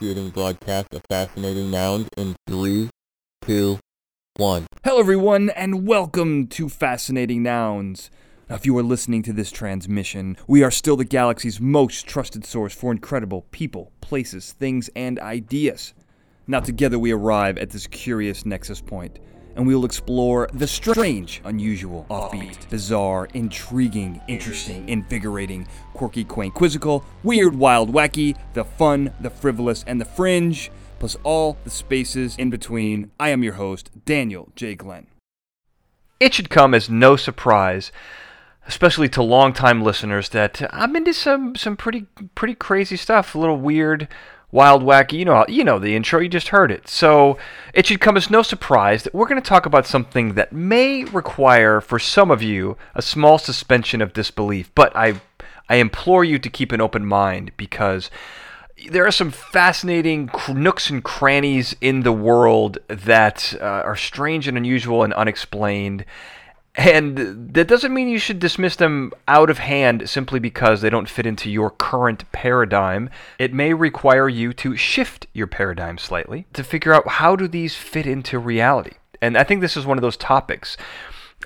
initiating 0.00 0.30
broadcast 0.30 0.88
Fascinating 1.08 1.70
Nouns 1.70 2.08
in 2.16 2.36
three, 2.46 2.88
two, 3.42 3.78
one. 4.36 4.66
Hello, 4.84 5.00
everyone, 5.00 5.50
and 5.50 5.88
welcome 5.88 6.46
to 6.48 6.68
Fascinating 6.68 7.42
Nouns. 7.42 8.10
Now, 8.48 8.56
if 8.56 8.64
you 8.64 8.76
are 8.78 8.82
listening 8.82 9.22
to 9.24 9.32
this 9.32 9.50
transmission, 9.50 10.36
we 10.46 10.62
are 10.62 10.70
still 10.70 10.96
the 10.96 11.04
galaxy's 11.04 11.60
most 11.60 12.06
trusted 12.06 12.44
source 12.44 12.74
for 12.74 12.92
incredible 12.92 13.46
people, 13.50 13.90
places, 14.00 14.52
things, 14.52 14.88
and 14.94 15.18
ideas. 15.18 15.94
Now, 16.46 16.60
together 16.60 16.98
we 16.98 17.12
arrive 17.12 17.58
at 17.58 17.70
this 17.70 17.88
curious 17.88 18.46
nexus 18.46 18.80
point, 18.80 19.18
and 19.58 19.66
we 19.66 19.74
will 19.74 19.84
explore 19.84 20.48
the 20.54 20.68
strange, 20.68 21.42
unusual, 21.44 22.06
offbeat, 22.08 22.70
bizarre, 22.70 23.28
intriguing, 23.34 24.22
interesting, 24.28 24.88
invigorating, 24.88 25.66
quirky, 25.94 26.22
quaint, 26.22 26.54
quizzical, 26.54 27.04
weird, 27.24 27.56
wild, 27.56 27.92
wacky, 27.92 28.36
the 28.54 28.64
fun, 28.64 29.12
the 29.20 29.28
frivolous, 29.28 29.84
and 29.88 30.00
the 30.00 30.04
fringe, 30.04 30.70
plus 31.00 31.16
all 31.24 31.58
the 31.64 31.70
spaces 31.70 32.36
in 32.36 32.50
between. 32.50 33.10
I 33.18 33.30
am 33.30 33.42
your 33.42 33.54
host, 33.54 33.90
Daniel 34.04 34.52
J. 34.54 34.76
Glenn. 34.76 35.08
It 36.20 36.34
should 36.34 36.50
come 36.50 36.72
as 36.72 36.88
no 36.88 37.16
surprise 37.16 37.92
especially 38.68 39.08
to 39.08 39.22
longtime 39.22 39.82
listeners, 39.82 40.28
that 40.28 40.62
I'm 40.74 40.94
into 40.94 41.14
some 41.14 41.56
some 41.56 41.74
pretty 41.74 42.04
pretty 42.34 42.54
crazy 42.54 42.96
stuff, 42.96 43.34
a 43.34 43.38
little 43.38 43.56
weird, 43.56 44.08
wild, 44.50 44.82
wacky. 44.82 45.18
You 45.18 45.24
know, 45.24 45.44
you 45.48 45.64
know 45.64 45.78
the 45.78 45.94
intro. 45.94 46.20
You 46.20 46.28
just 46.28 46.48
heard 46.48 46.70
it, 46.70 46.88
so 46.88 47.38
it 47.74 47.86
should 47.86 48.00
come 48.00 48.16
as 48.16 48.30
no 48.30 48.42
surprise 48.42 49.02
that 49.02 49.14
we're 49.14 49.26
going 49.26 49.40
to 49.40 49.48
talk 49.48 49.66
about 49.66 49.86
something 49.86 50.34
that 50.34 50.52
may 50.52 51.04
require, 51.04 51.80
for 51.80 51.98
some 51.98 52.30
of 52.30 52.42
you, 52.42 52.76
a 52.94 53.02
small 53.02 53.38
suspension 53.38 54.00
of 54.00 54.12
disbelief. 54.12 54.70
But 54.74 54.94
I 54.96 55.20
I 55.68 55.76
implore 55.76 56.24
you 56.24 56.38
to 56.38 56.48
keep 56.48 56.72
an 56.72 56.80
open 56.80 57.04
mind 57.04 57.52
because 57.56 58.10
there 58.90 59.06
are 59.06 59.12
some 59.12 59.30
fascinating 59.30 60.30
nooks 60.48 60.88
and 60.88 61.02
crannies 61.02 61.74
in 61.80 62.02
the 62.02 62.12
world 62.12 62.78
that 62.86 63.54
uh, 63.60 63.64
are 63.64 63.96
strange 63.96 64.46
and 64.46 64.56
unusual 64.56 65.02
and 65.02 65.12
unexplained. 65.14 66.04
And 66.78 67.52
that 67.54 67.66
doesn't 67.66 67.92
mean 67.92 68.08
you 68.08 68.20
should 68.20 68.38
dismiss 68.38 68.76
them 68.76 69.12
out 69.26 69.50
of 69.50 69.58
hand 69.58 70.08
simply 70.08 70.38
because 70.38 70.80
they 70.80 70.88
don't 70.88 71.08
fit 71.08 71.26
into 71.26 71.50
your 71.50 71.70
current 71.70 72.30
paradigm. 72.30 73.10
It 73.36 73.52
may 73.52 73.74
require 73.74 74.28
you 74.28 74.52
to 74.54 74.76
shift 74.76 75.26
your 75.34 75.48
paradigm 75.48 75.98
slightly 75.98 76.46
to 76.52 76.62
figure 76.62 76.94
out 76.94 77.08
how 77.08 77.34
do 77.34 77.48
these 77.48 77.74
fit 77.74 78.06
into 78.06 78.38
reality. 78.38 78.92
And 79.20 79.36
I 79.36 79.42
think 79.42 79.60
this 79.60 79.76
is 79.76 79.86
one 79.86 79.98
of 79.98 80.02
those 80.02 80.16
topics. 80.16 80.76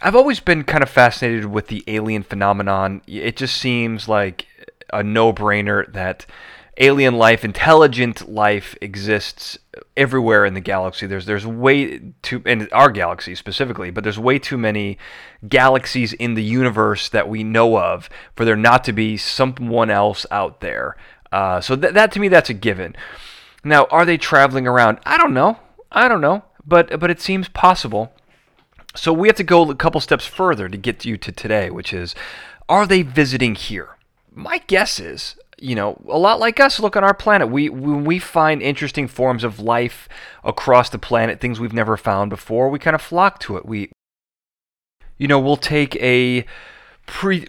I've 0.02 0.14
always 0.14 0.38
been 0.38 0.64
kind 0.64 0.82
of 0.82 0.90
fascinated 0.90 1.46
with 1.46 1.68
the 1.68 1.82
alien 1.86 2.24
phenomenon. 2.24 3.00
It 3.06 3.38
just 3.38 3.56
seems 3.56 4.08
like 4.08 4.46
a 4.92 5.02
no-brainer 5.02 5.90
that 5.94 6.26
alien 6.78 7.16
life, 7.16 7.44
intelligent 7.44 8.28
life 8.28 8.76
exists 8.80 9.58
everywhere 9.96 10.44
in 10.44 10.54
the 10.54 10.60
galaxy. 10.60 11.06
There's 11.06 11.26
there's 11.26 11.46
way 11.46 12.00
too 12.22 12.42
in 12.46 12.68
our 12.72 12.90
galaxy 12.90 13.34
specifically, 13.34 13.90
but 13.90 14.04
there's 14.04 14.18
way 14.18 14.38
too 14.38 14.58
many 14.58 14.98
galaxies 15.48 16.12
in 16.14 16.34
the 16.34 16.42
universe 16.42 17.08
that 17.10 17.28
we 17.28 17.44
know 17.44 17.78
of 17.78 18.08
for 18.34 18.44
there 18.44 18.56
not 18.56 18.84
to 18.84 18.92
be 18.92 19.16
someone 19.16 19.90
else 19.90 20.24
out 20.30 20.60
there. 20.60 20.96
Uh, 21.30 21.60
so 21.60 21.76
th- 21.76 21.94
that 21.94 22.12
to 22.12 22.20
me 22.20 22.28
that's 22.28 22.50
a 22.50 22.54
given. 22.54 22.96
Now, 23.64 23.84
are 23.90 24.04
they 24.04 24.16
traveling 24.16 24.66
around? 24.66 24.98
I 25.06 25.16
don't 25.16 25.34
know. 25.34 25.58
I 25.90 26.08
don't 26.08 26.20
know, 26.20 26.44
but 26.66 26.98
but 26.98 27.10
it 27.10 27.20
seems 27.20 27.48
possible. 27.48 28.12
So 28.94 29.12
we 29.12 29.28
have 29.28 29.36
to 29.36 29.44
go 29.44 29.70
a 29.70 29.74
couple 29.74 30.00
steps 30.00 30.26
further 30.26 30.68
to 30.68 30.76
get 30.76 31.04
you 31.04 31.16
to 31.16 31.32
today, 31.32 31.70
which 31.70 31.94
is, 31.94 32.14
are 32.68 32.86
they 32.86 33.00
visiting 33.00 33.54
here? 33.54 33.96
My 34.34 34.58
guess 34.66 35.00
is 35.00 35.36
you 35.62 35.74
know, 35.74 35.96
a 36.08 36.18
lot 36.18 36.40
like 36.40 36.58
us 36.58 36.80
look 36.80 36.96
on 36.96 37.04
our 37.04 37.14
planet. 37.14 37.48
We 37.48 37.68
when 37.68 38.04
we 38.04 38.18
find 38.18 38.60
interesting 38.60 39.06
forms 39.06 39.44
of 39.44 39.60
life 39.60 40.08
across 40.42 40.90
the 40.90 40.98
planet, 40.98 41.40
things 41.40 41.60
we've 41.60 41.72
never 41.72 41.96
found 41.96 42.30
before, 42.30 42.68
we 42.68 42.78
kind 42.78 42.94
of 42.94 43.02
flock 43.02 43.38
to 43.40 43.56
it. 43.56 43.64
We 43.64 43.92
you 45.18 45.28
know, 45.28 45.38
we'll 45.38 45.56
take 45.56 45.94
a 45.96 46.44
pre 47.06 47.46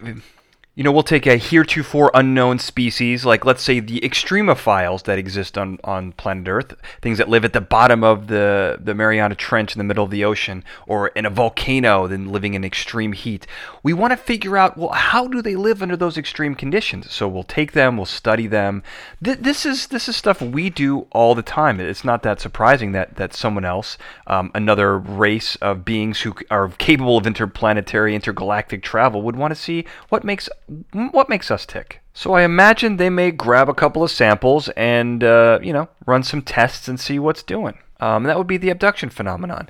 you 0.74 0.82
know, 0.82 0.90
we'll 0.90 1.04
take 1.04 1.26
a 1.26 1.36
heretofore 1.36 2.10
unknown 2.14 2.58
species, 2.58 3.24
like 3.24 3.44
let's 3.44 3.62
say 3.62 3.78
the 3.78 4.00
extremophiles 4.00 5.04
that 5.04 5.18
exist 5.18 5.56
on, 5.56 5.78
on 5.84 6.10
planet 6.12 6.48
Earth, 6.48 6.74
things 7.00 7.18
that 7.18 7.28
live 7.28 7.44
at 7.44 7.52
the 7.52 7.60
bottom 7.60 8.02
of 8.02 8.26
the, 8.26 8.76
the 8.82 8.92
Mariana 8.92 9.36
Trench 9.36 9.72
in 9.72 9.78
the 9.78 9.84
middle 9.84 10.04
of 10.04 10.10
the 10.10 10.24
ocean, 10.24 10.64
or 10.88 11.08
in 11.08 11.26
a 11.26 11.30
volcano, 11.30 12.08
then 12.08 12.28
living 12.28 12.54
in 12.54 12.64
extreme 12.64 13.12
heat. 13.12 13.46
We 13.84 13.92
want 13.92 14.10
to 14.12 14.16
figure 14.16 14.56
out, 14.56 14.76
well, 14.76 14.90
how 14.90 15.28
do 15.28 15.40
they 15.40 15.54
live 15.54 15.80
under 15.80 15.96
those 15.96 16.18
extreme 16.18 16.56
conditions? 16.56 17.12
So 17.12 17.28
we'll 17.28 17.44
take 17.44 17.70
them, 17.70 17.96
we'll 17.96 18.06
study 18.06 18.48
them. 18.48 18.82
Th- 19.22 19.38
this 19.38 19.64
is 19.64 19.86
this 19.88 20.08
is 20.08 20.16
stuff 20.16 20.42
we 20.42 20.70
do 20.70 21.06
all 21.12 21.36
the 21.36 21.42
time. 21.42 21.78
It's 21.78 22.04
not 22.04 22.24
that 22.24 22.40
surprising 22.40 22.90
that 22.92 23.14
that 23.14 23.32
someone 23.32 23.64
else, 23.64 23.96
um, 24.26 24.50
another 24.54 24.98
race 24.98 25.54
of 25.56 25.84
beings 25.84 26.22
who 26.22 26.34
are 26.50 26.68
capable 26.68 27.16
of 27.16 27.28
interplanetary, 27.28 28.14
intergalactic 28.14 28.82
travel, 28.82 29.22
would 29.22 29.36
want 29.36 29.52
to 29.52 29.60
see 29.60 29.84
what 30.08 30.24
makes 30.24 30.48
what 30.92 31.28
makes 31.28 31.50
us 31.50 31.66
tick? 31.66 32.00
So 32.12 32.32
I 32.32 32.42
imagine 32.42 32.96
they 32.96 33.10
may 33.10 33.30
grab 33.30 33.68
a 33.68 33.74
couple 33.74 34.02
of 34.02 34.10
samples 34.10 34.68
and, 34.70 35.22
uh, 35.22 35.58
you 35.62 35.72
know, 35.72 35.88
run 36.06 36.22
some 36.22 36.42
tests 36.42 36.88
and 36.88 36.98
see 36.98 37.18
what's 37.18 37.42
doing. 37.42 37.78
Um, 38.00 38.24
that 38.24 38.38
would 38.38 38.46
be 38.46 38.56
the 38.56 38.70
abduction 38.70 39.10
phenomenon. 39.10 39.68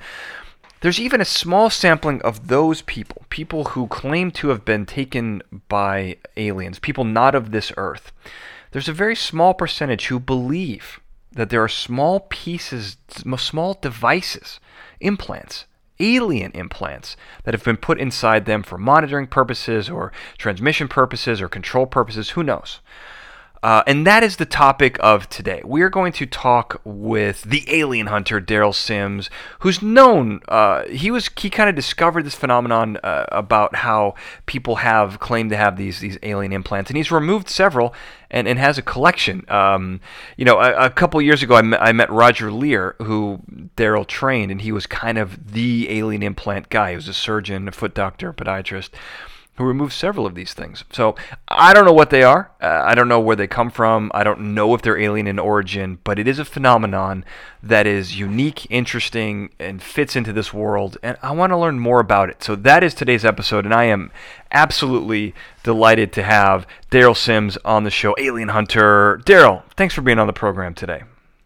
There's 0.81 1.00
even 1.00 1.21
a 1.21 1.25
small 1.25 1.71
sampling 1.71 2.21
of 2.22 2.49
those 2.49 2.82
people, 2.82 3.25
people 3.31 3.65
who 3.65 3.87
claim 3.87 4.31
to 4.32 4.49
have 4.49 4.65
been 4.65 4.84
taken 4.84 5.43
by 5.69 6.19
aliens, 6.37 6.78
people 6.78 7.05
not 7.05 7.34
of 7.34 7.50
this 7.50 7.72
earth. 7.78 8.12
There's 8.72 8.88
a 8.88 8.93
very 8.93 9.16
small 9.16 9.55
percentage 9.55 10.06
who 10.09 10.21
believe 10.21 11.00
that 11.32 11.49
there 11.49 11.62
are 11.62 11.69
small 11.69 12.21
pieces, 12.21 12.99
small 13.37 13.78
devices, 13.81 14.61
implants 15.00 15.65
alien 16.04 16.53
implants 16.53 17.16
that 17.44 17.54
have 17.54 17.65
been 17.65 17.76
put 17.76 17.98
inside 17.98 18.44
them 18.44 18.62
for 18.62 18.78
monitoring 18.78 19.26
purposes 19.26 19.88
or 19.88 20.12
transmission 20.38 20.88
purposes 20.88 21.41
or 21.41 21.48
control 21.48 21.87
purposes, 21.87 22.31
who 22.31 22.42
knows? 22.42 22.81
Uh, 23.64 23.82
and 23.86 24.06
that 24.06 24.22
is 24.22 24.36
the 24.36 24.44
topic 24.44 24.98
of 25.00 25.26
today. 25.30 25.62
We 25.64 25.80
are 25.80 25.88
going 25.88 26.12
to 26.12 26.26
talk 26.26 26.82
with 26.84 27.44
the 27.44 27.64
alien 27.69 28.08
hunter 28.08 28.38
Derrel 28.38 28.75
Sims, 28.75 29.30
who's 29.60 29.80
known. 29.80 30.42
Uh, 30.48 30.84
he 30.88 31.10
was 31.10 31.30
he 31.34 31.48
kind 31.48 31.70
of 31.70 31.75
discovered 31.75 32.26
this 32.26 32.34
phenomenon 32.34 32.98
uh, 33.02 33.25
about 33.32 33.76
how 33.76 34.16
people 34.44 34.76
have 34.76 35.19
claimed 35.19 35.48
to 35.48 35.56
have 35.56 35.78
these 35.78 36.00
these 36.00 36.19
alien 36.22 36.52
implants, 36.52 36.91
and 36.91 36.98
he's 36.98 37.10
removed 37.10 37.48
several 37.48 37.94
and, 38.30 38.47
and 38.47 38.58
has 38.58 38.76
a 38.76 38.82
collection. 38.82 39.47
Um, 39.48 40.02
you 40.36 40.44
know, 40.44 40.60
a, 40.60 40.84
a 40.84 40.91
couple 40.91 41.22
years 41.22 41.42
ago, 41.42 41.56
I 41.56 41.62
met, 41.62 41.81
I 41.81 41.92
met 41.92 42.10
Roger 42.10 42.52
Leir, 42.52 42.96
who 43.00 43.41
Daryl 43.78 44.06
trained, 44.06 44.52
and 44.52 44.60
he 44.60 44.72
was 44.72 44.86
kind 44.86 45.16
of 45.16 45.52
the 45.52 45.88
alien 45.88 46.22
implant 46.22 46.69
guy. 46.69 46.91
He 46.91 46.96
was 46.96 47.08
a 47.08 47.14
surgeon, 47.14 47.66
a 47.69 47.72
foot 47.72 47.94
doctor, 47.94 48.28
a 48.28 48.34
podiatrist 48.34 48.91
who 49.56 49.65
removed 49.65 49.92
several 49.92 50.26
of 50.26 50.34
these 50.34 50.53
things. 50.53 50.84
So 50.91 51.15
I 51.47 51.72
don't 51.72 51.84
know 51.84 51.92
what 51.92 52.10
they 52.10 52.22
are. 52.22 52.50
Uh, 52.60 52.82
I 52.84 52.94
don't 52.94 53.09
know 53.09 53.20
where 53.20 53.37
they 53.37 53.47
come 53.47 53.70
from. 53.70 54.10
I 54.12 54.25
don't 54.25 54.54
know 54.54 54.75
if 54.75 54.82
they're 54.82 54.98
alien 54.98 55.26
in 55.26 55.38
origin, 55.38 55.98
but 56.03 56.19
it 56.19 56.26
is 56.26 56.38
a 56.38 56.44
phenomenon 56.44 57.25
that 57.62 57.87
is 57.87 58.19
unique, 58.19 58.66
interesting, 58.70 59.50
and 59.60 59.82
fits 59.82 60.16
into 60.16 60.32
this 60.32 60.53
world. 60.53 60.98
And 61.03 61.16
I 61.22 61.32
want 61.32 61.50
to 61.53 61.56
learn 61.56 61.78
more 61.78 62.00
about 62.00 62.31
it. 62.31 62.43
So 62.43 62.56
that 62.56 62.82
is 62.82 62.94
today's 62.94 63.25
episode, 63.25 63.64
and 63.64 63.72
I 63.72 63.84
am 63.84 64.10
absolutely 64.50 65.34
delighted 65.62 66.12
to 66.14 66.25
have 66.25 66.66
Derrel 66.91 67.16
Sims 67.16 67.56
on 67.64 67.84
the 67.84 67.91
show, 67.91 68.14
Alien 68.19 68.48
Hunter. 68.48 69.20
Daryl, 69.25 69.62
thanks 69.76 69.94
for 69.94 70.03
being 70.03 70.19
on 70.19 70.26
the 70.26 70.32
program 70.32 70.75
today 70.75 71.04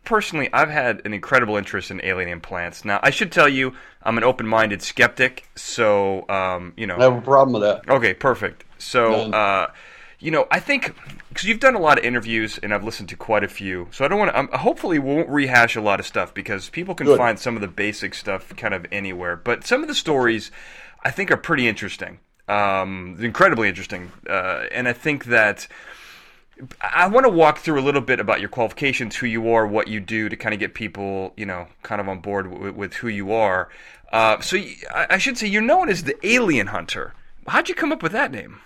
personally, 0.09 0.49
I've 0.55 0.71
had 0.71 1.03
an 1.05 1.13
incredible 1.13 1.57
interest 1.57 1.91
in 1.91 2.01
alien 2.03 2.31
implants. 2.31 2.83
Now, 2.83 2.99
I 3.03 3.11
should 3.11 3.31
tell 3.31 3.49
you, 3.49 3.75
I'm 4.03 4.17
an 4.17 4.25
open-minded 4.25 4.81
skeptic, 4.81 5.47
so 5.55 6.27
um, 6.31 6.73
you 6.77 6.87
know. 6.87 6.97
I 6.97 7.03
have 7.05 7.19
a 7.19 7.21
problem 7.21 7.61
with 7.61 7.63
that. 7.63 7.89
Okay, 7.89 8.15
perfect. 8.15 8.65
So, 8.79 9.13
uh, 9.13 9.71
you 10.19 10.31
know, 10.31 10.47
I 10.51 10.61
think 10.61 10.95
because 11.29 11.45
you've 11.45 11.61
done 11.61 11.75
a 11.75 11.79
lot 11.79 11.99
of 11.99 12.05
interviews 12.05 12.59
and 12.63 12.73
I've 12.73 12.85
listened 12.85 13.11
to 13.11 13.17
quite 13.17 13.45
a 13.45 13.49
few, 13.49 13.89
so 13.91 14.03
I 14.05 14.09
don't 14.09 14.19
want 14.19 14.31
to. 14.33 14.39
Um, 14.39 14.49
hopefully, 14.49 14.99
we 14.99 15.15
won't 15.15 15.29
rehash 15.29 15.77
a 15.77 15.83
lot 15.83 16.01
of 16.01 16.07
stuff 16.07 16.33
because 16.33 16.71
people 16.71 16.95
can 16.95 17.07
Good. 17.07 17.19
find 17.19 17.39
some 17.39 17.55
of 17.55 17.61
the 17.61 17.69
basic 17.69 18.15
stuff 18.15 18.57
kind 18.57 18.73
of 18.73 18.87
anywhere. 18.91 19.37
But 19.37 19.67
some 19.67 19.83
of 19.83 19.89
the 19.89 19.95
stories, 19.95 20.51
I 21.05 21.11
think, 21.11 21.31
are 21.31 21.37
pretty 21.37 21.69
interesting. 21.69 22.21
Um, 22.49 23.19
incredibly 23.21 23.69
interesting, 23.69 24.11
uh, 24.27 24.65
and 24.73 24.89
I 24.89 24.95
think 24.95 25.27
that 25.27 25.69
I 26.81 27.07
want 27.09 27.25
to 27.25 27.31
walk 27.31 27.59
through 27.59 27.81
a 27.81 27.83
little 27.83 28.01
bit 28.01 28.21
about 28.21 28.41
your 28.41 28.49
qualifications, 28.49 29.17
who 29.17 29.27
you 29.27 29.53
are, 29.53 29.67
what 29.67 29.89
you 29.89 30.01
do 30.01 30.29
to 30.29 30.37
kind 30.37 30.53
of 30.53 30.61
get 30.61 30.75
people, 30.75 31.33
you 31.37 31.47
know, 31.47 31.69
kind 31.83 32.01
of 32.01 32.09
on 32.09 32.21
board 32.21 32.51
with, 32.51 32.75
with 32.75 32.95
who 32.95 33.09
you 33.09 33.33
are. 33.33 33.69
Uh, 34.13 34.41
so 34.41 34.57
you, 34.57 34.75
I 34.93 35.19
should 35.19 35.39
say 35.39 35.47
you're 35.47 35.63
known 35.63 35.89
as 35.89 36.05
the 36.05 36.17
Alien 36.27 36.69
Hunter. 36.69 37.15
How'd 37.47 37.69
you 37.69 37.75
come 37.75 37.93
up 37.93 38.03
with 38.03 38.13
that 38.13 38.33
name? 38.33 38.61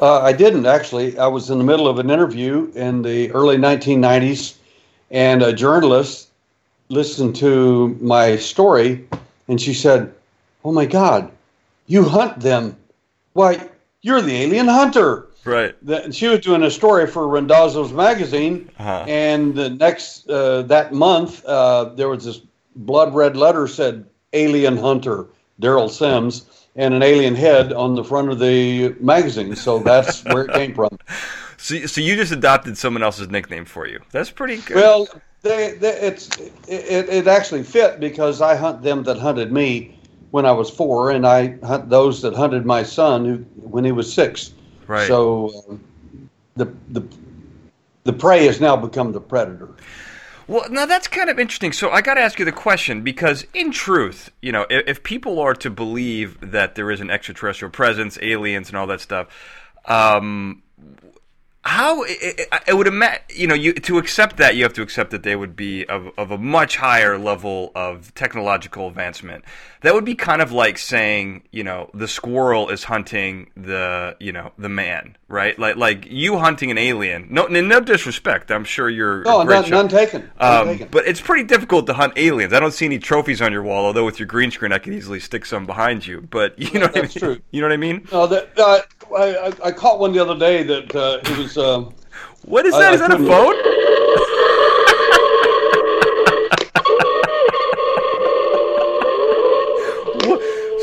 Uh, 0.00 0.20
I 0.20 0.32
didn't 0.32 0.66
actually. 0.66 1.18
I 1.18 1.26
was 1.26 1.50
in 1.50 1.58
the 1.58 1.64
middle 1.64 1.88
of 1.88 1.98
an 1.98 2.10
interview 2.10 2.70
in 2.74 3.02
the 3.02 3.30
early 3.32 3.56
1990s, 3.56 4.56
and 5.10 5.42
a 5.42 5.52
journalist 5.52 6.28
listened 6.88 7.36
to 7.36 7.96
my 8.00 8.36
story, 8.36 9.06
and 9.48 9.60
she 9.60 9.72
said, 9.72 10.12
"Oh 10.64 10.72
my 10.72 10.84
God, 10.84 11.30
you 11.86 12.04
hunt 12.04 12.40
them? 12.40 12.76
Why, 13.32 13.68
you're 14.02 14.20
the 14.20 14.34
alien 14.42 14.68
hunter." 14.68 15.25
Right. 15.46 15.74
That 15.86 16.14
she 16.14 16.26
was 16.28 16.40
doing 16.40 16.62
a 16.64 16.70
story 16.70 17.06
for 17.06 17.22
Rendazzo's 17.22 17.92
magazine, 17.92 18.70
Uh-huh. 18.78 19.04
and 19.06 19.54
the 19.54 19.70
next 19.70 20.28
uh, 20.28 20.62
that 20.62 20.92
month 20.92 21.44
uh, 21.44 21.84
there 21.94 22.08
was 22.08 22.24
this 22.24 22.40
blood 22.74 23.14
red 23.14 23.36
letter 23.36 23.66
said 23.66 24.04
"Alien 24.32 24.76
Hunter 24.76 25.26
Derrel 25.60 25.88
Sims" 25.88 26.46
and 26.74 26.92
an 26.92 27.02
alien 27.02 27.34
head 27.34 27.72
on 27.72 27.94
the 27.94 28.04
front 28.04 28.30
of 28.30 28.38
the 28.38 28.94
magazine. 29.00 29.56
So 29.56 29.78
that's 29.78 30.22
where 30.32 30.44
it 30.44 30.52
came 30.52 30.74
from. 30.74 30.98
So, 31.56 31.86
so 31.86 32.02
you 32.02 32.16
just 32.16 32.32
adopted 32.32 32.76
someone 32.76 33.02
else's 33.02 33.30
nickname 33.30 33.64
for 33.64 33.86
you. 33.86 34.00
That's 34.12 34.30
pretty 34.30 34.58
good. 34.58 34.76
Well, 34.76 35.08
they, 35.40 35.72
they, 35.72 35.94
it's 36.00 36.28
it, 36.68 37.08
it 37.08 37.26
actually 37.26 37.62
fit 37.62 37.98
because 37.98 38.42
I 38.42 38.56
hunt 38.56 38.82
them 38.82 39.04
that 39.04 39.16
hunted 39.16 39.52
me 39.52 39.98
when 40.32 40.44
I 40.44 40.52
was 40.52 40.68
four, 40.68 41.12
and 41.12 41.26
I 41.26 41.56
hunt 41.64 41.88
those 41.88 42.20
that 42.22 42.34
hunted 42.34 42.66
my 42.66 42.82
son 42.82 43.24
who, 43.24 43.36
when 43.70 43.84
he 43.84 43.92
was 43.92 44.12
six. 44.12 44.52
Right. 44.86 45.06
So 45.06 45.64
um, 45.68 45.80
the 46.54 46.72
the 46.90 47.06
the 48.04 48.12
prey 48.12 48.46
has 48.46 48.60
now 48.60 48.76
become 48.76 49.12
the 49.12 49.20
predator. 49.20 49.68
Well, 50.48 50.70
now 50.70 50.86
that's 50.86 51.08
kind 51.08 51.28
of 51.28 51.40
interesting. 51.40 51.72
So 51.72 51.90
I 51.90 52.02
got 52.02 52.14
to 52.14 52.20
ask 52.20 52.38
you 52.38 52.44
the 52.44 52.52
question 52.52 53.02
because, 53.02 53.46
in 53.52 53.72
truth, 53.72 54.30
you 54.40 54.52
know, 54.52 54.64
if, 54.70 54.86
if 54.86 55.02
people 55.02 55.40
are 55.40 55.54
to 55.54 55.70
believe 55.70 56.38
that 56.52 56.76
there 56.76 56.90
is 56.92 57.00
an 57.00 57.10
extraterrestrial 57.10 57.72
presence, 57.72 58.16
aliens, 58.22 58.68
and 58.68 58.78
all 58.78 58.86
that 58.86 59.00
stuff, 59.00 59.26
um, 59.86 60.62
how 61.62 62.04
it, 62.04 62.48
it 62.68 62.76
would 62.76 62.86
imagine, 62.86 63.22
you 63.34 63.48
know, 63.48 63.56
you 63.56 63.72
to 63.72 63.98
accept 63.98 64.36
that 64.36 64.54
you 64.54 64.62
have 64.62 64.72
to 64.74 64.82
accept 64.82 65.10
that 65.10 65.24
they 65.24 65.34
would 65.34 65.56
be 65.56 65.84
of, 65.86 66.10
of 66.16 66.30
a 66.30 66.38
much 66.38 66.76
higher 66.76 67.18
level 67.18 67.72
of 67.74 68.14
technological 68.14 68.86
advancement. 68.86 69.44
That 69.82 69.94
would 69.94 70.04
be 70.04 70.14
kind 70.14 70.40
of 70.42 70.52
like 70.52 70.78
saying, 70.78 71.42
you 71.52 71.62
know, 71.64 71.90
the 71.94 72.08
squirrel 72.08 72.70
is 72.70 72.84
hunting 72.84 73.50
the, 73.56 74.16
you 74.18 74.32
know, 74.32 74.52
the 74.58 74.68
man, 74.68 75.16
right? 75.28 75.58
Like 75.58 75.76
like 75.76 76.06
you 76.10 76.38
hunting 76.38 76.70
an 76.70 76.78
alien. 76.78 77.28
No, 77.30 77.46
no 77.46 77.80
disrespect. 77.80 78.50
I'm 78.50 78.64
sure 78.64 78.88
you're 78.88 79.22
No, 79.24 79.42
none, 79.42 79.68
none 79.70 79.88
taken. 79.88 80.30
None 80.40 80.60
Um, 80.60 80.68
taken. 80.68 80.88
but 80.90 81.06
it's 81.06 81.20
pretty 81.20 81.44
difficult 81.44 81.86
to 81.88 81.92
hunt 81.94 82.14
aliens. 82.16 82.52
I 82.52 82.60
don't 82.60 82.72
see 82.72 82.86
any 82.86 82.98
trophies 82.98 83.42
on 83.42 83.52
your 83.52 83.62
wall, 83.62 83.84
although 83.86 84.04
with 84.04 84.18
your 84.18 84.26
green 84.26 84.50
screen, 84.50 84.72
I 84.72 84.78
could 84.78 84.94
easily 84.94 85.20
stick 85.20 85.44
some 85.46 85.66
behind 85.66 86.06
you. 86.06 86.20
But 86.22 86.58
you 86.58 86.78
know 86.80 86.86
what 86.86 86.94
That's 86.94 87.16
I 87.22 87.26
mean? 87.26 87.34
true. 87.36 87.42
You 87.50 87.60
know 87.60 87.68
what 87.68 87.74
I 87.74 87.76
mean? 87.76 88.08
No, 88.10 88.26
that, 88.26 88.58
uh, 88.58 88.80
I, 89.16 89.52
I- 89.62 89.72
caught 89.72 90.00
one 90.00 90.12
the 90.12 90.20
other 90.20 90.38
day 90.38 90.62
that 90.64 90.94
uh, 90.96 91.20
it 91.22 91.38
was. 91.38 91.56
Um, 91.58 91.94
What 92.44 92.64
is 92.66 92.72
that? 92.74 92.90
I 92.92 92.94
Is 92.94 93.00
that 93.00 93.12
a 93.12 93.18
phone? 93.18 93.54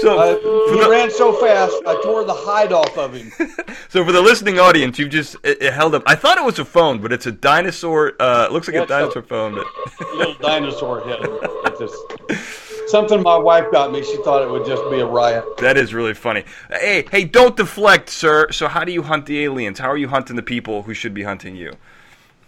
So, 0.03 0.19
uh, 0.19 0.71
he 0.73 0.79
the, 0.79 0.87
ran 0.89 1.09
so 1.11 1.33
fast, 1.33 1.75
I 1.85 1.99
tore 2.03 2.23
the 2.23 2.33
hide 2.33 2.71
off 2.71 2.97
of 2.97 3.13
him. 3.13 3.31
so 3.89 4.05
for 4.05 4.11
the 4.11 4.21
listening 4.21 4.59
audience, 4.59 4.99
you've 4.99 5.09
just 5.09 5.35
it, 5.43 5.61
it 5.61 5.73
held 5.73 5.95
up. 5.95 6.03
I 6.05 6.15
thought 6.15 6.37
it 6.37 6.43
was 6.43 6.59
a 6.59 6.65
phone, 6.65 6.99
but 7.01 7.11
it's 7.11 7.25
a 7.25 7.31
dinosaur. 7.31 8.13
Uh, 8.19 8.45
it 8.45 8.51
looks 8.51 8.67
like 8.67 8.75
a 8.75 8.79
That's 8.85 8.91
a- 8.91 9.21
dinosaur 9.21 9.21
phone. 9.23 9.55
But 9.55 10.15
Little 10.15 10.35
dinosaur 10.35 11.01
head. 11.07 11.19
Just 11.79 11.95
something 12.89 13.21
my 13.23 13.37
wife 13.37 13.65
got 13.71 13.91
me. 13.91 14.03
She 14.03 14.17
thought 14.17 14.41
it 14.43 14.49
would 14.49 14.65
just 14.65 14.83
be 14.91 14.99
a 14.99 15.05
riot. 15.05 15.43
that 15.57 15.77
is 15.77 15.93
really 15.93 16.13
funny. 16.13 16.43
Hey, 16.69 17.05
hey, 17.09 17.23
don't 17.23 17.57
deflect, 17.57 18.09
sir. 18.09 18.51
So 18.51 18.67
how 18.67 18.83
do 18.83 18.91
you 18.91 19.01
hunt 19.01 19.25
the 19.25 19.43
aliens? 19.43 19.79
How 19.79 19.89
are 19.89 19.97
you 19.97 20.07
hunting 20.07 20.35
the 20.35 20.43
people 20.43 20.83
who 20.83 20.93
should 20.93 21.13
be 21.13 21.23
hunting 21.23 21.55
you? 21.55 21.73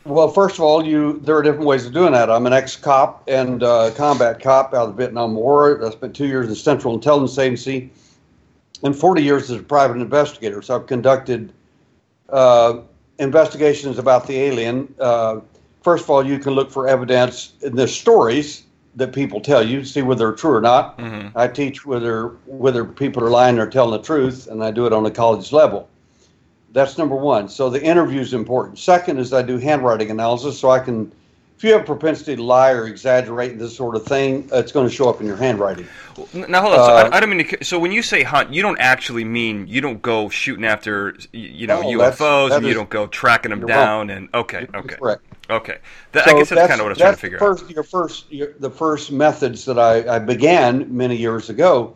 Well, 0.06 0.28
first 0.28 0.58
of 0.58 0.62
all, 0.62 0.86
you 0.86 1.20
there 1.24 1.36
are 1.36 1.42
different 1.42 1.66
ways 1.66 1.88
of 1.88 1.94
doing 1.94 2.14
that. 2.14 2.30
I'm 2.30 2.46
an 2.46 2.54
ex-cop 2.54 3.24
and 3.28 3.64
uh, 3.64 3.90
combat 3.96 4.40
cop 4.40 4.76
out 4.76 4.90
of 4.90 4.96
the 4.96 5.04
Vietnam 5.04 5.34
War. 5.34 5.84
I 5.84 5.90
spent 5.90 6.16
two 6.16 6.28
years 6.28 6.46
in 6.46 6.52
the 6.52 6.56
Central 6.56 6.94
Intelligence 6.94 7.40
Agency 7.40 7.90
and 8.84 8.96
40 8.96 9.24
years 9.24 9.50
as 9.50 9.60
a 9.60 9.64
private 9.64 9.98
investigator. 9.98 10.62
So 10.62 10.76
I've 10.76 10.86
conducted 10.86 11.52
uh, 12.30 12.82
investigations 13.18 13.98
about 13.98 14.28
the 14.28 14.38
alien. 14.38 14.94
Uh, 15.00 15.40
first 15.82 16.04
of 16.04 16.12
all, 16.12 16.24
you 16.24 16.38
can 16.38 16.54
look 16.54 16.70
for 16.70 16.88
evidence 16.88 17.54
in 17.64 17.76
the 17.76 17.88
stories 17.88 18.64
that 18.98 19.12
people 19.12 19.42
tell 19.42 19.66
you, 19.68 19.84
see 19.84 20.04
whether 20.04 20.20
they're 20.20 20.36
true 20.36 20.54
or 20.54 20.62
not. 20.62 21.00
I 21.36 21.48
teach 21.48 21.84
whether 21.84 22.28
whether 22.46 22.86
people 22.86 23.24
are 23.24 23.32
lying 23.32 23.58
or 23.58 23.68
telling 23.68 24.00
the 24.00 24.06
truth, 24.06 24.46
and 24.46 24.64
I 24.64 24.70
do 24.70 24.86
it 24.86 24.94
on 24.94 25.04
a 25.08 25.12
college 25.12 25.52
level. 25.52 25.90
That's 26.76 26.98
number 26.98 27.16
one. 27.16 27.48
So 27.48 27.70
the 27.70 27.82
interview 27.82 28.20
is 28.20 28.34
important. 28.34 28.78
Second 28.80 29.18
is 29.18 29.32
I 29.32 29.42
do 29.42 29.58
handwriting 29.58 30.12
analysis, 30.12 30.60
so 30.60 30.72
I 30.72 30.80
can, 30.80 31.10
if 31.58 31.64
you 31.64 31.72
have 31.72 31.84
a 31.84 31.86
propensity 31.86 32.36
to 32.36 32.44
lie 32.44 32.72
or 32.72 32.86
exaggerate 32.86 33.58
this 33.58 33.74
sort 33.74 33.96
of 33.96 34.06
thing, 34.06 34.50
it's 34.52 34.74
going 34.74 34.86
to 34.86 34.94
show 34.94 35.08
up 35.10 35.22
in 35.22 35.26
your 35.26 35.38
handwriting. 35.38 35.88
Now 36.34 36.62
hold 36.62 36.74
on. 36.74 36.80
so 36.80 36.96
Uh, 36.98 37.10
I, 37.14 37.16
I 37.16 37.20
don't 37.22 37.30
mean 37.30 37.48
to. 37.48 37.64
So 37.64 37.80
when 37.80 37.94
you 37.94 38.02
say 38.02 38.24
hunt, 38.24 38.54
you 38.54 38.62
don't 38.62 38.78
actually 38.78 39.24
mean 39.24 39.68
you 39.68 39.80
don't 39.80 40.02
go 40.02 40.28
shooting 40.28 40.66
after 40.66 41.16
you 41.32 41.66
know 41.66 41.82
No, 41.82 41.98
that's- 41.98 42.20
UFOs, 42.20 42.50
that 42.50 42.58
and 42.58 42.68
you 42.68 42.74
don't 42.74 42.90
go 42.90 43.08
tracking 43.08 43.52
them 43.52 43.66
down. 43.66 44.10
And 44.10 44.28
okay, 44.34 44.68
okay, 44.76 44.96
Correct. 44.98 45.22
okay. 45.50 45.78
That, 46.12 46.28
I 46.28 46.34
guess 46.34 46.50
that's, 46.50 46.68
kind 46.68 46.82
of 46.82 46.86
what 46.86 46.88
I 46.88 46.90
was 46.90 46.98
trying 46.98 47.14
to 47.14 47.20
figure 47.20 47.40
the 47.40 47.46
out. 47.46 47.58
first, 47.60 47.70
Your 47.72 47.84
first, 47.84 48.32
your, 48.34 48.52
the 48.60 48.70
first 48.70 49.14
methods 49.14 49.64
that 49.64 49.80
I, 49.80 50.16
I 50.16 50.20
began 50.20 50.94
many 50.94 51.16
years 51.16 51.50
ago, 51.50 51.96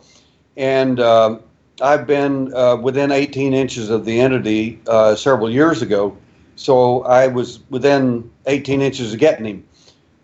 and 0.55 1.01
um, 1.01 1.41
I've 1.81 2.05
been 2.07 2.53
uh, 2.53 2.77
within 2.77 3.11
18 3.11 3.53
inches 3.53 3.89
of 3.89 4.05
the 4.05 4.19
entity 4.19 4.79
uh, 4.87 5.15
several 5.15 5.49
years 5.49 5.81
ago. 5.81 6.15
So 6.55 7.03
I 7.03 7.27
was 7.27 7.59
within 7.69 8.29
18 8.45 8.81
inches 8.81 9.13
of 9.13 9.19
getting 9.19 9.45
him. 9.45 9.63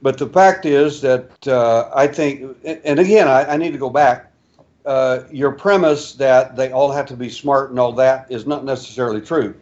But 0.02 0.18
the 0.18 0.28
fact 0.28 0.66
is 0.66 1.02
that 1.02 1.48
uh, 1.48 1.90
I 1.96 2.07
think, 2.07 2.57
and 2.63 3.00
again, 3.00 3.28
I, 3.28 3.54
I 3.54 3.57
need 3.57 3.72
to 3.72 3.78
go 3.78 3.90
back. 3.90 4.31
Uh, 4.86 5.24
your 5.31 5.52
premise 5.52 6.13
that 6.13 6.56
they 6.56 6.72
all 6.72 6.92
have 6.92 7.07
to 7.07 7.16
be 7.16 7.28
smart 7.28 7.72
and 7.72 7.80
all 7.80 7.92
that 7.94 8.28
is 8.30 8.46
not 8.46 8.63
necessarily 8.63 9.19
true. 9.19 9.56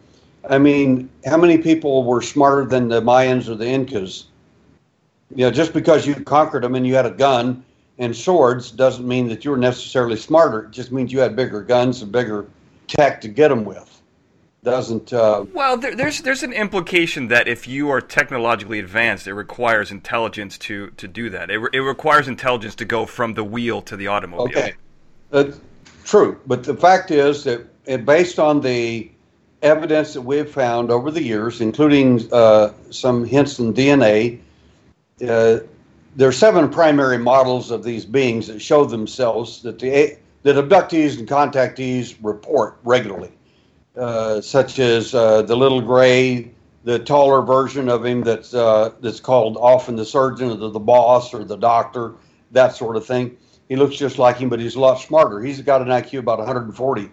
I 0.50 0.58
mean, 0.58 1.08
how 1.24 1.38
many 1.38 1.56
people 1.56 2.04
were 2.04 2.20
smarter 2.20 2.66
than 2.66 2.88
the 2.88 3.00
Mayans 3.00 3.48
or 3.48 3.54
the 3.54 3.66
Incas? 3.66 4.26
You 5.34 5.46
know, 5.46 5.50
just 5.50 5.72
because 5.72 6.06
you 6.06 6.14
conquered 6.14 6.62
them 6.62 6.74
and 6.74 6.86
you 6.86 6.94
had 6.94 7.06
a 7.06 7.10
gun 7.10 7.64
and 7.98 8.14
swords 8.14 8.70
doesn't 8.70 9.06
mean 9.06 9.28
that 9.28 9.44
you 9.44 9.50
were 9.50 9.56
necessarily 9.56 10.16
smarter. 10.16 10.64
It 10.64 10.72
just 10.72 10.92
means 10.92 11.12
you 11.12 11.20
had 11.20 11.36
bigger 11.36 11.62
guns 11.62 12.02
and 12.02 12.10
bigger 12.10 12.46
tech 12.88 13.20
to 13.22 13.28
get 13.28 13.48
them 13.48 13.64
with. 13.64 13.90
Doesn't 14.64 15.12
uh, 15.12 15.44
Well, 15.52 15.76
there, 15.76 15.94
there's 15.94 16.22
there's 16.22 16.42
an 16.42 16.54
implication 16.54 17.28
that 17.28 17.46
if 17.46 17.68
you 17.68 17.90
are 17.90 18.00
technologically 18.00 18.78
advanced, 18.78 19.26
it 19.26 19.34
requires 19.34 19.90
intelligence 19.90 20.56
to 20.58 20.90
to 20.96 21.06
do 21.06 21.28
that. 21.30 21.50
It, 21.50 21.58
re- 21.58 21.68
it 21.74 21.80
requires 21.80 22.28
intelligence 22.28 22.74
to 22.76 22.86
go 22.86 23.04
from 23.04 23.34
the 23.34 23.44
wheel 23.44 23.82
to 23.82 23.96
the 23.96 24.06
automobile. 24.06 24.46
Okay, 24.46 24.72
that's 25.30 25.60
true. 26.04 26.40
But 26.46 26.64
the 26.64 26.74
fact 26.74 27.10
is 27.10 27.44
that, 27.44 27.66
it, 27.84 28.06
based 28.06 28.38
on 28.38 28.62
the 28.62 29.10
evidence 29.60 30.14
that 30.14 30.22
we've 30.22 30.50
found 30.50 30.90
over 30.90 31.10
the 31.10 31.22
years, 31.22 31.60
including 31.60 32.32
uh, 32.32 32.72
some 32.90 33.26
hints 33.26 33.58
in 33.58 33.74
DNA, 33.74 34.38
uh, 35.28 35.58
there 36.16 36.28
are 36.28 36.32
seven 36.32 36.68
primary 36.68 37.18
models 37.18 37.70
of 37.70 37.82
these 37.82 38.04
beings 38.04 38.46
that 38.46 38.60
show 38.60 38.84
themselves 38.84 39.62
that 39.62 39.78
the 39.78 40.16
that 40.42 40.56
abductees 40.56 41.18
and 41.18 41.26
contactees 41.26 42.16
report 42.22 42.78
regularly, 42.84 43.32
uh, 43.96 44.40
such 44.40 44.78
as 44.78 45.14
uh, 45.14 45.40
the 45.42 45.56
little 45.56 45.80
gray, 45.80 46.50
the 46.84 46.98
taller 46.98 47.40
version 47.40 47.88
of 47.88 48.04
him 48.04 48.20
that's 48.20 48.54
uh, 48.54 48.92
that's 49.00 49.20
called 49.20 49.56
often 49.56 49.96
the 49.96 50.04
surgeon 50.04 50.50
or 50.50 50.56
the, 50.56 50.70
the 50.70 50.80
boss 50.80 51.32
or 51.34 51.44
the 51.44 51.56
doctor, 51.56 52.14
that 52.52 52.74
sort 52.74 52.96
of 52.96 53.04
thing. 53.06 53.36
He 53.68 53.76
looks 53.76 53.96
just 53.96 54.18
like 54.18 54.36
him, 54.36 54.50
but 54.50 54.60
he's 54.60 54.74
a 54.74 54.80
lot 54.80 55.00
smarter. 55.00 55.40
He's 55.40 55.60
got 55.62 55.80
an 55.80 55.88
IQ 55.88 56.18
about 56.18 56.38
140. 56.38 57.10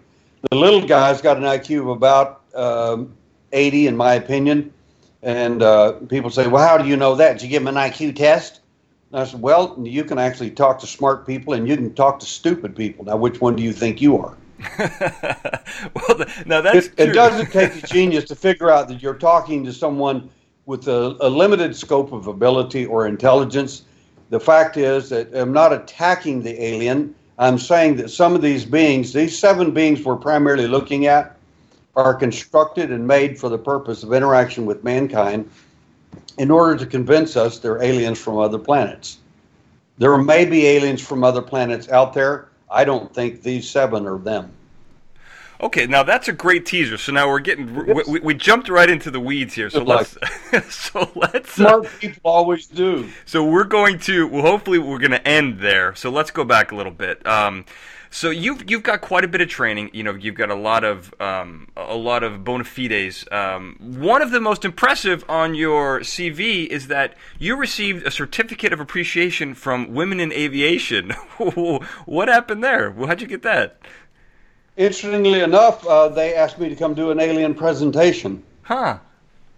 The 0.50 0.56
little 0.56 0.86
guy's 0.86 1.22
got 1.22 1.38
an 1.38 1.44
IQ 1.44 1.82
of 1.82 1.88
about 1.88 2.42
um, 2.54 3.16
80, 3.54 3.88
in 3.88 3.96
my 3.96 4.16
opinion. 4.16 4.74
And 5.24 5.64
uh, 5.64 5.94
people 6.10 6.30
say, 6.30 6.48
"Well, 6.48 6.68
how 6.68 6.78
do 6.78 6.88
you 6.88 6.98
know 6.98 7.16
that? 7.16 7.34
Did 7.34 7.44
you 7.44 7.50
give 7.50 7.62
him 7.62 7.70
an 7.70 7.76
IQ 7.76 8.16
test?" 8.16 8.61
And 9.12 9.22
I 9.22 9.26
said, 9.26 9.42
"Well, 9.42 9.78
you 9.82 10.04
can 10.04 10.18
actually 10.18 10.52
talk 10.52 10.80
to 10.80 10.88
smart 10.88 11.28
people, 11.28 11.54
and 11.54 11.68
you 11.68 11.76
can 11.76 11.94
talk 11.94 12.20
to 12.20 12.26
stupid 12.26 12.76
people. 12.76 13.06
Now, 13.06 13.18
which 13.18 13.42
one 13.42 13.56
do 13.56 13.64
you 13.64 13.74
think 13.74 14.02
you 14.02 14.18
are?" 14.18 14.38
well, 14.80 16.26
now 16.46 16.62
that's 16.62 16.88
It, 16.88 16.94
it 16.98 17.14
doesn't 17.14 17.52
take 17.52 17.84
a 17.84 17.88
genius 17.94 18.26
to 18.26 18.36
figure 18.36 18.70
out 18.70 18.88
that 18.88 19.02
you're 19.02 19.16
talking 19.16 19.66
to 19.66 19.74
someone 19.74 20.30
with 20.66 20.88
a, 20.88 21.18
a 21.20 21.30
limited 21.30 21.76
scope 21.76 22.12
of 22.14 22.28
ability 22.28 22.86
or 22.86 23.08
intelligence. 23.08 23.84
The 24.30 24.40
fact 24.40 24.78
is 24.78 25.10
that 25.10 25.36
I'm 25.36 25.52
not 25.52 25.74
attacking 25.74 26.44
the 26.44 26.64
alien. 26.64 27.14
I'm 27.38 27.58
saying 27.58 27.98
that 27.98 28.12
some 28.12 28.36
of 28.36 28.42
these 28.42 28.64
beings, 28.64 29.12
these 29.12 29.38
seven 29.38 29.72
beings 29.72 30.06
we're 30.06 30.16
primarily 30.16 30.68
looking 30.68 31.08
at, 31.08 31.38
are 31.96 32.14
constructed 32.14 32.92
and 32.92 33.06
made 33.06 33.38
for 33.38 33.50
the 33.50 33.58
purpose 33.58 34.04
of 34.04 34.14
interaction 34.14 34.66
with 34.66 34.84
mankind 34.84 35.50
in 36.38 36.52
order 36.52 36.78
to 36.78 36.86
convince 36.86 37.36
us 37.36 37.60
they're 37.60 37.82
aliens 37.82 38.20
from 38.20 38.38
other 38.38 38.58
planets. 38.58 39.20
There 39.98 40.18
may 40.18 40.46
be 40.46 40.66
aliens 40.66 41.02
from 41.02 41.24
other 41.24 41.42
planets 41.42 41.90
out 41.90 42.14
there. 42.14 42.50
I 42.70 42.86
don't 42.86 43.14
think 43.14 43.44
these 43.44 43.70
seven 43.70 44.08
are 44.08 44.18
them. 44.18 44.52
Okay, 45.62 45.86
now 45.86 46.02
that's 46.02 46.28
a 46.28 46.34
great 46.34 46.66
teaser. 46.66 46.98
So 46.98 47.12
now 47.12 47.30
we're 47.30 47.40
getting 47.40 47.76
we, 47.86 48.04
we, 48.08 48.20
we 48.20 48.34
jumped 48.34 48.68
right 48.68 48.90
into 48.90 49.12
the 49.12 49.20
weeds 49.20 49.54
here. 49.54 49.70
So 49.70 49.84
let's 49.84 50.18
so 50.74 51.12
let's 51.16 51.60
uh, 51.60 51.84
Smart 51.84 51.88
people 52.00 52.32
always 52.32 52.66
do. 52.66 53.08
so 53.26 53.46
we're 53.46 53.66
going 53.66 54.00
to 54.00 54.28
well 54.28 54.42
hopefully 54.42 54.80
we're 54.80 54.98
going 54.98 55.12
to 55.12 55.28
end 55.28 55.60
there. 55.60 55.94
So 55.94 56.10
let's 56.10 56.32
go 56.32 56.44
back 56.44 56.72
a 56.72 56.76
little 56.76 56.92
bit. 56.92 57.26
Um, 57.28 57.66
so 58.14 58.30
you've 58.30 58.70
you've 58.70 58.84
got 58.84 59.00
quite 59.00 59.24
a 59.24 59.28
bit 59.28 59.40
of 59.40 59.48
training. 59.48 59.90
You 59.94 60.04
know, 60.04 60.14
you've 60.14 60.36
got 60.36 60.50
a 60.50 60.56
lot 60.56 60.84
of 60.84 61.14
um, 61.22 61.70
a 61.78 61.96
lot 61.96 62.24
of 62.24 62.44
bona 62.44 62.66
fides. 62.66 63.26
Um, 63.32 63.78
one 63.80 64.22
of 64.22 64.32
the 64.32 64.42
most 64.42 64.66
impressive 64.66 65.24
on 65.30 65.56
your 65.56 66.02
CV 66.02 66.68
is 66.68 66.88
that 66.88 67.16
you 67.40 67.56
received 67.56 68.06
a 68.06 68.12
certificate 68.12 68.74
of 68.74 68.82
appreciation 68.82 69.56
from 69.56 69.94
Women 69.94 70.20
in 70.20 70.34
Aviation. 70.34 71.12
what 72.06 72.28
happened 72.28 72.62
there? 72.62 72.92
How'd 72.92 73.22
you 73.22 73.28
get 73.28 73.44
that? 73.44 73.80
Interestingly 74.76 75.40
enough, 75.40 75.86
uh, 75.88 76.10
they 76.10 76.36
asked 76.36 76.60
me 76.60 76.68
to 76.68 76.76
come 76.76 76.94
do 76.94 77.12
an 77.12 77.20
alien 77.20 77.56
presentation. 77.56 78.44
Huh? 78.64 79.00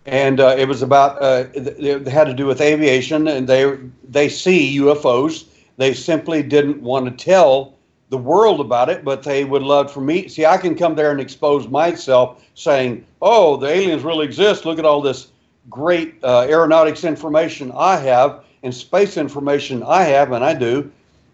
and 0.06 0.40
uh, 0.40 0.56
it 0.58 0.68
was 0.68 0.82
about 0.82 1.22
uh, 1.22 1.46
it 1.54 2.08
had 2.08 2.26
to 2.26 2.34
do 2.34 2.46
with 2.46 2.62
aviation, 2.62 3.28
and 3.28 3.48
they 3.48 3.78
they 4.08 4.30
see 4.30 4.78
UFOs. 4.78 5.46
They 5.78 5.94
simply 5.94 6.44
didn't 6.44 6.82
want 6.82 7.06
to 7.06 7.26
tell 7.26 7.74
the 8.14 8.18
world 8.20 8.60
about 8.60 8.90
it, 8.90 9.04
but 9.04 9.24
they 9.24 9.44
would 9.44 9.64
love 9.64 9.92
for 9.92 10.00
me. 10.00 10.28
See, 10.28 10.46
I 10.46 10.56
can 10.58 10.76
come 10.76 10.94
there 10.94 11.10
and 11.10 11.20
expose 11.20 11.68
myself, 11.68 12.44
saying, 12.54 13.04
"Oh, 13.24 13.58
the 13.58 13.66
aliens 13.66 14.04
really 14.04 14.24
exist. 14.24 14.66
Look 14.66 14.78
at 14.78 14.86
all 14.86 15.02
this 15.02 15.30
great 15.68 16.24
uh, 16.24 16.42
aeronautics 16.48 17.06
information 17.06 17.72
I 17.76 17.96
have 17.96 18.44
and 18.62 18.72
space 18.72 19.18
information 19.18 19.82
I 19.82 20.04
have, 20.04 20.32
and 20.32 20.46
I 20.46 20.54
do." 20.54 20.92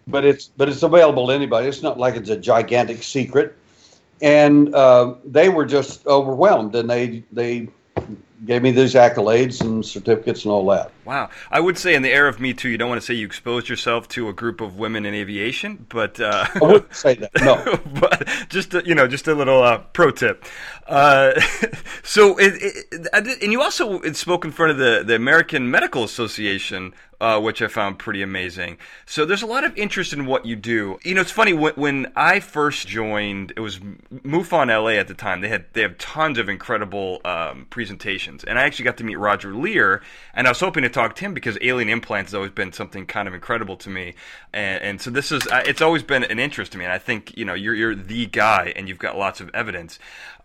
But 0.07 0.23
it's 0.23 0.51
but 0.55 0.69
it's 0.69 0.81
available 0.81 1.27
to 1.27 1.33
anybody. 1.33 1.67
It's 1.67 1.83
not 1.83 1.99
like 1.99 2.15
it's 2.15 2.29
a 2.29 2.37
gigantic 2.37 3.03
secret. 3.03 3.57
And 4.21 4.73
uh, 4.73 5.15
they 5.25 5.49
were 5.49 5.65
just 5.65 6.07
overwhelmed, 6.07 6.75
and 6.75 6.89
they 6.89 7.25
they 7.33 7.67
gave 8.45 8.61
me 8.61 8.71
these 8.71 8.93
accolades 8.93 9.59
and 9.59 9.85
certificates 9.85 10.45
and 10.45 10.53
all 10.53 10.65
that. 10.67 10.93
Wow. 11.09 11.31
I 11.49 11.59
would 11.59 11.75
say 11.79 11.95
in 11.95 12.03
the 12.03 12.11
era 12.11 12.29
of 12.29 12.39
Me 12.39 12.53
Too, 12.53 12.69
you 12.69 12.77
don't 12.77 12.87
want 12.87 13.01
to 13.01 13.05
say 13.07 13.15
you 13.15 13.25
exposed 13.25 13.67
yourself 13.67 14.07
to 14.09 14.29
a 14.29 14.33
group 14.33 14.61
of 14.61 14.77
women 14.77 15.07
in 15.07 15.15
aviation, 15.15 15.87
but 15.89 16.19
uh, 16.19 16.45
I 16.53 16.59
wouldn't 16.61 16.93
say 16.93 17.15
that. 17.15 17.31
No. 17.41 17.79
but 17.99 18.27
just 18.49 18.75
a, 18.75 18.85
you 18.85 18.93
know, 18.93 19.07
just 19.07 19.27
a 19.27 19.33
little 19.33 19.63
uh, 19.63 19.79
pro 19.79 20.11
tip. 20.11 20.45
Uh, 20.85 21.31
so, 22.03 22.37
it, 22.37 22.53
it, 22.91 23.23
did- 23.23 23.41
and 23.41 23.51
you 23.51 23.59
also 23.59 24.03
spoke 24.11 24.45
in 24.45 24.51
front 24.51 24.71
of 24.71 24.77
the 24.77 25.03
the 25.03 25.15
American 25.15 25.71
Medical 25.71 26.03
Association, 26.03 26.93
uh, 27.21 27.39
which 27.39 27.61
I 27.61 27.67
found 27.67 27.99
pretty 27.99 28.21
amazing. 28.23 28.77
So, 29.05 29.25
there's 29.25 29.43
a 29.43 29.47
lot 29.47 29.63
of 29.63 29.75
interest 29.77 30.13
in 30.13 30.25
what 30.27 30.45
you 30.45 30.55
do. 30.55 30.99
You 31.03 31.15
know, 31.15 31.21
it's 31.21 31.31
funny 31.31 31.53
when 31.53 31.73
when 31.73 32.11
I 32.15 32.39
first 32.39 32.87
joined, 32.87 33.53
it 33.55 33.59
was 33.61 33.79
MUFON 33.79 34.67
LA 34.67 34.91
at 34.99 35.07
the 35.07 35.13
time. 35.15 35.41
They 35.41 35.49
had 35.49 35.65
they 35.73 35.81
have 35.81 35.97
tons 35.99 36.37
of 36.39 36.49
incredible 36.49 37.21
um, 37.25 37.67
presentations, 37.69 38.43
and 38.43 38.57
I 38.59 38.63
actually 38.63 38.85
got 38.85 38.97
to 38.97 39.03
meet 39.03 39.17
Roger 39.17 39.53
Leir, 39.55 40.01
and 40.33 40.47
I 40.47 40.51
was 40.51 40.59
hoping 40.59 40.83
to 40.83 40.89
talk 41.01 41.15
to 41.15 41.25
him 41.25 41.33
because 41.33 41.57
alien 41.61 41.89
implants 41.89 42.31
has 42.31 42.35
always 42.35 42.51
been 42.51 42.71
something 42.73 43.05
kind 43.05 43.27
of 43.27 43.33
incredible 43.33 43.75
to 43.77 43.89
me, 43.89 44.15
and, 44.53 44.81
and 44.83 45.01
so 45.01 45.09
this 45.09 45.31
is 45.31 45.45
uh, 45.47 45.63
it's 45.65 45.81
always 45.81 46.03
been 46.03 46.23
an 46.23 46.39
interest 46.39 46.71
to 46.73 46.77
me, 46.77 46.85
and 46.85 46.93
I 46.93 46.97
think 46.97 47.37
you 47.37 47.45
know 47.45 47.53
you're 47.53 47.75
you're 47.75 47.95
the 47.95 48.25
guy, 48.25 48.73
and 48.75 48.87
you've 48.87 48.99
got 48.99 49.17
lots 49.17 49.41
of 49.41 49.49
evidence. 49.53 49.99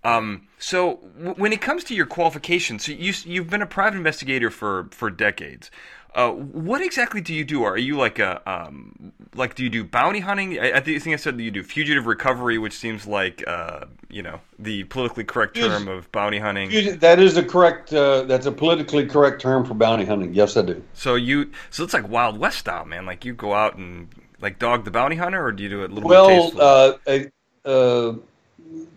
Um, 0.05 0.49
so 0.59 1.01
w- 1.17 1.35
when 1.35 1.53
it 1.53 1.61
comes 1.61 1.85
to 1.85 1.95
your 1.95 2.07
qualifications, 2.07 2.85
so 2.85 2.93
you 2.93 3.13
you've 3.25 3.51
been 3.51 3.63
a 3.63 3.67
private 3.67 3.97
investigator 3.97 4.51
for 4.51 4.89
for 4.91 5.11
decades. 5.11 5.71
Uh, 6.15 6.31
what 6.31 6.81
exactly 6.81 7.21
do 7.21 7.35
you 7.35 7.45
do? 7.45 7.65
Are 7.65 7.77
you 7.77 7.97
like 7.97 8.21
a 8.21 8.41
um, 8.49 9.13
like 9.35 9.57
do 9.57 9.65
you 9.65 9.71
do 9.71 9.83
bounty 9.83 10.21
hunting? 10.21 10.61
I, 10.61 10.75
I 10.75 10.81
think 10.81 11.09
I 11.09 11.17
said 11.17 11.37
that 11.37 11.43
you 11.43 11.51
do 11.51 11.63
fugitive 11.65 12.07
recovery, 12.07 12.57
which 12.57 12.73
seems 12.75 13.05
like 13.05 13.43
uh, 13.49 13.87
you 14.09 14.23
know 14.23 14.39
the 14.59 14.85
politically 14.85 15.25
correct 15.25 15.57
term 15.57 15.89
of 15.89 16.11
bounty 16.13 16.39
hunting. 16.39 16.71
That 17.01 17.19
is 17.19 17.37
a 17.37 17.43
correct. 17.43 17.93
Uh, 17.93 18.23
that's 18.23 18.47
a 18.47 18.53
politically 18.53 19.07
correct 19.07 19.41
term 19.43 19.65
for 19.65 19.75
bounty 19.75 20.05
hunting. 20.05 20.33
Yes, 20.35 20.57
I 20.57 20.63
do. 20.63 20.83
So 20.93 21.17
you 21.17 21.51
so 21.71 21.83
it's 21.83 21.95
like 21.95 22.09
Wild 22.09 22.39
West 22.39 22.59
style, 22.59 22.85
man. 22.85 23.07
Like 23.07 23.25
you 23.25 23.35
go 23.35 23.53
out 23.53 23.77
and 23.77 24.09
like 24.41 24.61
dog 24.61 24.85
the 24.85 24.93
bounty 24.93 25.17
hunter, 25.17 25.45
or 25.45 25.51
do 25.51 25.65
you 25.65 25.69
do 25.69 25.83
it 25.83 25.91
a 25.91 25.95
little 25.95 26.09
Well, 26.09 26.29
tastefully? 26.29 26.63
uh, 26.63 27.19
uh, 27.67 27.69
uh, 27.69 28.15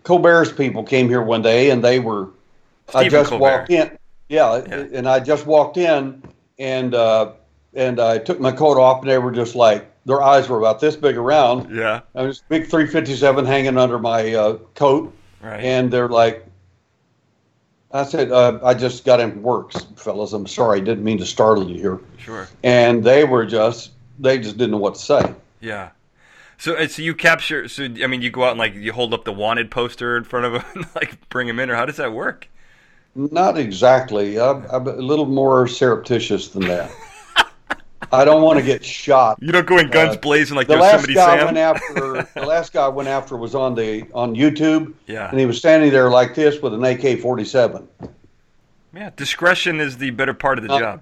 Colbert's 0.04 0.52
people 0.52 0.84
came 0.84 1.08
here 1.08 1.22
one 1.22 1.42
day, 1.42 1.70
and 1.70 1.82
they 1.82 1.98
were. 1.98 2.28
I 2.94 3.08
just 3.08 3.30
Colbert. 3.30 3.42
walked 3.42 3.70
in. 3.70 3.98
Yeah, 4.28 4.62
Yeah. 4.68 4.86
and 4.92 5.08
I 5.08 5.20
just 5.20 5.46
walked 5.46 5.78
in, 5.78 6.22
and 6.58 6.94
uh, 6.94 7.32
and 7.74 8.00
I 8.00 8.18
took 8.18 8.40
my 8.40 8.52
coat 8.52 8.78
off, 8.78 9.02
and 9.02 9.10
they 9.10 9.18
were 9.18 9.32
just 9.32 9.54
like 9.54 9.90
their 10.04 10.22
eyes 10.22 10.48
were 10.48 10.58
about 10.58 10.80
this 10.80 10.96
big 10.96 11.16
around. 11.16 11.74
yeah, 11.74 12.00
I 12.14 12.22
was 12.22 12.42
big 12.48 12.64
357 12.64 13.44
hanging 13.44 13.78
under 13.78 13.98
my 13.98 14.34
uh, 14.34 14.54
coat, 14.74 15.14
right. 15.42 15.60
and 15.60 15.90
they're 15.90 16.08
like. 16.08 16.44
I 17.90 18.04
said, 18.04 18.30
uh, 18.30 18.58
I 18.62 18.74
just 18.74 19.06
got 19.06 19.18
in 19.18 19.42
works, 19.42 19.86
fellas. 19.96 20.34
I'm 20.34 20.46
sorry, 20.46 20.78
I 20.78 20.84
didn't 20.84 21.04
mean 21.04 21.16
to 21.18 21.24
startle 21.24 21.70
you 21.70 21.78
here. 21.78 22.00
sure. 22.18 22.46
And 22.62 23.02
they 23.02 23.24
were 23.24 23.46
just, 23.46 23.92
they 24.18 24.38
just 24.38 24.58
didn't 24.58 24.72
know 24.72 24.76
what 24.76 24.96
to 24.96 25.00
say. 25.00 25.34
Yeah. 25.60 25.88
So, 26.58 26.86
so 26.86 27.00
you 27.00 27.14
capture. 27.14 27.66
So, 27.66 27.84
I 27.84 28.06
mean, 28.06 28.20
you 28.20 28.30
go 28.30 28.44
out 28.44 28.50
and 28.50 28.58
like 28.58 28.74
you 28.74 28.92
hold 28.92 29.14
up 29.14 29.24
the 29.24 29.32
wanted 29.32 29.70
poster 29.70 30.18
in 30.18 30.24
front 30.24 30.44
of 30.44 30.52
them, 30.52 30.64
and 30.74 30.86
like 30.94 31.30
bring 31.30 31.46
them 31.46 31.58
in, 31.60 31.70
or 31.70 31.76
how 31.76 31.86
does 31.86 31.96
that 31.96 32.12
work? 32.12 32.48
Not 33.14 33.58
exactly. 33.58 34.38
I'm, 34.38 34.64
I'm 34.70 34.86
a 34.86 34.92
little 34.92 35.26
more 35.26 35.66
surreptitious 35.66 36.48
than 36.48 36.66
that. 36.68 36.90
I 38.12 38.24
don't 38.24 38.42
want 38.42 38.58
to 38.58 38.64
get 38.64 38.84
shot. 38.84 39.38
You 39.40 39.52
don't 39.52 39.66
go 39.66 39.76
in 39.78 39.90
guns 39.90 40.16
Uh, 40.16 40.20
blazing 40.20 40.56
like 40.56 40.66
The 40.66 40.76
there's 40.76 40.82
last 41.06 41.06
guy 41.08 41.36
Sam. 41.36 41.44
went 41.46 41.58
after, 41.58 42.28
the 42.34 42.46
last 42.46 42.72
guy 42.72 42.84
I 42.84 42.88
went 42.88 43.08
after 43.08 43.36
was 43.36 43.54
on 43.54 43.74
the 43.74 44.06
on 44.14 44.34
YouTube, 44.34 44.94
yeah, 45.06 45.28
and 45.28 45.38
he 45.38 45.44
was 45.46 45.58
standing 45.58 45.90
there 45.90 46.08
like 46.08 46.34
this 46.34 46.62
with 46.62 46.72
an 46.74 46.84
AK-47. 46.84 47.86
yeah. 48.94 49.10
Discretion 49.16 49.80
is 49.80 49.98
the 49.98 50.10
better 50.10 50.32
part 50.32 50.58
of 50.58 50.64
the 50.66 50.72
Uh, 50.72 50.78
job. 50.78 51.00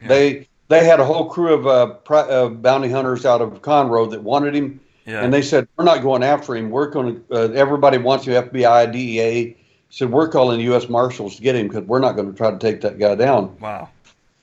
Yeah. 0.00 0.08
They 0.08 0.48
they 0.68 0.84
had 0.86 1.00
a 1.00 1.04
whole 1.04 1.26
crew 1.28 1.52
of 1.52 1.66
uh, 1.66 1.86
pri- 1.96 2.20
uh, 2.28 2.48
bounty 2.48 2.88
hunters 2.88 3.26
out 3.26 3.42
of 3.42 3.60
Conroe 3.60 4.08
that 4.10 4.22
wanted 4.22 4.54
him, 4.54 4.80
Yeah. 5.04 5.22
and 5.22 5.34
they 5.34 5.42
said 5.42 5.68
we're 5.76 5.84
not 5.84 6.00
going 6.02 6.22
after 6.22 6.56
him. 6.56 6.70
We're 6.70 6.88
going 6.88 7.16
to. 7.28 7.34
Uh, 7.34 7.52
everybody 7.52 7.98
wants 7.98 8.26
you, 8.26 8.32
FBI, 8.34 8.90
DEA. 8.90 9.56
Said 9.92 10.10
we're 10.10 10.28
calling 10.28 10.56
the 10.56 10.64
U.S. 10.64 10.88
Marshals 10.88 11.36
to 11.36 11.42
get 11.42 11.54
him 11.54 11.68
because 11.68 11.84
we're 11.84 11.98
not 11.98 12.16
going 12.16 12.30
to 12.30 12.34
try 12.36 12.50
to 12.50 12.58
take 12.58 12.80
that 12.80 12.98
guy 12.98 13.14
down. 13.14 13.54
wow. 13.60 13.90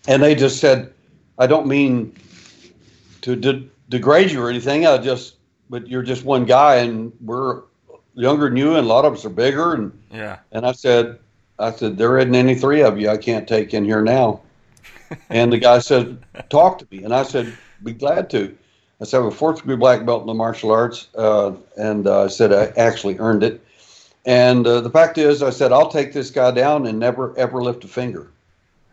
And 0.07 0.21
they 0.21 0.35
just 0.35 0.59
said, 0.59 0.93
I 1.39 1.47
don't 1.47 1.65
mean 1.65 2.15
to 3.21 3.35
de- 3.35 3.67
degrade 3.89 4.29
you 4.31 4.43
or 4.43 4.49
anything. 4.49 4.85
I 4.85 4.99
just, 4.99 5.37
but 5.67 5.87
you're 5.87 6.03
just 6.03 6.23
one 6.23 6.45
guy, 6.45 6.75
and 6.75 7.11
we're 7.19 7.63
younger 8.13 8.47
than 8.47 8.57
you, 8.57 8.75
and 8.75 8.85
a 8.85 8.87
lot 8.87 9.05
of 9.05 9.13
us 9.13 9.25
are 9.25 9.29
bigger. 9.29 9.73
And 9.73 9.91
Yeah. 10.13 10.37
and 10.51 10.67
I 10.67 10.71
said, 10.73 11.17
I 11.57 11.71
said 11.71 11.97
there 11.97 12.19
isn't 12.19 12.35
any 12.35 12.53
three 12.53 12.81
of 12.83 12.99
you 12.99 13.09
I 13.09 13.17
can't 13.17 13.47
take 13.47 13.73
in 13.73 13.85
here 13.85 14.03
now. 14.03 14.41
and 15.31 15.51
the 15.51 15.57
guy 15.57 15.79
said, 15.79 16.19
talk 16.49 16.77
to 16.79 16.87
me, 16.91 17.03
and 17.03 17.13
I 17.13 17.23
said, 17.23 17.57
be 17.83 17.93
glad 17.93 18.29
to. 18.31 18.55
I 19.01 19.05
said, 19.05 19.17
I 19.19 19.23
have 19.23 19.33
a 19.33 19.35
fourth 19.35 19.57
degree 19.57 19.77
black 19.77 20.05
belt 20.05 20.21
in 20.21 20.27
the 20.27 20.33
martial 20.35 20.71
arts, 20.71 21.07
uh, 21.15 21.53
and 21.75 22.05
uh, 22.05 22.25
I 22.25 22.27
said 22.27 22.53
I 22.53 22.65
actually 22.79 23.17
earned 23.17 23.41
it. 23.43 23.65
And 24.29 24.67
uh, 24.67 24.81
the 24.81 24.91
fact 24.91 25.17
is, 25.17 25.41
I 25.41 25.49
said 25.49 25.71
I'll 25.71 25.89
take 25.89 26.13
this 26.13 26.29
guy 26.29 26.51
down 26.51 26.85
and 26.85 26.99
never 26.99 27.35
ever 27.35 27.63
lift 27.63 27.83
a 27.83 27.87
finger 27.87 28.27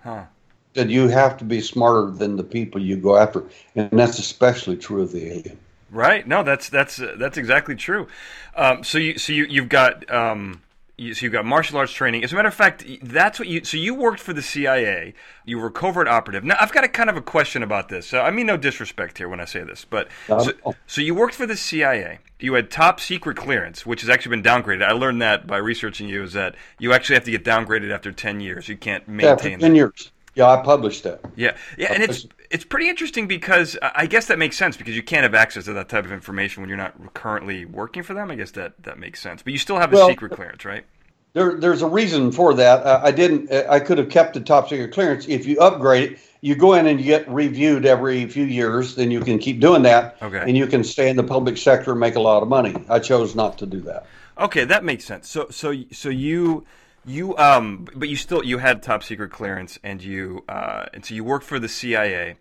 Huh. 0.03 0.25
that 0.73 0.89
you 0.89 1.09
have 1.09 1.37
to 1.37 1.45
be 1.45 1.61
smarter 1.61 2.11
than 2.11 2.37
the 2.37 2.43
people 2.43 2.81
you 2.81 2.97
go 2.97 3.19
after, 3.19 3.45
and 3.75 3.91
that's 3.91 4.19
especially 4.19 4.79
true 4.79 5.03
of 5.03 5.13
the 5.13 5.27
alien. 5.27 5.59
Right. 5.91 6.27
No, 6.27 6.43
that's 6.43 6.71
that's 6.71 6.99
uh, 6.99 7.17
that's 7.19 7.37
exactly 7.37 7.75
true. 7.75 8.09
Um, 8.55 8.83
so 8.83 8.97
you 8.97 9.19
so 9.19 9.35
you 9.35 9.45
you've 9.45 9.69
got 9.69 10.11
um, 10.11 10.63
you, 10.99 11.13
so 11.15 11.27
you've 11.27 11.33
got 11.33 11.45
martial 11.45 11.77
arts 11.79 11.93
training. 11.93 12.25
As 12.25 12.33
a 12.33 12.37
matter 12.37 12.49
of 12.49 12.55
fact, 12.55 12.85
that's 13.03 13.39
what 13.39 13.49
you. 13.49 13.65
So 13.65 13.77
you 13.77 13.95
worked 13.95 14.21
for 14.21 14.33
the 14.33 14.43
CIA. 14.43 15.15
You 15.45 15.59
were 15.59 15.67
a 15.67 15.71
covert 15.71 16.09
operative. 16.09 16.43
Now 16.45 16.57
I've 16.61 16.73
got 16.73 16.85
a 16.85 16.89
kind 16.89 17.11
of 17.11 17.17
a 17.17 17.21
question 17.23 17.63
about 17.63 17.89
this. 17.89 18.07
So 18.07 18.21
I 18.23 18.31
mean 18.31 18.47
no 18.47 18.57
disrespect 18.57 19.19
here 19.19 19.29
when 19.29 19.41
I 19.41 19.45
say 19.45 19.63
this, 19.63 19.85
but 19.85 20.09
so, 20.27 20.53
so 20.87 21.01
you 21.01 21.15
worked 21.15 21.35
for 21.35 21.47
the 21.47 21.57
CIA. 21.57 22.19
You 22.39 22.55
had 22.55 22.71
top 22.71 23.01
secret 23.01 23.37
clearance, 23.37 23.85
which 23.87 24.01
has 24.03 24.11
actually 24.11 24.37
been 24.37 24.43
downgraded. 24.43 24.83
I 24.85 24.93
learned 24.93 25.21
that 25.23 25.47
by 25.47 25.59
researching 25.59 26.09
you. 26.09 26.23
Is 26.23 26.33
that 26.35 26.55
you 26.79 26.93
actually 26.93 27.15
have 27.17 27.25
to 27.25 27.31
get 27.31 27.45
downgraded 27.45 27.91
after 27.93 28.13
ten 28.13 28.41
years. 28.41 28.69
You 28.69 28.77
can't 28.77 29.05
Yeah, 29.21 29.37
maintain. 29.37 29.59
ten 29.59 29.73
that. 29.73 29.77
years. 29.77 30.13
Yeah, 30.35 30.49
I 30.51 30.63
published 30.63 31.03
that. 31.05 31.21
Yeah, 31.35 31.57
yeah, 31.79 31.93
and 31.95 32.03
it's 32.03 32.27
it's 32.51 32.65
pretty 32.65 32.89
interesting 32.89 33.27
because 33.27 33.77
I 33.83 33.93
I 33.95 34.07
guess 34.07 34.27
that 34.27 34.39
makes 34.39 34.57
sense 34.57 34.77
because 34.77 34.95
you 34.97 35.03
can't 35.03 35.23
have 35.25 35.35
access 35.35 35.65
to 35.65 35.73
that 35.75 35.89
type 35.89 36.05
of 36.05 36.13
information 36.13 36.63
when 36.63 36.69
you're 36.69 36.79
not 36.79 37.15
currently 37.15 37.65
working 37.65 38.03
for 38.03 38.15
them. 38.15 38.31
I 38.31 38.35
guess 38.37 38.51
that 38.53 38.83
that 38.85 38.99
makes 38.99 39.21
sense, 39.21 39.43
but 39.43 39.53
you 39.53 39.59
still 39.59 39.77
have 39.79 39.93
a 39.93 39.97
Well- 39.97 40.09
secret 40.09 40.33
clearance, 40.33 40.65
right? 40.65 40.85
There, 41.35 41.53
there's 41.61 41.83
a 41.83 41.87
reason 41.87 42.33
for 42.33 42.55
that. 42.55 42.83
Uh, 42.87 43.01
I 43.05 43.11
didn't. 43.11 43.53
uh, 43.53 43.65
I 43.69 43.79
could 43.79 43.99
have 43.99 44.09
kept 44.09 44.33
the 44.33 44.41
top 44.41 44.71
secret 44.71 44.91
clearance. 44.95 45.29
If 45.29 45.45
you 45.47 45.59
upgrade 45.61 46.13
it, 46.13 46.19
you 46.41 46.55
go 46.55 46.73
in 46.73 46.87
and 46.87 46.99
you 46.99 47.05
get 47.05 47.29
reviewed 47.29 47.85
every 47.85 48.25
few 48.27 48.45
years. 48.47 48.95
Then 48.95 49.11
you 49.11 49.21
can 49.21 49.39
keep 49.39 49.61
doing 49.61 49.83
that, 49.83 50.17
Okay. 50.23 50.39
and 50.39 50.57
you 50.57 50.67
can 50.67 50.83
stay 50.83 51.11
in 51.11 51.17
the 51.17 51.23
public 51.23 51.59
sector 51.59 51.91
and 51.91 52.01
make 52.01 52.15
a 52.15 52.21
lot 52.21 52.43
of 52.43 52.49
money. 52.49 52.75
I 52.89 53.01
chose 53.01 53.35
not 53.35 53.59
to 53.59 53.67
do 53.67 53.81
that. 53.83 54.07
Okay, 54.39 54.65
that 54.65 54.83
makes 54.83 55.05
sense. 55.05 55.29
So 55.29 55.49
so 55.51 55.75
so 55.93 56.09
you 56.09 56.65
you 57.07 57.37
um 57.37 57.87
but 57.95 58.09
you 58.09 58.17
still 58.17 58.45
you 58.45 58.59
had 58.59 58.83
top 58.83 59.03
secret 59.03 59.31
clearance 59.31 59.79
and 59.83 60.03
you 60.03 60.45
uh 60.49 60.87
and 60.93 61.05
so 61.05 61.15
you 61.15 61.25
worked 61.25 61.45
for 61.45 61.59
the 61.59 61.69
CIA. 61.69 62.37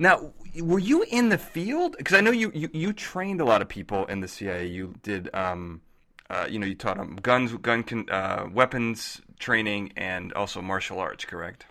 Now, 0.00 0.32
were 0.60 0.78
you 0.78 1.02
in 1.10 1.28
the 1.28 1.38
field? 1.38 1.96
Because 1.98 2.16
I 2.16 2.20
know 2.20 2.30
you, 2.30 2.52
you 2.54 2.70
you 2.72 2.92
trained 2.92 3.40
a 3.40 3.44
lot 3.44 3.62
of 3.62 3.68
people 3.68 4.06
in 4.06 4.20
the 4.20 4.28
CIA. 4.28 4.66
You 4.66 4.94
did 5.02 5.28
um 5.34 5.82
uh, 6.30 6.46
you 6.48 6.58
know, 6.58 6.66
you 6.66 6.74
taught 6.74 6.98
them 6.98 7.16
guns, 7.22 7.54
gun, 7.54 7.82
con- 7.82 8.08
uh, 8.10 8.46
weapons 8.52 9.20
training, 9.38 9.92
and 9.96 10.32
also 10.34 10.60
martial 10.60 10.98
arts. 10.98 11.24
Correct. 11.24 11.64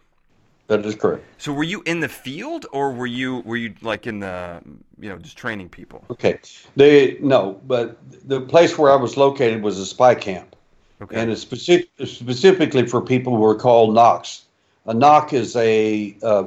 That 0.67 0.85
is 0.85 0.95
correct. 0.95 1.23
So 1.37 1.53
were 1.53 1.63
you 1.63 1.81
in 1.85 2.01
the 2.01 2.09
field, 2.09 2.65
or 2.73 2.91
were 2.91 3.07
you 3.07 3.39
were 3.41 3.55
you 3.55 3.73
like 3.81 4.05
in 4.05 4.19
the 4.19 4.61
you 4.99 5.09
know 5.09 5.17
just 5.17 5.37
training 5.37 5.69
people? 5.69 6.03
Okay. 6.11 6.39
They 6.75 7.17
no, 7.21 7.61
but 7.65 7.97
the 8.27 8.41
place 8.41 8.77
where 8.77 8.91
I 8.91 8.95
was 8.95 9.15
located 9.15 9.61
was 9.61 9.79
a 9.79 9.85
spy 9.85 10.13
camp, 10.15 10.56
Okay. 11.01 11.19
and 11.19 11.31
it's 11.31 11.41
specific, 11.41 11.89
specifically 12.05 12.87
for 12.87 13.01
people 13.01 13.35
who 13.35 13.43
are 13.45 13.55
called 13.55 13.95
NOCs. 13.95 14.41
A 14.87 14.93
NOC 14.93 15.33
is 15.33 15.55
a 15.55 16.17
uh, 16.23 16.45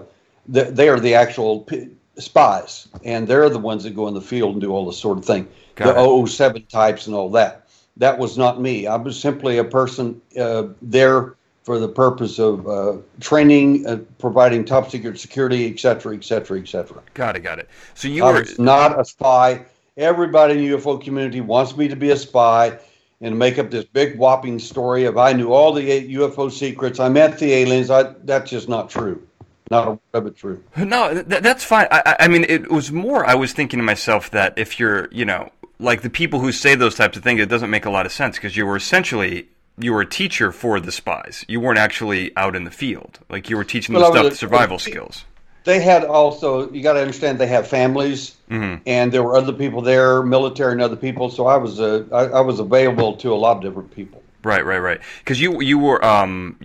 th- 0.53 0.69
they 0.75 0.89
are 0.89 0.99
the 0.99 1.15
actual 1.15 1.61
p- 1.61 1.89
spies, 2.19 2.89
and 3.05 3.29
they're 3.29 3.49
the 3.49 3.59
ones 3.59 3.85
that 3.85 3.95
go 3.95 4.09
in 4.09 4.15
the 4.15 4.21
field 4.21 4.53
and 4.53 4.61
do 4.61 4.73
all 4.73 4.87
this 4.87 4.99
sort 4.99 5.19
of 5.19 5.25
thing. 5.25 5.47
Got 5.77 5.95
the 5.95 6.23
it. 6.23 6.27
007 6.29 6.67
types 6.67 7.07
and 7.07 7.15
all 7.15 7.31
that. 7.31 7.69
That 7.97 8.19
was 8.19 8.37
not 8.39 8.61
me. 8.61 8.87
I 8.87 8.97
was 8.97 9.21
simply 9.21 9.59
a 9.59 9.65
person 9.65 10.21
uh, 10.39 10.69
there 10.83 11.35
for 11.63 11.79
the 11.79 11.89
purpose 11.89 12.39
of 12.39 12.67
uh, 12.67 12.97
training, 13.21 13.87
uh, 13.87 13.99
providing 14.19 14.65
top 14.65 14.91
secret 14.91 15.21
security, 15.21 15.71
et 15.71 15.79
cetera, 15.79 16.17
et 16.17 16.25
cetera, 16.25 16.59
et 16.59 16.67
cetera. 16.67 17.03
got 17.15 17.37
it. 17.37 17.41
Got 17.41 17.59
it. 17.59 17.69
So 17.95 18.09
you 18.09 18.25
I 18.25 18.33
were 18.33 18.41
was 18.41 18.59
not 18.59 18.99
a 18.99 19.05
spy. 19.05 19.65
Everybody 19.97 20.55
in 20.55 20.71
the 20.71 20.77
UFO 20.79 21.03
community 21.03 21.41
wants 21.41 21.77
me 21.77 21.87
to 21.89 21.97
be 21.97 22.11
a 22.11 22.17
spy 22.17 22.79
and 23.21 23.39
make 23.39 23.59
up 23.59 23.71
this 23.71 23.85
big 23.85 24.17
whopping 24.19 24.59
story 24.59 25.05
of 25.05 25.19
I 25.19 25.33
knew 25.33 25.53
all 25.53 25.73
the 25.73 25.83
UFO 26.15 26.51
secrets. 26.51 27.01
I 27.01 27.09
met 27.09 27.39
the 27.39 27.53
aliens. 27.53 27.91
I, 27.91 28.15
that's 28.25 28.51
just 28.51 28.69
not 28.69 28.91
true. 28.91 29.27
Not 29.71 29.87
a 29.87 29.91
word 29.91 30.01
of 30.15 30.27
it 30.27 30.37
true. 30.37 30.63
No, 30.77 31.23
th- 31.23 31.43
that's 31.43 31.63
fine. 31.63 31.87
I, 31.91 32.17
I 32.21 32.29
mean, 32.29 32.45
it 32.49 32.71
was 32.71 32.91
more. 32.91 33.25
I 33.25 33.35
was 33.35 33.53
thinking 33.53 33.79
to 33.79 33.85
myself 33.85 34.31
that 34.31 34.55
if 34.59 34.81
you're, 34.81 35.09
you 35.13 35.25
know, 35.25 35.51
like 35.79 36.03
the 36.03 36.11
people 36.11 36.41
who 36.41 36.51
say 36.51 36.75
those 36.75 36.95
types 36.97 37.17
of 37.17 37.23
things, 37.23 37.41
it 37.41 37.49
doesn't 37.49 37.71
make 37.71 37.85
a 37.85 37.91
lot 37.91 38.05
of 38.05 38.11
sense 38.13 38.37
because 38.37 38.57
you 38.57 38.67
were 38.67 38.77
essentially 38.77 39.49
you 39.79 39.93
were 39.93 40.01
a 40.01 40.07
teacher 40.07 40.51
for 40.51 40.81
the 40.81 40.91
spies. 40.93 41.45
You 41.49 41.61
weren't 41.61 41.79
actually 41.79 42.37
out 42.37 42.57
in 42.57 42.65
the 42.65 42.71
field. 42.71 43.21
Like 43.29 43.49
you 43.49 43.57
were 43.57 43.65
teaching 43.65 43.93
them 43.93 44.03
Well, 44.03 44.11
was 44.13 44.21
stuff, 44.21 44.33
a- 44.33 44.37
survival 44.37 44.79
skills. 44.79 45.25
They 45.65 45.81
had 45.81 46.05
also, 46.05 46.71
you 46.71 46.83
got 46.83 46.95
to 46.95 47.01
understand, 47.01 47.39
they 47.39 47.47
have 47.47 47.67
families, 47.67 48.37
Mhm. 48.51 48.81
and 48.87 49.13
there 49.13 49.23
were 49.23 49.37
other 49.37 49.53
people 49.53 49.83
there, 49.83 50.23
military 50.23 50.73
and 50.73 50.81
other 50.83 50.97
people. 50.97 51.29
So 51.31 51.47
I 51.47 51.57
was, 51.57 51.79
uh, 51.81 52.05
I, 52.13 52.39
I 52.39 52.41
was 52.41 52.59
available 52.61 53.15
to 53.17 53.33
a 53.33 53.37
lot 53.37 53.57
of 53.59 53.63
different 53.63 53.91
people. 53.95 54.23
Right, 54.43 54.65
right, 54.65 54.79
right. 54.79 55.01
Because 55.19 55.39
you 55.41 55.61
you 55.61 55.79
were 55.79 56.03
um, 56.03 56.57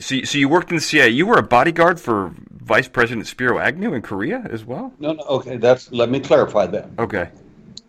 so 0.00 0.20
so 0.22 0.38
you 0.38 0.48
worked 0.48 0.70
in 0.70 0.76
the 0.76 0.82
CIA. 0.82 1.08
You 1.10 1.24
were 1.26 1.38
a 1.38 1.42
bodyguard 1.42 2.00
for 2.00 2.32
Vice 2.50 2.88
President 2.88 3.28
Spiro 3.28 3.60
Agnew 3.60 3.94
in 3.94 4.02
Korea 4.02 4.44
as 4.50 4.64
well. 4.64 4.92
No, 4.98 5.12
no, 5.12 5.22
okay, 5.38 5.56
that's. 5.56 5.92
Let 5.92 6.10
me 6.10 6.18
clarify 6.18 6.66
that. 6.66 6.88
Okay. 6.98 7.28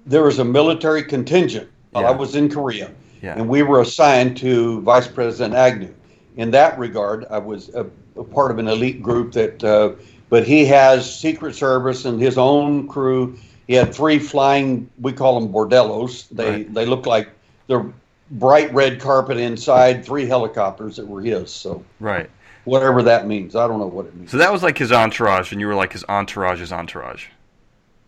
there 0.05 0.23
was 0.23 0.37
a 0.39 0.45
military 0.45 1.03
contingent 1.03 1.67
while 1.91 2.05
I 2.05 2.11
was 2.11 2.35
in 2.35 2.47
Korea, 2.47 2.91
Yeah. 3.21 3.33
and 3.37 3.49
we 3.49 3.61
were 3.63 3.81
assigned 3.81 4.37
to 4.37 4.79
Vice 4.81 5.07
President 5.07 5.53
Agnew. 5.55 5.93
In 6.37 6.51
that 6.51 6.77
regard, 6.79 7.25
I 7.29 7.39
was 7.39 7.69
a, 7.75 7.85
a 8.15 8.23
part 8.23 8.51
of 8.51 8.59
an 8.59 8.67
elite 8.69 9.01
group 9.01 9.33
that, 9.33 9.61
uh, 9.63 9.89
but 10.29 10.45
he 10.45 10.65
has 10.65 11.13
Secret 11.19 11.55
Service 11.55 12.05
and 12.05 12.21
his 12.21 12.37
own 12.37 12.87
crew. 12.87 13.37
He 13.67 13.73
had 13.73 13.93
three 13.93 14.19
flying, 14.19 14.89
we 15.01 15.13
call 15.13 15.39
them 15.39 15.51
bordellos. 15.51 16.27
They 16.29 16.49
Right. 16.49 16.73
they 16.73 16.85
look 16.85 17.05
like 17.05 17.29
they're 17.67 17.85
bright 18.31 18.73
red 18.73 18.99
carpet 18.99 19.37
inside, 19.37 20.05
three 20.05 20.25
helicopters 20.25 20.97
that 20.97 21.07
were 21.07 21.21
his. 21.21 21.51
So 21.51 21.83
Right. 21.99 22.29
whatever 22.65 23.01
that 23.03 23.27
means, 23.27 23.55
I 23.55 23.67
don't 23.67 23.79
know 23.79 23.87
what 23.87 24.05
it 24.05 24.15
means. 24.15 24.31
So 24.31 24.37
that 24.37 24.51
was 24.51 24.63
like 24.63 24.77
his 24.77 24.91
entourage, 24.91 25.51
and 25.51 25.61
you 25.61 25.67
were 25.67 25.75
like 25.75 25.93
his 25.93 26.03
entourage's 26.09 26.71
entourage. 26.71 27.25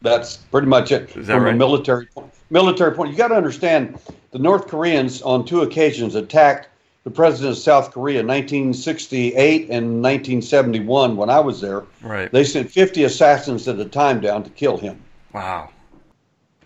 That's 0.01 0.37
pretty 0.37 0.67
much 0.67 0.91
it 0.93 1.09
from 1.09 1.43
right? 1.43 1.53
a 1.53 1.57
military. 1.57 2.07
Military 2.49 2.93
point. 2.93 3.11
You 3.11 3.17
got 3.17 3.27
to 3.27 3.35
understand, 3.35 3.99
the 4.31 4.39
North 4.39 4.67
Koreans 4.67 5.21
on 5.21 5.45
two 5.45 5.61
occasions 5.61 6.15
attacked 6.15 6.69
the 7.03 7.11
president 7.11 7.51
of 7.51 7.57
South 7.57 7.91
Korea, 7.91 8.19
1968 8.23 9.69
and 9.69 10.03
1971. 10.03 11.15
When 11.15 11.29
I 11.29 11.39
was 11.39 11.61
there, 11.61 11.83
Right. 12.01 12.31
they 12.31 12.43
sent 12.43 12.69
50 12.69 13.03
assassins 13.03 13.67
at 13.67 13.79
a 13.79 13.85
time 13.85 14.19
down 14.19 14.43
to 14.43 14.49
kill 14.49 14.77
him. 14.77 14.99
Wow. 15.33 15.69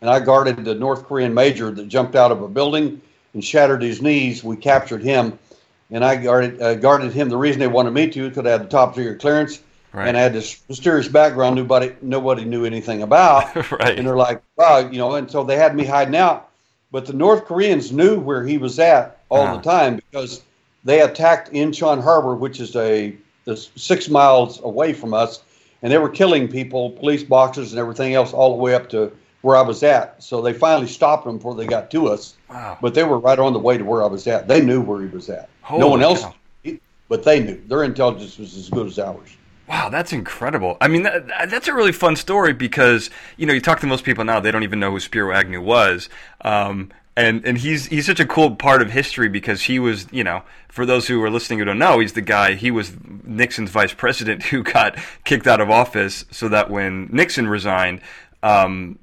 And 0.02 0.10
I 0.10 0.20
guarded 0.20 0.64
the 0.66 0.76
North 0.76 1.06
Korean 1.06 1.34
major 1.34 1.72
that 1.72 1.88
jumped 1.88 2.16
out 2.16 2.32
of 2.32 2.42
a 2.42 2.48
building 2.48 3.02
and 3.34 3.44
shattered 3.44 3.82
his 3.82 4.02
knees. 4.02 4.44
We 4.44 4.58
captured 4.58 5.02
him, 5.02 5.40
and 5.92 6.04
I 6.04 6.16
guarded 6.18 6.62
uh, 6.62 6.76
guarded 6.76 7.14
him. 7.14 7.30
The 7.30 7.38
reason 7.38 7.60
they 7.60 7.68
wanted 7.68 7.92
me 7.92 8.10
to 8.10 8.30
because 8.30 8.46
I 8.46 8.50
had 8.52 8.64
the 8.64 8.68
top 8.70 8.96
secret 8.96 9.20
clearance. 9.22 9.62
Right. 9.94 10.08
And 10.08 10.18
I 10.18 10.22
had 10.22 10.34
this 10.34 10.62
mysterious 10.68 11.08
background 11.08 11.56
nobody 11.56 11.94
nobody 12.02 12.44
knew 12.44 12.66
anything 12.66 13.04
about. 13.04 13.56
right. 13.72 13.98
And 13.98 14.06
they're 14.06 14.18
like, 14.18 14.42
wow, 14.58 14.80
you 14.80 14.98
know, 14.98 15.16
and 15.16 15.30
so 15.30 15.44
they 15.44 15.56
had 15.56 15.76
me 15.76 15.86
hiding 15.86 16.16
out. 16.16 16.50
But 16.92 17.06
the 17.06 17.14
North 17.14 17.46
Koreans 17.46 17.92
knew 17.92 18.20
where 18.20 18.44
he 18.44 18.58
was 18.58 18.80
at 18.80 19.20
all 19.34 19.48
Ah. 19.48 19.56
the 19.58 19.62
time 19.62 19.96
because 19.96 20.42
they 20.84 21.02
attacked 21.02 21.52
Incheon 21.54 22.02
Harbor, 22.04 22.36
which 22.36 22.60
is 22.60 22.76
a 22.76 23.16
six 23.76 24.10
miles 24.10 24.62
away 24.64 24.94
from 24.94 25.14
us, 25.14 25.42
and 25.82 25.92
they 25.92 25.98
were 25.98 26.10
killing 26.10 26.48
people, 26.48 26.92
police 26.92 27.24
boxers, 27.24 27.72
and 27.74 27.80
everything 27.80 28.14
else, 28.14 28.32
all 28.32 28.56
the 28.56 28.62
way 28.62 28.74
up 28.76 28.90
to 28.90 29.12
where 29.42 29.58
I 29.58 29.62
was 29.62 29.84
at. 29.84 30.22
So 30.24 30.42
they 30.42 30.54
finally 30.54 30.88
stopped 30.88 31.26
them 31.26 31.38
before 31.38 31.56
they 31.56 31.66
got 31.66 31.92
to 31.92 32.08
us. 32.08 32.36
Wow. 32.50 32.78
But 32.82 32.94
they 32.94 33.04
were 33.04 33.20
right 33.20 33.40
on 33.40 33.52
the 33.54 33.60
way 33.60 33.78
to 33.78 33.84
where 33.84 34.02
I 34.04 34.08
was 34.08 34.26
at. 34.28 34.48
They 34.48 34.62
knew 34.62 34.82
where 34.82 35.02
he 35.02 35.08
was 35.08 35.30
at. 35.30 35.50
no 35.70 35.88
one 35.88 36.02
else, 36.04 36.22
cow. 36.24 36.34
but 37.10 37.24
they 37.24 37.40
knew. 37.42 37.62
Their 37.68 37.84
intelligence 37.84 38.38
was 38.38 38.56
as 38.56 38.70
good 38.70 38.88
as 38.88 39.00
ours. 39.00 39.30
Wow, 39.68 39.90
that's 39.90 40.14
incredible. 40.14 40.78
I 40.80 40.88
mean, 40.88 41.04
that- 41.04 41.50
that's 41.50 41.68
a 41.68 41.74
really 41.74 41.92
fun 41.94 42.16
story 42.16 42.54
because 42.54 43.10
you 43.38 43.46
know 43.46 43.54
you 43.54 43.62
talk 43.62 43.80
to 43.82 43.88
most 43.88 44.04
people 44.04 44.24
now, 44.24 44.40
they 44.40 44.52
don't 44.52 44.64
even 44.64 44.80
know 44.80 44.92
who 44.92 45.00
Spiro 45.00 45.34
Agnew 45.34 45.62
was. 45.62 46.10
Um, 46.42 46.92
and 47.16 47.46
and 47.46 47.58
he's 47.58 47.86
he's 47.88 48.06
such 48.06 48.20
a 48.20 48.26
cool 48.26 48.56
part 48.56 48.82
of 48.82 48.92
history 48.92 49.30
because 49.30 49.64
he 49.64 49.80
was 49.80 50.08
you 50.12 50.24
know 50.24 50.42
for 50.68 50.86
those 50.86 51.08
who 51.08 51.22
are 51.22 51.30
listening 51.30 51.60
who 51.60 51.66
don't 51.66 51.78
know 51.78 52.00
he's 52.00 52.14
the 52.14 52.22
guy 52.22 52.54
he 52.56 52.72
was 52.72 52.94
Nixon's 53.24 53.70
vice 53.70 53.94
president 53.94 54.44
who 54.52 54.64
got 54.64 54.98
kicked 55.24 55.48
out 55.48 55.62
of 55.62 55.70
office 55.70 56.26
so 56.32 56.50
that 56.50 56.70
when 56.70 57.10
Nixon 57.12 57.48
resigned 57.48 58.02
um, 58.44 59.00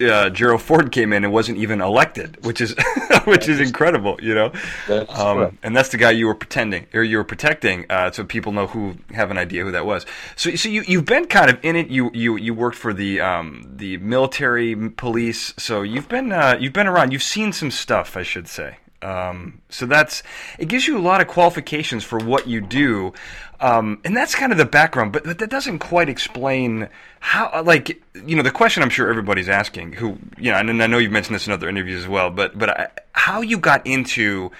uh, 0.00 0.30
Gerald 0.30 0.62
Ford 0.62 0.92
came 0.92 1.12
in 1.12 1.24
and 1.24 1.32
wasn't 1.32 1.58
even 1.58 1.80
elected 1.80 2.44
which 2.44 2.60
is 2.60 2.74
which 3.24 3.48
is 3.48 3.60
incredible 3.60 4.18
you 4.22 4.34
know 4.34 4.52
That's 4.88 5.18
um, 5.18 5.58
and 5.62 5.76
that's 5.76 5.90
the 5.90 5.98
guy 5.98 6.12
you 6.12 6.26
were 6.26 6.34
pretending 6.34 6.86
or 6.94 7.02
you 7.02 7.18
were 7.18 7.24
protecting, 7.24 7.86
uh, 7.90 8.10
so 8.10 8.24
people 8.24 8.52
know 8.52 8.66
who 8.66 8.96
have 9.12 9.30
an 9.30 9.38
idea 9.38 9.64
who 9.64 9.70
that 9.72 9.86
was. 9.86 10.06
So, 10.36 10.54
so 10.54 10.68
you 10.68 10.82
you've 10.86 11.04
been 11.04 11.26
kind 11.26 11.50
of 11.50 11.58
in 11.62 11.76
it. 11.76 11.88
You 11.88 12.10
you 12.14 12.36
you 12.36 12.54
worked 12.54 12.76
for 12.76 12.92
the 12.92 13.20
um, 13.20 13.70
the 13.76 13.98
military 13.98 14.74
police, 14.90 15.54
so 15.56 15.82
you've 15.82 16.08
been 16.08 16.32
uh, 16.32 16.56
you've 16.60 16.72
been 16.72 16.86
around. 16.86 17.12
You've 17.12 17.22
seen 17.22 17.52
some 17.52 17.70
stuff, 17.70 18.16
I 18.16 18.22
should 18.22 18.48
say. 18.48 18.78
Um, 19.02 19.60
so 19.68 19.86
that's 19.86 20.22
it 20.58 20.66
gives 20.66 20.86
you 20.86 20.98
a 20.98 21.00
lot 21.00 21.20
of 21.20 21.28
qualifications 21.28 22.02
for 22.02 22.18
what 22.18 22.46
you 22.46 22.60
do, 22.60 23.12
um, 23.60 24.00
and 24.04 24.16
that's 24.16 24.34
kind 24.34 24.52
of 24.52 24.58
the 24.58 24.64
background. 24.64 25.12
But, 25.12 25.24
but 25.24 25.38
that 25.38 25.50
doesn't 25.50 25.80
quite 25.80 26.08
explain 26.08 26.88
how, 27.20 27.62
like, 27.62 28.02
you 28.24 28.36
know, 28.36 28.42
the 28.42 28.50
question 28.50 28.82
I'm 28.82 28.90
sure 28.90 29.08
everybody's 29.08 29.48
asking. 29.48 29.92
Who, 29.92 30.18
you 30.38 30.50
know, 30.50 30.58
and 30.58 30.82
I 30.82 30.86
know 30.86 30.98
you've 30.98 31.12
mentioned 31.12 31.34
this 31.34 31.46
in 31.46 31.52
other 31.52 31.68
interviews 31.68 32.02
as 32.02 32.08
well. 32.08 32.30
But 32.30 32.58
but 32.58 32.70
I, 32.70 32.88
how 33.12 33.42
you 33.42 33.58
got 33.58 33.86
into 33.86 34.50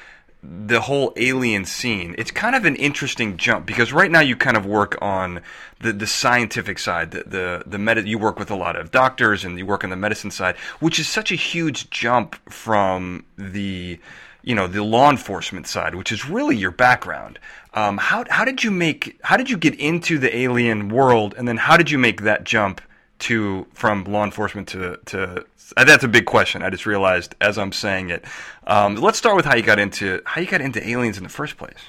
the 0.42 0.81
whole 0.81 1.12
alien 1.16 1.64
scene. 1.64 2.14
It's 2.18 2.31
kind 2.31 2.55
of 2.55 2.64
an 2.64 2.77
interesting 2.77 3.37
jump 3.37 3.66
because 3.66 3.92
right 3.92 4.11
now 4.11 4.20
you 4.20 4.37
kind 4.37 4.57
of 4.57 4.64
work 4.64 4.96
on 5.01 5.40
the, 5.81 5.92
the 5.92 6.07
scientific 6.07 6.79
side, 6.79 7.11
the 7.11 7.25
the 7.25 7.62
the 7.66 7.79
med- 7.79 8.07
you 8.07 8.18
work 8.18 8.38
with 8.38 8.51
a 8.51 8.55
lot 8.55 8.77
of 8.77 8.90
doctors 8.90 9.44
and 9.44 9.59
you 9.59 9.66
work 9.66 9.83
on 9.83 9.90
the 9.90 9.96
medicine 9.96 10.31
side, 10.31 10.57
which 10.79 10.99
is 10.99 11.09
such 11.09 11.33
a 11.33 11.35
huge 11.35 11.90
jump 11.90 12.37
from 12.51 13.25
the 13.37 13.99
you 14.47 14.55
know 14.55 14.67
the 14.67 14.83
law 14.83 15.11
enforcement 15.11 15.67
side, 15.67 15.95
which 15.95 16.11
is 16.11 16.27
really 16.27 16.57
your 16.57 16.71
background. 16.71 17.39
Um, 17.75 17.99
how 17.99 18.25
how 18.31 18.47
did 18.47 18.65
you 18.65 18.71
make 18.71 19.19
how 19.23 19.37
did 19.37 19.51
you 19.51 19.59
get 19.59 19.75
into 19.75 20.19
the 20.19 20.35
alien 20.35 20.89
world, 20.89 21.35
and 21.37 21.47
then 21.47 21.59
how 21.59 21.77
did 21.77 21.91
you 21.91 21.99
make 21.99 22.23
that 22.23 22.45
jump 22.45 22.81
to 23.19 23.67
from 23.75 24.05
law 24.05 24.25
enforcement 24.25 24.69
to 24.69 24.99
to 25.07 25.45
uh, 25.77 25.85
that's 25.85 26.05
a 26.05 26.09
big 26.09 26.25
question. 26.25 26.63
I 26.63 26.71
just 26.71 26.87
realized 26.87 27.35
as 27.43 27.59
I'm 27.59 27.73
saying 27.73 28.09
it. 28.11 28.25
Um, 28.67 28.95
let's 28.97 29.19
start 29.19 29.37
with 29.37 29.45
how 29.45 29.57
you 29.57 29.63
got 29.63 29.79
into 29.79 30.23
how 30.25 30.41
you 30.41 30.47
got 30.47 30.63
into 30.63 30.89
aliens 30.89 31.19
in 31.19 31.25
the 31.25 31.29
first 31.29 31.59
place. 31.59 31.81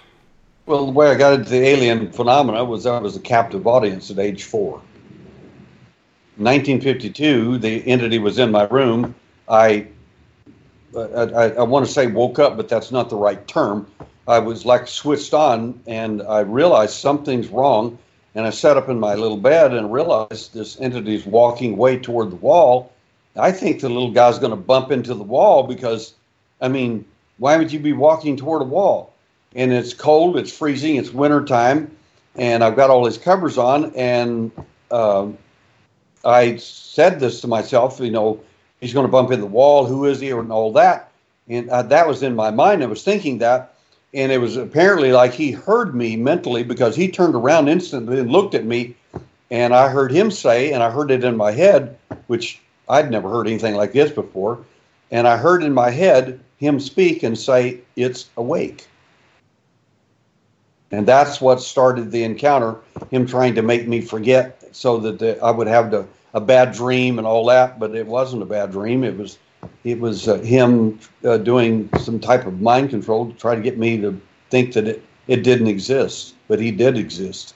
Well, 0.66 0.86
the 0.86 0.92
way 0.92 1.10
I 1.10 1.16
got 1.16 1.34
into 1.34 1.50
the 1.50 1.62
alien 1.62 2.12
phenomena 2.12 2.66
was 2.66 2.86
I 2.86 3.00
was 3.00 3.16
a 3.16 3.22
captive 3.22 3.68
audience 3.68 4.12
at 4.12 4.20
age 4.20 4.44
four. 4.44 4.82
1952, 6.38 7.58
the 7.58 7.88
entity 7.88 8.20
was 8.20 8.38
in 8.38 8.52
my 8.52 8.64
room. 8.66 9.16
I, 9.50 9.88
I, 10.98 11.50
I, 11.52 11.64
want 11.64 11.86
to 11.86 11.92
say 11.92 12.08
woke 12.08 12.40
up, 12.40 12.58
but 12.58 12.70
that's 12.70 12.92
not 12.92 13.10
the 13.10 13.16
right 13.16 13.46
term. 13.48 13.88
I 14.28 14.40
was 14.40 14.66
like 14.66 14.88
switched 14.88 15.34
on, 15.34 15.80
and 15.88 16.22
I 16.24 16.40
realized 16.40 16.94
something's 16.94 17.48
wrong. 17.48 17.98
And 18.36 18.46
I 18.46 18.52
sat 18.52 18.78
up 18.78 18.88
in 18.90 19.00
my 19.00 19.16
little 19.16 19.38
bed 19.38 19.74
and 19.74 19.92
realized 19.92 20.54
this 20.54 20.80
entity's 20.80 21.26
walking 21.26 21.76
way 21.76 21.98
toward 21.98 22.32
the 22.32 22.36
wall. 22.36 22.92
I 23.36 23.52
think 23.52 23.82
the 23.82 23.90
little 23.90 24.12
guy's 24.12 24.38
going 24.38 24.52
to 24.52 24.56
bump 24.58 24.92
into 24.92 25.16
the 25.16 25.24
wall 25.24 25.64
because, 25.64 26.14
I 26.62 26.68
mean, 26.68 27.06
why 27.38 27.58
would 27.58 27.72
you 27.72 27.80
be 27.80 27.94
walking 27.94 28.38
toward 28.38 28.62
a 28.62 28.66
wall? 28.66 29.14
and 29.58 29.74
it's 29.74 29.94
cold, 29.94 30.38
it's 30.38 30.56
freezing, 30.56 30.96
it's 30.96 31.12
winter 31.12 31.44
time, 31.44 31.96
and 32.36 32.64
I've 32.64 32.76
got 32.76 32.90
all 32.90 33.04
these 33.04 33.18
covers 33.18 33.58
on, 33.58 33.92
and 33.96 34.52
um, 34.92 35.38
I 36.24 36.58
said 36.58 37.20
this 37.20 37.42
to 37.42 37.48
myself, 37.48 38.00
you 38.00 38.12
know, 38.12 38.40
he's 38.80 38.94
going 38.94 39.06
to 39.06 39.12
bump 39.12 39.32
in 39.32 39.40
the 39.40 39.46
wall, 39.46 39.86
who 39.86 40.06
is 40.06 40.20
he, 40.20 40.30
and 40.30 40.52
all 40.52 40.72
that. 40.74 41.12
and 41.48 41.70
uh, 41.70 41.84
that 41.84 42.08
was 42.08 42.24
in 42.24 42.36
my 42.36 42.52
mind. 42.52 42.84
I 42.84 42.88
was 42.88 43.04
thinking 43.04 43.40
that, 43.40 43.74
and 44.14 44.32
it 44.32 44.40
was 44.40 44.58
apparently 44.58 45.12
like 45.12 45.34
he 45.34 45.52
heard 45.52 45.96
me 45.96 46.16
mentally 46.16 46.64
because 46.64 46.96
he 46.96 47.10
turned 47.10 47.36
around 47.36 47.68
instantly 47.68 48.20
and 48.20 48.32
looked 48.32 48.56
at 48.56 48.66
me, 48.66 48.96
and 49.52 49.74
I 49.74 49.90
heard 49.90 50.12
him 50.12 50.32
say, 50.32 50.74
and 50.74 50.84
I 50.84 50.92
heard 50.92 51.12
it 51.12 51.24
in 51.24 51.38
my 51.38 51.52
head, 51.52 51.98
which 52.28 52.62
I'd 52.90 53.12
never 53.12 53.30
heard 53.30 53.48
anything 53.48 53.76
like 53.76 53.94
this 53.94 54.12
before, 54.12 54.60
and 55.12 55.28
I 55.28 55.38
heard 55.38 55.64
in 55.64 55.74
my 55.74 55.90
head 55.90 56.40
him 56.58 56.80
speak 56.80 57.24
and 57.24 57.38
say, 57.38 57.80
"It's 57.96 58.30
awake." 58.38 58.88
And 60.92 61.06
that's 61.06 61.42
what 61.42 61.62
started 61.62 62.12
the 62.12 62.24
encounter, 62.24 62.78
him 63.12 63.26
trying 63.28 63.56
to 63.56 63.62
make 63.62 63.88
me 63.88 64.00
forget 64.02 64.64
so 64.72 64.98
that 65.00 65.20
the, 65.20 65.42
I 65.44 65.52
would 65.52 65.68
have 65.68 65.92
the, 65.92 66.06
a 66.38 66.42
bad 66.42 66.72
dream 66.72 67.18
and 67.18 67.28
all 67.28 67.46
that, 67.48 67.80
but 67.80 67.96
it 67.96 68.06
wasn't 68.06 68.42
a 68.44 68.46
bad 68.46 68.72
dream. 68.72 69.04
It 69.04 69.18
was 69.18 69.40
it 69.84 70.00
was 70.00 70.28
uh, 70.28 70.38
him 70.40 71.00
uh, 71.26 71.38
doing 71.38 71.90
some 72.00 72.20
type 72.20 72.46
of 72.46 72.62
mind 72.62 72.92
control 72.92 73.28
to 73.28 73.34
try 73.34 73.56
to 73.56 73.62
get 73.62 73.78
me 73.78 74.00
to 74.00 74.20
think 74.50 74.74
that 74.74 74.88
it, 74.88 75.04
it 75.28 75.44
didn't 75.44 75.68
exist, 75.68 76.36
but 76.48 76.60
he 76.60 76.72
did 76.72 76.96
exist. 76.96 77.56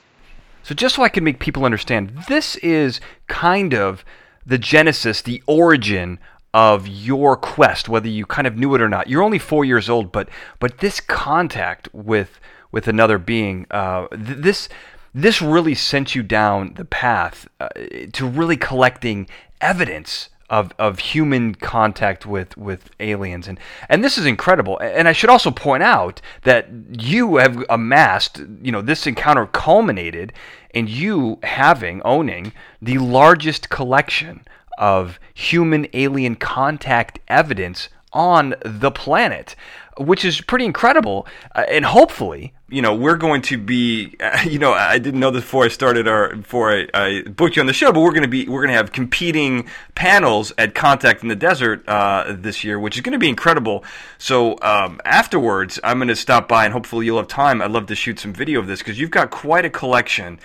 So, 0.64 0.74
just 0.74 0.96
so 0.96 1.02
I 1.02 1.08
can 1.08 1.24
make 1.24 1.38
people 1.38 1.64
understand, 1.64 2.12
this 2.28 2.56
is 2.56 3.00
kind 3.28 3.72
of 3.72 4.04
the 4.44 4.58
genesis, 4.58 5.22
the 5.22 5.42
origin 5.46 6.18
of 6.52 6.86
your 6.86 7.36
quest, 7.36 7.88
whether 7.88 8.08
you 8.08 8.26
kind 8.26 8.46
of 8.46 8.56
knew 8.56 8.74
it 8.74 8.82
or 8.82 8.88
not. 8.88 9.08
You're 9.08 9.22
only 9.22 9.38
four 9.38 9.64
years 9.64 9.88
old, 9.88 10.10
but 10.12 10.28
but 10.58 10.78
this 10.78 11.00
contact 11.00 11.88
with 11.92 12.40
with 12.72 12.88
another 12.88 13.18
being, 13.18 13.66
uh, 13.70 14.08
th- 14.08 14.38
this 14.38 14.68
this 15.14 15.42
really 15.42 15.74
sent 15.74 16.14
you 16.14 16.22
down 16.22 16.74
the 16.74 16.84
path 16.84 17.46
uh, 17.60 17.68
to 18.12 18.26
really 18.26 18.56
collecting 18.56 19.28
evidence 19.60 20.30
of, 20.52 20.72
of 20.78 20.98
human 20.98 21.54
contact 21.54 22.26
with, 22.26 22.56
with 22.58 22.90
aliens. 23.00 23.48
And 23.48 23.58
and 23.88 24.04
this 24.04 24.18
is 24.18 24.26
incredible. 24.26 24.78
And 24.80 25.08
I 25.08 25.12
should 25.12 25.30
also 25.30 25.50
point 25.50 25.82
out 25.82 26.20
that 26.42 26.68
you 26.90 27.36
have 27.36 27.64
amassed 27.70 28.40
you 28.62 28.70
know 28.70 28.82
this 28.82 29.06
encounter 29.06 29.46
culminated 29.46 30.32
in 30.74 30.86
you 30.86 31.38
having 31.42 32.02
owning 32.04 32.52
the 32.80 32.98
largest 32.98 33.70
collection 33.70 34.44
of 34.78 35.18
human 35.34 35.86
alien 35.94 36.36
contact 36.36 37.18
evidence 37.28 37.88
on 38.12 38.54
the 38.62 38.90
planet 38.90 39.56
which 39.98 40.24
is 40.24 40.40
pretty 40.40 40.64
incredible. 40.64 41.26
Uh, 41.54 41.64
and 41.68 41.84
hopefully, 41.84 42.54
you 42.68 42.80
know, 42.80 42.94
we're 42.94 43.16
going 43.16 43.42
to 43.42 43.58
be, 43.58 44.16
you 44.44 44.58
know, 44.58 44.72
I 44.72 44.98
didn't 44.98 45.20
know 45.20 45.30
this 45.30 45.42
before 45.42 45.64
I 45.64 45.68
started 45.68 46.08
our, 46.08 46.34
before 46.34 46.72
I, 46.72 46.86
I 46.94 47.22
booked 47.22 47.56
you 47.56 47.60
on 47.60 47.66
the 47.66 47.72
show, 47.72 47.92
but 47.92 48.00
we're 48.00 48.12
going 48.12 48.22
to 48.22 48.28
be, 48.28 48.48
we're 48.48 48.60
going 48.60 48.70
to 48.70 48.76
have 48.76 48.92
competing 48.92 49.68
panels 49.94 50.52
at 50.58 50.74
Contact 50.74 51.22
in 51.22 51.28
the 51.28 51.36
Desert 51.36 51.86
uh, 51.88 52.34
this 52.36 52.64
year, 52.64 52.78
which 52.78 52.96
is 52.96 53.02
going 53.02 53.12
to 53.12 53.18
be 53.18 53.28
incredible. 53.28 53.84
So 54.18 54.58
um, 54.62 55.00
afterwards, 55.04 55.78
I'm 55.84 55.98
going 55.98 56.08
to 56.08 56.16
stop 56.16 56.48
by 56.48 56.64
and 56.64 56.72
hopefully 56.72 57.06
you'll 57.06 57.18
have 57.18 57.28
time. 57.28 57.60
I'd 57.60 57.70
love 57.70 57.86
to 57.86 57.94
shoot 57.94 58.18
some 58.18 58.32
video 58.32 58.60
of 58.60 58.66
this 58.66 58.80
because 58.80 58.98
you've 58.98 59.10
got 59.10 59.30
quite 59.30 59.64
a 59.64 59.70
collection 59.70 60.38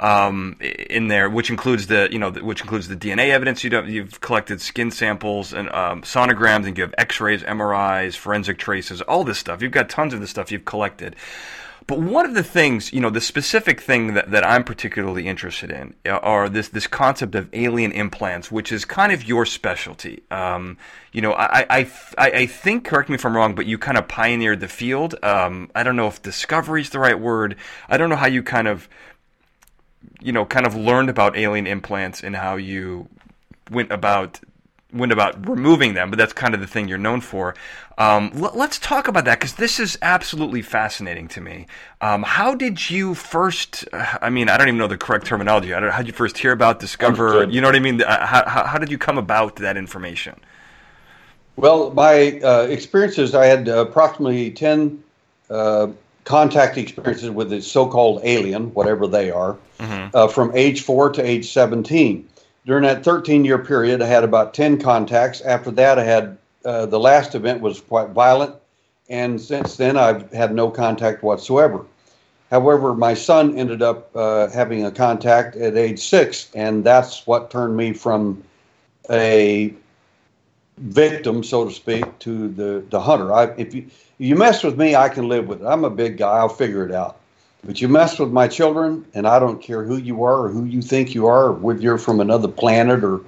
um, 0.00 0.56
in 0.60 1.08
there, 1.08 1.30
which 1.30 1.50
includes 1.50 1.86
the 1.86 2.08
you 2.10 2.18
know 2.18 2.30
which 2.30 2.60
includes 2.60 2.88
the 2.88 2.96
DNA 2.96 3.30
evidence 3.30 3.62
you 3.64 3.70
have 3.70 4.20
collected, 4.20 4.60
skin 4.60 4.90
samples 4.90 5.52
and 5.52 5.70
um, 5.70 6.02
sonograms, 6.02 6.66
and 6.66 6.76
you 6.76 6.82
have 6.82 6.94
X-rays, 6.98 7.42
MRIs, 7.42 8.16
forensic 8.16 8.58
traces, 8.58 9.00
all 9.02 9.24
this 9.24 9.38
stuff. 9.38 9.62
You've 9.62 9.72
got 9.72 9.88
tons 9.88 10.14
of 10.14 10.20
the 10.20 10.26
stuff 10.26 10.50
you've 10.50 10.64
collected. 10.64 11.16
But 11.86 11.98
one 11.98 12.24
of 12.24 12.34
the 12.34 12.42
things, 12.42 12.94
you 12.94 13.00
know, 13.00 13.10
the 13.10 13.20
specific 13.20 13.78
thing 13.78 14.14
that, 14.14 14.30
that 14.30 14.42
I'm 14.42 14.64
particularly 14.64 15.26
interested 15.26 15.70
in 15.70 15.94
are 16.08 16.48
this 16.48 16.68
this 16.68 16.86
concept 16.86 17.34
of 17.34 17.50
alien 17.52 17.92
implants, 17.92 18.50
which 18.50 18.72
is 18.72 18.86
kind 18.86 19.12
of 19.12 19.28
your 19.28 19.44
specialty. 19.44 20.22
Um, 20.30 20.78
you 21.12 21.20
know, 21.20 21.32
I, 21.32 21.66
I, 21.68 21.90
I, 22.16 22.30
I, 22.30 22.46
think, 22.46 22.84
correct 22.86 23.10
me 23.10 23.16
if 23.16 23.26
I'm 23.26 23.36
wrong, 23.36 23.54
but 23.54 23.66
you 23.66 23.76
kind 23.76 23.98
of 23.98 24.08
pioneered 24.08 24.60
the 24.60 24.68
field. 24.68 25.14
Um, 25.22 25.70
I 25.74 25.82
don't 25.82 25.94
know 25.94 26.08
if 26.08 26.22
discovery 26.22 26.80
is 26.80 26.88
the 26.88 26.98
right 26.98 27.20
word. 27.20 27.56
I 27.88 27.98
don't 27.98 28.08
know 28.08 28.16
how 28.16 28.28
you 28.28 28.42
kind 28.42 28.66
of 28.66 28.88
you 30.20 30.32
know, 30.32 30.44
kind 30.44 30.66
of 30.66 30.74
learned 30.74 31.10
about 31.10 31.36
alien 31.36 31.66
implants 31.66 32.22
and 32.22 32.36
how 32.36 32.56
you 32.56 33.08
went 33.70 33.92
about 33.92 34.40
went 34.94 35.12
about 35.12 35.48
removing 35.48 35.94
them, 35.94 36.08
but 36.08 36.18
that's 36.18 36.32
kind 36.32 36.54
of 36.54 36.60
the 36.60 36.66
thing 36.66 36.86
you're 36.86 36.98
known 36.98 37.20
for. 37.20 37.54
Um, 37.98 38.30
l- 38.36 38.52
let's 38.54 38.78
talk 38.78 39.08
about 39.08 39.24
that 39.24 39.40
because 39.40 39.54
this 39.54 39.80
is 39.80 39.98
absolutely 40.00 40.62
fascinating 40.62 41.26
to 41.28 41.40
me. 41.40 41.66
Um, 42.00 42.22
how 42.22 42.54
did 42.54 42.90
you 42.90 43.14
first? 43.14 43.84
I 43.92 44.30
mean, 44.30 44.48
I 44.48 44.56
don't 44.56 44.68
even 44.68 44.78
know 44.78 44.86
the 44.86 44.96
correct 44.96 45.26
terminology. 45.26 45.74
I 45.74 45.80
don't. 45.80 45.90
How 45.90 45.98
did 45.98 46.06
you 46.06 46.12
first 46.12 46.38
hear 46.38 46.52
about, 46.52 46.78
discover? 46.78 47.44
You 47.44 47.60
know 47.60 47.68
what 47.68 47.76
I 47.76 47.80
mean? 47.80 48.02
Uh, 48.02 48.26
how, 48.26 48.48
how, 48.48 48.64
how, 48.64 48.78
did 48.78 48.90
you 48.90 48.98
come 48.98 49.18
about 49.18 49.56
that 49.56 49.76
information? 49.76 50.38
Well, 51.56 51.92
my 51.92 52.40
uh, 52.40 52.66
experiences, 52.70 53.34
I 53.34 53.46
had 53.46 53.68
approximately 53.68 54.50
ten 54.52 55.02
uh, 55.50 55.88
contact 56.24 56.78
experiences 56.78 57.30
with 57.30 57.50
the 57.50 57.60
so-called 57.60 58.20
alien, 58.24 58.72
whatever 58.74 59.06
they 59.06 59.30
are, 59.30 59.56
mm-hmm. 59.78 60.16
uh, 60.16 60.28
from 60.28 60.50
age 60.54 60.82
four 60.82 61.10
to 61.10 61.22
age 61.22 61.52
17. 61.52 62.28
During 62.66 62.84
that 62.84 63.02
13-year 63.02 63.58
period, 63.58 64.00
I 64.00 64.06
had 64.06 64.24
about 64.24 64.54
10 64.54 64.80
contacts. 64.80 65.42
After 65.42 65.70
that, 65.72 65.98
I 65.98 66.04
had 66.04 66.38
uh, 66.64 66.86
the 66.86 66.98
last 66.98 67.34
event 67.34 67.60
was 67.60 67.80
quite 67.80 68.10
violent, 68.10 68.54
and 69.10 69.38
since 69.38 69.76
then, 69.76 69.98
I've 69.98 70.32
had 70.32 70.54
no 70.54 70.70
contact 70.70 71.22
whatsoever. 71.22 71.84
However, 72.50 72.94
my 72.94 73.14
son 73.14 73.58
ended 73.58 73.82
up 73.82 74.14
uh, 74.16 74.48
having 74.48 74.84
a 74.86 74.90
contact 74.90 75.56
at 75.56 75.76
age 75.76 75.98
six, 75.98 76.50
and 76.54 76.84
that's 76.84 77.26
what 77.26 77.50
turned 77.50 77.76
me 77.76 77.92
from 77.92 78.42
a 79.10 79.74
victim, 80.78 81.44
so 81.44 81.66
to 81.66 81.70
speak, 81.70 82.18
to 82.20 82.48
the, 82.48 82.84
the 82.88 83.00
hunter. 83.00 83.32
I, 83.32 83.46
if 83.56 83.74
you 83.74 83.90
you 84.24 84.36
mess 84.36 84.64
with 84.64 84.78
me, 84.78 84.96
I 84.96 85.08
can 85.10 85.28
live 85.28 85.48
with 85.48 85.62
it. 85.62 85.66
I'm 85.66 85.84
a 85.84 85.90
big 85.90 86.16
guy. 86.16 86.38
I'll 86.38 86.48
figure 86.48 86.86
it 86.86 86.92
out. 86.92 87.18
But 87.62 87.80
you 87.80 87.88
mess 87.88 88.18
with 88.18 88.30
my 88.30 88.48
children, 88.48 89.04
and 89.14 89.26
I 89.26 89.38
don't 89.38 89.60
care 89.60 89.84
who 89.84 89.96
you 89.96 90.24
are 90.24 90.44
or 90.44 90.48
who 90.48 90.64
you 90.64 90.80
think 90.80 91.14
you 91.14 91.26
are, 91.26 91.46
or 91.46 91.52
whether 91.52 91.80
you're 91.80 91.98
from 91.98 92.20
another 92.20 92.48
planet 92.48 93.04
or 93.04 93.20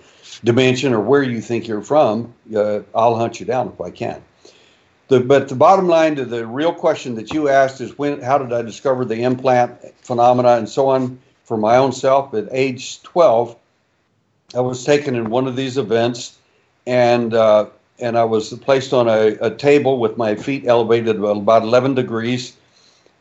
dimension 0.44 0.94
or 0.94 1.00
where 1.00 1.22
you 1.22 1.40
think 1.40 1.68
you're 1.68 1.82
from, 1.82 2.32
uh, 2.54 2.80
I'll 2.94 3.14
hunt 3.14 3.40
you 3.40 3.46
down 3.46 3.68
if 3.68 3.80
I 3.80 3.90
can. 3.90 4.22
The, 5.08 5.20
but 5.20 5.48
the 5.48 5.54
bottom 5.54 5.86
line 5.86 6.16
to 6.16 6.24
the 6.24 6.46
real 6.46 6.72
question 6.72 7.14
that 7.14 7.32
you 7.32 7.48
asked 7.48 7.80
is 7.80 7.96
when, 7.96 8.20
how 8.20 8.38
did 8.38 8.52
I 8.52 8.62
discover 8.62 9.04
the 9.04 9.22
implant 9.22 9.78
phenomena 10.02 10.56
and 10.56 10.68
so 10.68 10.88
on 10.88 11.18
for 11.44 11.56
my 11.56 11.76
own 11.76 11.92
self? 11.92 12.34
At 12.34 12.48
age 12.50 13.02
12, 13.02 13.56
I 14.54 14.60
was 14.60 14.84
taken 14.84 15.14
in 15.14 15.30
one 15.30 15.46
of 15.46 15.56
these 15.56 15.78
events, 15.78 16.38
and 16.86 17.34
uh, 17.34 17.66
and 17.98 18.18
I 18.18 18.24
was 18.24 18.52
placed 18.54 18.92
on 18.92 19.08
a, 19.08 19.36
a 19.40 19.50
table 19.50 19.98
with 19.98 20.16
my 20.16 20.34
feet 20.34 20.66
elevated 20.66 21.16
about 21.16 21.62
11 21.62 21.94
degrees 21.94 22.56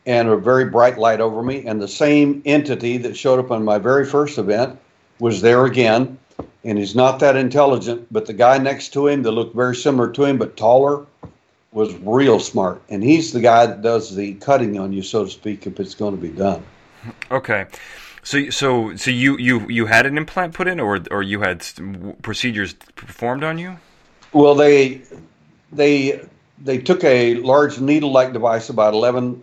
and 0.04 0.28
a 0.28 0.36
very 0.36 0.66
bright 0.66 0.98
light 0.98 1.20
over 1.20 1.42
me. 1.42 1.66
And 1.66 1.80
the 1.80 1.88
same 1.88 2.42
entity 2.44 2.96
that 2.98 3.16
showed 3.16 3.38
up 3.38 3.50
on 3.50 3.64
my 3.64 3.78
very 3.78 4.06
first 4.06 4.38
event 4.38 4.78
was 5.18 5.40
there 5.40 5.64
again. 5.64 6.18
And 6.64 6.78
he's 6.78 6.94
not 6.94 7.18
that 7.20 7.36
intelligent, 7.36 8.06
but 8.12 8.26
the 8.26 8.32
guy 8.32 8.58
next 8.58 8.92
to 8.92 9.06
him 9.08 9.22
that 9.22 9.30
looked 9.32 9.56
very 9.56 9.74
similar 9.74 10.10
to 10.12 10.24
him 10.24 10.36
but 10.36 10.56
taller 10.56 11.06
was 11.72 11.94
real 11.96 12.38
smart. 12.38 12.82
And 12.88 13.02
he's 13.02 13.32
the 13.32 13.40
guy 13.40 13.66
that 13.66 13.82
does 13.82 14.14
the 14.14 14.34
cutting 14.34 14.78
on 14.78 14.92
you, 14.92 15.02
so 15.02 15.24
to 15.24 15.30
speak, 15.30 15.66
if 15.66 15.80
it's 15.80 15.94
going 15.94 16.14
to 16.14 16.20
be 16.20 16.30
done. 16.30 16.64
Okay. 17.30 17.66
So, 18.22 18.50
so, 18.50 18.96
so 18.96 19.10
you, 19.10 19.36
you, 19.38 19.68
you 19.68 19.86
had 19.86 20.06
an 20.06 20.18
implant 20.18 20.54
put 20.54 20.66
in, 20.66 20.80
or, 20.80 21.00
or 21.10 21.22
you 21.22 21.40
had 21.40 21.64
procedures 22.22 22.74
performed 22.74 23.44
on 23.44 23.58
you? 23.58 23.78
Well, 24.36 24.54
they 24.54 25.00
they 25.72 26.20
they 26.62 26.76
took 26.76 27.02
a 27.04 27.36
large 27.36 27.80
needle-like 27.80 28.34
device 28.34 28.68
about 28.68 28.92
11, 28.92 29.42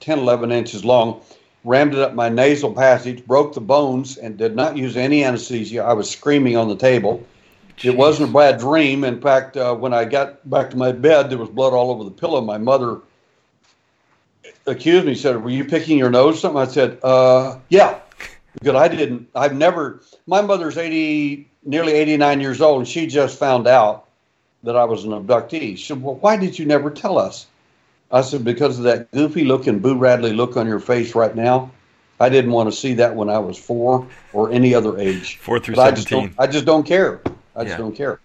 10, 0.00 0.18
11 0.18 0.50
inches 0.52 0.86
long, 0.86 1.20
rammed 1.64 1.92
it 1.92 2.00
up 2.00 2.14
my 2.14 2.30
nasal 2.30 2.72
passage, 2.72 3.26
broke 3.26 3.52
the 3.52 3.60
bones, 3.60 4.16
and 4.16 4.38
did 4.38 4.56
not 4.56 4.78
use 4.78 4.96
any 4.96 5.22
anesthesia. 5.22 5.82
I 5.82 5.92
was 5.92 6.08
screaming 6.08 6.56
on 6.56 6.70
the 6.70 6.76
table. 6.76 7.26
Jeez. 7.76 7.90
It 7.90 7.96
wasn't 7.98 8.30
a 8.30 8.32
bad 8.32 8.58
dream. 8.58 9.04
In 9.04 9.20
fact, 9.20 9.58
uh, 9.58 9.74
when 9.74 9.92
I 9.92 10.06
got 10.06 10.48
back 10.48 10.70
to 10.70 10.78
my 10.78 10.92
bed, 10.92 11.28
there 11.28 11.36
was 11.36 11.50
blood 11.50 11.74
all 11.74 11.90
over 11.90 12.02
the 12.02 12.10
pillow. 12.10 12.40
My 12.40 12.56
mother 12.56 13.00
accused 14.66 15.04
me, 15.04 15.14
said, 15.14 15.44
"Were 15.44 15.50
you 15.50 15.66
picking 15.66 15.98
your 15.98 16.08
nose?" 16.08 16.36
Or 16.36 16.38
something. 16.38 16.62
I 16.62 16.72
said, 16.72 16.98
uh, 17.02 17.58
"Yeah," 17.68 17.98
because 18.54 18.76
I 18.76 18.88
didn't. 18.88 19.28
I've 19.34 19.54
never. 19.54 20.00
My 20.26 20.40
mother's 20.40 20.78
eighty 20.78 21.49
nearly 21.64 21.92
89 21.92 22.40
years 22.40 22.60
old, 22.60 22.78
and 22.78 22.88
she 22.88 23.06
just 23.06 23.38
found 23.38 23.66
out 23.66 24.06
that 24.62 24.76
I 24.76 24.84
was 24.84 25.04
an 25.04 25.10
abductee. 25.10 25.76
She 25.76 25.86
said, 25.86 26.02
Well, 26.02 26.16
why 26.16 26.36
did 26.36 26.58
you 26.58 26.66
never 26.66 26.90
tell 26.90 27.18
us? 27.18 27.46
I 28.10 28.22
said, 28.22 28.44
Because 28.44 28.78
of 28.78 28.84
that 28.84 29.10
goofy 29.10 29.44
looking 29.44 29.78
Boo 29.78 29.96
Radley 29.96 30.32
look 30.32 30.56
on 30.56 30.66
your 30.66 30.80
face 30.80 31.14
right 31.14 31.34
now. 31.34 31.70
I 32.18 32.28
didn't 32.28 32.52
want 32.52 32.70
to 32.70 32.76
see 32.76 32.92
that 32.94 33.16
when 33.16 33.30
I 33.30 33.38
was 33.38 33.58
four 33.58 34.06
or 34.34 34.52
any 34.52 34.74
other 34.74 34.98
age. 34.98 35.38
Four 35.38 35.58
through 35.58 35.76
but 35.76 35.96
17. 35.96 36.18
I 36.18 36.26
just, 36.26 36.40
I 36.40 36.46
just 36.46 36.64
don't 36.66 36.86
care. 36.86 37.22
I 37.56 37.64
just 37.64 37.70
yeah. 37.70 37.76
don't 37.78 37.96
care. 37.96 38.20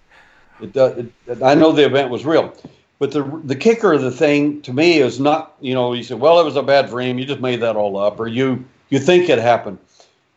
It, 0.61 0.75
uh, 0.75 1.03
it, 1.27 1.41
I 1.41 1.55
know 1.55 1.71
the 1.71 1.85
event 1.85 2.09
was 2.09 2.25
real. 2.25 2.53
But 2.97 3.11
the 3.11 3.23
the 3.43 3.55
kicker 3.55 3.93
of 3.93 4.01
the 4.01 4.11
thing 4.11 4.61
to 4.61 4.73
me 4.73 4.99
is 4.99 5.19
not, 5.19 5.55
you 5.59 5.73
know, 5.73 5.93
you 5.93 6.03
said, 6.03 6.19
well, 6.19 6.39
it 6.39 6.45
was 6.45 6.55
a 6.55 6.63
bad 6.63 6.89
dream. 6.89 7.19
You 7.19 7.25
just 7.25 7.41
made 7.41 7.61
that 7.61 7.75
all 7.75 7.97
up, 7.97 8.19
or 8.19 8.27
you 8.27 8.63
you 8.89 8.99
think 8.99 9.29
it 9.29 9.39
happened. 9.39 9.79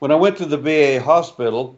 When 0.01 0.11
I 0.11 0.17
went 0.17 0.37
to 0.39 0.47
the 0.47 0.57
VA 0.57 1.03
hospital, 1.03 1.77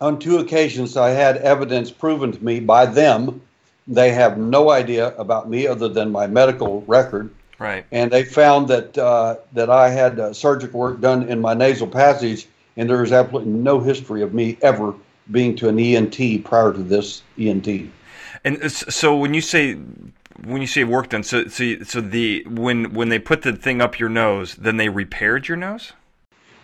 on 0.00 0.18
two 0.18 0.38
occasions 0.38 0.96
I 0.96 1.10
had 1.10 1.38
evidence 1.38 1.90
proven 1.90 2.32
to 2.32 2.44
me 2.44 2.60
by 2.60 2.86
them 2.86 3.40
They 3.88 4.10
have 4.12 4.36
no 4.36 4.70
idea 4.70 5.16
about 5.16 5.48
me 5.48 5.66
other 5.66 5.88
than 5.88 6.10
my 6.10 6.26
medical 6.26 6.82
record. 6.82 7.30
Right. 7.58 7.86
And 7.92 8.10
they 8.10 8.24
found 8.24 8.68
that 8.68 8.98
uh, 8.98 9.36
that 9.52 9.70
I 9.70 9.88
had 9.88 10.18
uh, 10.18 10.32
surgical 10.32 10.80
work 10.80 11.00
done 11.00 11.28
in 11.28 11.40
my 11.40 11.54
nasal 11.54 11.86
passage, 11.86 12.48
and 12.76 12.90
there 12.90 13.02
is 13.02 13.12
absolutely 13.12 13.52
no 13.52 13.80
history 13.80 14.22
of 14.22 14.34
me 14.34 14.58
ever 14.60 14.92
being 15.30 15.56
to 15.56 15.68
an 15.68 15.78
ENT 15.78 16.44
prior 16.44 16.72
to 16.72 16.82
this 16.82 17.22
ENT. 17.38 17.68
And 18.44 18.70
so 18.70 19.16
when 19.16 19.32
you 19.34 19.40
say 19.40 19.74
when 20.44 20.60
you 20.60 20.66
say 20.66 20.84
work 20.84 21.08
done, 21.08 21.22
so 21.22 21.46
so 21.46 21.82
so 21.82 22.00
the 22.00 22.44
when 22.46 22.92
when 22.92 23.08
they 23.08 23.18
put 23.18 23.42
the 23.42 23.52
thing 23.52 23.80
up 23.80 23.98
your 23.98 24.10
nose, 24.10 24.54
then 24.56 24.76
they 24.76 24.88
repaired 24.88 25.48
your 25.48 25.56
nose. 25.56 25.92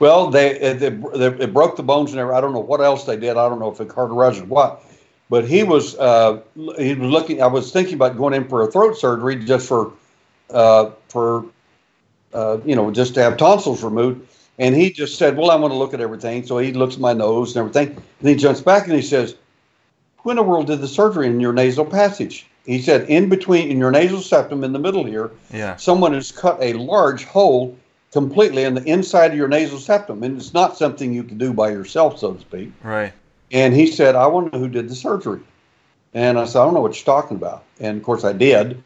Well, 0.03 0.31
they 0.31 0.59
they, 0.59 0.89
they, 0.89 1.29
they 1.29 1.47
broke 1.47 1.77
the 1.77 1.85
bones 1.85 2.11
and 2.11 2.19
everything. 2.19 2.37
I 2.37 2.41
don't 2.41 2.53
know 2.53 2.59
what 2.59 2.81
else 2.81 3.05
they 3.05 3.17
did. 3.17 3.37
I 3.37 3.49
don't 3.49 3.61
know 3.61 3.71
if 3.71 3.81
it 3.81 3.87
cauterized 3.89 4.41
or 4.41 4.47
what. 4.47 4.83
But 5.31 5.47
he 5.47 5.63
was 5.63 5.97
uh, 5.97 6.41
he 6.77 6.95
was 6.95 7.09
looking. 7.09 7.41
I 7.41 7.47
was 7.47 7.71
thinking 7.71 7.95
about 7.95 8.17
going 8.17 8.35
in 8.35 8.49
for 8.49 8.63
a 8.63 8.67
throat 8.67 8.99
surgery 8.99 9.37
just 9.37 9.69
for 9.69 9.93
uh, 10.51 10.91
for 11.07 11.45
uh, 12.35 12.59
you 12.65 12.75
know 12.75 12.91
just 12.91 13.15
to 13.15 13.23
have 13.23 13.37
tonsils 13.37 13.85
removed. 13.85 14.27
And 14.59 14.75
he 14.75 14.91
just 14.91 15.19
said, 15.19 15.37
"Well, 15.37 15.53
I 15.53 15.55
want 15.55 15.73
to 15.73 15.79
look 15.79 15.95
at 15.95 16.01
everything." 16.01 16.45
So 16.47 16.59
he 16.59 16.73
looks 16.73 16.97
at 16.97 17.01
my 17.01 17.13
nose 17.13 17.55
and 17.55 17.59
everything, 17.59 17.97
and 18.19 18.29
he 18.29 18.35
jumps 18.35 18.61
back 18.61 18.87
and 18.89 18.97
he 18.97 19.03
says, 19.03 19.37
"Who 20.25 20.31
in 20.31 20.37
the 20.37 20.43
world 20.43 20.67
did 20.67 20.81
the 20.81 20.89
surgery 20.89 21.29
in 21.29 21.39
your 21.39 21.53
nasal 21.53 21.85
passage?" 21.85 22.45
He 22.67 22.83
said, 22.83 23.09
"In 23.09 23.29
between, 23.29 23.71
in 23.71 23.79
your 23.79 23.93
nasal 23.93 24.21
septum, 24.21 24.65
in 24.65 24.73
the 24.73 24.81
middle 24.81 25.05
here, 25.05 25.31
Yeah. 25.55 25.77
someone 25.77 26.13
has 26.13 26.33
cut 26.33 26.59
a 26.61 26.73
large 26.73 27.25
hole 27.25 27.77
completely 28.13 28.65
in 28.65 28.75
the 28.75 28.85
inside 28.85 29.33
of 29.33 29.37
your 29.37 29.49
nasal 29.49 29.79
septum, 29.79 30.23
and 30.23 30.37
it's 30.37 30.55
not 30.55 30.77
something 30.77 31.13
you 31.13 31.25
can 31.25 31.39
do 31.39 31.53
by 31.53 31.71
yourself, 31.71 32.19
so 32.19 32.33
to 32.35 32.41
speak." 32.41 32.73
Right. 32.83 33.13
And 33.51 33.75
he 33.75 33.87
said, 33.87 34.15
"I 34.15 34.27
want 34.27 34.53
to 34.53 34.59
know 34.59 34.65
who 34.65 34.71
did 34.71 34.89
the 34.89 34.95
surgery." 34.95 35.41
And 36.15 36.39
I 36.39 36.45
said, 36.45 36.61
"I 36.61 36.65
don't 36.65 36.75
know 36.75 36.81
what 36.81 36.95
you're 36.97 37.15
talking 37.15 37.37
about." 37.37 37.65
And 37.81 37.97
of 37.99 38.03
course, 38.03 38.25
I 38.25 38.33
did, 38.33 38.83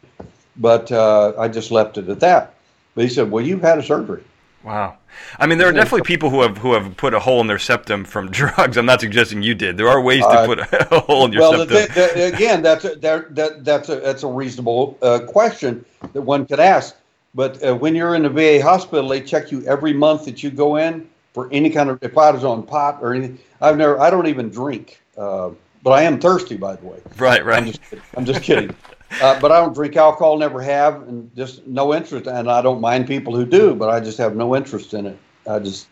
but 0.57 0.91
uh, 0.91 1.33
I 1.37 1.47
just 1.47 1.71
left 1.71 1.97
it 1.97 2.09
at 2.09 2.19
that. 2.21 2.53
But 2.95 3.03
he 3.03 3.09
said, 3.09 3.31
"Well, 3.31 3.45
you've 3.45 3.61
had 3.61 3.77
a 3.77 3.83
surgery." 3.83 4.23
Wow. 4.63 4.97
I 5.39 5.47
mean, 5.47 5.59
there 5.59 5.67
are 5.69 5.71
definitely 5.71 6.01
people 6.01 6.29
who 6.29 6.41
have 6.41 6.57
who 6.57 6.73
have 6.73 6.97
put 6.97 7.13
a 7.13 7.19
hole 7.19 7.39
in 7.41 7.47
their 7.47 7.59
septum 7.59 8.03
from 8.05 8.29
drugs. 8.39 8.77
I'm 8.77 8.85
not 8.85 9.01
suggesting 9.01 9.41
you 9.41 9.55
did. 9.55 9.77
There 9.77 9.87
are 9.87 10.01
ways 10.01 10.23
to 10.23 10.27
Uh, 10.27 10.45
put 10.45 10.59
a 10.59 10.99
hole 11.07 11.25
in 11.25 11.31
your 11.31 11.41
well, 11.41 11.67
septum. 11.67 11.87
the, 11.93 12.31
again, 12.33 12.61
that's 12.61 12.83
a, 12.83 12.95
that, 12.95 13.35
that, 13.35 13.63
that's 13.63 13.89
a 13.89 13.95
that's 13.97 14.23
a 14.23 14.27
reasonable 14.27 14.97
uh, 15.01 15.19
question 15.19 15.85
that 16.13 16.21
one 16.21 16.45
could 16.45 16.59
ask. 16.59 16.95
But 17.37 17.63
uh, 17.63 17.75
when 17.75 17.93
you're 17.93 18.15
in 18.15 18.25
a 18.25 18.29
VA 18.29 18.63
hospital, 18.63 19.07
they 19.07 19.21
check 19.21 19.51
you 19.51 19.63
every 19.67 19.93
month 19.93 20.25
that 20.25 20.41
you 20.41 20.49
go 20.49 20.77
in 20.77 21.07
for 21.33 21.47
any 21.51 21.69
kind 21.69 21.87
of. 21.87 21.99
If 22.01 22.17
I 22.17 22.31
was 22.31 22.43
on 22.43 22.63
pot 22.63 22.97
or 22.99 23.13
anything, 23.13 23.37
I've 23.61 23.77
never. 23.77 23.99
I 23.99 24.09
don't 24.09 24.25
even 24.25 24.49
drink, 24.49 24.99
uh, 25.19 25.51
but 25.83 25.91
I 25.91 26.01
am 26.01 26.19
thirsty, 26.19 26.57
by 26.57 26.77
the 26.77 26.85
way. 26.87 26.99
right. 27.19 27.45
right. 27.45 27.59
I'm 27.59 27.67
just 27.67 27.81
kidding. 27.83 28.03
I'm 28.17 28.25
just 28.25 28.41
kidding. 28.41 28.75
Uh, 29.21 29.39
but 29.39 29.53
I 29.53 29.61
don't 29.61 29.73
drink 29.73 29.95
alcohol, 29.95 30.37
never 30.37 30.61
have, 30.61 31.07
and 31.07 31.33
just 31.33 31.65
no 31.65 31.93
interest. 31.93 32.27
And 32.27 32.51
I 32.51 32.61
don't 32.61 32.81
mind 32.81 33.07
people 33.07 33.33
who 33.33 33.45
do, 33.45 33.73
but 33.73 33.87
I 33.87 34.01
just 34.01 34.17
have 34.17 34.35
no 34.35 34.53
interest 34.53 34.93
in 34.93 35.05
it. 35.05 35.17
I 35.49 35.59
just, 35.59 35.87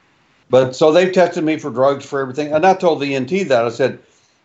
but 0.50 0.76
so 0.76 0.92
they've 0.92 1.14
tested 1.14 1.46
me 1.46 1.58
for 1.58 1.70
drugs 1.72 2.06
for 2.06 2.20
everything. 2.20 2.52
And 2.52 2.66
I 2.66 2.74
told 2.74 3.00
the 3.00 3.18
NT 3.18 3.48
that 3.48 3.64
I 3.64 3.70
said, 3.70 4.00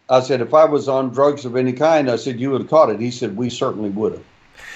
I 0.08 0.20
said 0.20 0.40
if 0.40 0.54
I 0.54 0.66
was 0.66 0.88
on 0.88 1.10
drugs 1.10 1.44
of 1.44 1.56
any 1.56 1.72
kind, 1.72 2.08
I 2.08 2.14
said 2.14 2.38
you 2.38 2.52
would 2.52 2.60
have 2.60 2.70
caught 2.70 2.90
it. 2.90 3.00
He 3.00 3.10
said 3.10 3.36
we 3.36 3.50
certainly 3.50 3.90
would 3.90 4.12
have. 4.12 4.24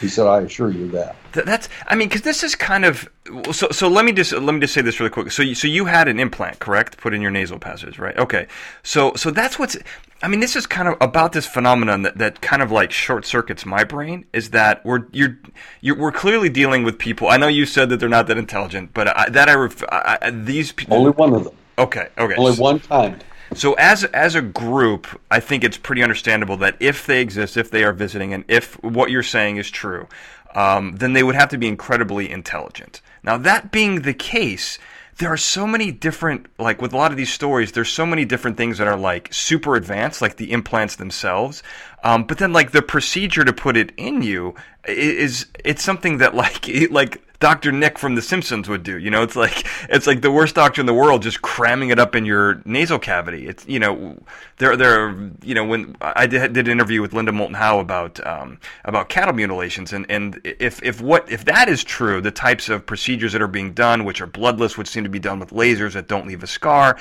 He 0.00 0.08
said 0.08 0.26
I 0.26 0.40
assure 0.40 0.70
you 0.70 0.90
that. 0.90 1.16
Th- 1.32 1.46
That's. 1.46 1.68
I 1.86 1.94
mean, 1.94 2.08
because 2.08 2.22
this 2.22 2.42
is 2.42 2.54
kind 2.54 2.84
of. 2.84 3.08
So, 3.52 3.68
so 3.70 3.88
let 3.88 4.04
me 4.04 4.12
just 4.12 4.32
let 4.32 4.52
me 4.52 4.60
just 4.60 4.74
say 4.74 4.82
this 4.82 5.00
really 5.00 5.10
quick. 5.10 5.30
So, 5.30 5.42
you, 5.42 5.54
so 5.54 5.66
you 5.66 5.86
had 5.86 6.08
an 6.08 6.18
implant, 6.18 6.58
correct? 6.58 6.98
Put 6.98 7.14
in 7.14 7.22
your 7.22 7.30
nasal 7.30 7.58
passage, 7.58 7.98
right? 7.98 8.16
Okay. 8.16 8.46
So, 8.82 9.14
so 9.14 9.30
that's 9.30 9.58
what's. 9.58 9.76
I 10.22 10.28
mean, 10.28 10.40
this 10.40 10.56
is 10.56 10.66
kind 10.66 10.88
of 10.88 10.96
about 11.00 11.32
this 11.32 11.46
phenomenon 11.46 12.02
that, 12.02 12.18
that 12.18 12.40
kind 12.40 12.62
of 12.62 12.70
like 12.70 12.90
short 12.92 13.26
circuits 13.26 13.64
my 13.66 13.84
brain. 13.84 14.26
Is 14.32 14.50
that 14.50 14.84
we're 14.84 15.06
you're, 15.12 15.38
you're 15.80 15.98
we're 15.98 16.12
clearly 16.12 16.48
dealing 16.48 16.82
with 16.82 16.98
people. 16.98 17.28
I 17.28 17.36
know 17.36 17.48
you 17.48 17.66
said 17.66 17.88
that 17.90 17.98
they're 17.98 18.08
not 18.08 18.26
that 18.26 18.38
intelligent, 18.38 18.94
but 18.94 19.16
I, 19.16 19.28
that 19.30 19.48
I, 19.48 19.54
ref, 19.54 19.82
I, 19.90 20.18
I 20.20 20.30
these 20.30 20.72
people. 20.72 20.96
Only 20.96 21.10
one 21.10 21.34
of 21.34 21.44
them. 21.44 21.54
Okay. 21.78 22.08
Okay. 22.18 22.34
Only 22.36 22.56
one 22.56 22.80
time. 22.80 23.18
So 23.54 23.74
as 23.74 24.04
as 24.04 24.34
a 24.34 24.42
group, 24.42 25.06
I 25.30 25.40
think 25.40 25.64
it's 25.64 25.76
pretty 25.76 26.02
understandable 26.02 26.56
that 26.58 26.76
if 26.80 27.06
they 27.06 27.20
exist, 27.20 27.56
if 27.56 27.70
they 27.70 27.84
are 27.84 27.92
visiting, 27.92 28.32
and 28.34 28.44
if 28.48 28.74
what 28.82 29.10
you're 29.10 29.22
saying 29.22 29.56
is 29.56 29.70
true, 29.70 30.08
um, 30.54 30.96
then 30.96 31.12
they 31.12 31.22
would 31.22 31.34
have 31.34 31.48
to 31.50 31.58
be 31.58 31.68
incredibly 31.68 32.30
intelligent. 32.30 33.00
Now 33.22 33.36
that 33.38 33.72
being 33.72 34.02
the 34.02 34.14
case, 34.14 34.78
there 35.18 35.32
are 35.32 35.36
so 35.36 35.66
many 35.66 35.92
different 35.92 36.46
like 36.58 36.80
with 36.82 36.92
a 36.92 36.96
lot 36.96 37.10
of 37.10 37.16
these 37.16 37.32
stories 37.32 37.72
there's 37.72 37.88
so 37.88 38.04
many 38.06 38.24
different 38.24 38.56
things 38.56 38.78
that 38.78 38.88
are 38.88 38.96
like 38.96 39.32
super 39.32 39.76
advanced 39.76 40.20
like 40.20 40.36
the 40.36 40.50
implants 40.50 40.96
themselves 40.96 41.62
um, 42.02 42.24
but 42.24 42.38
then 42.38 42.52
like 42.52 42.72
the 42.72 42.82
procedure 42.82 43.44
to 43.44 43.52
put 43.52 43.76
it 43.76 43.92
in 43.96 44.22
you 44.22 44.54
is 44.88 45.46
it's 45.64 45.82
something 45.84 46.18
that 46.18 46.34
like 46.44 46.68
it- 46.68 46.90
like 46.92 47.22
Dr. 47.44 47.72
Nick 47.72 47.98
from 47.98 48.14
The 48.14 48.22
Simpsons 48.22 48.70
would 48.70 48.82
do. 48.82 48.96
You 48.96 49.10
know, 49.10 49.22
it's 49.22 49.36
like 49.36 49.66
it's 49.90 50.06
like 50.06 50.22
the 50.22 50.30
worst 50.30 50.54
doctor 50.54 50.80
in 50.80 50.86
the 50.86 50.94
world 50.94 51.20
just 51.22 51.42
cramming 51.42 51.90
it 51.90 51.98
up 51.98 52.14
in 52.14 52.24
your 52.24 52.62
nasal 52.64 52.98
cavity. 52.98 53.46
It's 53.46 53.68
you 53.68 53.78
know, 53.78 54.16
there 54.56 54.78
there 54.78 55.14
you 55.42 55.54
know 55.54 55.62
when 55.62 55.94
I 56.00 56.26
did, 56.26 56.54
did 56.54 56.68
an 56.68 56.72
interview 56.72 57.02
with 57.02 57.12
Linda 57.12 57.32
Moulton 57.32 57.56
Howe 57.56 57.80
about 57.80 58.26
um, 58.26 58.58
about 58.86 59.10
cattle 59.10 59.34
mutilations 59.34 59.92
and 59.92 60.06
and 60.08 60.40
if 60.42 60.82
if 60.82 61.02
what 61.02 61.30
if 61.30 61.44
that 61.44 61.68
is 61.68 61.84
true, 61.84 62.22
the 62.22 62.30
types 62.30 62.70
of 62.70 62.86
procedures 62.86 63.34
that 63.34 63.42
are 63.42 63.46
being 63.46 63.74
done, 63.74 64.06
which 64.06 64.22
are 64.22 64.26
bloodless, 64.26 64.78
which 64.78 64.88
seem 64.88 65.04
to 65.04 65.10
be 65.10 65.18
done 65.18 65.38
with 65.38 65.50
lasers 65.50 65.92
that 65.92 66.08
don't 66.08 66.26
leave 66.26 66.42
a 66.42 66.46
scar. 66.46 66.96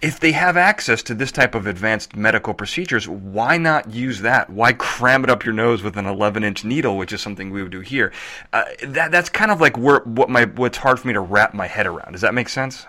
If 0.00 0.20
they 0.20 0.30
have 0.30 0.56
access 0.56 1.02
to 1.04 1.14
this 1.14 1.32
type 1.32 1.56
of 1.56 1.66
advanced 1.66 2.14
medical 2.14 2.54
procedures, 2.54 3.08
why 3.08 3.56
not 3.58 3.90
use 3.90 4.20
that? 4.20 4.48
Why 4.48 4.72
cram 4.72 5.24
it 5.24 5.30
up 5.30 5.44
your 5.44 5.54
nose 5.54 5.82
with 5.82 5.96
an 5.96 6.04
11-inch 6.04 6.64
needle, 6.64 6.96
which 6.96 7.12
is 7.12 7.20
something 7.20 7.50
we 7.50 7.64
would 7.64 7.72
do 7.72 7.80
here? 7.80 8.12
Uh, 8.52 8.62
that 8.84 9.10
that's 9.10 9.28
kind 9.28 9.50
of 9.50 9.60
like 9.60 9.76
where 9.76 10.00
what 10.00 10.30
my 10.30 10.44
what's 10.44 10.78
hard 10.78 11.00
for 11.00 11.08
me 11.08 11.14
to 11.14 11.20
wrap 11.20 11.52
my 11.52 11.66
head 11.66 11.86
around. 11.86 12.12
Does 12.12 12.20
that 12.20 12.32
make 12.32 12.48
sense? 12.48 12.86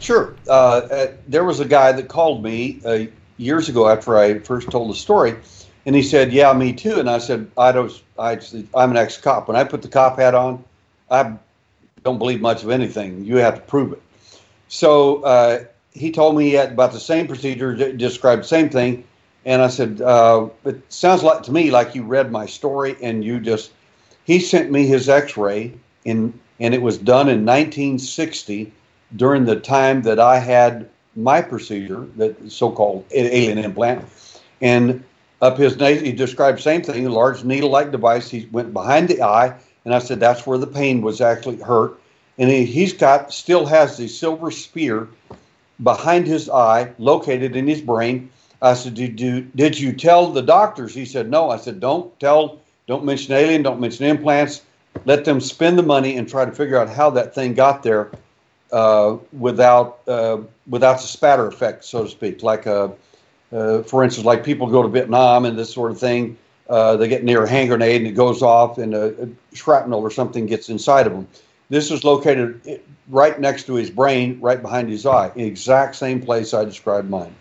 Sure. 0.00 0.34
Uh, 0.48 0.50
uh, 0.50 1.06
there 1.28 1.44
was 1.44 1.60
a 1.60 1.64
guy 1.64 1.92
that 1.92 2.08
called 2.08 2.42
me 2.42 2.80
uh, 2.84 3.04
years 3.36 3.68
ago 3.68 3.88
after 3.88 4.18
I 4.18 4.40
first 4.40 4.68
told 4.68 4.90
the 4.90 4.96
story, 4.96 5.36
and 5.86 5.94
he 5.94 6.02
said, 6.02 6.32
"Yeah, 6.32 6.52
me 6.54 6.72
too." 6.72 6.98
And 6.98 7.08
I 7.08 7.18
said, 7.18 7.48
"I 7.56 7.70
don't. 7.70 7.92
I, 8.18 8.40
I'm 8.74 8.90
an 8.90 8.96
ex-cop. 8.96 9.46
When 9.46 9.56
I 9.56 9.62
put 9.62 9.82
the 9.82 9.88
cop 9.88 10.18
hat 10.18 10.34
on, 10.34 10.64
I 11.08 11.34
don't 12.02 12.18
believe 12.18 12.40
much 12.40 12.64
of 12.64 12.70
anything. 12.70 13.24
You 13.24 13.36
have 13.36 13.54
to 13.54 13.60
prove 13.60 13.92
it." 13.92 14.02
So 14.66 15.22
uh, 15.22 15.64
he 15.98 16.10
told 16.10 16.36
me 16.36 16.56
about 16.56 16.92
the 16.92 17.00
same 17.00 17.26
procedure, 17.26 17.74
d- 17.74 17.92
described 17.92 18.42
the 18.42 18.48
same 18.48 18.68
thing, 18.68 19.04
and 19.44 19.62
I 19.62 19.68
said, 19.68 20.00
uh, 20.00 20.48
"It 20.64 20.80
sounds 20.88 21.22
like 21.22 21.42
to 21.44 21.52
me 21.52 21.70
like 21.70 21.94
you 21.94 22.02
read 22.02 22.30
my 22.30 22.46
story 22.46 22.96
and 23.02 23.24
you 23.24 23.40
just." 23.40 23.72
He 24.24 24.40
sent 24.40 24.70
me 24.70 24.86
his 24.86 25.08
X-ray, 25.08 25.72
in, 26.04 26.38
and 26.60 26.74
it 26.74 26.82
was 26.82 26.98
done 26.98 27.28
in 27.28 27.46
1960 27.46 28.70
during 29.16 29.46
the 29.46 29.56
time 29.56 30.02
that 30.02 30.20
I 30.20 30.38
had 30.38 30.88
my 31.16 31.40
procedure, 31.40 32.06
that 32.16 32.52
so-called 32.52 33.04
alien 33.10 33.58
implant, 33.58 34.04
and 34.60 35.02
up 35.40 35.56
his 35.56 35.76
nose, 35.76 36.00
he 36.00 36.12
described 36.12 36.60
same 36.60 36.82
thing, 36.82 37.06
a 37.06 37.10
large 37.10 37.44
needle-like 37.44 37.92
device. 37.92 38.28
He 38.28 38.48
went 38.50 38.72
behind 38.72 39.08
the 39.08 39.22
eye, 39.22 39.54
and 39.84 39.94
I 39.94 39.98
said 39.98 40.20
that's 40.20 40.46
where 40.46 40.58
the 40.58 40.66
pain 40.66 41.00
was 41.00 41.20
actually 41.20 41.58
hurt. 41.58 41.98
And 42.38 42.50
he, 42.50 42.64
he's 42.64 42.92
got, 42.92 43.32
still 43.32 43.66
has 43.66 43.96
the 43.96 44.08
silver 44.08 44.50
spear 44.50 45.08
behind 45.82 46.26
his 46.26 46.48
eye, 46.48 46.92
located 46.98 47.56
in 47.56 47.66
his 47.66 47.80
brain. 47.80 48.30
I 48.60 48.74
said, 48.74 48.94
did 48.94 49.20
you, 49.20 49.42
did 49.54 49.78
you 49.78 49.92
tell 49.92 50.32
the 50.32 50.42
doctors? 50.42 50.94
He 50.94 51.04
said, 51.04 51.30
no. 51.30 51.50
I 51.50 51.56
said, 51.58 51.78
don't 51.80 52.18
tell, 52.18 52.60
don't 52.86 53.04
mention 53.04 53.32
alien, 53.34 53.62
don't 53.62 53.80
mention 53.80 54.06
implants. 54.06 54.62
Let 55.04 55.24
them 55.24 55.40
spend 55.40 55.78
the 55.78 55.82
money 55.82 56.16
and 56.16 56.28
try 56.28 56.44
to 56.44 56.50
figure 56.50 56.76
out 56.76 56.88
how 56.88 57.10
that 57.10 57.34
thing 57.34 57.54
got 57.54 57.82
there 57.82 58.10
uh, 58.72 59.16
without 59.32 60.00
uh, 60.08 60.38
without 60.68 61.00
the 61.00 61.06
spatter 61.06 61.46
effect, 61.46 61.84
so 61.84 62.04
to 62.04 62.10
speak. 62.10 62.42
Like, 62.42 62.66
uh, 62.66 62.88
uh, 63.52 63.82
for 63.82 64.02
instance, 64.02 64.26
like 64.26 64.44
people 64.44 64.66
go 64.66 64.82
to 64.82 64.88
Vietnam 64.88 65.44
and 65.44 65.58
this 65.58 65.72
sort 65.72 65.90
of 65.92 65.98
thing. 65.98 66.36
Uh, 66.68 66.96
they 66.96 67.08
get 67.08 67.24
near 67.24 67.44
a 67.44 67.48
hand 67.48 67.68
grenade 67.68 68.02
and 68.02 68.06
it 68.06 68.12
goes 68.12 68.42
off, 68.42 68.76
and 68.76 68.94
a, 68.94 69.22
a 69.22 69.56
shrapnel 69.56 70.00
or 70.00 70.10
something 70.10 70.46
gets 70.46 70.68
inside 70.68 71.06
of 71.06 71.12
them. 71.12 71.26
This 71.70 71.90
was 71.90 72.04
located 72.04 72.80
right 73.08 73.38
next 73.38 73.64
to 73.64 73.74
his 73.74 73.90
brain, 73.90 74.38
right 74.40 74.60
behind 74.60 74.88
his 74.88 75.04
eye, 75.04 75.30
exact 75.36 75.96
same 75.96 76.20
place 76.22 76.54
I 76.54 76.64
described 76.64 77.10
mine. 77.10 77.34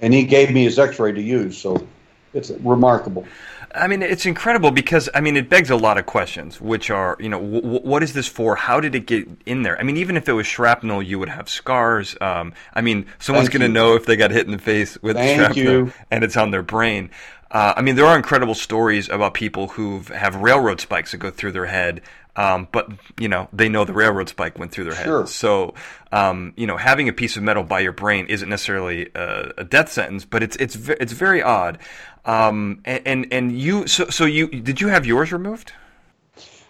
And 0.00 0.12
he 0.12 0.24
gave 0.24 0.50
me 0.50 0.64
his 0.64 0.78
X-ray 0.78 1.12
to 1.12 1.22
use, 1.22 1.56
so 1.58 1.86
it's 2.34 2.50
remarkable. 2.50 3.26
I 3.74 3.86
mean, 3.86 4.02
it's 4.02 4.26
incredible 4.26 4.70
because 4.70 5.08
I 5.14 5.20
mean, 5.20 5.36
it 5.36 5.48
begs 5.48 5.70
a 5.70 5.76
lot 5.76 5.96
of 5.96 6.04
questions, 6.04 6.60
which 6.60 6.90
are, 6.90 7.16
you 7.18 7.28
know, 7.28 7.40
w- 7.40 7.80
what 7.80 8.02
is 8.02 8.12
this 8.12 8.28
for? 8.28 8.54
How 8.54 8.80
did 8.80 8.94
it 8.94 9.06
get 9.06 9.26
in 9.46 9.62
there? 9.62 9.78
I 9.78 9.82
mean, 9.82 9.96
even 9.96 10.16
if 10.16 10.28
it 10.28 10.32
was 10.32 10.46
shrapnel, 10.46 11.02
you 11.02 11.18
would 11.18 11.30
have 11.30 11.48
scars. 11.48 12.14
Um, 12.20 12.52
I 12.74 12.82
mean, 12.82 13.06
someone's 13.18 13.48
going 13.48 13.62
to 13.62 13.68
know 13.68 13.94
if 13.94 14.04
they 14.04 14.16
got 14.16 14.30
hit 14.30 14.44
in 14.44 14.52
the 14.52 14.58
face 14.58 14.98
with 15.00 15.16
Thank 15.16 15.38
shrapnel 15.38 15.64
you. 15.64 15.92
and 16.10 16.22
it's 16.22 16.36
on 16.36 16.50
their 16.50 16.62
brain. 16.62 17.10
Uh, 17.50 17.74
I 17.76 17.82
mean, 17.82 17.96
there 17.96 18.06
are 18.06 18.16
incredible 18.16 18.54
stories 18.54 19.08
about 19.08 19.34
people 19.34 19.68
who 19.68 20.00
have 20.14 20.36
railroad 20.36 20.80
spikes 20.80 21.12
that 21.12 21.18
go 21.18 21.30
through 21.30 21.52
their 21.52 21.66
head, 21.66 22.00
um, 22.36 22.68
but 22.72 22.90
you 23.18 23.28
know 23.28 23.48
they 23.52 23.68
know 23.68 23.84
the 23.84 23.92
railroad 23.92 24.28
spike 24.28 24.58
went 24.58 24.72
through 24.72 24.84
their 24.84 24.94
head. 24.94 25.06
Sure. 25.06 25.26
So 25.26 25.74
um, 26.12 26.52
you 26.56 26.66
know, 26.66 26.76
having 26.76 27.08
a 27.08 27.12
piece 27.12 27.36
of 27.36 27.42
metal 27.42 27.62
by 27.62 27.80
your 27.80 27.92
brain 27.92 28.26
isn't 28.26 28.48
necessarily 28.48 29.10
a, 29.14 29.52
a 29.58 29.64
death 29.64 29.90
sentence, 29.90 30.24
but 30.24 30.42
it's 30.42 30.56
it's 30.56 30.76
it's 30.88 31.12
very 31.12 31.42
odd. 31.42 31.78
Um, 32.24 32.80
and, 32.84 33.02
and 33.06 33.32
and 33.32 33.58
you 33.58 33.86
so 33.86 34.08
so 34.08 34.24
you 34.24 34.48
did 34.48 34.80
you 34.80 34.88
have 34.88 35.06
yours 35.06 35.32
removed? 35.32 35.72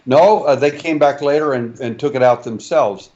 No, 0.05 0.43
uh, 0.43 0.55
they 0.55 0.71
came 0.71 0.99
back 0.99 1.21
later 1.21 1.53
and, 1.53 1.79
and 1.79 1.97
took 1.97 2.15
it 2.15 2.23
out 2.23 2.43
themselves. 2.43 3.09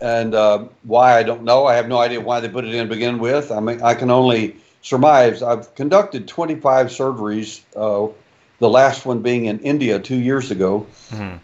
And 0.00 0.34
uh, 0.34 0.64
why 0.84 1.18
I 1.18 1.22
don't 1.22 1.42
know. 1.42 1.66
I 1.66 1.74
have 1.74 1.88
no 1.88 1.98
idea 1.98 2.20
why 2.20 2.40
they 2.40 2.48
put 2.48 2.64
it 2.64 2.74
in 2.74 2.88
to 2.88 2.94
begin 2.94 3.18
with. 3.18 3.52
I 3.52 3.60
mean, 3.60 3.82
I 3.82 3.94
can 3.94 4.10
only 4.10 4.56
surmise. 4.80 5.42
I've 5.42 5.74
conducted 5.74 6.26
25 6.26 6.86
surgeries. 6.86 7.60
Uh, 7.76 8.10
the 8.60 8.68
last 8.68 9.06
one 9.06 9.20
being 9.22 9.46
in 9.46 9.58
India 9.60 9.98
two 10.00 10.16
years 10.16 10.50
ago, 10.50 10.86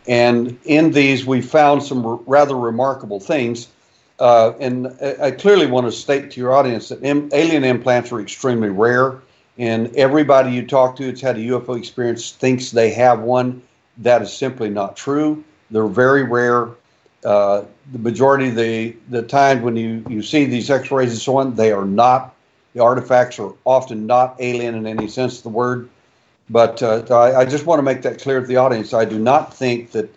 and 0.07 0.59
in 0.65 0.91
these 0.91 1.25
we 1.25 1.41
found 1.41 1.83
some 1.83 2.05
r- 2.05 2.21
rather 2.27 2.57
remarkable 2.57 3.21
things. 3.21 3.69
Uh, 4.19 4.53
and 4.61 4.89
I, 5.21 5.33
clearly 5.33 5.67
want 5.67 5.87
to 5.87 5.93
state 5.93 6.31
to 6.33 6.41
your 6.41 6.53
audience 6.53 6.89
that 6.91 7.03
Im- 7.03 7.31
alien 7.33 7.65
implants 7.65 8.13
are 8.13 8.21
extremely 8.21 8.69
rare, 8.69 9.19
and 9.59 9.95
everybody 9.97 10.53
you 10.53 10.67
talk 10.67 10.97
to 10.97 11.07
that's 11.07 11.21
had 11.21 11.37
a 11.37 11.41
UFO 11.41 11.77
experience 11.77 12.31
thinks 12.33 12.71
they 12.71 12.91
have 12.91 13.21
one. 13.21 13.61
That 13.99 14.23
is 14.23 14.33
simply 14.33 14.71
not 14.71 14.97
true. 14.97 15.43
They're 15.71 15.87
very 15.87 16.23
rare. 16.25 16.69
Uh, 17.25 17.65
the 17.93 17.99
majority 17.99 18.49
of 18.49 18.55
the, 18.57 18.95
the 19.09 19.23
time 19.23 19.63
when 19.63 19.77
you, 19.77 20.05
you 20.09 20.23
see 20.23 20.45
these 20.45 20.71
x-rays 20.71 21.11
and 21.11 21.21
so 21.21 21.37
on, 21.39 21.55
they 21.57 21.73
are 21.73 21.87
not, 21.87 22.35
the 22.75 22.83
artifacts 22.83 23.39
are 23.39 23.53
often 23.65 24.07
not 24.07 24.37
alien 24.41 24.75
in 24.75 24.87
any 24.87 25.09
sense 25.09 25.39
of 25.39 25.43
the 25.45 25.49
word. 25.49 25.89
But 26.51 26.83
uh, 26.83 27.05
I, 27.11 27.41
I 27.41 27.45
just 27.45 27.67
want 27.67 27.79
to 27.79 27.83
make 27.83 28.03
that 28.03 28.21
clear 28.21 28.41
to 28.41 28.47
the 28.47 28.57
audience. 28.57 28.93
I 28.93 29.05
do 29.05 29.19
not 29.19 29.55
think 29.55 29.93
that 29.93 30.15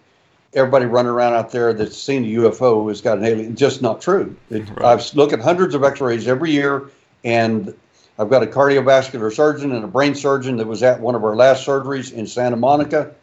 everybody 0.54 0.86
running 0.86 1.12
around 1.12 1.34
out 1.34 1.52
there 1.52 1.74
that's 1.74 1.98
seen 1.98 2.24
a 2.24 2.28
UFO 2.42 2.88
has 2.90 3.02
got 3.02 3.18
an 3.18 3.26
alien. 3.26 3.56
Just 3.56 3.82
not 3.82 4.02
true. 4.02 4.36
It, 4.50 4.68
Right. 4.70 4.86
I've 4.86 5.16
looked 5.16 5.34
at 5.34 5.40
hundreds 5.40 5.74
of 5.76 5.84
x-rays 5.84 6.28
every 6.28 6.52
year, 6.52 6.90
and 7.24 7.74
I've 8.20 8.30
got 8.30 8.44
a 8.44 8.48
cardiovascular 8.48 9.34
surgeon 9.34 9.72
and 9.72 9.84
a 9.84 9.88
brain 9.88 10.16
surgeon 10.16 10.58
that 10.58 10.68
was 10.68 10.84
at 10.84 11.00
one 11.00 11.16
of 11.16 11.24
our 11.24 11.36
last 11.36 11.66
surgeries 11.66 12.12
in 12.12 12.28
Santa 12.28 12.58
Monica 12.58 13.14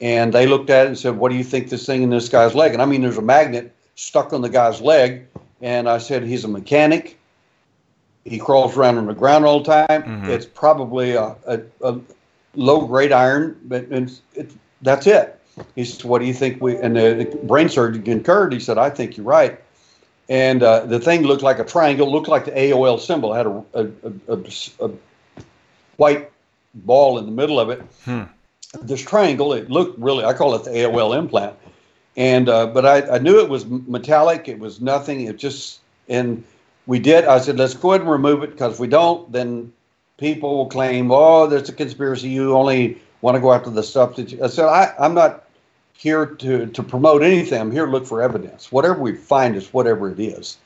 and 0.00 0.32
they 0.32 0.46
looked 0.46 0.68
at 0.68 0.84
it 0.84 0.88
and 0.88 0.98
said, 0.98 1.16
"What 1.16 1.30
do 1.30 1.36
you 1.38 1.44
think 1.44 1.70
this 1.70 1.86
thing 1.86 2.02
in 2.02 2.10
this 2.10 2.28
guy's 2.28 2.54
leg?" 2.54 2.74
And 2.74 2.82
I 2.82 2.84
mean, 2.84 3.00
there's 3.00 3.16
a 3.16 3.22
magnet 3.22 3.72
stuck 3.94 4.34
on 4.34 4.42
the 4.42 4.48
guy's 4.50 4.82
leg, 4.82 5.26
and 5.62 5.88
I 5.88 5.96
said, 5.98 6.22
"He's 6.22 6.44
a 6.44 6.48
mechanic. 6.48 7.18
He 8.24 8.38
crawls 8.38 8.76
around 8.76 8.98
on 8.98 9.06
the 9.06 9.14
ground 9.14 9.46
all 9.46 9.60
the 9.62 9.86
time. 9.86 10.02
Mhm. 10.02 10.28
It's 10.28 10.44
probably 10.44 11.12
a, 11.12 11.34
a, 11.46 11.60
a 11.80 11.98
low 12.56 12.86
grade 12.86 13.12
iron, 13.12 13.58
but 13.64 13.86
it's, 13.90 14.22
it, 14.34 14.50
that's 14.82 15.06
it." 15.06 15.40
He 15.74 15.84
said, 15.84 16.04
"What 16.04 16.20
do 16.20 16.26
you 16.26 16.34
think 16.34 16.60
we?" 16.60 16.76
And 16.76 16.96
the, 16.96 17.14
the 17.14 17.38
brain 17.44 17.68
surgeon 17.68 18.02
concurred. 18.02 18.52
He 18.52 18.60
said, 18.60 18.78
"I 18.78 18.90
think 18.90 19.16
you're 19.16 19.26
right." 19.26 19.60
And 20.28 20.62
uh, 20.62 20.86
the 20.86 20.98
thing 20.98 21.22
looked 21.22 21.42
like 21.42 21.60
a 21.60 21.64
triangle, 21.64 22.10
looked 22.10 22.28
like 22.28 22.46
the 22.46 22.50
AOL 22.50 22.98
symbol, 22.98 23.32
It 23.32 23.36
had 23.36 23.46
a, 23.46 23.64
a, 23.74 24.32
a, 24.32 24.36
a, 24.36 24.86
a 24.86 24.90
white 25.98 26.32
ball 26.74 27.18
in 27.18 27.26
the 27.26 27.30
middle 27.30 27.60
of 27.60 27.70
it 27.70 27.80
this 28.82 29.02
triangle. 29.02 29.52
It 29.52 29.70
looked 29.70 29.98
really, 29.98 30.24
I 30.24 30.32
call 30.32 30.54
it 30.54 30.64
the 30.64 30.70
AOL 30.70 31.16
implant. 31.16 31.54
And, 32.16 32.48
uh, 32.48 32.66
but 32.66 32.86
I, 32.86 33.16
I 33.16 33.18
knew 33.18 33.40
it 33.40 33.48
was 33.48 33.66
metallic. 33.66 34.48
It 34.48 34.58
was 34.58 34.80
nothing. 34.80 35.22
It 35.22 35.38
just, 35.38 35.80
and 36.08 36.42
we 36.86 36.98
did, 36.98 37.24
I 37.24 37.38
said, 37.38 37.58
let's 37.58 37.74
go 37.74 37.92
ahead 37.92 38.02
and 38.02 38.10
remove 38.10 38.42
it 38.42 38.52
because 38.52 38.74
if 38.74 38.80
we 38.80 38.86
don't, 38.88 39.30
then 39.32 39.72
people 40.18 40.56
will 40.56 40.66
claim, 40.66 41.10
oh, 41.10 41.46
there's 41.46 41.68
a 41.68 41.72
conspiracy. 41.72 42.28
You 42.28 42.54
only 42.54 43.00
want 43.20 43.34
to 43.34 43.40
go 43.40 43.52
after 43.52 43.70
the 43.70 43.82
stuff 43.82 44.16
that 44.16 44.32
you, 44.32 44.42
I 44.42 44.48
said, 44.48 44.66
I, 44.66 44.94
I'm 44.98 45.14
not 45.14 45.44
here 45.94 46.26
to, 46.26 46.66
to 46.66 46.82
promote 46.82 47.22
anything. 47.22 47.60
I'm 47.60 47.72
here 47.72 47.86
to 47.86 47.92
look 47.92 48.06
for 48.06 48.22
evidence. 48.22 48.70
Whatever 48.70 49.00
we 49.00 49.14
find 49.14 49.56
is 49.56 49.72
whatever 49.72 50.10
it 50.10 50.20
is. 50.20 50.58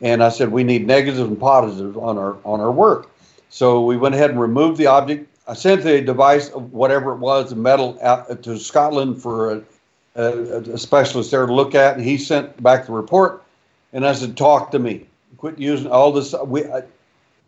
And 0.00 0.22
I 0.22 0.28
said, 0.28 0.52
we 0.52 0.64
need 0.64 0.86
negatives 0.86 1.20
and 1.20 1.40
positives 1.40 1.96
on 1.96 2.18
our, 2.18 2.36
on 2.44 2.60
our 2.60 2.72
work. 2.72 3.10
So 3.48 3.82
we 3.82 3.96
went 3.96 4.14
ahead 4.14 4.30
and 4.30 4.40
removed 4.40 4.76
the 4.76 4.86
object. 4.86 5.28
I 5.48 5.54
sent 5.54 5.82
the 5.82 6.00
device, 6.02 6.50
whatever 6.50 7.12
it 7.12 7.18
was, 7.18 7.50
the 7.50 7.56
metal, 7.56 7.98
out 8.02 8.42
to 8.42 8.58
Scotland 8.58 9.22
for 9.22 9.52
a, 9.52 9.62
a, 10.16 10.30
a 10.72 10.78
specialist 10.78 11.30
there 11.30 11.46
to 11.46 11.54
look 11.54 11.74
at, 11.74 11.96
and 11.96 12.04
he 12.04 12.18
sent 12.18 12.60
back 12.62 12.86
the 12.86 12.92
report. 12.92 13.44
And 13.92 14.04
I 14.04 14.12
said, 14.12 14.36
"Talk 14.36 14.72
to 14.72 14.78
me. 14.78 15.06
Quit 15.36 15.58
using 15.58 15.90
all 15.90 16.10
this. 16.10 16.34
We 16.44 16.64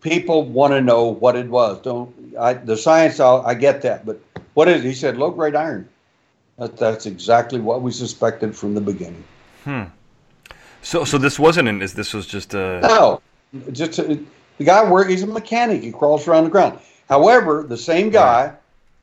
people 0.00 0.44
want 0.44 0.72
to 0.72 0.80
know 0.80 1.06
what 1.06 1.37
it 1.37 1.48
was. 1.48 1.80
Don't 1.82 2.14
I, 2.38 2.54
the 2.54 2.76
science? 2.76 3.20
I'll, 3.20 3.42
I 3.46 3.54
get 3.54 3.82
that, 3.82 4.06
but 4.06 4.20
what 4.54 4.68
is?" 4.68 4.84
it? 4.84 4.88
He 4.88 4.94
said, 4.94 5.16
"Low 5.16 5.30
grade 5.30 5.54
iron." 5.54 5.88
That, 6.58 6.76
that's 6.76 7.06
exactly 7.06 7.61
what 7.61 7.82
we 7.82 7.92
suspected 7.92 8.56
from 8.56 8.74
the 8.74 8.80
beginning. 8.80 9.24
Hmm. 9.64 9.84
So 10.82 11.04
so 11.04 11.18
this 11.18 11.38
wasn't 11.38 11.68
an 11.68 11.82
is 11.82 11.94
this 11.94 12.14
was 12.14 12.26
just 12.26 12.54
a 12.54 12.80
No, 12.80 13.20
just 13.72 13.98
uh, 13.98 14.16
the 14.58 14.64
guy 14.64 14.88
work. 14.90 15.08
He's 15.08 15.22
a 15.22 15.26
mechanic. 15.26 15.82
He 15.82 15.92
crawls 15.92 16.26
around 16.26 16.44
the 16.44 16.50
ground. 16.50 16.78
However, 17.08 17.62
the 17.62 17.76
same 17.76 18.11
guy 18.11 18.52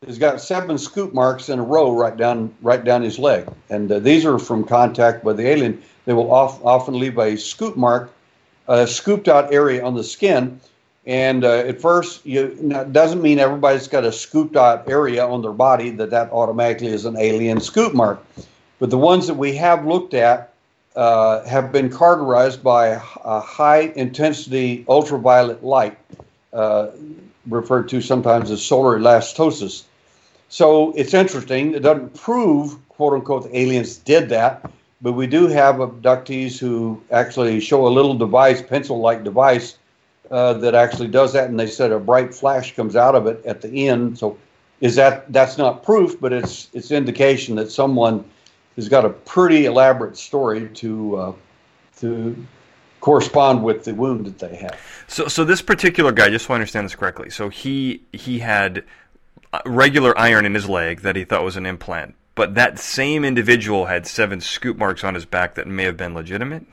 has 0.05 0.17
got 0.17 0.41
seven 0.41 0.77
scoop 0.77 1.13
marks 1.13 1.49
in 1.49 1.60
a 1.60 1.63
row 1.63 1.97
right 1.97 2.15
down 2.15 2.53
right 2.62 2.84
down 2.84 3.01
his 3.01 3.17
leg, 3.17 3.47
and 3.69 3.91
uh, 3.91 3.99
these 3.99 4.25
are 4.25 4.38
from 4.38 4.63
contact 4.63 5.23
with 5.23 5.38
the 5.38 5.47
alien. 5.47 5.81
They 6.05 6.13
will 6.13 6.31
off, 6.31 6.63
often 6.63 6.99
leave 6.99 7.17
a 7.17 7.36
scoop 7.36 7.75
mark, 7.75 8.12
a 8.67 8.86
scooped 8.86 9.27
out 9.27 9.51
area 9.51 9.84
on 9.84 9.95
the 9.95 10.03
skin. 10.03 10.60
And 11.06 11.44
uh, 11.44 11.58
at 11.58 11.80
first, 11.80 12.26
you 12.26 12.58
now, 12.62 12.82
it 12.82 12.91
doesn't 12.91 13.22
mean 13.22 13.38
everybody's 13.38 13.88
got 13.88 14.04
a 14.06 14.12
scooped 14.12 14.56
out 14.56 14.89
area 14.89 15.26
on 15.26 15.41
their 15.41 15.52
body 15.52 15.91
that 15.91 16.10
that 16.10 16.32
automatically 16.32 16.88
is 16.88 17.06
an 17.06 17.15
alien 17.18 17.60
scoop 17.60 17.94
mark. 17.94 18.26
But 18.80 18.89
the 18.89 18.98
ones 18.98 19.28
that 19.28 19.36
we 19.36 19.56
have 19.56 19.86
looked 19.86 20.13
at 20.13 20.54
uh, 20.96 21.44
have 21.46 21.72
been 21.72 21.96
characterized 21.96 22.63
by 22.63 22.88
a, 22.88 23.02
a 23.24 23.39
high 23.39 23.91
intensity 23.96 24.86
ultraviolet 24.88 25.63
light, 25.63 25.98
uh, 26.54 26.88
referred 27.48 27.89
to 27.89 28.02
sometimes 28.02 28.50
as 28.50 28.65
solar 28.65 28.98
elastosis. 28.98 29.84
So 30.50 30.91
it's 30.94 31.13
interesting. 31.13 31.74
It 31.74 31.82
doesn't 31.82 32.15
prove, 32.15 32.78
quote 32.89 33.13
unquote, 33.13 33.44
the 33.44 33.58
aliens 33.58 33.98
did 33.98 34.30
that, 34.30 34.72
but 35.02 35.13
we 35.13 35.28
do 35.28 35.48
have 35.48 35.76
abductees 35.76 36.58
who 36.58 37.02
actually 37.12 37.60
show 37.60 37.86
a 37.86 37.89
little 37.89 38.15
device, 38.15 38.62
pencil 38.62 39.00
like 39.00 39.24
device, 39.24 39.78
uh, 40.32 40.54
that 40.54 40.76
actually 40.76 41.08
does 41.08 41.34
that, 41.34 41.50
and 41.50 41.60
they 41.60 41.68
said 41.68 41.92
a 41.92 42.00
bright 42.00 42.34
flash 42.34 42.76
comes 42.76 42.96
out 42.96 43.16
of 43.16 43.28
it 43.28 43.46
at 43.46 43.62
the 43.62 43.88
end. 43.88 44.18
So 44.18 44.38
is 44.82 44.96
that 44.96 45.32
that's 45.32 45.58
not 45.58 45.84
proof, 45.84 46.20
but 46.20 46.34
it's 46.34 46.70
it's 46.74 46.92
indication 46.92 47.56
that 47.56 47.72
someone 47.72 48.26
has 48.76 48.90
got 48.90 49.06
a 49.06 49.10
pretty 49.10 49.66
elaborate 49.66 50.18
story 50.18 50.70
to 50.70 51.16
uh, 51.16 51.34
to 51.98 52.46
correspond 53.00 53.64
with 53.64 53.84
the 53.84 53.94
wound 53.94 54.26
that 54.26 54.40
they 54.40 54.56
have. 54.56 54.80
So, 55.08 55.28
so 55.28 55.44
this 55.44 55.62
particular 55.62 56.12
guy, 56.12 56.30
just 56.30 56.48
so 56.48 56.54
I 56.54 56.56
understand 56.56 56.86
this 56.86 56.96
correctly, 56.96 57.30
so 57.30 57.50
he 57.50 58.02
he 58.12 58.40
had 58.40 58.84
uh, 59.54 59.62
regular 59.66 60.18
iron 60.18 60.46
in 60.46 60.56
his 60.56 60.68
leg 60.68 61.02
that 61.02 61.16
he 61.16 61.24
thought 61.24 61.44
was 61.44 61.56
an 61.56 61.66
implant, 61.66 62.16
but 62.34 62.56
that 62.56 62.80
same 62.80 63.24
individual 63.24 63.86
had 63.86 64.08
seven 64.08 64.42
scoop 64.42 64.78
marks 64.78 65.04
on 65.04 65.14
his 65.14 65.26
back 65.26 65.56
that 65.56 65.68
may 65.68 65.84
have 65.84 65.98
been 65.98 66.14
legitimate. 66.14 66.66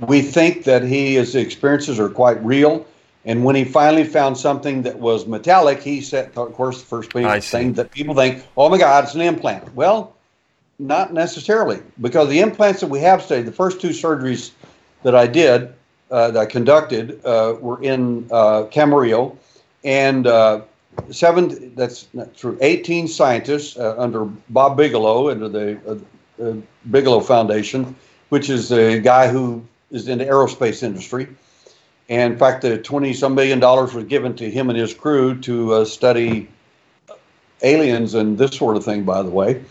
We 0.00 0.20
think 0.20 0.64
that 0.64 0.82
he 0.82 1.14
his 1.14 1.34
experiences 1.34 1.98
are 1.98 2.10
quite 2.10 2.42
real, 2.44 2.86
and 3.24 3.44
when 3.44 3.56
he 3.56 3.64
finally 3.64 4.04
found 4.04 4.36
something 4.36 4.82
that 4.82 4.98
was 4.98 5.26
metallic, 5.26 5.82
he 5.82 6.00
said, 6.02 6.32
of 6.36 6.52
course, 6.52 6.80
the 6.80 6.86
first 6.86 7.12
see. 7.12 7.40
thing 7.40 7.72
that 7.74 7.90
people 7.92 8.14
think, 8.14 8.44
"Oh 8.56 8.68
my 8.68 8.76
God, 8.76 9.04
it's 9.04 9.14
an 9.14 9.22
implant." 9.22 9.74
Well, 9.74 10.14
not 10.78 11.14
necessarily, 11.14 11.80
because 12.00 12.28
the 12.28 12.40
implants 12.40 12.80
that 12.80 12.88
we 12.88 13.00
have 13.00 13.22
studied, 13.22 13.46
the 13.46 13.52
first 13.52 13.80
two 13.80 13.88
surgeries 13.88 14.50
that 15.02 15.14
I 15.14 15.26
did, 15.26 15.72
uh, 16.10 16.30
that 16.32 16.40
I 16.40 16.46
conducted, 16.46 17.24
uh, 17.24 17.56
were 17.58 17.82
in 17.82 18.28
uh, 18.30 18.64
Camarillo, 18.64 19.36
and 19.82 20.26
uh, 20.26 20.60
seven. 21.10 21.72
That's 21.74 22.06
true. 22.36 22.58
Eighteen 22.60 23.08
scientists 23.08 23.78
uh, 23.78 23.94
under 23.96 24.26
Bob 24.50 24.76
Bigelow, 24.76 25.30
under 25.30 25.48
the 25.48 25.78
uh, 25.88 26.44
uh, 26.44 26.56
Bigelow 26.90 27.20
Foundation, 27.20 27.96
which 28.28 28.50
is 28.50 28.70
a 28.72 29.00
guy 29.00 29.28
who 29.28 29.64
is 29.90 30.08
in 30.08 30.18
the 30.18 30.24
aerospace 30.24 30.82
industry. 30.82 31.28
And 32.08 32.34
in 32.34 32.38
fact, 32.38 32.62
the 32.62 32.78
twenty 32.78 33.12
some 33.12 33.34
million 33.34 33.60
dollars 33.60 33.94
was 33.94 34.04
given 34.04 34.36
to 34.36 34.50
him 34.50 34.70
and 34.70 34.78
his 34.78 34.94
crew 34.94 35.40
to 35.40 35.72
uh, 35.74 35.84
study 35.84 36.48
aliens 37.62 38.14
and 38.14 38.38
this 38.38 38.56
sort 38.56 38.76
of 38.76 38.84
thing. 38.84 39.04
By 39.04 39.22
the 39.22 39.30
way, 39.30 39.64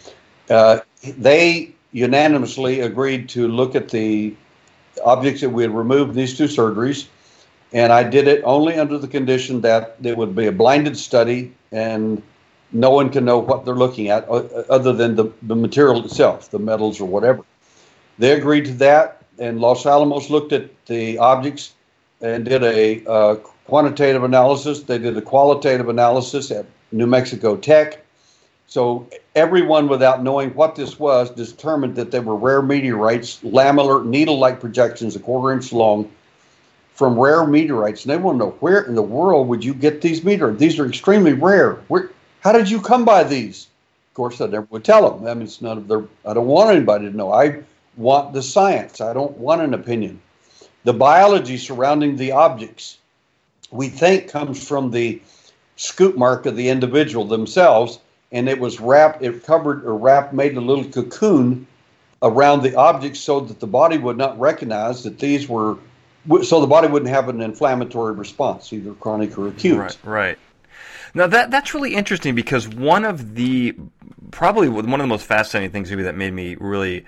uh, 0.49 0.79
they 1.03 1.73
unanimously 1.91 2.81
agreed 2.81 3.29
to 3.29 3.47
look 3.47 3.75
at 3.75 3.89
the 3.89 4.35
objects 5.03 5.41
that 5.41 5.49
we 5.49 5.63
had 5.63 5.73
removed 5.73 6.11
in 6.11 6.15
these 6.17 6.37
two 6.37 6.45
surgeries, 6.45 7.07
and 7.71 7.93
I 7.93 8.03
did 8.03 8.27
it 8.27 8.41
only 8.43 8.75
under 8.75 8.97
the 8.97 9.07
condition 9.07 9.61
that 9.61 9.95
it 10.03 10.17
would 10.17 10.35
be 10.35 10.47
a 10.47 10.51
blinded 10.51 10.97
study 10.97 11.53
and 11.71 12.21
no 12.71 12.89
one 12.89 13.09
can 13.09 13.23
know 13.23 13.37
what 13.39 13.63
they're 13.63 13.75
looking 13.75 14.09
at 14.09 14.27
other 14.27 14.91
than 14.91 15.15
the, 15.15 15.31
the 15.43 15.55
material 15.55 16.03
itself, 16.03 16.51
the 16.51 16.59
metals 16.59 16.99
or 16.99 17.05
whatever. 17.05 17.43
They 18.17 18.33
agreed 18.33 18.65
to 18.65 18.73
that, 18.73 19.23
and 19.39 19.59
Los 19.59 19.85
Alamos 19.85 20.29
looked 20.29 20.53
at 20.53 20.69
the 20.85 21.17
objects 21.17 21.73
and 22.21 22.45
did 22.45 22.63
a 22.63 23.05
uh, 23.05 23.35
quantitative 23.65 24.23
analysis. 24.23 24.81
They 24.83 24.97
did 24.97 25.17
a 25.17 25.21
qualitative 25.21 25.89
analysis 25.89 26.51
at 26.51 26.65
New 26.91 27.07
Mexico 27.07 27.57
Tech. 27.57 28.03
So 28.67 29.07
everyone, 29.35 29.87
without 29.87 30.23
knowing 30.23 30.49
what 30.55 30.75
this 30.75 30.97
was, 30.97 31.29
determined 31.29 31.95
that 31.95 32.11
they 32.11 32.19
were 32.19 32.35
rare 32.35 32.61
meteorites, 32.61 33.39
lamellar, 33.43 34.05
needle-like 34.05 34.59
projections, 34.59 35.15
a 35.15 35.19
quarter 35.19 35.53
inch 35.53 35.71
long, 35.71 36.09
from 36.93 37.19
rare 37.19 37.45
meteorites. 37.45 38.03
And 38.03 38.11
they 38.11 38.17
want 38.17 38.39
to 38.39 38.45
know 38.45 38.51
where 38.61 38.81
in 38.81 38.95
the 38.95 39.03
world 39.03 39.47
would 39.49 39.63
you 39.63 39.73
get 39.73 40.01
these 40.01 40.23
meteorites? 40.23 40.59
These 40.59 40.79
are 40.79 40.87
extremely 40.87 41.33
rare. 41.33 41.75
Where, 41.89 42.09
how 42.39 42.53
did 42.53 42.69
you 42.69 42.81
come 42.81 43.05
by 43.05 43.23
these? 43.23 43.67
Of 44.09 44.13
course, 44.15 44.39
I 44.41 44.47
never 44.47 44.67
would 44.69 44.85
tell 44.85 45.11
them. 45.11 45.27
I 45.27 45.33
mean, 45.33 45.43
it's 45.43 45.61
none 45.61 45.77
of 45.77 45.87
their. 45.87 46.03
I 46.25 46.33
don't 46.33 46.47
want 46.47 46.73
anybody 46.73 47.11
to 47.11 47.15
know. 47.15 47.33
I 47.33 47.61
want 47.97 48.33
the 48.33 48.43
science. 48.43 49.01
I 49.01 49.13
don't 49.13 49.37
want 49.37 49.61
an 49.61 49.73
opinion. 49.73 50.21
The 50.83 50.93
biology 50.93 51.57
surrounding 51.57 52.15
the 52.15 52.31
objects, 52.33 52.97
we 53.71 53.89
think, 53.89 54.29
comes 54.29 54.65
from 54.65 54.91
the 54.91 55.21
scoop 55.75 56.15
mark 56.15 56.45
of 56.45 56.55
the 56.55 56.69
individual 56.69 57.25
themselves, 57.25 57.99
and 58.31 58.47
it 58.47 58.59
was 58.59 58.79
wrapped, 58.79 59.23
it 59.23 59.43
covered 59.43 59.85
or 59.85 59.97
wrapped, 59.97 60.33
made 60.33 60.55
a 60.57 60.61
little 60.61 60.85
cocoon 60.85 61.67
around 62.21 62.63
the 62.63 62.75
objects 62.75 63.19
so 63.19 63.39
that 63.39 63.59
the 63.59 63.67
body 63.67 63.97
would 63.97 64.17
not 64.17 64.39
recognize 64.39 65.03
that 65.03 65.19
these 65.19 65.47
were, 65.47 65.77
so 66.43 66.61
the 66.61 66.67
body 66.67 66.87
wouldn't 66.87 67.09
have 67.09 67.29
an 67.29 67.41
inflammatory 67.41 68.13
response, 68.13 68.71
either 68.71 68.93
chronic 68.93 69.37
or 69.37 69.47
acute. 69.47 69.77
Right, 69.77 69.97
right. 70.03 70.39
Now 71.13 71.27
that 71.27 71.49
that's 71.49 71.73
really 71.73 71.95
interesting 71.95 72.35
because 72.35 72.67
one 72.67 73.05
of 73.05 73.35
the 73.35 73.73
probably 74.31 74.67
one 74.67 74.85
of 74.85 75.03
the 75.03 75.07
most 75.07 75.25
fascinating 75.25 75.71
things 75.71 75.89
maybe 75.89 76.03
that 76.03 76.15
made 76.15 76.33
me 76.33 76.55
really 76.55 77.05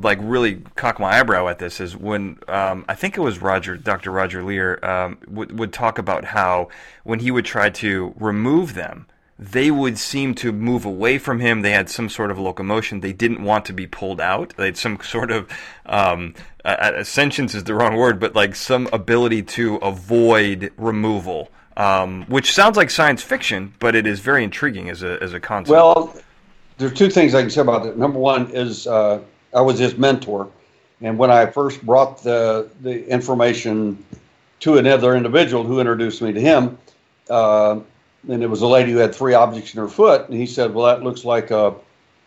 like 0.00 0.18
really 0.20 0.62
cock 0.74 0.98
my 0.98 1.18
eyebrow 1.18 1.48
at 1.48 1.58
this 1.58 1.80
is 1.80 1.96
when 1.96 2.38
um, 2.48 2.84
I 2.88 2.94
think 2.94 3.16
it 3.16 3.20
was 3.20 3.40
Roger, 3.40 3.76
Dr. 3.76 4.10
Roger 4.10 4.42
Leir, 4.42 4.84
um, 4.84 5.18
would 5.28 5.58
would 5.58 5.72
talk 5.72 5.98
about 5.98 6.24
how 6.24 6.68
when 7.04 7.20
he 7.20 7.30
would 7.30 7.44
try 7.44 7.70
to 7.70 8.14
remove 8.18 8.74
them, 8.74 9.06
they 9.38 9.70
would 9.70 9.98
seem 9.98 10.34
to 10.36 10.52
move 10.52 10.84
away 10.84 11.18
from 11.18 11.40
him. 11.40 11.62
They 11.62 11.70
had 11.70 11.88
some 11.88 12.08
sort 12.08 12.30
of 12.30 12.38
locomotion. 12.38 13.00
They 13.00 13.12
didn't 13.12 13.42
want 13.42 13.64
to 13.66 13.72
be 13.72 13.86
pulled 13.86 14.20
out. 14.20 14.54
They 14.56 14.66
had 14.66 14.76
some 14.76 14.98
sort 15.02 15.30
of 15.30 15.50
um, 15.86 16.34
uh, 16.64 16.92
is 16.96 17.14
the 17.64 17.74
wrong 17.74 17.96
word, 17.96 18.20
but 18.20 18.34
like 18.34 18.54
some 18.54 18.88
ability 18.92 19.42
to 19.42 19.76
avoid 19.76 20.72
removal. 20.76 21.50
Um, 21.78 22.24
which 22.28 22.54
sounds 22.54 22.78
like 22.78 22.88
science 22.88 23.22
fiction, 23.22 23.74
but 23.80 23.94
it 23.94 24.06
is 24.06 24.20
very 24.20 24.42
intriguing 24.42 24.88
as 24.88 25.02
a 25.02 25.22
as 25.22 25.34
a 25.34 25.40
concept. 25.40 25.72
Well, 25.72 26.16
there 26.78 26.88
are 26.88 26.94
two 26.94 27.10
things 27.10 27.34
I 27.34 27.42
can 27.42 27.50
say 27.50 27.60
about 27.60 27.84
that. 27.84 27.98
Number 27.98 28.18
one 28.18 28.50
is 28.50 28.86
uh, 28.86 29.20
I 29.56 29.62
was 29.62 29.78
his 29.78 29.96
mentor, 29.96 30.48
and 31.00 31.18
when 31.18 31.30
I 31.30 31.46
first 31.46 31.84
brought 31.84 32.22
the 32.22 32.68
the 32.82 33.08
information 33.08 34.04
to 34.60 34.76
another 34.76 35.16
individual 35.16 35.64
who 35.64 35.80
introduced 35.80 36.20
me 36.20 36.32
to 36.34 36.40
him, 36.40 36.78
uh, 37.30 37.80
and 38.28 38.42
it 38.42 38.48
was 38.48 38.60
a 38.60 38.66
lady 38.66 38.92
who 38.92 38.98
had 38.98 39.14
three 39.14 39.32
objects 39.32 39.74
in 39.74 39.80
her 39.80 39.88
foot, 39.88 40.28
and 40.28 40.38
he 40.38 40.46
said, 40.46 40.74
"Well, 40.74 40.86
that 40.86 41.02
looks 41.02 41.24
like 41.24 41.50
a, 41.50 41.74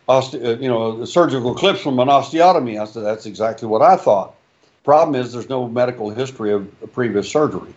oste- 0.09 0.43
uh, 0.43 0.59
you 0.59 0.67
know, 0.67 1.01
a 1.03 1.07
surgical 1.07 1.53
clips 1.53 1.81
from 1.81 1.99
an 1.99 2.07
osteotomy." 2.07 2.81
I 2.81 2.85
said, 2.85 3.03
"That's 3.03 3.27
exactly 3.27 3.67
what 3.67 3.83
I 3.83 3.95
thought." 3.95 4.33
Problem 4.83 5.21
is, 5.21 5.31
there's 5.31 5.49
no 5.49 5.67
medical 5.67 6.09
history 6.09 6.51
of 6.51 6.67
previous 6.93 7.29
surgery, 7.29 7.73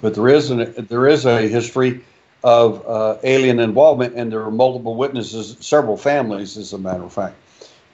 but 0.00 0.14
there 0.14 0.28
is 0.28 0.50
an, 0.50 0.86
there 0.88 1.08
is 1.08 1.26
a 1.26 1.48
history 1.48 2.02
of 2.44 2.86
uh, 2.86 3.16
alien 3.24 3.58
involvement, 3.58 4.14
and 4.14 4.30
there 4.30 4.42
are 4.42 4.50
multiple 4.50 4.94
witnesses, 4.94 5.56
several 5.60 5.96
families, 5.96 6.56
as 6.56 6.72
a 6.72 6.78
matter 6.78 7.02
of 7.02 7.12
fact. 7.12 7.34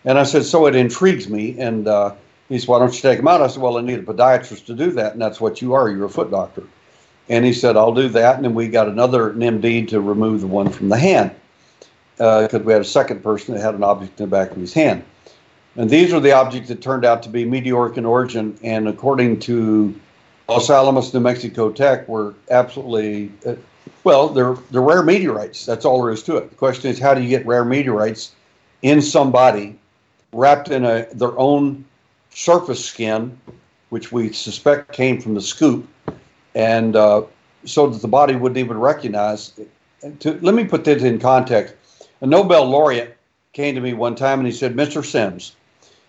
And 0.04 0.18
I 0.18 0.22
said, 0.22 0.44
so 0.44 0.66
it 0.66 0.74
intrigues 0.74 1.28
me. 1.28 1.58
And 1.58 1.88
uh, 1.88 2.14
he 2.48 2.58
said, 2.58 2.68
why 2.68 2.78
don't 2.78 2.94
you 2.94 3.00
take 3.00 3.18
him 3.18 3.28
out? 3.28 3.42
I 3.42 3.48
said, 3.48 3.62
well, 3.62 3.78
I 3.78 3.82
need 3.82 3.98
a 3.98 4.02
podiatrist 4.02 4.66
to 4.66 4.74
do 4.74 4.90
that. 4.92 5.12
And 5.12 5.20
that's 5.20 5.40
what 5.40 5.60
you 5.60 5.74
are. 5.74 5.90
You're 5.90 6.06
a 6.06 6.10
foot 6.10 6.30
doctor. 6.30 6.62
And 7.28 7.44
he 7.44 7.52
said, 7.52 7.76
I'll 7.76 7.94
do 7.94 8.08
that. 8.08 8.36
And 8.36 8.44
then 8.44 8.54
we 8.54 8.68
got 8.68 8.88
another 8.88 9.32
MD 9.32 9.86
to 9.88 10.00
remove 10.00 10.40
the 10.40 10.46
one 10.46 10.70
from 10.70 10.88
the 10.88 10.96
hand 10.96 11.30
because 12.16 12.54
uh, 12.54 12.60
we 12.60 12.72
had 12.72 12.82
a 12.82 12.86
second 12.86 13.22
person 13.22 13.54
that 13.54 13.60
had 13.60 13.74
an 13.74 13.84
object 13.84 14.18
in 14.18 14.28
the 14.28 14.36
back 14.36 14.50
of 14.50 14.56
his 14.56 14.72
hand. 14.72 15.04
And 15.76 15.88
these 15.88 16.12
are 16.12 16.20
the 16.20 16.32
objects 16.32 16.68
that 16.68 16.80
turned 16.80 17.04
out 17.04 17.22
to 17.24 17.28
be 17.28 17.44
meteoric 17.44 17.96
in 17.96 18.04
origin. 18.04 18.58
And 18.62 18.88
according 18.88 19.40
to 19.40 19.94
Los 20.48 20.70
Alamos, 20.70 21.12
New 21.12 21.20
Mexico 21.20 21.70
Tech, 21.70 22.08
were 22.08 22.34
absolutely, 22.50 23.30
uh, 23.46 23.54
well, 24.02 24.28
they're, 24.28 24.54
they're 24.70 24.80
rare 24.80 25.02
meteorites. 25.02 25.66
That's 25.66 25.84
all 25.84 26.02
there 26.02 26.12
is 26.12 26.22
to 26.24 26.36
it. 26.38 26.50
The 26.50 26.56
question 26.56 26.90
is, 26.90 26.98
how 26.98 27.14
do 27.14 27.22
you 27.22 27.28
get 27.28 27.46
rare 27.46 27.64
meteorites 27.64 28.34
in 28.82 29.02
somebody 29.02 29.78
wrapped 30.32 30.70
in 30.70 30.84
a 30.84 31.06
their 31.12 31.38
own 31.38 31.84
surface 32.30 32.84
skin, 32.84 33.38
which 33.90 34.12
we 34.12 34.32
suspect 34.32 34.92
came 34.92 35.20
from 35.20 35.34
the 35.34 35.40
scoop, 35.40 35.88
and 36.54 36.96
uh, 36.96 37.22
so 37.64 37.88
that 37.88 38.02
the 38.02 38.08
body 38.08 38.34
wouldn't 38.34 38.58
even 38.58 38.78
recognize. 38.78 39.58
To, 40.20 40.38
let 40.40 40.54
me 40.54 40.64
put 40.64 40.84
this 40.84 41.02
in 41.02 41.18
context. 41.18 41.74
A 42.20 42.26
Nobel 42.26 42.64
laureate 42.66 43.16
came 43.52 43.74
to 43.74 43.80
me 43.80 43.92
one 43.94 44.14
time 44.14 44.38
and 44.38 44.46
he 44.46 44.52
said, 44.52 44.74
Mr. 44.74 45.04
Sims, 45.04 45.56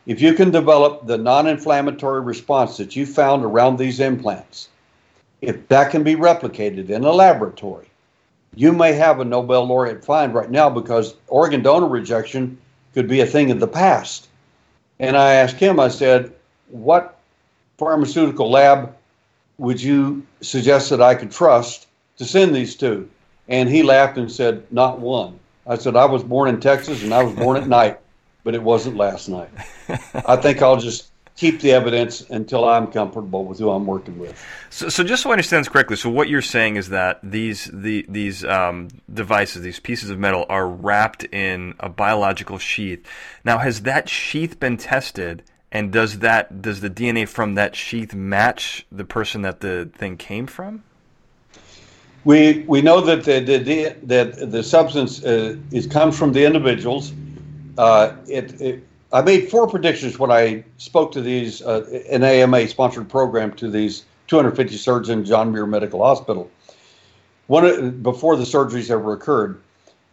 if 0.06 0.22
you 0.22 0.34
can 0.34 0.52
develop 0.52 1.06
the 1.08 1.18
non 1.18 1.48
inflammatory 1.48 2.22
response 2.22 2.78
that 2.78 2.96
you 2.96 3.06
found 3.06 3.44
around 3.44 3.78
these 3.78 4.00
implants, 4.00 4.70
if 5.42 5.68
that 5.70 5.92
can 5.92 6.04
be 6.04 6.16
replicated 6.16 6.90
in 6.90 7.04
a 7.04 7.12
laboratory, 7.12 7.90
you 8.56 8.72
may 8.72 8.94
have 8.94 9.20
a 9.20 9.26
Nobel 9.26 9.66
laureate 9.66 10.04
find 10.04 10.34
right 10.34 10.50
now 10.50 10.70
because 10.70 11.16
organ 11.28 11.62
donor 11.62 11.88
rejection 11.88 12.58
could 12.94 13.08
be 13.08 13.22
a 13.22 13.26
thing 13.26 13.52
of 13.52 13.60
the 13.60 13.68
past. 13.68 14.28
And 15.00 15.16
I 15.16 15.34
asked 15.34 15.58
him, 15.58 15.80
I 15.80 15.88
said, 15.88 16.34
what 16.70 17.20
pharmaceutical 17.78 18.50
lab 18.50 18.96
would 19.58 19.82
you 19.82 20.26
suggest 20.42 20.90
that 20.90 21.02
I 21.02 21.16
could 21.16 21.32
trust 21.32 21.88
to 22.18 22.26
send 22.26 22.56
these 22.56 22.76
to? 22.78 23.10
And 23.48 23.70
he 23.70 23.84
laughed 23.84 24.18
and 24.18 24.32
said, 24.32 24.64
not 24.72 25.00
one. 25.00 25.40
I 25.66 25.78
said, 25.78 25.96
I 25.96 26.06
was 26.06 26.24
born 26.24 26.50
in 26.50 26.60
Texas 26.60 27.04
and 27.04 27.14
I 27.14 27.24
was 27.24 27.34
born 27.36 27.58
at 27.58 27.68
night, 27.80 28.00
but 28.44 28.56
it 28.56 28.64
wasn't 28.64 28.98
last 28.98 29.30
night. 29.30 29.50
I 30.26 30.36
think 30.36 30.62
I'll 30.62 30.78
just 30.78 31.09
keep 31.40 31.62
the 31.62 31.72
evidence 31.72 32.30
until 32.30 32.68
I'm 32.68 32.88
comfortable 32.88 33.46
with 33.46 33.60
who 33.60 33.70
I'm 33.70 33.86
working 33.86 34.20
with. 34.20 34.38
So, 34.70 34.90
so 34.90 35.06
just 35.06 35.24
so 35.24 35.30
I 35.30 35.34
understand 35.34 35.62
this 35.62 35.70
correctly, 35.70 35.96
so 35.96 36.10
what 36.10 36.28
you're 36.28 36.42
saying 36.42 36.76
is 36.76 36.90
that 36.90 37.20
these 37.24 37.72
the, 37.74 38.06
these 38.10 38.44
um, 38.44 38.90
devices, 39.12 39.62
these 39.62 39.80
pieces 39.80 40.10
of 40.10 40.20
metal, 40.20 40.46
are 40.50 40.68
wrapped 40.68 41.24
in 41.24 41.76
a 41.80 41.88
biological 41.88 42.58
sheath. 42.58 43.08
Now, 43.46 43.60
has 43.60 43.84
that 43.84 44.10
sheath 44.10 44.60
been 44.60 44.76
tested? 44.76 45.44
And 45.72 45.94
does 45.94 46.20
that 46.20 46.62
does 46.62 46.82
the 46.82 46.90
DNA 46.90 47.28
from 47.28 47.56
that 47.56 47.76
sheath 47.76 48.14
match 48.14 48.86
the 48.92 49.06
person 49.06 49.44
that 49.44 49.62
the 49.62 49.90
thing 49.96 50.18
came 50.18 50.48
from? 50.48 50.84
We 52.26 52.66
we 52.68 52.82
know 52.82 53.00
that 53.02 53.24
the, 53.24 53.40
the 53.40 53.96
that 54.04 54.52
the 54.52 54.64
substance 54.64 55.24
uh, 55.24 55.56
is 55.72 55.88
comes 55.88 56.18
from 56.18 56.34
the 56.34 56.44
individuals. 56.44 57.14
Uh, 57.78 58.14
it, 58.28 58.60
it 58.60 58.89
I 59.12 59.22
made 59.22 59.50
four 59.50 59.68
predictions 59.68 60.20
when 60.20 60.30
I 60.30 60.64
spoke 60.78 61.12
to 61.14 61.22
these 61.22 61.64
uh, 61.64 61.86
an 62.12 62.24
AMA 62.24 62.68
sponsored 62.68 63.10
program 63.10 63.52
to 63.54 63.70
these 63.70 64.06
250 64.28 64.78
surgeons 64.78 65.28
John 65.28 65.52
Muir 65.52 65.66
Medical 65.66 66.04
Hospital. 66.04 66.50
One 67.48 67.66
uh, 67.66 67.90
before 67.90 68.36
the 68.36 68.44
surgeries 68.44 68.92
ever 68.92 69.14
occurred, 69.14 69.60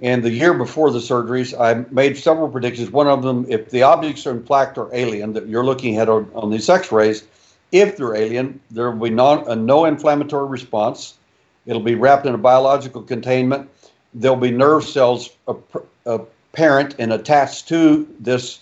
and 0.01 0.23
the 0.23 0.31
year 0.31 0.55
before 0.55 0.91
the 0.91 0.99
surgeries, 0.99 1.59
I 1.59 1.85
made 1.91 2.17
several 2.17 2.49
predictions. 2.49 2.91
One 2.91 3.07
of 3.07 3.23
them, 3.23 3.45
if 3.51 3.71
the 3.71 3.83
objects 3.83 4.27
are 4.27 4.31
in 4.31 4.45
fact 4.45 4.79
are 4.79 4.89
alien 4.95 5.35
that 5.35 5.47
you're 5.47 5.65
looking 5.65 5.99
at 5.99 6.09
on, 6.09 6.31
on 6.35 6.51
these 6.51 6.69
X-rays, 6.69 7.25
if 7.73 7.99
they're 7.99 8.15
alien, 8.15 8.61
there 8.71 8.91
will 8.91 9.09
be 9.09 9.15
non, 9.15 9.47
a 9.47 9.55
no 9.57 9.85
inflammatory 9.85 10.49
response. 10.49 11.19
It'll 11.67 11.83
be 11.83 11.97
wrapped 11.97 12.25
in 12.25 12.35
a 12.35 12.39
biological 12.39 13.03
containment. 13.03 13.69
There'll 14.15 14.37
be 14.39 14.51
nerve 14.51 14.85
cells 14.85 15.31
apparent 15.47 16.95
uh, 16.95 16.97
and 16.99 17.13
attached 17.13 17.69
to 17.69 18.09
this 18.21 18.61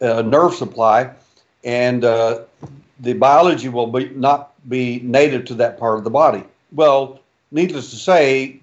uh, 0.00 0.22
nerve 0.22 0.54
supply, 0.54 1.10
and 1.64 2.04
uh, 2.04 2.40
the 3.00 3.12
biology 3.14 3.68
will 3.68 3.86
be 3.86 4.10
not 4.10 4.52
be 4.68 5.00
native 5.00 5.44
to 5.46 5.54
that 5.54 5.78
part 5.78 5.98
of 5.98 6.04
the 6.04 6.10
body. 6.10 6.44
Well, 6.72 7.20
needless 7.50 7.90
to 7.90 7.96
say, 7.96 8.60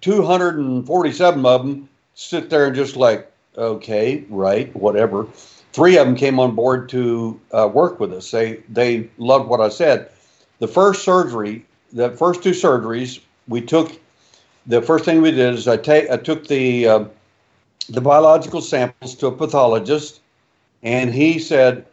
247 0.00 1.46
of 1.46 1.62
them 1.62 1.88
sit 2.14 2.50
there 2.50 2.66
and 2.66 2.76
just 2.76 2.96
like, 2.96 3.30
okay, 3.56 4.24
right, 4.28 4.74
whatever. 4.76 5.26
Three 5.72 5.96
of 5.96 6.06
them 6.06 6.16
came 6.16 6.40
on 6.40 6.54
board 6.54 6.88
to 6.90 7.40
uh, 7.52 7.68
work 7.72 8.00
with 8.00 8.12
us. 8.12 8.30
They 8.30 8.62
they 8.68 9.08
loved 9.18 9.48
what 9.48 9.60
I 9.60 9.68
said. 9.68 10.10
The 10.58 10.68
first 10.68 11.04
surgery, 11.04 11.64
the 11.92 12.10
first 12.10 12.42
two 12.42 12.50
surgeries, 12.50 13.20
we 13.46 13.60
took. 13.60 13.98
The 14.66 14.82
first 14.82 15.04
thing 15.04 15.22
we 15.22 15.30
did 15.30 15.54
is 15.54 15.68
I 15.68 15.76
take 15.76 16.10
I 16.10 16.16
took 16.16 16.46
the 16.48 16.88
uh, 16.88 17.04
the 17.88 18.00
biological 18.00 18.60
samples 18.60 19.14
to 19.16 19.28
a 19.28 19.32
pathologist 19.32 20.20
and 20.82 21.12
he 21.12 21.38
said, 21.38 21.86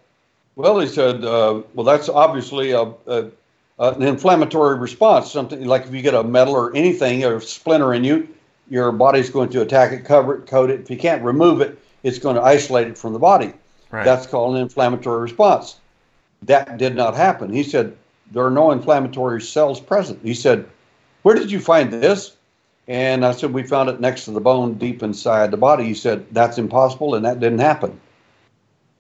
well, 0.56 0.80
he 0.80 0.88
said, 0.88 1.24
uh, 1.24 1.62
well, 1.74 1.86
that's 1.86 2.08
obviously 2.08 2.72
a, 2.72 2.94
a, 3.08 3.32
an 3.80 4.02
inflammatory 4.02 4.78
response. 4.78 5.32
Something 5.32 5.66
like 5.66 5.86
if 5.86 5.94
you 5.94 6.02
get 6.02 6.14
a 6.14 6.24
metal 6.24 6.54
or 6.54 6.76
anything 6.76 7.24
or 7.24 7.40
splinter 7.42 7.94
in 7.94 8.04
you, 8.04 8.28
your 8.70 8.92
body's 8.92 9.30
going 9.30 9.50
to 9.50 9.62
attack 9.62 9.92
it, 9.92 10.06
cover 10.06 10.36
it, 10.36 10.48
coat 10.48 10.70
it. 10.70 10.80
If 10.82 10.90
you 10.90 10.98
can't 10.98 11.24
remove 11.24 11.62
it, 11.62 11.80
it's 12.04 12.20
going 12.20 12.36
to 12.36 12.42
isolate 12.42 12.88
it 12.88 12.98
from 12.98 13.14
the 13.14 13.20
body. 13.20 13.54
Right. 13.92 14.06
That's 14.06 14.28
called 14.28 14.56
an 14.56 14.62
inflammatory 14.62 15.22
response. 15.22 15.78
That 16.44 16.78
did 16.78 16.96
not 16.96 17.16
happen. 17.16 17.52
He 17.52 17.64
said, 17.64 17.96
there 18.32 18.46
are 18.46 18.52
no 18.52 18.72
inflammatory 18.72 19.42
cells 19.42 19.80
present. 19.80 20.20
He 20.24 20.34
said, 20.34 20.68
where 21.26 21.36
did 21.36 21.52
you 21.52 21.60
find 21.60 21.92
this? 21.92 22.36
And 22.88 23.26
I 23.26 23.32
said, 23.32 23.52
We 23.52 23.64
found 23.64 23.90
it 23.90 24.00
next 24.00 24.26
to 24.26 24.32
the 24.32 24.40
bone 24.40 24.76
deep 24.76 25.02
inside 25.02 25.50
the 25.50 25.58
body. 25.58 25.86
He 25.86 25.96
said, 25.96 26.26
That's 26.32 26.60
impossible, 26.60 27.16
and 27.16 27.26
that 27.26 27.40
didn't 27.40 27.60
happen. 27.60 28.00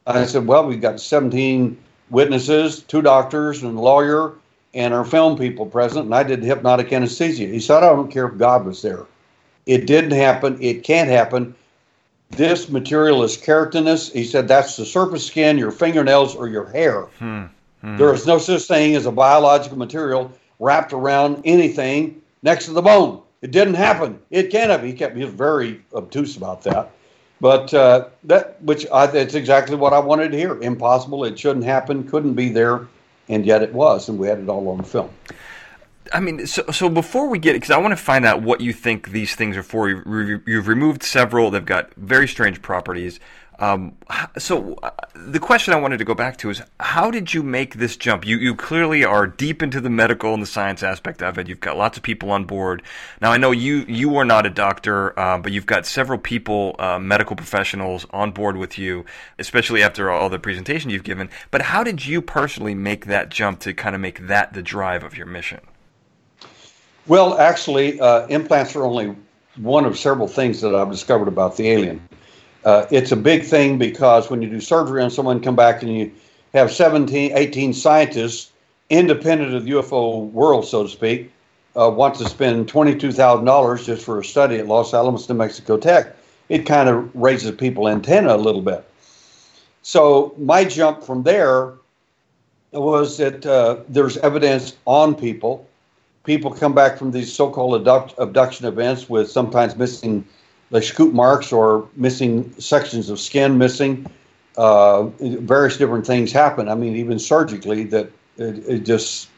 I 0.07 0.25
said, 0.25 0.45
Well, 0.45 0.65
we've 0.65 0.81
got 0.81 0.99
17 0.99 1.77
witnesses, 2.09 2.81
two 2.83 3.01
doctors, 3.01 3.63
and 3.63 3.77
a 3.77 3.81
lawyer, 3.81 4.33
and 4.73 4.93
our 4.93 5.05
film 5.05 5.37
people 5.37 5.65
present, 5.65 6.05
and 6.05 6.15
I 6.15 6.23
did 6.23 6.43
hypnotic 6.43 6.91
anesthesia. 6.93 7.47
He 7.47 7.59
said, 7.59 7.77
I 7.77 7.89
don't 7.89 8.11
care 8.11 8.27
if 8.27 8.37
God 8.37 8.65
was 8.65 8.81
there. 8.81 9.05
It 9.65 9.87
didn't 9.87 10.11
happen. 10.11 10.57
It 10.61 10.83
can't 10.83 11.09
happen. 11.09 11.55
This 12.31 12.69
material 12.69 13.23
is 13.23 13.37
keratinous. 13.37 14.11
He 14.11 14.23
said, 14.23 14.47
That's 14.47 14.75
the 14.75 14.85
surface 14.85 15.25
skin, 15.25 15.57
your 15.57 15.71
fingernails, 15.71 16.35
or 16.35 16.47
your 16.47 16.67
hair. 16.69 17.03
Hmm. 17.19 17.45
Hmm. 17.81 17.97
There 17.97 18.13
is 18.13 18.27
no 18.27 18.37
such 18.37 18.63
thing 18.63 18.95
as 18.95 19.05
a 19.05 19.11
biological 19.11 19.77
material 19.77 20.31
wrapped 20.59 20.93
around 20.93 21.41
anything 21.45 22.21
next 22.43 22.65
to 22.65 22.73
the 22.73 22.81
bone. 22.81 23.21
It 23.41 23.51
didn't 23.51 23.75
happen. 23.75 24.19
It 24.31 24.49
can't 24.49 24.71
have. 24.71 24.83
He 24.83 24.93
kept. 24.93 25.15
He 25.15 25.23
was 25.23 25.33
very 25.33 25.81
obtuse 25.93 26.37
about 26.37 26.63
that. 26.63 26.91
But 27.41 27.73
uh, 27.73 28.07
that, 28.23 28.61
which 28.61 28.87
I, 28.91 29.05
it's 29.11 29.35
exactly 29.35 29.75
what 29.75 29.93
I 29.93 29.99
wanted 29.99 30.31
to 30.31 30.37
hear. 30.37 30.61
Impossible. 30.61 31.25
It 31.25 31.37
shouldn't 31.37 31.65
happen. 31.65 32.07
Couldn't 32.07 32.33
be 32.33 32.49
there, 32.49 32.87
and 33.27 33.45
yet 33.45 33.61
it 33.61 33.73
was, 33.73 34.07
and 34.09 34.17
we 34.17 34.27
had 34.27 34.39
it 34.39 34.49
all 34.49 34.67
on 34.69 34.83
film. 34.83 35.09
I 36.13 36.19
mean, 36.19 36.45
so, 36.45 36.63
so 36.71 36.87
before 36.87 37.27
we 37.27 37.39
get, 37.39 37.53
because 37.53 37.71
I 37.71 37.77
want 37.77 37.91
to 37.91 37.97
find 37.97 38.25
out 38.25 38.41
what 38.41 38.61
you 38.61 38.73
think 38.73 39.09
these 39.09 39.35
things 39.35 39.57
are 39.57 39.63
for. 39.63 39.89
You've, 39.89 40.47
you've 40.47 40.67
removed 40.67 41.03
several. 41.03 41.49
They've 41.49 41.65
got 41.65 41.93
very 41.95 42.27
strange 42.27 42.61
properties. 42.61 43.19
Um, 43.59 43.95
so 44.37 44.75
uh, 44.83 44.91
the 45.15 45.39
question 45.39 45.73
I 45.73 45.79
wanted 45.79 45.97
to 45.99 46.05
go 46.05 46.13
back 46.13 46.37
to 46.37 46.49
is 46.49 46.61
how 46.79 47.09
did 47.09 47.33
you 47.33 47.41
make 47.41 47.75
this 47.75 47.95
jump? 47.95 48.25
You 48.25 48.37
you 48.37 48.55
clearly 48.55 49.05
are 49.05 49.25
deep 49.27 49.63
into 49.63 49.79
the 49.79 49.89
medical 49.89 50.33
and 50.33 50.43
the 50.43 50.47
science 50.47 50.83
aspect 50.83 51.23
of 51.23 51.37
it. 51.37 51.47
You've 51.47 51.61
got 51.61 51.77
lots 51.77 51.97
of 51.97 52.03
people 52.03 52.31
on 52.31 52.45
board. 52.45 52.83
Now 53.21 53.31
I 53.31 53.37
know 53.37 53.51
you 53.51 53.85
you 53.87 54.15
are 54.17 54.25
not 54.25 54.45
a 54.45 54.49
doctor, 54.49 55.17
uh, 55.17 55.37
but 55.37 55.53
you've 55.53 55.65
got 55.65 55.85
several 55.85 56.19
people, 56.19 56.75
uh, 56.79 56.99
medical 56.99 57.35
professionals 57.35 58.05
on 58.09 58.31
board 58.31 58.57
with 58.57 58.77
you, 58.77 59.05
especially 59.39 59.81
after 59.81 60.11
all 60.11 60.29
the 60.29 60.39
presentation 60.39 60.89
you've 60.89 61.03
given. 61.03 61.29
But 61.51 61.61
how 61.61 61.83
did 61.83 62.05
you 62.05 62.21
personally 62.21 62.75
make 62.75 63.05
that 63.05 63.29
jump 63.29 63.59
to 63.61 63.73
kind 63.73 63.95
of 63.95 64.01
make 64.01 64.27
that 64.27 64.53
the 64.53 64.61
drive 64.61 65.03
of 65.03 65.15
your 65.15 65.27
mission? 65.27 65.61
Well, 67.07 67.37
actually, 67.37 67.99
uh, 67.99 68.25
implants 68.27 68.75
are 68.75 68.83
only 68.83 69.15
one 69.57 69.85
of 69.85 69.97
several 69.97 70.27
things 70.27 70.59
that 70.61 70.75
I've 70.75 70.91
discovered 70.91 71.27
about 71.27 71.55
the 71.55 71.69
alien. 71.69 72.01
Uh, 72.65 72.87
it's 72.89 73.11
a 73.11 73.15
big 73.15 73.43
thing 73.43 73.77
because 73.77 74.29
when 74.29 74.41
you 74.41 74.49
do 74.49 74.59
surgery 74.59 75.01
on 75.01 75.11
someone, 75.11 75.39
come 75.39 75.55
back 75.55 75.83
and 75.83 75.95
you 75.95 76.11
have 76.53 76.71
17, 76.71 77.31
18 77.37 77.73
scientists, 77.73 78.51
independent 78.89 79.53
of 79.53 79.65
the 79.65 79.71
UFO 79.71 80.29
world, 80.31 80.65
so 80.65 80.83
to 80.83 80.89
speak, 80.89 81.31
uh, 81.75 81.89
want 81.89 82.15
to 82.15 82.27
spend 82.27 82.67
$22,000 82.67 83.85
just 83.85 84.03
for 84.03 84.19
a 84.19 84.25
study 84.25 84.57
at 84.57 84.67
Los 84.67 84.93
Alamos, 84.93 85.29
New 85.29 85.35
Mexico 85.35 85.77
Tech. 85.77 86.15
It 86.49 86.65
kind 86.65 86.89
of 86.89 87.15
raises 87.15 87.51
people 87.51 87.87
antenna 87.87 88.35
a 88.35 88.37
little 88.37 88.61
bit. 88.61 88.83
So 89.83 90.33
my 90.39 90.65
jump 90.65 91.03
from 91.03 91.21
there 91.23 91.73
was 92.71 93.17
that 93.17 93.45
uh, 93.45 93.77
there's 93.87 94.17
evidence 94.17 94.75
on 94.85 95.13
people. 95.13 95.67
People 96.23 96.51
come 96.51 96.73
back 96.73 96.97
from 96.97 97.11
these 97.11 97.31
so-called 97.31 97.75
abduct- 97.75 98.15
abduction 98.17 98.65
events 98.65 99.07
with 99.07 99.29
sometimes 99.29 99.75
missing 99.75 100.25
like 100.75 100.83
scoop 100.83 101.13
marks 101.13 101.53
or 101.53 101.87
missing 101.95 102.53
sections 102.59 103.09
of 103.09 103.17
skin 103.17 103.57
missing. 103.57 104.05
Uh, 104.57 105.03
various 105.53 105.77
different 105.77 106.05
things 106.05 106.31
happen. 106.33 106.67
I 106.67 106.75
mean, 106.75 106.95
even 106.97 107.17
surgically, 107.17 107.85
that 107.85 108.11
it, 108.37 108.57
it 108.67 108.79
just 108.79 109.29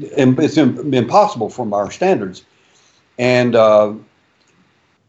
it's 0.00 0.56
impossible 0.56 1.50
from 1.50 1.74
our 1.74 1.90
standards. 1.90 2.44
And 3.18 3.56
uh, 3.56 3.94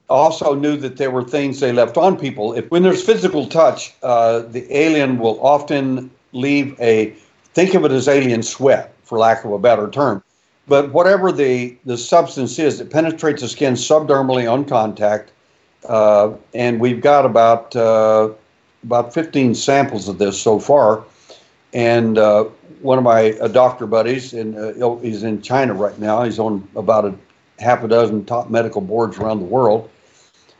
also 0.09 0.55
knew 0.55 0.75
that 0.77 0.97
there 0.97 1.11
were 1.11 1.23
things 1.23 1.59
they 1.59 1.71
left 1.71 1.97
on 1.97 2.17
people. 2.17 2.53
If 2.53 2.69
when 2.71 2.81
there's 2.81 3.03
physical 3.03 3.47
touch, 3.47 3.93
uh, 4.01 4.39
the 4.39 4.65
alien 4.75 5.19
will 5.19 5.39
often 5.45 6.09
leave 6.31 6.75
a 6.81 7.15
think 7.53 7.75
of 7.75 7.85
it 7.85 7.91
as 7.91 8.07
alien 8.07 8.41
sweat, 8.41 8.91
for 9.03 9.19
lack 9.19 9.45
of 9.45 9.51
a 9.51 9.59
better 9.59 9.87
term. 9.89 10.23
But 10.67 10.91
whatever 10.93 11.31
the, 11.31 11.77
the 11.85 11.97
substance 11.97 12.57
is, 12.57 12.79
it 12.79 12.89
penetrates 12.89 13.41
the 13.41 13.49
skin 13.49 13.73
subdermally 13.73 14.51
on 14.51 14.65
contact. 14.65 15.32
Uh, 15.87 16.35
and 16.53 16.79
we've 16.79 17.01
got 17.01 17.25
about 17.25 17.75
uh, 17.75 18.29
about 18.83 19.13
15 19.13 19.55
samples 19.55 20.07
of 20.07 20.17
this 20.17 20.39
so 20.39 20.59
far. 20.59 21.03
And 21.73 22.17
uh, 22.17 22.45
one 22.81 22.97
of 22.97 23.03
my 23.03 23.31
uh, 23.33 23.47
doctor 23.47 23.87
buddies, 23.87 24.33
and 24.33 24.55
uh, 24.55 24.95
he's 24.97 25.23
in 25.23 25.41
China 25.41 25.73
right 25.73 25.97
now. 25.97 26.23
He's 26.23 26.39
on 26.39 26.67
about 26.75 27.05
a 27.05 27.15
half 27.59 27.83
a 27.83 27.87
dozen 27.87 28.25
top 28.25 28.49
medical 28.49 28.81
boards 28.81 29.17
around 29.17 29.39
the 29.39 29.45
world. 29.45 29.89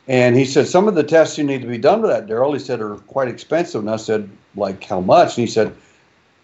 And 0.06 0.36
he 0.36 0.44
said 0.44 0.68
some 0.68 0.88
of 0.88 0.94
the 0.94 1.02
tests 1.02 1.38
you 1.38 1.44
need 1.44 1.62
to 1.62 1.66
be 1.66 1.78
done 1.78 2.02
with 2.02 2.10
that, 2.10 2.26
Derrel. 2.26 2.52
He 2.52 2.58
said 2.58 2.80
are 2.80 2.96
quite 2.96 3.28
expensive. 3.28 3.80
And 3.80 3.90
I 3.90 3.96
said, 3.96 4.28
like 4.54 4.84
how 4.84 5.00
much? 5.00 5.38
And 5.38 5.46
he 5.46 5.52
said, 5.52 5.74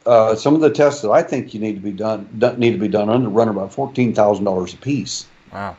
uh, 0.07 0.35
some 0.35 0.55
of 0.55 0.61
the 0.61 0.71
tests 0.71 1.03
that 1.03 1.11
I 1.11 1.23
think 1.23 1.53
you 1.53 1.61
need 1.61 1.75
to 1.75 1.81
be 1.81 1.93
done 1.93 2.27
need 2.57 2.73
to 2.73 2.79
be 2.79 2.89
done 2.89 3.11
under 3.11 3.29
run 3.29 3.49
about 3.49 3.73
fourteen 3.73 4.15
thousand 4.15 4.45
dollars 4.45 4.73
a 4.73 4.79
piece. 4.79 5.27
Wow. 5.53 5.77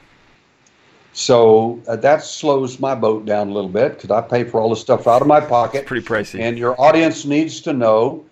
So 1.14 1.82
uh, 1.88 1.98
that 1.98 2.24
slows 2.24 2.80
my 2.80 2.96
boat 2.96 3.26
down 3.26 3.50
a 3.50 3.52
little 3.52 3.70
bit 3.70 3.96
because 3.96 4.12
I 4.12 4.22
pay 4.22 4.44
for 4.44 4.62
all 4.62 4.70
the 4.70 4.76
stuff 4.76 5.08
out 5.08 5.22
of 5.22 5.28
my 5.28 5.42
pocket. 5.42 5.80
It's 5.80 5.88
pretty 5.88 6.06
pricey. 6.06 6.40
And 6.40 6.58
your 6.58 6.80
audience 6.80 7.26
needs 7.26 7.62
to 7.62 7.74
know 7.74 8.26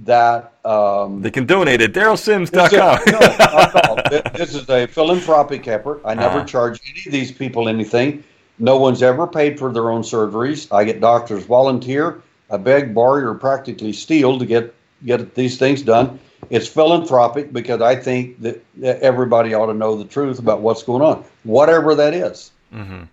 that 0.00 0.52
um, 0.64 1.20
they 1.22 1.30
can 1.30 1.46
donate 1.46 1.80
at 1.80 1.92
derrelsims.com. 1.92 3.00
no, 3.06 4.30
this 4.38 4.54
is 4.54 4.68
a 4.68 4.86
philanthropic 4.86 5.66
effort. 5.68 6.00
I 6.04 6.14
never 6.14 6.38
uh-huh. 6.38 6.46
charge 6.46 6.80
any 6.90 7.02
of 7.06 7.12
these 7.12 7.32
people 7.32 7.68
anything. 7.68 8.24
No 8.58 8.78
one's 8.78 9.02
ever 9.02 9.26
paid 9.26 9.58
for 9.58 9.72
their 9.72 9.90
own 9.90 10.02
surgeries. 10.02 10.72
I 10.72 10.84
get 10.84 11.00
doctors 11.00 11.44
volunteer. 11.44 12.22
I 12.50 12.56
beg, 12.56 12.94
borrow, 12.94 13.30
or 13.30 13.34
practically 13.34 13.92
steal 13.92 14.38
to 14.38 14.46
get 14.46 14.74
get 15.04 15.34
these 15.34 15.58
things 15.58 15.82
done. 15.82 16.18
It's 16.50 16.66
philanthropic 16.68 17.52
because 17.52 17.80
I 17.80 17.96
think 17.96 18.40
that 18.40 18.62
everybody 18.82 19.54
ought 19.54 19.66
to 19.66 19.74
know 19.74 19.96
the 19.96 20.04
truth 20.04 20.38
about 20.38 20.60
what's 20.60 20.82
going 20.82 21.02
on, 21.02 21.24
whatever 21.44 21.94
that 21.94 22.14
is. 22.14 22.50
Mm-hmm. 22.72 23.04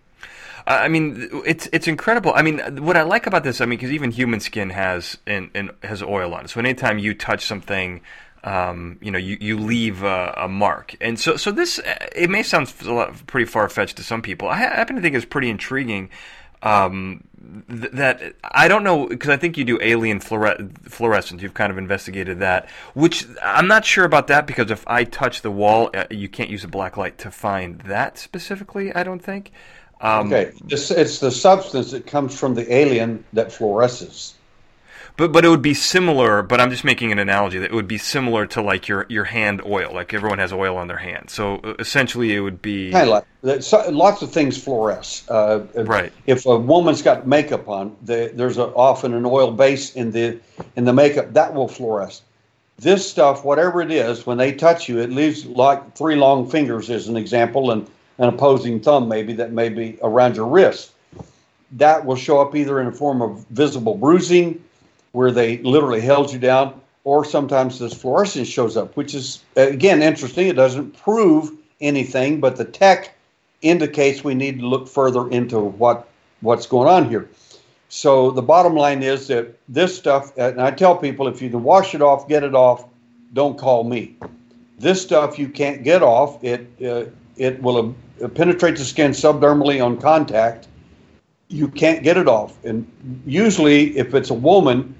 I 0.67 0.89
mean, 0.89 1.29
it's 1.45 1.69
it's 1.71 1.87
incredible. 1.87 2.33
I 2.35 2.41
mean, 2.41 2.83
what 2.83 2.97
I 2.97 3.03
like 3.03 3.25
about 3.25 3.43
this, 3.45 3.61
I 3.61 3.65
mean, 3.65 3.79
because 3.79 3.91
even 3.91 4.11
human 4.11 4.41
skin 4.41 4.69
has 4.69 5.17
and 5.25 5.71
has 5.81 6.03
oil 6.03 6.33
on 6.33 6.45
it. 6.45 6.49
So 6.49 6.59
anytime 6.59 6.99
you 6.99 7.13
touch 7.13 7.45
something, 7.45 8.01
um, 8.43 8.97
you 9.01 9.09
know, 9.09 9.17
you, 9.17 9.37
you 9.39 9.57
leave 9.57 10.03
a, 10.03 10.33
a, 10.37 10.49
mark. 10.49 10.95
And 10.99 11.17
so 11.17 11.37
so 11.37 11.51
this 11.51 11.79
it 12.13 12.29
may 12.29 12.43
sound 12.43 12.73
pretty 13.27 13.45
far 13.45 13.69
fetched 13.69 13.95
to 13.97 14.03
some 14.03 14.21
people. 14.21 14.49
I 14.49 14.57
happen 14.57 14.97
to 14.97 15.01
think 15.01 15.15
it's 15.15 15.25
pretty 15.25 15.49
intriguing. 15.49 16.09
Um, 16.61 17.23
th- 17.69 17.91
that 17.93 18.35
I 18.43 18.67
don't 18.67 18.83
know 18.83 19.07
because 19.07 19.29
I 19.29 19.37
think 19.37 19.57
you 19.57 19.63
do 19.63 19.79
alien 19.81 20.19
fluore- 20.19 20.71
fluorescence. 20.89 21.41
You've 21.41 21.53
kind 21.53 21.71
of 21.71 21.77
investigated 21.77 22.39
that, 22.39 22.69
which 22.93 23.25
I'm 23.43 23.67
not 23.67 23.85
sure 23.85 24.05
about 24.05 24.27
that 24.27 24.47
because 24.47 24.71
if 24.71 24.87
I 24.87 25.03
touch 25.03 25.41
the 25.41 25.51
wall, 25.51 25.89
uh, 25.93 26.05
you 26.09 26.29
can't 26.29 26.49
use 26.49 26.63
a 26.63 26.67
black 26.67 26.97
light 26.97 27.17
to 27.19 27.31
find 27.31 27.79
that 27.81 28.17
specifically. 28.17 28.93
I 28.93 29.03
don't 29.03 29.23
think. 29.23 29.51
Um, 29.99 30.27
okay, 30.27 30.51
it's, 30.67 30.91
it's 30.91 31.19
the 31.19 31.31
substance 31.31 31.91
that 31.91 32.05
comes 32.05 32.37
from 32.37 32.53
the 32.53 32.71
alien 32.71 33.23
that 33.33 33.47
fluoresces. 33.47 34.33
But 35.17 35.31
but 35.31 35.43
it 35.43 35.49
would 35.49 35.63
be 35.63 35.73
similar. 35.73 36.43
But 36.43 36.61
I'm 36.61 36.69
just 36.69 36.83
making 36.83 37.11
an 37.11 37.17
analogy 37.17 37.57
that 37.57 37.71
it 37.71 37.73
would 37.73 37.87
be 37.87 37.97
similar 37.97 38.45
to 38.47 38.61
like 38.61 38.87
your 38.87 39.07
your 39.09 39.25
hand 39.25 39.61
oil. 39.65 39.91
Like 39.91 40.13
everyone 40.13 40.37
has 40.37 40.53
oil 40.53 40.77
on 40.77 40.87
their 40.87 40.97
hand. 40.97 41.31
So 41.31 41.55
uh, 41.57 41.73
essentially, 41.79 42.35
it 42.35 42.39
would 42.39 42.61
be 42.61 42.91
kind 42.91 43.09
of 43.09 43.23
like 43.41 43.91
lots 43.91 44.21
of 44.21 44.31
things 44.31 44.63
fluoresce. 44.63 45.23
Uh, 45.27 45.83
right. 45.83 46.13
If 46.27 46.45
a 46.45 46.57
woman's 46.57 47.01
got 47.01 47.27
makeup 47.27 47.67
on, 47.67 47.97
the, 48.03 48.31
there's 48.33 48.57
a, 48.59 48.65
often 48.67 49.13
an 49.15 49.25
oil 49.25 49.51
base 49.51 49.95
in 49.95 50.11
the 50.11 50.39
in 50.75 50.85
the 50.85 50.93
makeup 50.93 51.33
that 51.33 51.53
will 51.53 51.67
fluoresce. 51.67 52.21
This 52.77 53.09
stuff, 53.09 53.43
whatever 53.43 53.81
it 53.81 53.91
is, 53.91 54.27
when 54.27 54.37
they 54.37 54.53
touch 54.53 54.87
you, 54.87 54.99
it 54.99 55.09
leaves 55.09 55.47
like 55.47 55.97
three 55.97 56.15
long 56.15 56.47
fingers, 56.47 56.91
as 56.91 57.07
an 57.07 57.17
example, 57.17 57.71
and 57.71 57.89
an 58.19 58.29
opposing 58.29 58.79
thumb 58.79 59.07
maybe 59.07 59.33
that 59.33 59.51
may 59.51 59.69
be 59.69 59.97
around 60.03 60.35
your 60.35 60.45
wrist. 60.45 60.91
That 61.71 62.05
will 62.05 62.15
show 62.15 62.39
up 62.39 62.55
either 62.55 62.79
in 62.79 62.85
a 62.85 62.91
form 62.91 63.23
of 63.23 63.47
visible 63.47 63.95
bruising 63.95 64.63
where 65.17 65.31
they 65.31 65.57
literally 65.63 65.99
held 65.99 66.31
you 66.31 66.37
down, 66.37 66.79
or 67.03 67.25
sometimes 67.25 67.79
this 67.79 67.91
fluorescence 67.91 68.47
shows 68.47 68.77
up, 68.77 68.95
which 68.95 69.15
is 69.15 69.43
again 69.55 70.03
interesting. 70.03 70.47
It 70.47 70.55
doesn't 70.55 70.95
prove 70.95 71.53
anything, 71.81 72.39
but 72.39 72.55
the 72.55 72.65
tech 72.65 73.15
indicates 73.63 74.23
we 74.23 74.35
need 74.35 74.59
to 74.59 74.67
look 74.67 74.87
further 74.87 75.27
into 75.31 75.59
what 75.59 76.07
what's 76.41 76.67
going 76.67 76.87
on 76.87 77.09
here. 77.09 77.27
So 77.89 78.29
the 78.29 78.43
bottom 78.43 78.75
line 78.75 79.01
is 79.01 79.27
that 79.29 79.57
this 79.67 79.97
stuff, 79.97 80.37
and 80.37 80.61
I 80.61 80.69
tell 80.69 80.95
people 80.95 81.27
if 81.27 81.41
you 81.41 81.49
can 81.49 81.63
wash 81.63 81.95
it 81.95 82.03
off, 82.03 82.27
get 82.27 82.43
it 82.43 82.53
off, 82.53 82.85
don't 83.33 83.57
call 83.57 83.85
me. 83.85 84.15
This 84.77 85.01
stuff 85.01 85.39
you 85.39 85.49
can't 85.49 85.81
get 85.83 86.03
off. 86.03 86.43
It 86.43 86.67
uh, 86.85 87.05
it 87.37 87.59
will 87.63 87.95
uh, 88.23 88.27
penetrate 88.27 88.77
the 88.77 88.85
skin 88.85 89.11
subdermally 89.13 89.83
on 89.83 89.97
contact. 89.99 90.67
You 91.47 91.69
can't 91.69 92.03
get 92.03 92.17
it 92.17 92.27
off, 92.27 92.63
and 92.63 92.85
usually 93.25 93.97
if 93.97 94.13
it's 94.13 94.29
a 94.29 94.35
woman, 94.51 94.93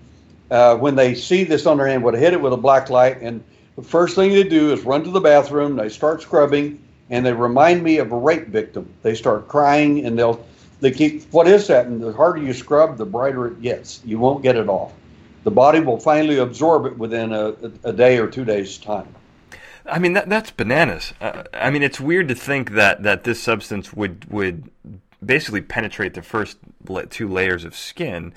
uh, 0.50 0.76
when 0.78 0.96
they 0.96 1.14
see 1.16 1.44
this 1.44 1.66
on 1.66 1.78
their 1.78 1.88
hand, 1.88 2.04
would 2.04 2.14
hit 2.14 2.34
it 2.34 2.42
with 2.42 2.54
a 2.54 2.58
black 2.58 2.90
light. 2.90 3.22
And 3.22 3.44
the 3.76 3.84
first 3.84 4.16
thing 4.16 4.32
they 4.32 4.44
do 4.44 4.74
is 4.74 4.82
run 4.84 5.04
to 5.04 5.12
the 5.12 5.20
bathroom. 5.20 5.76
They 5.76 5.90
start 5.90 6.22
scrubbing, 6.22 6.82
and 7.10 7.26
they 7.26 7.34
remind 7.34 7.84
me 7.84 7.98
of 7.98 8.12
a 8.12 8.18
rape 8.18 8.48
victim. 8.48 8.92
They 9.04 9.16
start 9.16 9.48
crying 9.48 10.06
and 10.06 10.18
they'll 10.18 10.46
they 10.80 10.92
keep 10.92 11.24
what 11.32 11.48
is 11.48 11.68
that? 11.68 11.88
And 11.88 12.02
the 12.02 12.14
harder 12.14 12.42
you 12.42 12.54
scrub, 12.54 12.98
the 12.98 13.06
brighter 13.06 13.48
it 13.48 13.62
gets. 13.62 14.02
You 14.06 14.20
won't 14.20 14.44
get 14.44 14.56
it 14.56 14.70
off. 14.70 14.94
The 15.44 15.52
body 15.52 15.80
will 15.80 16.00
finally 16.00 16.38
absorb 16.38 16.86
it 16.86 16.98
within 16.98 17.32
a, 17.32 17.56
a 17.84 17.94
day 17.94 18.18
or 18.18 18.28
two 18.28 18.46
days 18.46 18.78
time. 18.78 19.08
I 19.86 20.00
mean 20.00 20.14
that 20.14 20.30
that's 20.30 20.52
bananas. 20.52 21.14
Uh, 21.22 21.44
I 21.54 21.70
mean 21.70 21.84
it's 21.84 22.00
weird 22.00 22.28
to 22.28 22.36
think 22.36 22.72
that 22.72 23.04
that 23.04 23.24
this 23.24 23.42
substance 23.42 23.94
would 23.94 24.26
would 24.30 24.70
basically 25.26 25.62
penetrate 25.62 26.14
the 26.14 26.22
first 26.22 26.58
two 27.10 27.28
layers 27.28 27.64
of 27.64 27.76
skin. 27.76 28.34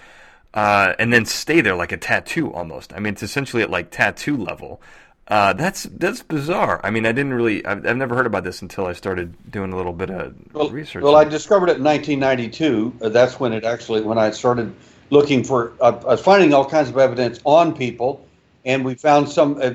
Uh, 0.53 0.95
and 0.99 1.13
then 1.13 1.25
stay 1.25 1.61
there 1.61 1.77
like 1.77 1.93
a 1.93 1.97
tattoo 1.97 2.53
almost. 2.53 2.93
I 2.93 2.99
mean, 2.99 3.13
it's 3.13 3.23
essentially 3.23 3.63
at 3.63 3.71
like 3.71 3.91
tattoo 3.91 4.37
level. 4.37 4.81
Uh, 5.29 5.53
that's 5.53 5.85
that's 5.85 6.25
bizarre. 6.25 6.81
I 6.83 6.91
mean, 6.91 7.07
I 7.07 7.13
didn't 7.13 7.35
really. 7.35 7.65
I've, 7.65 7.87
I've, 7.87 7.97
never 7.97 8.17
heard 8.17 8.27
about 8.27 8.43
this 8.43 8.63
until 8.63 8.87
I 8.87 8.95
started 8.95 9.33
doing 9.49 9.73
a 9.73 9.77
little 9.77 9.93
bit 9.93 10.11
of 10.11 10.35
well, 10.53 10.71
research. 10.71 11.05
Well, 11.05 11.15
I 11.15 11.23
discovered 11.23 11.69
it 11.69 11.77
in 11.77 11.85
1992. 11.85 12.97
Uh, 13.01 13.09
that's 13.11 13.39
when 13.39 13.53
it 13.53 13.63
actually 13.63 14.01
when 14.01 14.19
I 14.19 14.33
started 14.33 14.75
looking 15.11 15.45
for. 15.45 15.73
Uh, 15.81 16.01
I 16.03 16.05
was 16.07 16.21
finding 16.21 16.53
all 16.53 16.69
kinds 16.69 16.89
of 16.89 16.99
evidence 16.99 17.39
on 17.45 17.77
people, 17.77 18.27
and 18.65 18.85
we 18.85 18.97
found 18.97 19.29
some. 19.29 19.61
Uh, 19.63 19.75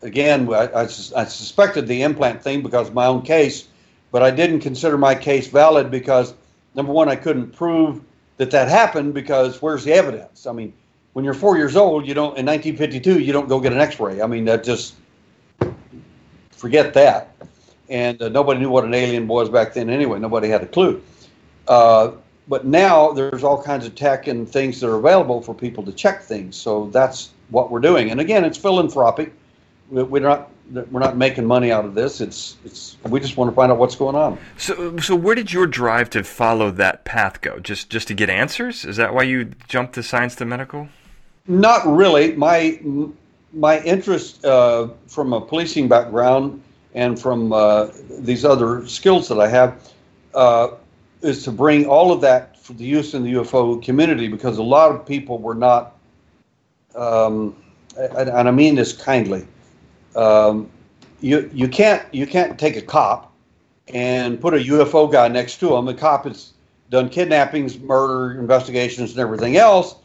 again, 0.00 0.48
I, 0.54 0.66
I, 0.66 0.82
I, 0.82 0.86
suspected 0.86 1.88
the 1.88 2.02
implant 2.02 2.44
thing 2.44 2.62
because 2.62 2.86
of 2.86 2.94
my 2.94 3.06
own 3.06 3.22
case, 3.22 3.66
but 4.12 4.22
I 4.22 4.30
didn't 4.30 4.60
consider 4.60 4.96
my 4.96 5.16
case 5.16 5.48
valid 5.48 5.90
because 5.90 6.34
number 6.76 6.92
one, 6.92 7.08
I 7.08 7.16
couldn't 7.16 7.50
prove 7.50 8.00
that 8.42 8.50
that 8.50 8.68
happened 8.68 9.14
because 9.14 9.62
where's 9.62 9.84
the 9.84 9.92
evidence? 9.92 10.46
I 10.46 10.52
mean 10.52 10.72
when 11.12 11.24
you're 11.24 11.34
four 11.34 11.56
years 11.56 11.76
old, 11.76 12.06
you 12.06 12.14
don't 12.14 12.36
in 12.36 12.44
1952 12.46 13.20
you 13.20 13.32
don't 13.32 13.48
go 13.48 13.60
get 13.60 13.72
an 13.72 13.78
X-ray. 13.78 14.20
I 14.20 14.26
mean 14.26 14.44
that 14.46 14.64
just 14.64 14.94
forget 16.50 16.92
that. 16.94 17.34
And 17.88 18.20
uh, 18.20 18.28
nobody 18.28 18.58
knew 18.60 18.70
what 18.70 18.84
an 18.84 18.94
alien 18.94 19.28
was 19.28 19.48
back 19.48 19.74
then 19.74 19.90
anyway. 19.90 20.18
Nobody 20.18 20.48
had 20.48 20.62
a 20.62 20.66
clue. 20.66 21.02
Uh, 21.68 22.12
but 22.48 22.66
now 22.66 23.12
there's 23.12 23.44
all 23.44 23.62
kinds 23.62 23.86
of 23.86 23.94
tech 23.94 24.26
and 24.26 24.48
things 24.48 24.80
that 24.80 24.88
are 24.88 24.96
available 24.96 25.40
for 25.40 25.54
people 25.54 25.84
to 25.84 25.92
check 25.92 26.22
things. 26.22 26.56
So 26.56 26.88
that's 26.88 27.30
what 27.50 27.70
we're 27.70 27.80
doing. 27.80 28.10
And 28.10 28.20
again, 28.20 28.44
it's 28.44 28.58
philanthropic. 28.58 29.32
We're 29.90 30.20
not 30.20 30.50
we're 30.72 31.00
not 31.00 31.16
making 31.16 31.46
money 31.46 31.70
out 31.70 31.84
of 31.84 31.94
this. 31.94 32.20
It's 32.20 32.56
it's 32.64 32.96
we 33.08 33.20
just 33.20 33.36
want 33.36 33.50
to 33.50 33.54
find 33.54 33.70
out 33.70 33.78
what's 33.78 33.96
going 33.96 34.16
on. 34.16 34.38
So 34.56 34.96
so 34.98 35.14
where 35.14 35.34
did 35.34 35.52
your 35.52 35.66
drive 35.66 36.10
to 36.10 36.24
follow 36.24 36.70
that 36.72 37.04
path 37.04 37.40
go? 37.40 37.58
Just 37.58 37.90
just 37.90 38.08
to 38.08 38.14
get 38.14 38.30
answers? 38.30 38.84
Is 38.84 38.96
that 38.96 39.14
why 39.14 39.22
you 39.22 39.50
jumped 39.68 39.94
to 39.94 40.02
science 40.02 40.34
to 40.36 40.44
medical? 40.44 40.88
Not 41.46 41.86
really. 41.86 42.34
My 42.36 42.80
my 43.52 43.80
interest 43.82 44.44
uh, 44.44 44.88
from 45.06 45.32
a 45.32 45.40
policing 45.40 45.88
background 45.88 46.62
and 46.94 47.20
from 47.20 47.52
uh, 47.52 47.88
these 48.18 48.44
other 48.44 48.86
skills 48.86 49.28
that 49.28 49.38
I 49.38 49.48
have 49.48 49.92
uh, 50.34 50.68
is 51.22 51.42
to 51.44 51.52
bring 51.52 51.86
all 51.86 52.12
of 52.12 52.20
that 52.22 52.58
for 52.58 52.72
the 52.74 52.84
use 52.84 53.14
in 53.14 53.22
the 53.22 53.32
UFO 53.34 53.82
community 53.82 54.28
because 54.28 54.58
a 54.58 54.62
lot 54.62 54.90
of 54.92 55.06
people 55.06 55.38
were 55.38 55.54
not, 55.54 55.96
um, 56.94 57.56
and, 57.96 58.28
and, 58.28 58.48
I 58.48 58.50
mean 58.50 58.74
this 58.74 58.92
kindly. 58.92 59.46
Um, 60.16 60.70
you 61.20 61.50
you 61.52 61.68
can't 61.68 62.02
you 62.12 62.26
can't 62.26 62.58
take 62.58 62.76
a 62.76 62.82
cop 62.82 63.32
and 63.88 64.40
put 64.40 64.54
a 64.54 64.58
UFO 64.58 65.10
guy 65.10 65.28
next 65.28 65.58
to 65.60 65.74
him. 65.76 65.86
The 65.86 65.94
cop 65.94 66.24
has 66.24 66.52
done 66.90 67.08
kidnappings, 67.08 67.78
murder 67.78 68.38
investigations, 68.38 69.12
and 69.12 69.20
everything 69.20 69.56
else 69.56 69.96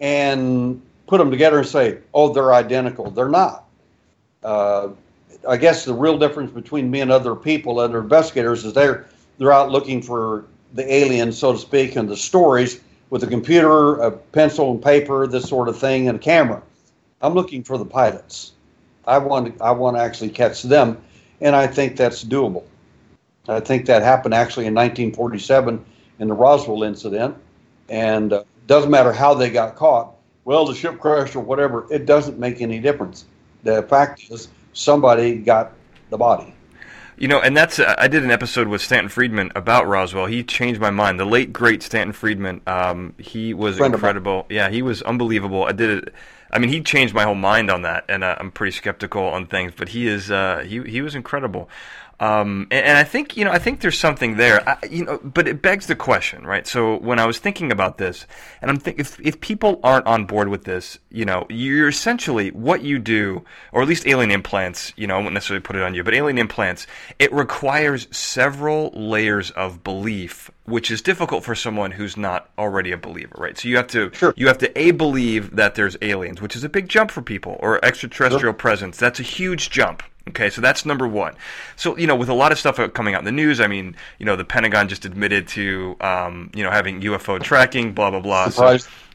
and 0.00 0.82
put 1.06 1.18
them 1.18 1.30
together 1.30 1.58
and 1.58 1.66
say, 1.66 1.98
oh, 2.12 2.32
they're 2.32 2.54
identical. 2.54 3.10
They're 3.10 3.28
not. 3.28 3.64
Uh, 4.42 4.90
I 5.48 5.56
guess 5.56 5.84
the 5.84 5.94
real 5.94 6.18
difference 6.18 6.50
between 6.50 6.90
me 6.90 7.00
and 7.00 7.10
other 7.10 7.34
people, 7.34 7.78
other 7.78 7.98
investigators, 7.98 8.64
is 8.64 8.72
they're 8.72 9.06
they're 9.38 9.52
out 9.52 9.70
looking 9.70 10.00
for 10.00 10.44
the 10.74 10.92
aliens, 10.92 11.38
so 11.38 11.52
to 11.52 11.58
speak, 11.58 11.96
and 11.96 12.08
the 12.08 12.16
stories 12.16 12.80
with 13.10 13.22
a 13.22 13.26
computer, 13.26 13.96
a 13.96 14.10
pencil 14.10 14.72
and 14.72 14.82
paper, 14.82 15.26
this 15.26 15.48
sort 15.48 15.68
of 15.68 15.78
thing, 15.78 16.08
and 16.08 16.16
a 16.16 16.20
camera. 16.20 16.62
I'm 17.20 17.34
looking 17.34 17.62
for 17.62 17.78
the 17.78 17.84
pilots. 17.84 18.52
I 19.06 19.18
want 19.18 19.58
to, 19.58 19.64
I 19.64 19.72
want 19.72 19.96
to 19.96 20.02
actually 20.02 20.30
catch 20.30 20.62
them, 20.62 21.02
and 21.40 21.54
I 21.54 21.66
think 21.66 21.96
that's 21.96 22.24
doable. 22.24 22.64
I 23.48 23.60
think 23.60 23.86
that 23.86 24.02
happened 24.02 24.34
actually 24.34 24.66
in 24.66 24.74
1947 24.74 25.84
in 26.18 26.28
the 26.28 26.34
Roswell 26.34 26.82
incident, 26.82 27.36
and 27.88 28.32
uh, 28.32 28.44
doesn't 28.66 28.90
matter 28.90 29.12
how 29.12 29.34
they 29.34 29.50
got 29.50 29.76
caught. 29.76 30.14
Well, 30.44 30.66
the 30.66 30.74
ship 30.74 30.98
crashed 30.98 31.36
or 31.36 31.40
whatever. 31.40 31.86
It 31.90 32.06
doesn't 32.06 32.38
make 32.38 32.60
any 32.60 32.78
difference. 32.78 33.26
The 33.62 33.82
fact 33.82 34.30
is, 34.30 34.48
somebody 34.72 35.36
got 35.36 35.72
the 36.10 36.18
body. 36.18 36.54
You 37.16 37.28
know, 37.28 37.40
and 37.40 37.56
that's 37.56 37.78
uh, 37.78 37.94
I 37.96 38.08
did 38.08 38.24
an 38.24 38.30
episode 38.30 38.66
with 38.66 38.82
Stanton 38.82 39.08
Friedman 39.08 39.52
about 39.54 39.86
Roswell. 39.86 40.26
He 40.26 40.42
changed 40.42 40.80
my 40.80 40.90
mind. 40.90 41.20
The 41.20 41.24
late 41.24 41.52
great 41.52 41.82
Stanton 41.82 42.12
Friedman, 42.12 42.60
um, 42.66 43.14
he 43.18 43.54
was 43.54 43.76
Friend 43.76 43.94
incredible. 43.94 44.46
Yeah, 44.48 44.68
he 44.68 44.82
was 44.82 45.00
unbelievable. 45.02 45.64
I 45.64 45.72
did 45.72 45.90
it. 45.90 46.14
I 46.54 46.60
mean, 46.60 46.70
he 46.70 46.82
changed 46.82 47.14
my 47.14 47.24
whole 47.24 47.34
mind 47.34 47.68
on 47.68 47.82
that, 47.82 48.04
and 48.08 48.22
uh, 48.22 48.36
I'm 48.38 48.52
pretty 48.52 48.70
skeptical 48.70 49.24
on 49.24 49.48
things. 49.48 49.72
But 49.76 49.88
he 49.88 50.06
is 50.06 50.30
uh, 50.30 50.64
he 50.64 50.80
he 50.84 51.02
was 51.02 51.16
incredible. 51.16 51.68
Um, 52.20 52.68
and, 52.70 52.86
and, 52.86 52.98
I 52.98 53.04
think 53.04 53.36
you 53.36 53.44
know, 53.44 53.50
I 53.50 53.58
think 53.58 53.80
there's 53.80 53.98
something 53.98 54.36
there. 54.36 54.66
I, 54.68 54.78
you 54.88 55.04
know, 55.04 55.18
but 55.22 55.48
it 55.48 55.62
begs 55.62 55.86
the 55.86 55.96
question, 55.96 56.46
right? 56.46 56.66
So 56.66 56.96
when 56.98 57.18
I 57.18 57.26
was 57.26 57.38
thinking 57.38 57.72
about 57.72 57.98
this, 57.98 58.26
and 58.62 58.70
I'm 58.70 58.78
thinking, 58.78 59.00
if 59.00 59.18
if 59.20 59.40
people 59.40 59.80
aren't 59.82 60.06
on 60.06 60.24
board 60.24 60.48
with 60.48 60.64
this, 60.64 60.98
you 61.10 61.24
know, 61.24 61.46
you're 61.50 61.88
essentially 61.88 62.50
what 62.50 62.82
you 62.82 63.00
do, 63.00 63.44
or 63.72 63.82
at 63.82 63.88
least 63.88 64.06
alien 64.06 64.30
implants. 64.30 64.92
You 64.96 65.08
know, 65.08 65.16
I 65.16 65.22
won't 65.22 65.34
necessarily 65.34 65.62
put 65.62 65.74
it 65.74 65.82
on 65.82 65.94
you, 65.94 66.04
but 66.04 66.14
alien 66.14 66.38
implants, 66.38 66.86
it 67.18 67.32
requires 67.32 68.06
several 68.16 68.90
layers 68.94 69.50
of 69.52 69.82
belief, 69.82 70.52
which 70.66 70.92
is 70.92 71.02
difficult 71.02 71.42
for 71.42 71.56
someone 71.56 71.90
who's 71.90 72.16
not 72.16 72.48
already 72.58 72.92
a 72.92 72.96
believer, 72.96 73.34
right? 73.38 73.58
So 73.58 73.68
you 73.68 73.76
have 73.76 73.88
to 73.88 74.12
sure. 74.14 74.34
you 74.36 74.46
have 74.46 74.58
to 74.58 74.78
a 74.78 74.92
believe 74.92 75.56
that 75.56 75.74
there's 75.74 75.96
aliens, 76.00 76.40
which 76.40 76.54
is 76.54 76.62
a 76.62 76.68
big 76.68 76.88
jump 76.88 77.10
for 77.10 77.22
people, 77.22 77.56
or 77.58 77.84
extraterrestrial 77.84 78.40
sure. 78.40 78.52
presence. 78.52 78.98
That's 78.98 79.18
a 79.18 79.24
huge 79.24 79.70
jump 79.70 80.04
Okay, 80.28 80.48
so 80.48 80.60
that's 80.60 80.86
number 80.86 81.06
one. 81.06 81.34
So 81.76 81.96
you 81.98 82.06
know, 82.06 82.16
with 82.16 82.28
a 82.28 82.34
lot 82.34 82.50
of 82.50 82.58
stuff 82.58 82.80
coming 82.94 83.14
out 83.14 83.18
in 83.18 83.24
the 83.24 83.32
news, 83.32 83.60
I 83.60 83.66
mean, 83.66 83.94
you 84.18 84.24
know, 84.24 84.36
the 84.36 84.44
Pentagon 84.44 84.88
just 84.88 85.04
admitted 85.04 85.46
to, 85.48 85.96
um, 86.00 86.50
you 86.54 86.64
know, 86.64 86.70
having 86.70 87.00
UFO 87.02 87.42
tracking, 87.42 87.92
blah 87.92 88.10
blah 88.10 88.20
blah. 88.20 88.48
So, 88.48 88.62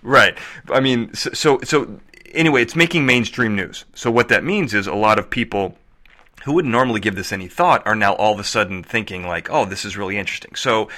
right. 0.03 0.37
I 0.69 0.79
mean, 0.79 1.13
so, 1.15 1.31
so 1.33 1.59
so 1.63 1.99
anyway, 2.33 2.61
it's 2.61 2.75
making 2.75 3.05
mainstream 3.05 3.55
news. 3.55 3.85
So 3.95 4.11
what 4.11 4.29
that 4.29 4.43
means 4.43 4.73
is 4.73 4.85
a 4.85 4.93
lot 4.93 5.17
of 5.17 5.29
people 5.29 5.75
who 6.45 6.53
wouldn't 6.53 6.71
normally 6.71 6.99
give 6.99 7.15
this 7.15 7.31
any 7.31 7.47
thought 7.47 7.85
are 7.85 7.95
now 7.95 8.13
all 8.13 8.33
of 8.33 8.39
a 8.39 8.43
sudden 8.43 8.83
thinking 8.83 9.27
like, 9.27 9.49
oh, 9.49 9.65
this 9.65 9.85
is 9.85 9.97
really 9.97 10.17
interesting. 10.17 10.55
So 10.55 10.89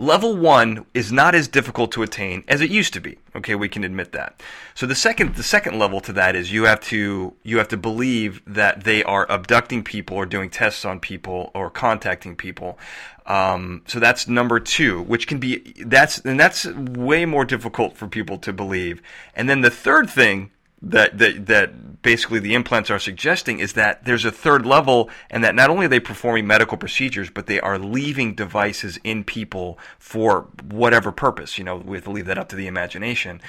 Level 0.00 0.34
one 0.34 0.86
is 0.94 1.12
not 1.12 1.34
as 1.34 1.46
difficult 1.46 1.92
to 1.92 2.02
attain 2.02 2.42
as 2.48 2.62
it 2.62 2.70
used 2.70 2.94
to 2.94 3.02
be. 3.02 3.18
Okay, 3.36 3.54
we 3.54 3.68
can 3.68 3.84
admit 3.84 4.12
that. 4.12 4.42
So 4.74 4.86
the 4.86 4.94
second, 4.94 5.34
the 5.34 5.42
second 5.42 5.78
level 5.78 6.00
to 6.00 6.12
that 6.14 6.34
is 6.34 6.50
you 6.50 6.64
have 6.64 6.80
to 6.84 7.34
you 7.42 7.58
have 7.58 7.68
to 7.68 7.76
believe 7.76 8.40
that 8.46 8.84
they 8.84 9.04
are 9.04 9.30
abducting 9.30 9.84
people 9.84 10.16
or 10.16 10.24
doing 10.24 10.48
tests 10.48 10.86
on 10.86 11.00
people 11.00 11.50
or 11.54 11.68
contacting 11.68 12.34
people. 12.34 12.78
Um, 13.26 13.82
so 13.86 14.00
that's 14.00 14.26
number 14.26 14.58
two, 14.58 15.02
which 15.02 15.26
can 15.26 15.36
be 15.36 15.74
that's 15.84 16.18
and 16.20 16.40
that's 16.40 16.64
way 16.64 17.26
more 17.26 17.44
difficult 17.44 17.94
for 17.94 18.08
people 18.08 18.38
to 18.38 18.54
believe. 18.54 19.02
And 19.36 19.50
then 19.50 19.60
the 19.60 19.70
third 19.70 20.08
thing 20.08 20.50
that, 20.82 21.18
that 21.18 21.46
that 21.46 22.02
basically 22.02 22.38
the 22.38 22.54
implants 22.54 22.90
are 22.90 22.98
suggesting 22.98 23.58
is 23.58 23.74
that 23.74 24.04
there's 24.04 24.24
a 24.24 24.30
third 24.30 24.64
level 24.64 25.10
and 25.30 25.44
that 25.44 25.54
not 25.54 25.68
only 25.68 25.86
are 25.86 25.90
they 25.90 26.00
performing 26.00 26.46
medical 26.46 26.78
procedures 26.78 27.28
but 27.28 27.46
they 27.46 27.60
are 27.60 27.78
leaving 27.78 28.34
devices 28.34 28.98
in 29.04 29.22
people 29.22 29.78
for 29.98 30.46
whatever 30.70 31.12
purpose 31.12 31.58
you 31.58 31.64
know 31.64 31.76
we 31.76 31.96
have 31.96 32.04
to 32.04 32.10
leave 32.10 32.26
that 32.26 32.38
up 32.38 32.48
to 32.48 32.56
the 32.56 32.66
imagination. 32.66 33.40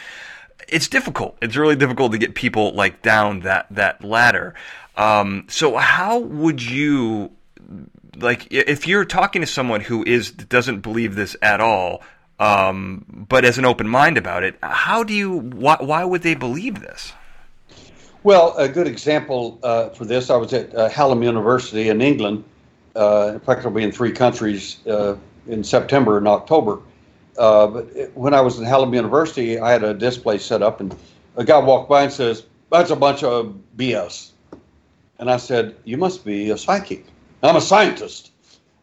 It's 0.67 0.87
difficult. 0.87 1.37
It's 1.41 1.55
really 1.55 1.75
difficult 1.75 2.11
to 2.11 2.17
get 2.17 2.35
people 2.35 2.73
like 2.73 3.01
down 3.01 3.41
that 3.41 3.65
that 3.71 4.03
ladder. 4.03 4.53
Um, 4.95 5.45
so 5.47 5.77
how 5.77 6.19
would 6.19 6.61
you 6.61 7.31
like 8.17 8.47
if 8.51 8.87
you're 8.87 9.05
talking 9.05 9.41
to 9.41 9.47
someone 9.47 9.81
who 9.81 10.03
is 10.03 10.31
doesn't 10.31 10.81
believe 10.81 11.15
this 11.15 11.35
at 11.41 11.61
all 11.61 12.03
um, 12.39 13.25
but 13.29 13.45
as 13.45 13.57
an 13.57 13.65
open 13.65 13.87
mind 13.87 14.17
about 14.17 14.43
it 14.43 14.57
how 14.61 15.03
do 15.03 15.13
you 15.13 15.37
why, 15.37 15.77
why 15.79 16.03
would 16.03 16.21
they 16.21 16.35
believe 16.35 16.81
this 16.81 17.13
well, 18.23 18.55
a 18.57 18.67
good 18.67 18.87
example 18.87 19.59
uh, 19.63 19.89
for 19.89 20.05
this, 20.05 20.29
I 20.29 20.35
was 20.35 20.53
at 20.53 20.73
uh, 20.75 20.89
Hallam 20.89 21.23
University 21.23 21.89
in 21.89 22.01
England. 22.01 22.43
Uh, 22.95 23.31
in 23.33 23.39
fact, 23.39 23.65
I'll 23.65 23.71
be 23.71 23.83
in 23.83 23.91
three 23.91 24.11
countries 24.11 24.85
uh, 24.87 25.15
in 25.47 25.63
September 25.63 26.17
and 26.17 26.27
October. 26.27 26.79
Uh, 27.37 27.67
but 27.67 27.87
it, 27.95 28.15
when 28.15 28.33
I 28.33 28.41
was 28.41 28.59
at 28.59 28.67
Hallam 28.67 28.93
University, 28.93 29.59
I 29.59 29.71
had 29.71 29.83
a 29.83 29.93
display 29.93 30.37
set 30.37 30.61
up, 30.61 30.81
and 30.81 30.95
a 31.35 31.43
guy 31.43 31.57
walked 31.57 31.89
by 31.89 32.03
and 32.03 32.11
says, 32.11 32.43
"That's 32.69 32.91
a 32.91 32.95
bunch 32.95 33.23
of 33.23 33.55
BS." 33.77 34.31
And 35.17 35.31
I 35.31 35.37
said, 35.37 35.75
"You 35.85 35.97
must 35.97 36.25
be 36.25 36.51
a 36.51 36.57
psychic." 36.57 37.05
I'm 37.41 37.55
a 37.55 37.61
scientist. 37.61 38.31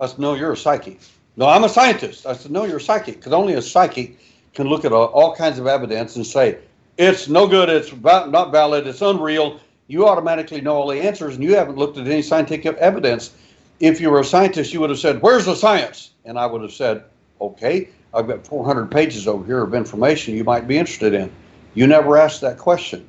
I 0.01 0.07
said, 0.07 0.19
"No, 0.19 0.35
you're 0.35 0.53
a 0.53 0.57
psychic." 0.57 1.01
No, 1.37 1.47
I'm 1.47 1.63
a 1.63 1.69
scientist. 1.69 2.27
I 2.27 2.33
said, 2.33 2.51
"No, 2.51 2.65
you're 2.65 2.79
a 2.79 2.81
psychic," 2.81 3.17
because 3.17 3.33
only 3.33 3.55
a 3.55 3.63
psychic 3.63 4.19
can 4.55 4.67
look 4.67 4.85
at 4.85 4.93
all 4.93 5.37
kinds 5.37 5.59
of 5.59 5.67
evidence 5.67 6.17
and 6.17 6.27
say, 6.27 6.59
it's 6.99 7.29
no 7.29 7.47
good, 7.47 7.69
it's 7.69 7.93
not 8.03 8.53
valid, 8.53 8.87
it's 8.87 9.01
unreal, 9.01 9.61
you 9.87 10.07
automatically 10.07 10.61
know 10.61 10.75
all 10.75 10.89
the 10.89 11.01
answers 11.01 11.37
and 11.37 11.45
you 11.45 11.55
haven't 11.55 11.79
looked 11.79 11.97
at 11.97 12.07
any 12.07 12.23
scientific 12.23 12.67
evidence. 12.67 13.33
if 13.81 14.01
you 14.01 14.11
were 14.11 14.19
a 14.19 14.25
scientist, 14.25 14.73
you 14.73 14.81
would 14.81 14.91
have 14.91 14.99
said, 14.99 15.23
"Where's 15.23 15.45
the 15.45 15.55
science?" 15.55 16.11
And 16.25 16.37
I 16.37 16.47
would 16.47 16.63
have 16.63 16.73
said, 16.73 17.05
"Okay, 17.41 17.89
I've 18.13 18.27
got 18.27 18.45
400 18.45 18.91
pages 18.91 19.29
over 19.29 19.47
here 19.47 19.63
of 19.63 19.73
information 19.73 20.35
you 20.35 20.43
might 20.43 20.67
be 20.67 20.77
interested 20.77 21.15
in." 21.15 21.31
You 21.75 21.87
never 21.87 22.19
asked 22.19 22.41
that 22.41 22.59
question. 22.59 23.09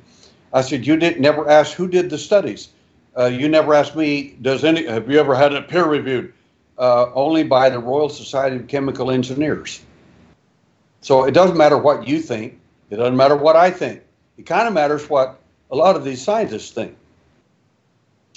I 0.52 0.60
said, 0.60 0.86
"You 0.86 0.96
didn't 0.96 1.20
never 1.20 1.50
ask 1.50 1.72
who 1.72 1.88
did 1.88 2.08
the 2.08 2.18
studies. 2.18 2.68
Uh, 3.18 3.24
you 3.24 3.48
never 3.48 3.74
asked 3.74 3.96
me, 3.96 4.36
does 4.40 4.62
any 4.62 4.86
have 4.86 5.10
you 5.10 5.18
ever 5.18 5.34
had 5.34 5.52
it 5.52 5.66
peer 5.66 5.84
reviewed?" 5.84 6.32
Uh, 6.78 7.06
only 7.16 7.42
by 7.42 7.68
the 7.68 7.80
Royal 7.80 8.08
Society 8.08 8.54
of 8.54 8.68
Chemical 8.68 9.10
Engineers. 9.10 9.80
So 11.00 11.24
it 11.24 11.32
doesn't 11.32 11.56
matter 11.56 11.76
what 11.76 12.06
you 12.06 12.20
think. 12.20 12.59
It 12.90 12.96
doesn't 12.96 13.16
matter 13.16 13.36
what 13.36 13.56
I 13.56 13.70
think. 13.70 14.02
It 14.36 14.46
kind 14.46 14.66
of 14.66 14.74
matters 14.74 15.08
what 15.08 15.40
a 15.70 15.76
lot 15.76 15.96
of 15.96 16.04
these 16.04 16.22
scientists 16.22 16.70
think. 16.72 16.96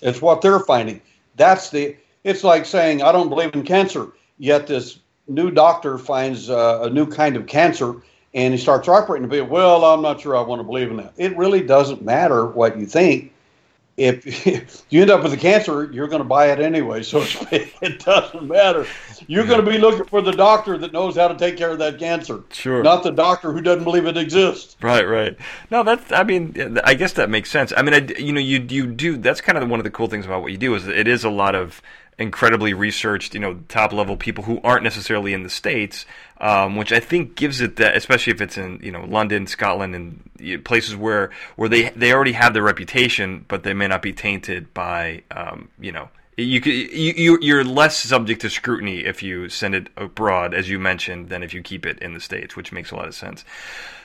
It's 0.02 0.22
what 0.22 0.42
they're 0.42 0.60
finding. 0.60 1.02
That's 1.36 1.70
the. 1.70 1.96
It's 2.24 2.44
like 2.44 2.66
saying 2.66 3.02
I 3.02 3.12
don't 3.12 3.30
believe 3.30 3.54
in 3.54 3.64
cancer, 3.64 4.14
yet 4.38 4.68
this 4.68 5.00
new 5.28 5.52
doctor 5.52 5.98
finds 5.98 6.50
uh, 6.50 6.82
a 6.84 6.90
new 6.90 7.06
kind 7.06 7.36
of 7.36 7.48
cancer 7.48 8.02
and 8.34 8.54
he 8.54 8.60
starts 8.60 8.88
operating 8.88 9.28
to 9.28 9.34
be 9.34 9.42
well 9.42 9.86
i'm 9.86 10.02
not 10.02 10.20
sure 10.20 10.36
i 10.36 10.42
want 10.42 10.60
to 10.60 10.64
believe 10.64 10.90
in 10.90 10.98
that 10.98 11.14
it 11.18 11.36
really 11.38 11.62
doesn't 11.62 12.02
matter 12.02 12.46
what 12.46 12.78
you 12.78 12.86
think 12.86 13.33
if, 13.96 14.48
if 14.48 14.84
you 14.90 15.02
end 15.02 15.12
up 15.12 15.24
with 15.24 15.34
a 15.34 15.38
cancer, 15.38 15.90
you're 15.92 16.08
going 16.08 16.22
to 16.22 16.28
buy 16.28 16.52
it 16.52 16.60
anyway. 16.60 17.04
So 17.04 17.24
it 17.52 18.00
doesn't 18.00 18.48
matter. 18.48 18.86
You're 19.28 19.46
going 19.46 19.64
to 19.64 19.70
be 19.70 19.78
looking 19.78 20.06
for 20.06 20.22
the 20.22 20.32
doctor 20.32 20.78
that 20.78 20.94
knows 20.94 21.16
how 21.16 21.28
to 21.28 21.36
take 21.36 21.58
care 21.58 21.72
of 21.72 21.80
that 21.80 22.00
cancer. 22.00 22.44
Sure. 22.52 22.84
Not 22.84 23.04
the 23.04 23.12
doctor 23.12 23.52
who 23.52 23.62
doesn't 23.62 23.84
believe 23.84 24.06
it 24.06 24.18
exists. 24.18 24.76
Right, 24.82 25.08
right. 25.08 25.38
No, 25.70 25.84
that's. 25.84 26.12
I 26.12 26.24
mean, 26.24 26.80
I 26.84 26.94
guess 26.96 27.14
that 27.14 27.30
makes 27.30 27.50
sense. 27.50 27.72
I 27.76 27.82
mean, 27.82 27.94
I, 27.94 28.20
you 28.20 28.34
know, 28.34 28.42
you 28.42 28.66
you 28.70 28.88
do. 28.88 29.18
That's 29.18 29.42
kind 29.42 29.58
of 29.58 29.70
one 29.70 29.80
of 29.80 29.84
the 29.84 29.92
cool 29.92 30.08
things 30.08 30.26
about 30.26 30.42
what 30.42 30.52
you 30.52 30.58
do 30.58 30.76
is 30.76 30.88
it 30.88 31.08
is 31.08 31.24
a 31.24 31.30
lot 31.30 31.56
of 31.56 31.82
incredibly 32.18 32.74
researched, 32.74 33.34
you 33.34 33.40
know, 33.40 33.56
top 33.68 33.92
level 33.92 34.16
people 34.16 34.44
who 34.44 34.60
aren't 34.64 34.84
necessarily 34.84 35.34
in 35.34 35.44
the 35.44 35.50
states, 35.50 36.06
um, 36.44 36.76
which 36.76 36.92
I 36.92 37.00
think 37.00 37.36
gives 37.36 37.62
it 37.62 37.78
that, 37.78 37.96
especially 37.96 38.34
if 38.34 38.42
it's 38.42 38.58
in 38.58 38.82
you 38.84 38.92
know 38.92 39.06
London, 39.06 39.48
Scotland, 39.48 39.96
and 39.96 40.66
places 40.66 40.94
where 40.94 41.32
where 41.56 41.70
they 41.70 41.90
they 41.92 42.12
already 42.12 42.34
have 42.34 42.54
their 42.54 42.64
reputation, 42.64 43.46
but 43.48 43.64
they 43.64 43.74
may 43.74 43.88
not 43.88 44.02
be 44.02 44.12
tainted 44.12 44.74
by 44.74 45.24
um, 45.32 45.70
you 45.80 45.92
know. 45.94 46.10
You, 46.36 46.62
you 46.62 47.38
you're 47.42 47.64
less 47.64 47.96
subject 47.96 48.42
to 48.42 48.50
scrutiny 48.50 49.02
if 49.06 49.22
you 49.22 49.50
send 49.50 49.76
it 49.76 49.90
abroad, 49.96 50.56
as 50.56 50.68
you 50.68 50.80
mentioned, 50.80 51.30
than 51.30 51.44
if 51.44 51.54
you 51.54 51.62
keep 51.62 51.86
it 51.86 52.00
in 52.00 52.16
the 52.16 52.20
states, 52.20 52.56
which 52.56 52.72
makes 52.72 52.90
a 52.90 52.96
lot 52.96 53.08
of 53.08 53.14
sense. 53.14 53.46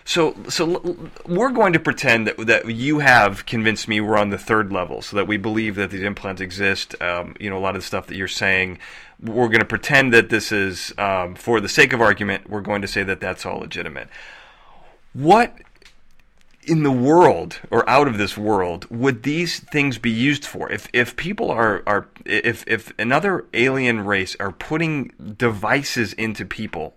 So, 0.04 0.36
so 0.48 0.96
we're 1.26 1.50
going 1.50 1.72
to 1.72 1.80
pretend 1.80 2.26
that, 2.26 2.36
that 2.46 2.66
you 2.66 2.98
have 2.98 3.46
convinced 3.46 3.88
me 3.88 4.02
we're 4.02 4.18
on 4.18 4.28
the 4.28 4.38
third 4.38 4.70
level, 4.72 5.00
so 5.00 5.16
that 5.16 5.26
we 5.26 5.38
believe 5.38 5.76
that 5.76 5.90
these 5.90 6.02
implants 6.02 6.42
exist. 6.42 7.00
Um, 7.00 7.34
you 7.40 7.48
know, 7.48 7.56
a 7.56 7.60
lot 7.60 7.76
of 7.76 7.80
the 7.82 7.86
stuff 7.86 8.08
that 8.08 8.16
you're 8.16 8.28
saying, 8.28 8.78
we're 9.20 9.48
going 9.48 9.60
to 9.60 9.64
pretend 9.64 10.12
that 10.12 10.30
this 10.30 10.52
is, 10.52 10.92
um, 10.98 11.34
for 11.34 11.60
the 11.60 11.68
sake 11.68 11.92
of 11.92 12.00
argument, 12.00 12.48
we're 12.48 12.60
going 12.60 12.82
to 12.82 12.88
say 12.88 13.02
that 13.02 13.20
that's 13.20 13.44
all 13.44 13.58
legitimate. 13.58 14.08
What 15.12 15.56
in 16.64 16.82
the 16.82 16.92
world 16.92 17.60
or 17.70 17.88
out 17.88 18.06
of 18.06 18.18
this 18.18 18.36
world 18.36 18.86
would 18.90 19.22
these 19.22 19.60
things 19.60 19.98
be 19.98 20.10
used 20.10 20.44
for? 20.44 20.70
If 20.70 20.88
if 20.92 21.16
people 21.16 21.50
are 21.50 21.82
are 21.86 22.08
if 22.24 22.62
if 22.66 22.92
another 22.98 23.46
alien 23.54 24.04
race 24.04 24.36
are 24.38 24.52
putting 24.52 25.12
devices 25.36 26.12
into 26.12 26.44
people 26.44 26.94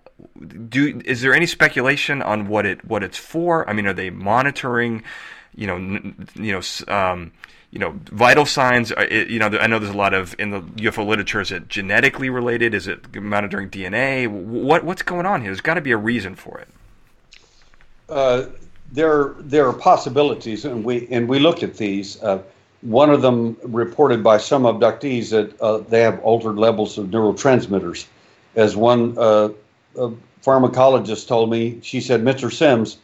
do 0.69 1.01
is 1.05 1.21
there 1.21 1.33
any 1.33 1.45
speculation 1.45 2.21
on 2.21 2.47
what 2.47 2.65
it 2.65 2.85
what 2.85 3.03
it's 3.03 3.17
for? 3.17 3.67
I 3.69 3.73
mean, 3.73 3.87
are 3.87 3.93
they 3.93 4.09
monitoring, 4.09 5.03
you 5.55 5.67
know, 5.67 5.77
you 6.35 6.53
know, 6.53 6.93
um, 6.93 7.31
you 7.71 7.79
know, 7.79 7.91
vital 8.05 8.45
signs? 8.45 8.91
It, 8.91 9.29
you 9.29 9.39
know, 9.39 9.47
I 9.47 9.67
know 9.67 9.79
there's 9.79 9.93
a 9.93 9.97
lot 9.97 10.13
of 10.13 10.35
in 10.39 10.51
the 10.51 10.61
UFO 10.61 11.05
literature. 11.05 11.41
Is 11.41 11.51
it 11.51 11.67
genetically 11.67 12.29
related? 12.29 12.73
Is 12.73 12.87
it 12.87 13.15
monitoring 13.15 13.69
DNA? 13.69 14.27
What 14.27 14.83
what's 14.83 15.01
going 15.01 15.25
on 15.25 15.41
here? 15.41 15.49
There's 15.49 15.61
got 15.61 15.75
to 15.75 15.81
be 15.81 15.91
a 15.91 15.97
reason 15.97 16.35
for 16.35 16.59
it. 16.59 16.67
Uh, 18.09 18.47
there 18.91 19.35
there 19.39 19.67
are 19.67 19.73
possibilities, 19.73 20.65
and 20.65 20.83
we 20.83 21.07
and 21.09 21.27
we 21.27 21.39
looked 21.39 21.63
at 21.63 21.77
these. 21.77 22.21
Uh, 22.21 22.41
one 22.81 23.11
of 23.11 23.21
them 23.21 23.57
reported 23.63 24.23
by 24.23 24.37
some 24.37 24.63
abductees 24.63 25.29
that 25.29 25.59
uh, 25.61 25.77
they 25.77 26.01
have 26.01 26.19
altered 26.21 26.57
levels 26.57 26.97
of 26.97 27.07
neurotransmitters. 27.07 28.07
As 28.55 28.75
one 28.75 29.17
uh, 29.17 29.49
pharmacologist 30.43 31.27
told 31.27 31.49
me, 31.49 31.79
she 31.81 32.01
said, 32.01 32.21
Mr. 32.23 32.51
Sims, 32.51 32.97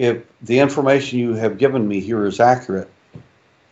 if 0.00 0.22
the 0.40 0.58
information 0.58 1.18
you 1.18 1.34
have 1.34 1.58
given 1.58 1.86
me 1.86 2.00
here 2.00 2.24
is 2.24 2.40
accurate, 2.40 2.90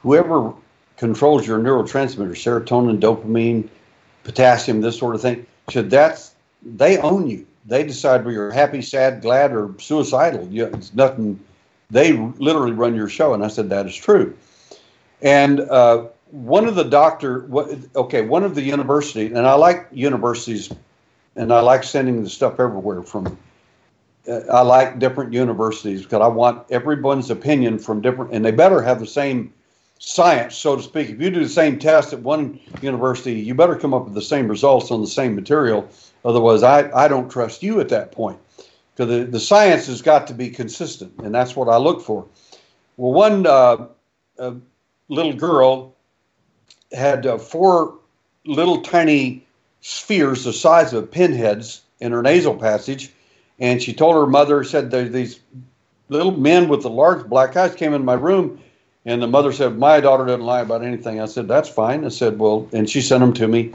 whoever 0.02 0.52
controls 0.98 1.46
your 1.46 1.58
neurotransmitters, 1.58 2.36
serotonin, 2.36 3.00
dopamine, 3.00 3.66
potassium, 4.24 4.82
this 4.82 4.98
sort 4.98 5.14
of 5.14 5.22
thing, 5.22 5.46
should 5.70 5.88
that's 5.88 6.34
they 6.62 6.98
own 6.98 7.30
you. 7.30 7.46
They 7.64 7.82
decide 7.82 8.18
whether 8.18 8.32
you're 8.32 8.50
happy, 8.50 8.82
sad, 8.82 9.22
glad, 9.22 9.52
or 9.52 9.74
suicidal. 9.78 10.46
You, 10.48 10.66
it's 10.66 10.92
nothing. 10.92 11.40
They 11.88 12.12
literally 12.12 12.72
run 12.72 12.94
your 12.94 13.08
show, 13.08 13.32
and 13.32 13.42
I 13.42 13.48
said 13.48 13.70
that 13.70 13.86
is 13.86 13.96
true. 13.96 14.36
And 15.22 15.60
uh, 15.60 16.08
one 16.30 16.66
of 16.66 16.74
the 16.74 16.84
doctor, 16.84 17.48
okay, 17.96 18.20
one 18.20 18.44
of 18.44 18.54
the 18.54 18.62
universities, 18.62 19.32
and 19.32 19.46
I 19.46 19.54
like 19.54 19.88
universities 19.92 20.70
and 21.36 21.54
I 21.54 21.60
like 21.60 21.84
sending 21.84 22.22
the 22.22 22.28
stuff 22.28 22.60
everywhere 22.60 23.02
from. 23.02 23.38
I 24.28 24.60
like 24.60 24.98
different 24.98 25.32
universities 25.32 26.02
because 26.02 26.20
I 26.20 26.26
want 26.28 26.70
everyone's 26.70 27.30
opinion 27.30 27.78
from 27.78 28.00
different, 28.00 28.32
and 28.32 28.44
they 28.44 28.50
better 28.50 28.82
have 28.82 29.00
the 29.00 29.06
same 29.06 29.52
science, 29.98 30.56
so 30.56 30.76
to 30.76 30.82
speak. 30.82 31.08
If 31.08 31.20
you 31.20 31.30
do 31.30 31.42
the 31.42 31.48
same 31.48 31.78
test 31.78 32.12
at 32.12 32.20
one 32.20 32.60
university, 32.82 33.34
you 33.34 33.54
better 33.54 33.76
come 33.76 33.94
up 33.94 34.04
with 34.04 34.14
the 34.14 34.22
same 34.22 34.48
results 34.48 34.90
on 34.90 35.00
the 35.00 35.06
same 35.06 35.34
material. 35.34 35.88
Otherwise, 36.24 36.62
I, 36.62 36.90
I 36.92 37.08
don't 37.08 37.30
trust 37.30 37.62
you 37.62 37.80
at 37.80 37.88
that 37.88 38.12
point. 38.12 38.38
Because 38.94 39.10
the, 39.10 39.24
the 39.24 39.40
science 39.40 39.86
has 39.86 40.02
got 40.02 40.26
to 40.26 40.34
be 40.34 40.50
consistent, 40.50 41.14
and 41.18 41.34
that's 41.34 41.56
what 41.56 41.68
I 41.68 41.76
look 41.76 42.02
for. 42.02 42.26
Well, 42.96 43.12
one 43.12 43.46
uh, 43.46 43.86
uh, 44.38 44.54
little 45.08 45.34
girl 45.34 45.94
had 46.92 47.26
uh, 47.26 47.38
four 47.38 47.94
little 48.44 48.82
tiny 48.82 49.46
spheres 49.80 50.44
the 50.44 50.52
size 50.52 50.92
of 50.92 51.10
pinheads 51.10 51.82
in 52.00 52.12
her 52.12 52.22
nasal 52.22 52.56
passage. 52.56 53.12
And 53.58 53.82
she 53.82 53.92
told 53.92 54.14
her 54.14 54.26
mother, 54.26 54.62
said, 54.64 54.90
these 54.90 55.40
little 56.08 56.32
men 56.32 56.68
with 56.68 56.82
the 56.82 56.90
large 56.90 57.26
black 57.26 57.56
eyes 57.56 57.74
came 57.74 57.92
in 57.92 58.04
my 58.04 58.14
room. 58.14 58.60
And 59.04 59.22
the 59.22 59.26
mother 59.26 59.52
said, 59.52 59.78
My 59.78 60.00
daughter 60.00 60.26
doesn't 60.26 60.44
lie 60.44 60.60
about 60.60 60.84
anything. 60.84 61.20
I 61.20 61.26
said, 61.26 61.48
That's 61.48 61.68
fine. 61.68 62.04
I 62.04 62.08
said, 62.08 62.38
Well, 62.38 62.68
and 62.72 62.88
she 62.88 63.00
sent 63.00 63.20
them 63.20 63.32
to 63.34 63.48
me. 63.48 63.72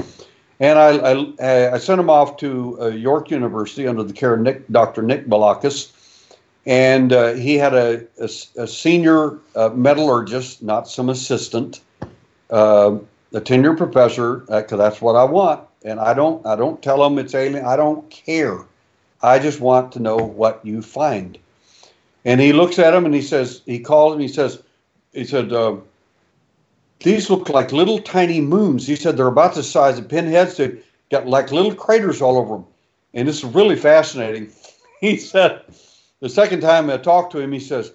And 0.60 0.78
I, 0.78 0.98
I, 1.42 1.74
I 1.74 1.78
sent 1.80 1.98
them 1.98 2.10
off 2.10 2.38
to 2.38 2.78
uh, 2.80 2.88
York 2.88 3.32
University 3.32 3.88
under 3.88 4.04
the 4.04 4.14
care 4.14 4.36
of 4.36 4.42
Nick, 4.42 4.68
Dr. 4.70 5.02
Nick 5.02 5.28
Balakis. 5.28 5.92
And 6.66 7.12
uh, 7.12 7.34
he 7.34 7.56
had 7.58 7.74
a, 7.74 8.06
a, 8.20 8.30
a 8.62 8.68
senior 8.68 9.40
uh, 9.56 9.70
metallurgist, 9.70 10.62
not 10.62 10.88
some 10.88 11.10
assistant, 11.10 11.82
uh, 12.52 12.98
a 13.34 13.42
tenured 13.42 13.78
professor, 13.78 14.36
because 14.38 14.74
uh, 14.74 14.78
that's 14.78 15.02
what 15.02 15.16
I 15.16 15.24
want 15.24 15.68
and 15.84 16.00
I 16.00 16.14
don't 16.14 16.46
I 16.46 16.56
don't 16.56 16.82
tell 16.82 17.04
them 17.04 17.20
it's 17.20 17.36
alien. 17.36 17.66
I 17.66 17.76
don't 17.76 18.10
care. 18.10 18.60
I 19.24 19.40
just 19.40 19.60
want 19.62 19.94
to 19.94 20.00
know 20.00 20.18
what 20.18 20.64
you 20.64 20.82
find. 20.82 21.38
And 22.26 22.40
he 22.40 22.54
looks 22.54 22.78
at 22.78 22.94
him 22.94 23.06
and 23.06 23.16
he 23.16 23.22
says 23.22 23.62
he 23.66 23.80
calls 23.80 24.16
him. 24.16 24.20
He 24.20 24.28
says 24.28 24.62
he 25.14 25.26
said 25.26 25.52
uh, 25.52 25.78
these 27.00 27.30
look 27.30 27.50
like 27.50 27.72
little 27.72 28.00
tiny 28.00 28.42
moons. 28.42 28.86
He 28.86 28.96
said 28.96 29.18
they're 29.18 29.28
about 29.28 29.56
the 29.56 29.64
size 29.64 29.98
of 29.98 30.08
pinheads. 30.10 30.58
They 30.58 30.78
got 31.10 31.28
like 31.28 31.52
little 31.52 31.74
craters 31.74 32.22
all 32.22 32.38
over 32.38 32.56
them, 32.56 32.66
and 33.14 33.28
this 33.28 33.40
is 33.40 33.46
really 33.46 33.76
fascinating. 33.76 34.52
He 35.02 35.18
said 35.18 35.64
the 36.22 36.30
second 36.30 36.62
time 36.62 36.90
I 36.90 36.96
talked 36.96 37.34
to 37.34 37.40
him, 37.40 37.52
he 37.52 37.60
says, 37.60 37.92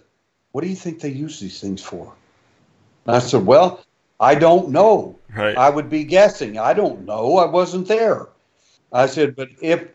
"What 0.52 0.60
do 0.60 0.68
you 0.68 0.76
think 0.76 1.00
they 1.00 1.08
use 1.08 1.40
these 1.40 1.58
things 1.58 1.80
for?" 1.80 2.12
And 3.06 3.16
I 3.16 3.18
said, 3.18 3.46
"Well, 3.46 3.80
I 4.20 4.34
don't 4.34 4.70
know. 4.70 5.18
Right. 5.34 5.56
I 5.56 5.70
would 5.70 5.88
be 5.88 6.04
guessing. 6.04 6.58
I 6.58 6.72
don't 6.72 7.06
know. 7.06 7.38
I 7.38 7.46
wasn't 7.46 7.88
there. 7.88 8.28
I 8.92 9.06
said, 9.06 9.36
but 9.36 9.48
if 9.60 9.88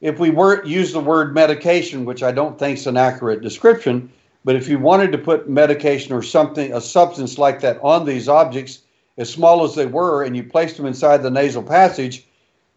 if 0.00 0.18
we 0.18 0.30
were 0.30 0.64
use 0.64 0.92
the 0.92 1.00
word 1.00 1.34
medication, 1.34 2.04
which 2.04 2.22
I 2.22 2.32
don't 2.32 2.58
think 2.58 2.78
is 2.78 2.86
an 2.86 2.96
accurate 2.96 3.42
description, 3.42 4.10
but 4.44 4.56
if 4.56 4.68
you 4.68 4.78
wanted 4.78 5.12
to 5.12 5.18
put 5.18 5.48
medication 5.48 6.12
or 6.12 6.22
something, 6.22 6.72
a 6.72 6.80
substance 6.80 7.38
like 7.38 7.60
that 7.60 7.78
on 7.82 8.06
these 8.06 8.28
objects, 8.28 8.80
as 9.16 9.28
small 9.30 9.64
as 9.64 9.74
they 9.74 9.86
were, 9.86 10.22
and 10.22 10.36
you 10.36 10.44
placed 10.44 10.76
them 10.76 10.86
inside 10.86 11.18
the 11.18 11.30
nasal 11.30 11.62
passage, 11.62 12.24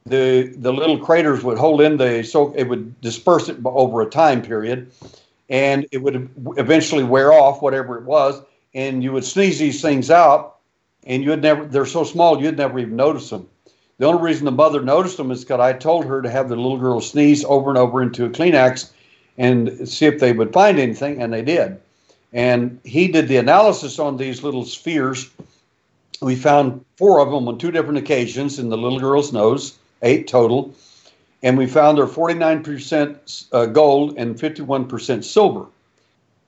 the 0.06 0.54
the 0.58 0.74
little 0.74 0.98
craters 0.98 1.44
would 1.44 1.60
hold 1.60 1.80
in 1.82 1.98
the 1.98 2.24
so 2.24 2.52
it 2.54 2.64
would 2.64 3.00
disperse 3.02 3.50
it 3.50 3.58
over 3.64 4.02
a 4.02 4.10
time 4.10 4.42
period, 4.42 4.92
and 5.50 5.86
it 5.92 6.00
would 6.00 6.28
eventually 6.58 7.04
wear 7.04 7.32
off 7.32 7.62
whatever 7.62 7.98
it 7.98 8.06
was, 8.06 8.42
and 8.74 9.04
you 9.04 9.12
would 9.12 9.24
sneeze 9.24 9.60
these 9.60 9.80
things 9.80 10.10
out, 10.10 10.58
and 11.04 11.24
you'd 11.24 11.44
never 11.44 11.66
they're 11.66 11.86
so 11.86 12.04
small 12.04 12.42
you'd 12.42 12.58
never 12.58 12.80
even 12.80 12.96
notice 12.96 13.30
them. 13.30 13.48
The 14.02 14.08
only 14.08 14.24
reason 14.24 14.46
the 14.46 14.52
mother 14.52 14.82
noticed 14.82 15.18
them 15.18 15.30
is 15.30 15.42
because 15.42 15.60
I 15.60 15.74
told 15.74 16.06
her 16.06 16.24
to 16.24 16.30
have 16.32 16.50
the 16.50 16.56
little 16.56 16.80
girl 16.80 17.02
sneeze 17.02 17.46
over 17.46 17.70
and 17.70 17.78
over 17.78 18.02
into 18.02 18.26
a 18.26 18.32
Kleenex 18.32 18.90
and 19.38 19.88
see 19.88 20.08
if 20.08 20.20
they 20.20 20.34
would 20.34 20.52
find 20.52 20.80
anything, 20.80 21.22
and 21.22 21.32
they 21.32 21.44
did. 21.44 21.80
And 22.34 22.80
he 22.84 23.10
did 23.10 23.28
the 23.28 23.38
analysis 23.38 24.00
on 24.00 24.18
these 24.18 24.42
little 24.42 24.66
spheres, 24.66 25.30
We 26.20 26.36
found 26.36 26.84
four 26.98 27.20
of 27.20 27.30
them 27.30 27.48
on 27.48 27.60
two 27.60 27.70
different 27.70 28.00
occasions 28.00 28.58
in 28.58 28.70
the 28.70 28.78
little 28.78 29.00
girl's 29.00 29.34
nose, 29.34 29.78
eight 30.02 30.28
total, 30.28 30.74
and 31.44 31.56
we 31.56 31.68
found 31.68 32.00
they're 32.00 32.08
49% 32.08 33.46
uh, 33.52 33.68
gold 33.68 34.16
and 34.18 34.36
51% 34.36 35.24
silver. 35.24 35.68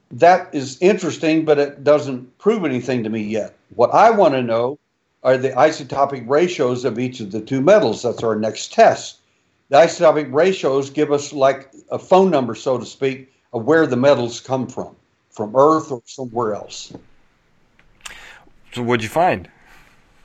That 0.10 0.50
is 0.56 0.82
interesting, 0.82 1.46
but 1.46 1.60
it 1.60 1.84
doesn't 1.84 2.36
prove 2.40 2.66
anything 2.66 3.04
to 3.04 3.12
me 3.12 3.22
yet. 3.22 3.54
What 3.76 3.94
I 3.94 4.10
want 4.10 4.34
to 4.34 4.42
know 4.42 4.80
are 5.24 5.38
the 5.38 5.50
isotopic 5.52 6.28
ratios 6.28 6.86
of 6.86 7.00
each 7.00 7.20
of 7.20 7.32
the 7.32 7.42
two 7.42 7.62
metals. 7.62 8.02
That's 8.02 8.24
our 8.24 8.36
next 8.36 8.74
test. 8.74 9.20
The 9.70 9.78
isotopic 9.78 10.32
ratios 10.34 10.90
give 10.90 11.12
us 11.12 11.32
like 11.32 11.72
a 11.90 11.98
phone 11.98 12.30
number, 12.30 12.56
so 12.56 12.78
to 12.78 12.86
speak, 12.86 13.34
of 13.54 13.66
where 13.66 13.88
the 13.88 13.96
metals 13.96 14.40
come 14.40 14.68
from, 14.68 14.96
from 15.30 15.56
Earth 15.56 15.92
or 15.92 16.02
somewhere 16.06 16.54
else. 16.54 16.94
So 18.74 18.82
what'd 18.82 19.04
you 19.04 19.10
find? 19.10 19.50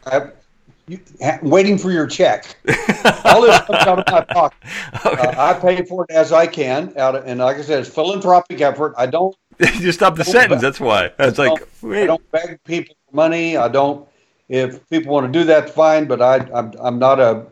I, 0.07 0.31
you, 0.89 0.99
ha, 1.23 1.39
waiting 1.43 1.79
for 1.79 1.93
your 1.93 2.07
check. 2.07 2.57
All 3.25 3.43
this 3.43 3.61
comes 3.61 3.87
out 3.87 3.99
of 4.01 4.05
my 4.11 4.23
pocket. 4.23 4.59
Okay. 5.07 5.23
Uh, 5.23 5.51
I 5.51 5.55
pay 5.55 5.85
for 5.85 6.05
it 6.09 6.11
as 6.11 6.33
I 6.33 6.47
can, 6.47 6.93
out 6.97 7.15
of, 7.15 7.27
and 7.27 7.41
like 7.41 7.57
I 7.57 7.63
said, 7.63 7.81
it's 7.81 7.89
philanthropic 7.89 8.61
effort. 8.61 8.95
I 8.99 9.07
don't. 9.07 9.37
you 9.79 9.93
stop 9.93 10.17
the 10.17 10.25
sentence. 10.25 10.55
Beg, 10.55 10.61
that's 10.61 10.81
why. 10.81 11.11
It's 11.19 11.39
like 11.39 11.67
wait. 11.83 12.05
I 12.05 12.07
don't 12.07 12.31
beg 12.33 12.63
people 12.65 12.97
for 13.09 13.17
money. 13.17 13.57
I 13.57 13.69
don't. 13.69 14.09
If 14.49 14.89
people 14.89 15.13
want 15.13 15.33
to 15.33 15.39
do 15.39 15.45
that, 15.47 15.71
fine. 15.71 16.07
But 16.07 16.23
I, 16.23 16.37
I'm, 16.55 16.73
I'm 16.81 16.99
not 16.99 17.21
a. 17.21 17.47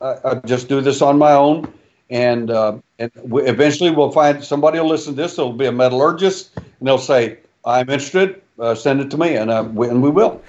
I, 0.00 0.16
I 0.24 0.34
just 0.46 0.68
do 0.68 0.80
this 0.80 1.02
on 1.02 1.18
my 1.18 1.32
own, 1.32 1.72
and 2.10 2.50
uh, 2.50 2.78
and 2.98 3.10
we, 3.24 3.42
eventually 3.42 3.90
we'll 3.90 4.12
find 4.12 4.42
somebody 4.42 4.78
will 4.78 4.88
listen 4.88 5.14
to 5.14 5.22
this. 5.22 5.36
There'll 5.36 5.52
be 5.52 5.66
a 5.66 5.72
metallurgist, 5.72 6.56
and 6.56 6.66
they'll 6.80 6.98
say, 6.98 7.38
"I'm 7.64 7.88
interested. 7.90 8.42
Uh, 8.58 8.74
send 8.74 9.00
it 9.00 9.10
to 9.10 9.18
me," 9.18 9.36
and 9.36 9.50
uh, 9.50 9.68
we, 9.72 9.88
and 9.88 10.02
we 10.02 10.10
will. 10.10 10.42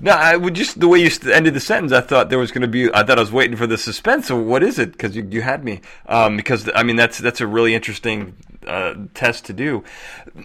No, 0.00 0.12
I 0.12 0.36
would 0.36 0.54
just 0.54 0.78
the 0.78 0.88
way 0.88 0.98
you 0.98 1.10
ended 1.32 1.54
the 1.54 1.60
sentence. 1.60 1.92
I 1.92 2.00
thought 2.00 2.28
there 2.28 2.38
was 2.38 2.50
going 2.50 2.62
to 2.62 2.68
be. 2.68 2.92
I 2.92 3.02
thought 3.02 3.18
I 3.18 3.22
was 3.22 3.32
waiting 3.32 3.56
for 3.56 3.66
the 3.66 3.78
suspense. 3.78 4.26
So 4.28 4.36
what 4.36 4.62
is 4.62 4.78
it? 4.78 4.92
Because 4.92 5.16
you, 5.16 5.26
you 5.30 5.42
had 5.42 5.64
me. 5.64 5.80
Um, 6.06 6.36
because 6.36 6.68
I 6.74 6.82
mean 6.82 6.96
that's 6.96 7.18
that's 7.18 7.40
a 7.40 7.46
really 7.46 7.74
interesting 7.74 8.36
uh, 8.66 8.94
test 9.14 9.44
to 9.46 9.52
do. 9.52 9.84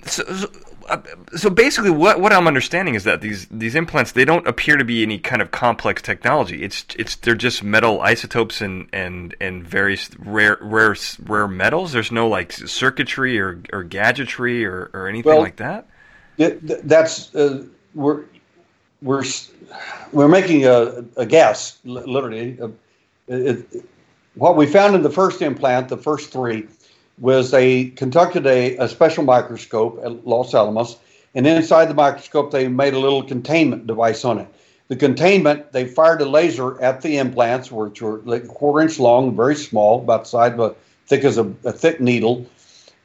So, 0.06 0.24
so, 0.24 0.52
so, 1.36 1.50
basically, 1.50 1.90
what 1.90 2.20
what 2.20 2.34
I'm 2.34 2.48
understanding 2.48 2.96
is 2.96 3.04
that 3.04 3.22
these 3.22 3.48
these 3.48 3.76
implants 3.76 4.12
they 4.12 4.26
don't 4.26 4.48
appear 4.48 4.78
to 4.78 4.86
be 4.86 5.04
any 5.04 5.20
kind 5.20 5.42
of 5.42 5.52
complex 5.52 6.02
technology. 6.02 6.64
It's 6.64 6.86
it's 6.98 7.16
they're 7.16 7.36
just 7.36 7.64
metal 7.64 8.02
isotopes 8.02 8.62
and 8.62 8.88
and 8.92 9.36
and 9.40 9.68
various 9.68 10.10
rare 10.20 10.58
rare 10.62 10.96
rare 11.24 11.48
metals. 11.48 11.92
There's 11.92 12.12
no 12.12 12.28
like 12.28 12.52
circuitry 12.52 13.40
or 13.40 13.62
or 13.72 13.84
gadgetry 13.84 14.66
or 14.66 14.90
or 14.94 15.08
anything 15.08 15.32
well, 15.32 15.42
like 15.42 15.58
that. 15.58 15.88
that's 16.38 17.34
uh, 17.36 17.66
we're 17.94 18.26
we're 19.02 19.24
we're 20.12 20.28
making 20.28 20.66
a, 20.66 21.06
a 21.18 21.26
guess, 21.26 21.80
literally. 21.84 22.60
Uh, 22.60 22.70
it, 23.28 23.66
it, 23.72 23.86
what 24.36 24.56
we 24.56 24.66
found 24.66 24.96
in 24.96 25.02
the 25.02 25.10
first 25.10 25.42
implant, 25.42 25.90
the 25.90 25.98
first 25.98 26.32
three, 26.32 26.68
was 27.22 27.52
they 27.52 27.86
conducted 27.86 28.46
a, 28.48 28.76
a 28.78 28.90
special 28.90 29.24
microscope 29.24 30.02
at 30.04 30.28
Los 30.28 30.54
Alamos, 30.54 30.98
and 31.36 31.48
inside 31.48 31.86
the 31.86 31.94
microscope 31.94 32.52
they 32.52 32.68
made 32.68 32.94
a 32.94 33.00
little 33.00 33.24
containment 33.24 33.88
device 33.88 34.26
on 34.26 34.40
it. 34.40 34.48
The 34.88 34.96
containment, 34.98 35.72
they 35.72 35.86
fired 35.86 36.20
a 36.22 36.26
laser 36.26 36.82
at 36.82 37.02
the 37.02 37.18
implants, 37.18 37.72
which 37.72 38.02
were 38.02 38.22
like 38.26 38.44
a 38.44 38.48
quarter 38.48 38.82
inch 38.82 39.00
long, 39.00 39.36
very 39.36 39.56
small, 39.56 40.02
about 40.02 40.24
the 40.24 40.30
size 40.30 40.54
of 40.54 40.60
a 40.60 40.76
thick 41.06 41.24
as 41.24 41.38
a, 41.38 41.44
a 41.64 41.72
thick 41.72 42.02
needle, 42.02 42.46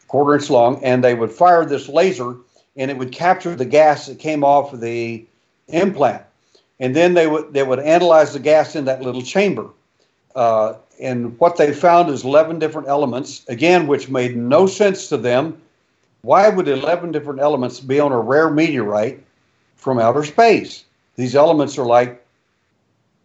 quarter 0.09 0.35
inch 0.35 0.51
long, 0.51 0.83
and 0.83 1.05
they 1.05 1.15
would 1.15 1.31
fire 1.31 1.65
this 1.65 1.89
laser, 1.89 2.37
and 2.75 2.91
it 2.91 2.97
would 2.97 3.13
capture 3.13 3.55
the 3.55 3.67
gas 3.67 4.07
that 4.07 4.19
came 4.19 4.43
off 4.43 4.73
of 4.73 4.81
the 4.81 5.25
implant, 5.69 6.23
and 6.81 6.97
then 6.97 7.13
they 7.15 7.27
would 7.27 7.53
they 7.53 7.63
would 7.63 7.81
analyze 7.81 8.33
the 8.33 8.41
gas 8.41 8.75
in 8.75 8.87
that 8.87 9.03
little 9.03 9.23
chamber. 9.23 9.69
Uh, 10.35 10.75
and 11.01 11.39
what 11.39 11.57
they 11.57 11.73
found 11.73 12.09
is 12.11 12.25
11 12.25 12.59
different 12.59 12.89
elements, 12.89 13.45
again, 13.49 13.87
which 13.87 14.09
made 14.09 14.37
no 14.37 14.67
sense 14.67 15.09
to 15.09 15.17
them. 15.17 15.61
Why 16.23 16.49
would 16.49 16.69
11 16.69 17.13
different 17.13 17.41
elements 17.41 17.81
be 17.81 18.01
on 18.01 18.13
a 18.13 18.19
rare 18.19 18.51
meteorite 18.51 19.23
from 19.77 19.99
outer 19.99 20.25
space? 20.25 20.85
These 21.17 21.37
elements 21.37 21.79
are 21.79 21.87
like, 21.87 22.25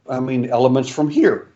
I 0.10 0.20
mean, 0.20 0.50
elements 0.50 0.90
from 0.90 1.10
here. 1.10 1.48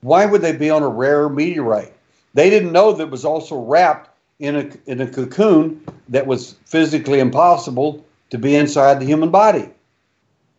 Why 0.00 0.26
would 0.26 0.42
they 0.42 0.52
be 0.52 0.70
on 0.70 0.82
a 0.82 0.88
rare 0.88 1.28
meteorite? 1.28 1.92
They 2.34 2.50
didn't 2.50 2.72
know 2.72 2.92
that 2.92 3.10
was 3.10 3.24
also 3.24 3.60
wrapped 3.60 4.10
in 4.38 4.56
a, 4.56 4.70
in 4.90 5.00
a 5.00 5.06
cocoon 5.06 5.84
that 6.08 6.26
was 6.26 6.54
physically 6.64 7.20
impossible 7.20 8.04
to 8.30 8.38
be 8.38 8.54
inside 8.54 9.00
the 9.00 9.06
human 9.06 9.30
body. 9.30 9.68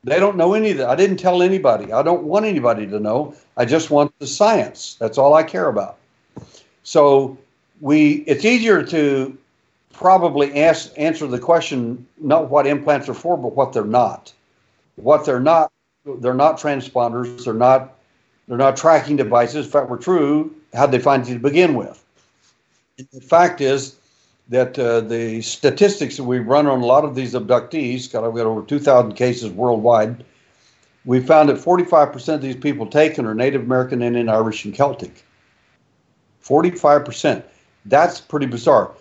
They 0.03 0.19
don't 0.19 0.37
know 0.37 0.53
any 0.53 0.71
of 0.71 0.77
that. 0.77 0.89
I 0.89 0.95
didn't 0.95 1.17
tell 1.17 1.41
anybody. 1.41 1.91
I 1.91 2.01
don't 2.01 2.23
want 2.23 2.45
anybody 2.45 2.87
to 2.87 2.99
know. 2.99 3.35
I 3.57 3.65
just 3.65 3.89
want 3.89 4.17
the 4.19 4.27
science. 4.27 4.95
That's 4.99 5.17
all 5.17 5.33
I 5.33 5.43
care 5.43 5.67
about. 5.67 5.97
So 6.83 7.37
we 7.81 8.23
it's 8.27 8.45
easier 8.45 8.83
to 8.83 9.37
probably 9.91 10.61
ask, 10.61 10.91
answer 10.97 11.27
the 11.27 11.39
question 11.39 12.07
not 12.17 12.49
what 12.49 12.65
implants 12.65 13.09
are 13.09 13.13
for, 13.13 13.37
but 13.37 13.55
what 13.55 13.73
they're 13.73 13.83
not. 13.83 14.33
What 14.95 15.25
they're 15.25 15.41
not, 15.41 15.71
they're 16.05 16.33
not 16.33 16.57
transponders. 16.57 17.43
They're 17.43 17.53
not 17.53 17.95
they're 18.47 18.57
not 18.57 18.77
tracking 18.77 19.15
devices. 19.15 19.67
If 19.67 19.73
that 19.73 19.89
were 19.89 19.97
true, 19.97 20.55
how'd 20.73 20.91
they 20.91 20.99
find 20.99 21.27
you 21.27 21.35
to 21.35 21.39
begin 21.39 21.75
with? 21.75 22.03
the 23.13 23.21
fact 23.21 23.61
is, 23.61 23.95
that 24.49 24.77
uh, 24.79 25.01
the 25.01 25.41
statistics 25.41 26.17
that 26.17 26.23
we 26.23 26.39
run 26.39 26.67
on 26.67 26.81
a 26.81 26.85
lot 26.85 27.05
of 27.05 27.15
these 27.15 27.33
abductees, 27.33 28.11
got, 28.11 28.23
we've 28.23 28.43
got 28.43 28.49
over 28.49 28.63
2,000 28.63 29.13
cases 29.13 29.51
worldwide, 29.51 30.25
we 31.05 31.19
found 31.19 31.49
that 31.49 31.57
45% 31.57 32.33
of 32.33 32.41
these 32.41 32.55
people 32.55 32.87
taken 32.87 33.25
are 33.25 33.35
Native 33.35 33.61
American, 33.61 34.01
Indian, 34.01 34.27
Irish, 34.27 34.65
and 34.65 34.73
Celtic. 34.73 35.23
45%. 36.43 37.43
That's 37.85 38.19
pretty 38.19 38.47
bizarre. 38.47 38.91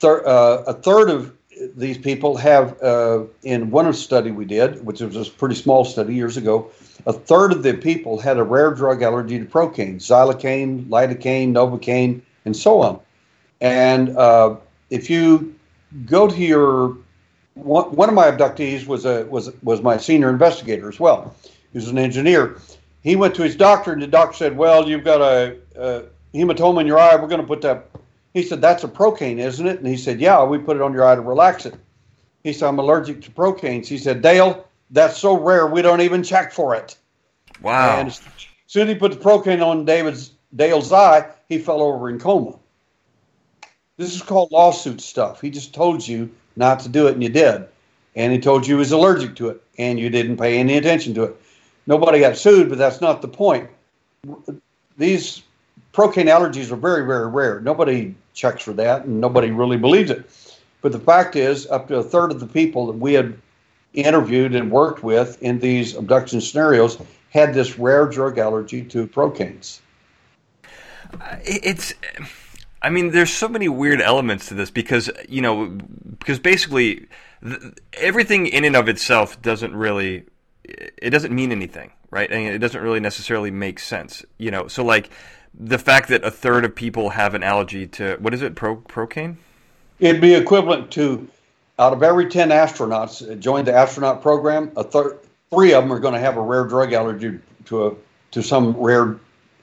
Thir- 0.00 0.26
uh, 0.26 0.64
a 0.66 0.74
third 0.74 1.10
of 1.10 1.34
these 1.76 1.98
people 1.98 2.36
have, 2.36 2.80
uh, 2.82 3.24
in 3.42 3.70
one 3.70 3.92
study 3.92 4.30
we 4.30 4.44
did, 4.44 4.84
which 4.84 5.00
was 5.00 5.28
a 5.28 5.30
pretty 5.32 5.54
small 5.54 5.84
study 5.84 6.14
years 6.14 6.36
ago, 6.36 6.70
a 7.06 7.12
third 7.12 7.52
of 7.52 7.62
the 7.62 7.74
people 7.74 8.18
had 8.18 8.38
a 8.38 8.44
rare 8.44 8.72
drug 8.72 9.02
allergy 9.02 9.38
to 9.38 9.44
procaine, 9.44 9.96
xylocaine, 9.96 10.86
lidocaine, 10.88 11.52
novocaine, 11.52 12.20
and 12.44 12.56
so 12.56 12.80
on. 12.80 13.00
And 13.60 14.16
uh, 14.16 14.56
if 14.90 15.08
you 15.08 15.54
go 16.06 16.28
to 16.28 16.36
your 16.36 16.96
one, 17.54 17.84
one 17.94 18.08
of 18.08 18.14
my 18.14 18.30
abductees 18.30 18.86
was 18.86 19.04
a 19.04 19.24
was 19.26 19.50
was 19.62 19.80
my 19.82 19.96
senior 19.96 20.28
investigator 20.28 20.88
as 20.88 21.00
well. 21.00 21.34
He 21.72 21.78
was 21.78 21.88
an 21.88 21.98
engineer. 21.98 22.58
He 23.02 23.16
went 23.16 23.34
to 23.36 23.42
his 23.42 23.56
doctor, 23.56 23.92
and 23.92 24.02
the 24.02 24.06
doctor 24.06 24.36
said, 24.36 24.56
"Well, 24.56 24.88
you've 24.88 25.04
got 25.04 25.20
a, 25.20 25.56
a 25.76 26.02
hematoma 26.34 26.82
in 26.82 26.86
your 26.86 26.98
eye. 26.98 27.16
We're 27.16 27.28
going 27.28 27.40
to 27.40 27.46
put 27.46 27.62
that." 27.62 27.88
He 28.34 28.42
said, 28.42 28.60
"That's 28.60 28.84
a 28.84 28.88
procaine, 28.88 29.38
isn't 29.38 29.66
it?" 29.66 29.78
And 29.78 29.86
he 29.86 29.96
said, 29.96 30.20
"Yeah, 30.20 30.44
we 30.44 30.58
put 30.58 30.76
it 30.76 30.82
on 30.82 30.92
your 30.92 31.06
eye 31.06 31.14
to 31.14 31.20
relax 31.20 31.66
it." 31.66 31.74
He 32.44 32.52
said, 32.52 32.68
"I'm 32.68 32.78
allergic 32.78 33.22
to 33.22 33.30
procaines." 33.30 33.86
He 33.86 33.98
said, 33.98 34.22
"Dale, 34.22 34.66
that's 34.90 35.16
so 35.16 35.38
rare 35.38 35.66
we 35.66 35.82
don't 35.82 36.00
even 36.00 36.22
check 36.22 36.52
for 36.52 36.74
it." 36.74 36.96
Wow! 37.62 37.98
And 37.98 38.08
as 38.08 38.20
soon 38.66 38.88
as 38.88 38.94
he 38.94 38.94
put 38.94 39.12
the 39.12 39.18
procaine 39.18 39.64
on 39.64 39.84
David's 39.84 40.32
Dale's 40.54 40.92
eye, 40.92 41.26
he 41.48 41.58
fell 41.58 41.82
over 41.82 42.08
in 42.08 42.18
coma. 42.18 42.59
This 44.00 44.14
is 44.14 44.22
called 44.22 44.50
lawsuit 44.50 45.02
stuff. 45.02 45.42
He 45.42 45.50
just 45.50 45.74
told 45.74 46.08
you 46.08 46.30
not 46.56 46.80
to 46.80 46.88
do 46.88 47.06
it 47.06 47.12
and 47.12 47.22
you 47.22 47.28
did. 47.28 47.66
And 48.16 48.32
he 48.32 48.38
told 48.38 48.66
you 48.66 48.76
he 48.76 48.78
was 48.78 48.92
allergic 48.92 49.36
to 49.36 49.50
it 49.50 49.62
and 49.76 50.00
you 50.00 50.08
didn't 50.08 50.38
pay 50.38 50.56
any 50.56 50.78
attention 50.78 51.12
to 51.16 51.24
it. 51.24 51.36
Nobody 51.86 52.18
got 52.18 52.38
sued, 52.38 52.70
but 52.70 52.78
that's 52.78 53.02
not 53.02 53.20
the 53.20 53.28
point. 53.28 53.68
These 54.96 55.42
procaine 55.92 56.30
allergies 56.30 56.70
are 56.70 56.76
very, 56.76 57.04
very 57.04 57.26
rare. 57.26 57.60
Nobody 57.60 58.14
checks 58.32 58.62
for 58.62 58.72
that 58.72 59.04
and 59.04 59.20
nobody 59.20 59.50
really 59.50 59.76
believes 59.76 60.10
it. 60.10 60.30
But 60.80 60.92
the 60.92 60.98
fact 60.98 61.36
is, 61.36 61.66
up 61.66 61.88
to 61.88 61.96
a 61.96 62.02
third 62.02 62.32
of 62.32 62.40
the 62.40 62.46
people 62.46 62.86
that 62.86 62.96
we 62.96 63.12
had 63.12 63.38
interviewed 63.92 64.54
and 64.54 64.70
worked 64.70 65.04
with 65.04 65.42
in 65.42 65.58
these 65.58 65.94
abduction 65.94 66.40
scenarios 66.40 66.96
had 67.28 67.52
this 67.52 67.78
rare 67.78 68.06
drug 68.06 68.38
allergy 68.38 68.82
to 68.82 69.06
procaines. 69.06 69.80
Uh, 71.20 71.36
it's 71.44 71.92
I 72.82 72.90
mean, 72.90 73.10
there's 73.10 73.32
so 73.32 73.48
many 73.48 73.68
weird 73.68 74.00
elements 74.00 74.48
to 74.48 74.54
this 74.54 74.70
because 74.70 75.10
you 75.28 75.42
know, 75.42 75.66
because 76.18 76.38
basically 76.38 77.06
th- 77.42 77.74
everything 77.94 78.46
in 78.46 78.64
and 78.64 78.76
of 78.76 78.88
itself 78.88 79.40
doesn't 79.42 79.74
really, 79.74 80.24
it 80.64 81.10
doesn't 81.10 81.34
mean 81.34 81.52
anything, 81.52 81.92
right? 82.10 82.30
And 82.30 82.46
it 82.46 82.58
doesn't 82.58 82.80
really 82.80 83.00
necessarily 83.00 83.50
make 83.50 83.78
sense, 83.78 84.24
you 84.38 84.50
know. 84.50 84.68
So 84.68 84.84
like 84.84 85.10
the 85.52 85.78
fact 85.78 86.08
that 86.08 86.24
a 86.24 86.30
third 86.30 86.64
of 86.64 86.74
people 86.74 87.10
have 87.10 87.34
an 87.34 87.42
allergy 87.42 87.86
to 87.86 88.16
what 88.20 88.32
is 88.32 88.42
it, 88.42 88.54
pro 88.54 88.76
procaine? 88.76 89.36
It'd 89.98 90.20
be 90.20 90.34
equivalent 90.34 90.90
to 90.92 91.28
out 91.78 91.92
of 91.92 92.02
every 92.02 92.28
ten 92.28 92.50
astronauts 92.50 93.26
that 93.26 93.40
joined 93.40 93.66
the 93.66 93.74
astronaut 93.74 94.22
program, 94.22 94.70
a 94.76 94.84
third, 94.84 95.18
three 95.50 95.74
of 95.74 95.82
them 95.84 95.92
are 95.92 95.98
going 95.98 96.14
to 96.14 96.20
have 96.20 96.36
a 96.36 96.40
rare 96.40 96.64
drug 96.64 96.92
allergy 96.92 97.38
to 97.66 97.86
a 97.86 97.94
to 98.30 98.42
some 98.42 98.76
rare 98.76 99.18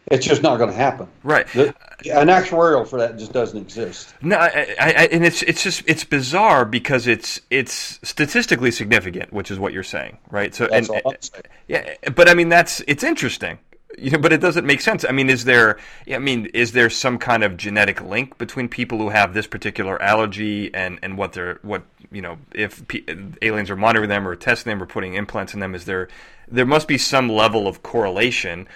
It's 0.10 0.26
just 0.26 0.41
not 0.41 0.58
going 0.58 0.70
to 0.70 0.76
happen. 0.76 1.08
Right. 1.24 1.47
The, 1.53 1.68
an 2.14 2.28
actuarial 2.28 2.88
for 2.88 2.99
that 2.99 3.18
just 3.18 3.34
doesn't 3.34 3.60
exist. 3.60 4.14
No, 4.22 4.38
I, 4.38 4.76
I, 4.80 5.10
and 5.12 5.26
it's 5.26 5.43
it's 5.43 5.64
just 5.64 5.84
it's 5.86 6.05
bizarre 6.05 6.64
because 6.64 7.08
it's 7.08 7.41
it's 7.49 7.99
statistically 8.03 8.72
significant, 8.72 9.34
which 9.34 9.51
is 9.51 9.60
what 9.60 9.74
you're 9.74 9.84
saying, 9.84 10.18
right? 10.32 10.55
So 10.55 10.68
That's 10.68 10.89
and, 10.89 11.01
all 11.03 11.14
saying. 11.20 11.43
yeah, 11.68 11.95
but 12.16 12.30
I 12.30 12.36
mean 12.36 12.49
that's 12.49 12.82
it's 12.88 13.03
interesting. 13.03 13.60
You 13.97 14.12
know, 14.12 14.20
but 14.20 14.32
it 14.32 14.41
doesn't 14.41 14.66
make 14.66 14.82
sense. 14.82 15.05
I 15.08 15.12
mean, 15.12 15.30
is 15.30 15.43
there? 15.45 15.78
I 16.12 16.20
mean, 16.20 16.45
is 16.53 16.74
there 16.74 16.89
some 16.89 17.18
kind 17.18 17.43
of 17.43 17.58
genetic 17.58 18.01
link 18.01 18.38
between 18.38 18.70
people 18.70 18.99
who 18.99 19.10
have 19.10 19.34
this 19.34 19.47
particular 19.47 20.01
allergy 20.01 20.74
and 20.74 20.99
and 21.01 21.18
what 21.18 21.34
they're 21.34 21.60
what 21.64 21.84
you 22.12 22.22
know 22.22 22.38
if 22.53 22.88
p- 22.88 23.03
aliens 23.41 23.70
are 23.70 23.76
monitoring 23.76 24.10
them 24.10 24.28
or 24.28 24.36
testing 24.36 24.72
them 24.72 24.84
or 24.84 24.86
putting 24.86 25.16
implants 25.16 25.53
in 25.53 25.60
them? 25.62 25.74
Is 25.74 25.86
there 25.86 26.10
there 26.47 26.66
must 26.66 26.88
be 26.88 26.97
some 26.97 27.28
level 27.28 27.68
of 27.68 27.82
correlation, 27.82 28.68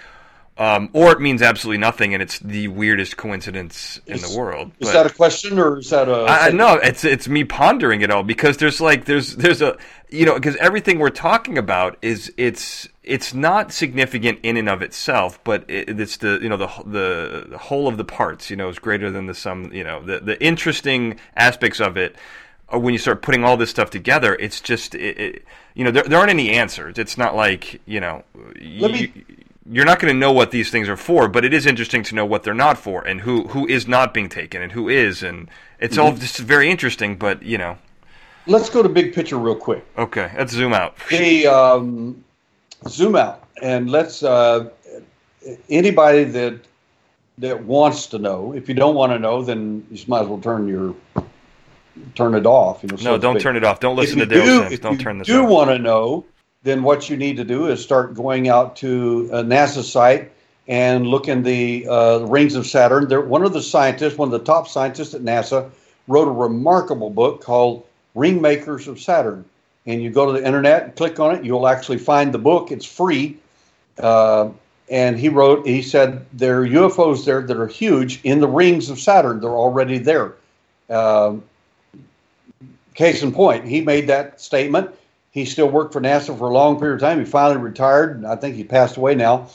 um, 0.62 0.90
or 0.92 1.10
it 1.12 1.20
means 1.20 1.42
absolutely 1.42 1.78
nothing 1.78 2.14
and 2.14 2.22
it's 2.22 2.38
the 2.38 2.68
weirdest 2.68 3.16
coincidence 3.16 3.98
in 4.06 4.14
Is- 4.14 4.30
the 4.32 4.38
world. 4.38 4.70
Is 4.78 4.88
But- 4.88 4.92
that 4.94 5.06
a 5.06 5.14
question 5.14 5.58
or 5.58 5.78
is 5.78 5.90
that 5.90 6.08
a? 6.08 6.24
I, 6.28 6.50
know 6.50 6.74
it's 6.74 7.04
it's 7.04 7.26
me 7.26 7.42
pondering 7.44 8.00
it 8.02 8.10
all 8.10 8.22
because 8.22 8.58
there's 8.58 8.80
like 8.80 9.04
there's 9.06 9.34
there's 9.36 9.60
a 9.60 9.76
you 10.08 10.24
know 10.26 10.34
because 10.34 10.54
everything 10.56 10.98
we're 11.00 11.10
talking 11.10 11.58
about 11.58 11.96
is 12.00 12.32
it's 12.36 12.88
it's 13.02 13.34
not 13.34 13.72
significant 13.72 14.38
in 14.44 14.56
and 14.56 14.68
of 14.68 14.82
itself, 14.82 15.42
but 15.42 15.64
it, 15.68 15.98
it's 15.98 16.18
the 16.18 16.38
you 16.40 16.48
know 16.48 16.56
the 16.56 16.68
the 16.86 17.46
the 17.50 17.58
whole 17.58 17.88
of 17.88 17.96
the 17.96 18.04
parts 18.04 18.48
you 18.48 18.56
know 18.56 18.68
is 18.68 18.78
greater 18.78 19.10
than 19.10 19.26
the 19.26 19.34
sum 19.34 19.72
you 19.72 19.82
know 19.82 20.00
the 20.04 20.20
the 20.20 20.40
interesting 20.40 21.18
aspects 21.36 21.80
of 21.80 21.96
it. 21.96 22.14
When 22.70 22.94
you 22.94 22.98
start 22.98 23.20
putting 23.20 23.44
all 23.44 23.58
this 23.58 23.68
stuff 23.68 23.90
together, 23.90 24.34
it's 24.40 24.58
just 24.60 24.94
it, 24.94 25.18
it, 25.20 25.44
you 25.74 25.84
know 25.84 25.90
there, 25.90 26.04
there 26.04 26.18
aren't 26.18 26.30
any 26.30 26.52
answers. 26.52 26.98
It's 26.98 27.18
not 27.18 27.34
like 27.34 27.80
you 27.84 28.00
know 28.00 28.22
Let 28.78 28.92
you, 28.94 29.08
me- 29.08 29.24
you're 29.70 29.84
not 29.84 30.00
going 30.00 30.12
to 30.12 30.18
know 30.18 30.32
what 30.32 30.50
these 30.50 30.70
things 30.70 30.88
are 30.88 30.96
for, 30.96 31.28
but 31.28 31.44
it 31.44 31.54
is 31.54 31.66
interesting 31.66 32.02
to 32.04 32.14
know 32.14 32.26
what 32.26 32.42
they're 32.42 32.54
not 32.54 32.78
for 32.78 33.02
and 33.06 33.20
who 33.20 33.44
who 33.48 33.66
is 33.66 33.86
not 33.86 34.12
being 34.14 34.28
taken 34.28 34.60
and 34.62 34.72
who 34.72 34.88
is, 34.88 35.22
and 35.22 35.48
it's 35.78 35.98
all 35.98 36.12
just 36.12 36.38
very 36.38 36.70
interesting. 36.70 37.16
But 37.16 37.42
you 37.42 37.58
know, 37.58 37.78
Let's 38.46 38.68
go 38.70 38.82
to 38.82 38.88
big 38.88 39.14
picture 39.14 39.38
real 39.38 39.54
quick. 39.54 39.84
okay, 39.96 40.32
let's 40.36 40.52
zoom 40.52 40.72
out. 40.72 40.96
Hey, 41.08 41.46
um, 41.46 42.24
zoom 42.88 43.14
out 43.16 43.44
and 43.62 43.90
let's. 43.90 44.22
Uh, 44.22 44.68
anybody 45.68 46.24
that 46.24 46.58
that 47.38 47.62
wants 47.64 48.06
to 48.06 48.18
know, 48.18 48.52
if 48.52 48.68
you 48.68 48.74
don't 48.74 48.94
want 48.94 49.12
to 49.12 49.18
know, 49.18 49.42
then 49.42 49.84
you 49.90 49.96
just 49.96 50.08
might 50.08 50.22
as 50.22 50.28
well 50.28 50.40
turn 50.40 50.68
your 50.68 50.94
turn 52.14 52.34
it 52.34 52.46
off. 52.46 52.82
You 52.82 52.88
know, 52.90 52.96
so 52.96 53.10
No, 53.12 53.18
don't 53.18 53.40
turn 53.40 53.56
it 53.56 53.64
off. 53.64 53.80
Don't 53.80 53.96
listen 53.96 54.18
to 54.18 54.24
if 54.24 54.30
you 54.30 54.36
Dale 54.36 54.44
do, 54.64 54.68
Sims. 54.68 54.80
Don't 54.80 55.00
turn 55.00 55.18
this 55.18 55.26
do 55.26 55.42
off. 55.44 55.48
want 55.50 55.70
to 55.70 55.78
know, 55.78 56.24
then 56.62 56.82
what 56.82 57.10
you 57.10 57.16
need 57.16 57.36
to 57.36 57.44
do 57.44 57.66
is 57.66 57.82
start 57.82 58.14
going 58.14 58.48
out 58.48 58.76
to 58.76 59.28
a 59.32 59.42
NASA 59.42 59.82
site 59.82 60.30
and 60.68 61.06
look 61.06 61.28
in 61.28 61.42
the 61.42 61.86
uh, 61.88 62.18
rings 62.20 62.54
of 62.54 62.66
Saturn. 62.66 63.08
There, 63.08 63.20
one 63.20 63.42
of 63.42 63.52
the 63.52 63.62
scientists, 63.62 64.16
one 64.16 64.32
of 64.32 64.32
the 64.32 64.44
top 64.44 64.68
scientists 64.68 65.14
at 65.14 65.22
NASA, 65.22 65.70
wrote 66.06 66.28
a 66.28 66.32
remarkable 66.32 67.10
book 67.10 67.42
called 67.42 67.84
Ring 68.14 68.40
Makers 68.40 68.86
of 68.86 69.00
Saturn. 69.00 69.44
And 69.86 70.02
you 70.02 70.10
go 70.10 70.26
to 70.26 70.32
the 70.40 70.46
internet 70.46 70.84
and 70.84 70.96
click 70.96 71.18
on 71.18 71.34
it, 71.34 71.44
you'll 71.44 71.66
actually 71.66 71.98
find 71.98 72.32
the 72.32 72.38
book. 72.38 72.70
It's 72.70 72.86
free. 72.86 73.38
Uh, 73.98 74.50
and 74.88 75.18
he 75.18 75.28
wrote, 75.28 75.66
he 75.66 75.82
said, 75.82 76.24
there 76.32 76.60
are 76.60 76.66
UFOs 76.66 77.24
there 77.24 77.42
that 77.42 77.56
are 77.56 77.66
huge 77.66 78.20
in 78.22 78.40
the 78.40 78.46
rings 78.46 78.90
of 78.90 79.00
Saturn. 79.00 79.40
They're 79.40 79.50
already 79.50 79.98
there. 79.98 80.34
Um, 80.88 81.42
case 82.94 83.22
in 83.22 83.32
point, 83.32 83.64
he 83.64 83.80
made 83.80 84.06
that 84.08 84.40
statement. 84.40 84.90
He 85.32 85.46
still 85.46 85.68
worked 85.68 85.94
for 85.94 86.00
NASA 86.00 86.36
for 86.36 86.50
a 86.50 86.52
long 86.52 86.78
period 86.78 86.96
of 86.96 87.00
time. 87.00 87.18
He 87.18 87.24
finally 87.24 87.60
retired. 87.60 88.24
I 88.24 88.36
think 88.36 88.54
he 88.54 88.64
passed 88.64 88.96
away 88.96 89.14
now. 89.14 89.48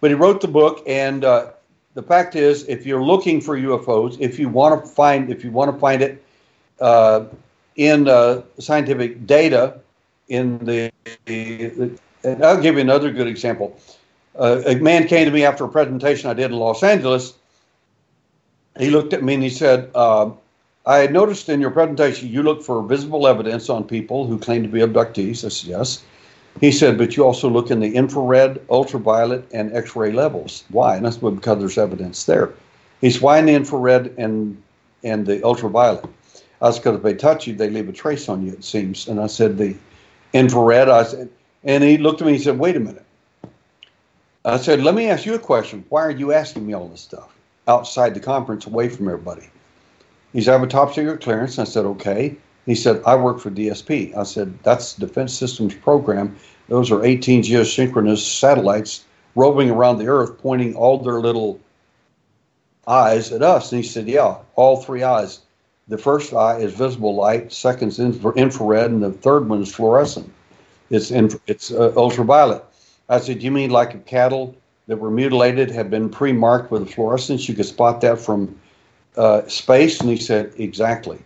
But 0.00 0.10
he 0.10 0.14
wrote 0.14 0.40
the 0.40 0.48
book, 0.48 0.82
and 0.86 1.24
uh, 1.24 1.52
the 1.94 2.02
fact 2.02 2.34
is, 2.34 2.66
if 2.68 2.84
you're 2.84 3.02
looking 3.02 3.40
for 3.40 3.56
UFOs, 3.56 4.16
if 4.20 4.38
you 4.38 4.48
want 4.48 4.84
to 4.84 4.90
find, 4.90 5.30
if 5.30 5.44
you 5.44 5.52
want 5.52 5.72
to 5.72 5.78
find 5.78 6.02
it 6.02 6.24
uh, 6.80 7.24
in 7.76 8.08
uh, 8.08 8.42
scientific 8.58 9.26
data, 9.26 9.78
in 10.28 10.58
the, 10.64 10.90
the, 11.26 11.90
and 12.24 12.44
I'll 12.44 12.60
give 12.60 12.74
you 12.74 12.80
another 12.80 13.12
good 13.12 13.26
example. 13.26 13.78
Uh, 14.36 14.62
a 14.66 14.76
man 14.76 15.06
came 15.06 15.26
to 15.26 15.30
me 15.30 15.44
after 15.44 15.64
a 15.64 15.68
presentation 15.68 16.30
I 16.30 16.34
did 16.34 16.50
in 16.50 16.56
Los 16.56 16.82
Angeles. 16.82 17.34
He 18.78 18.90
looked 18.90 19.12
at 19.12 19.22
me 19.22 19.34
and 19.34 19.42
he 19.42 19.50
said, 19.50 19.90
uh, 19.94 20.30
I 20.86 21.06
noticed 21.08 21.48
in 21.48 21.60
your 21.60 21.70
presentation 21.70 22.28
you 22.28 22.42
look 22.42 22.62
for 22.62 22.82
visible 22.82 23.26
evidence 23.26 23.68
on 23.68 23.84
people 23.84 24.26
who 24.26 24.38
claim 24.38 24.62
to 24.62 24.68
be 24.68 24.80
abductees. 24.80 25.44
I 25.44 25.48
said, 25.48 25.70
yes. 25.70 26.02
He 26.60 26.72
said, 26.72 26.96
but 26.96 27.16
you 27.16 27.24
also 27.24 27.48
look 27.48 27.70
in 27.70 27.80
the 27.80 27.94
infrared, 27.94 28.60
ultraviolet, 28.70 29.46
and 29.52 29.74
X 29.76 29.94
ray 29.94 30.12
levels. 30.12 30.64
Why? 30.70 30.96
And 30.96 31.04
that's 31.04 31.18
because 31.18 31.58
there's 31.58 31.78
evidence 31.78 32.24
there. 32.24 32.52
He 33.00 33.10
said, 33.10 33.22
why 33.22 33.38
in 33.38 33.46
the 33.46 33.54
infrared 33.54 34.14
and, 34.18 34.60
and 35.04 35.26
the 35.26 35.42
ultraviolet? 35.44 36.04
I 36.62 36.70
said, 36.70 36.82
because 36.82 36.96
if 36.96 37.02
they 37.02 37.14
touch 37.14 37.46
you, 37.46 37.54
they 37.54 37.70
leave 37.70 37.88
a 37.88 37.92
trace 37.92 38.28
on 38.28 38.44
you, 38.44 38.52
it 38.52 38.64
seems. 38.64 39.06
And 39.06 39.20
I 39.20 39.26
said, 39.26 39.58
the 39.58 39.76
infrared, 40.32 40.88
I 40.88 41.04
said, 41.04 41.28
and 41.62 41.84
he 41.84 41.98
looked 41.98 42.22
at 42.22 42.24
me 42.24 42.32
and 42.32 42.38
he 42.38 42.44
said, 42.44 42.58
wait 42.58 42.76
a 42.76 42.80
minute. 42.80 43.04
I 44.44 44.56
said, 44.56 44.80
let 44.80 44.94
me 44.94 45.08
ask 45.08 45.26
you 45.26 45.34
a 45.34 45.38
question. 45.38 45.84
Why 45.90 46.02
are 46.02 46.10
you 46.10 46.32
asking 46.32 46.66
me 46.66 46.72
all 46.72 46.88
this 46.88 47.02
stuff 47.02 47.34
outside 47.68 48.14
the 48.14 48.20
conference, 48.20 48.66
away 48.66 48.88
from 48.88 49.08
everybody? 49.08 49.50
He 50.32 50.40
said, 50.40 50.52
have 50.52 50.62
a 50.62 50.66
top 50.66 50.94
secret 50.94 51.20
clearance. 51.20 51.58
And 51.58 51.66
I 51.66 51.70
said, 51.70 51.84
okay. 51.86 52.36
He 52.66 52.74
said, 52.74 53.02
I 53.06 53.16
work 53.16 53.40
for 53.40 53.50
DSP. 53.50 54.16
I 54.16 54.22
said, 54.22 54.56
that's 54.62 54.94
Defense 54.94 55.32
Systems 55.34 55.74
Program. 55.74 56.36
Those 56.68 56.90
are 56.90 57.04
18 57.04 57.42
geosynchronous 57.42 58.18
satellites 58.18 59.04
roving 59.34 59.70
around 59.70 59.98
the 59.98 60.08
Earth, 60.08 60.38
pointing 60.38 60.74
all 60.74 60.98
their 60.98 61.20
little 61.20 61.60
eyes 62.86 63.32
at 63.32 63.42
us. 63.42 63.72
And 63.72 63.82
he 63.82 63.88
said, 63.88 64.08
yeah, 64.08 64.36
all 64.56 64.76
three 64.76 65.02
eyes. 65.02 65.40
The 65.88 65.98
first 65.98 66.32
eye 66.32 66.58
is 66.58 66.72
visible 66.72 67.16
light, 67.16 67.52
second 67.52 67.88
is 67.88 67.98
infra- 67.98 68.34
infrared, 68.34 68.92
and 68.92 69.02
the 69.02 69.10
third 69.10 69.48
one 69.48 69.62
is 69.62 69.74
fluorescent. 69.74 70.32
It's, 70.90 71.10
inf- 71.10 71.40
it's 71.48 71.72
uh, 71.72 71.92
ultraviolet. 71.96 72.64
I 73.08 73.18
said, 73.18 73.42
you 73.42 73.50
mean 73.50 73.70
like 73.70 73.94
a 73.94 73.98
cattle 73.98 74.54
that 74.86 74.98
were 74.98 75.10
mutilated 75.10 75.70
have 75.70 75.90
been 75.90 76.08
pre-marked 76.08 76.70
with 76.70 76.92
fluorescence? 76.92 77.48
You 77.48 77.56
could 77.56 77.66
spot 77.66 78.00
that 78.02 78.20
from 78.20 78.56
uh, 79.16 79.46
space? 79.48 80.00
And 80.00 80.10
he 80.10 80.16
said, 80.16 80.52
exactly. 80.56 81.18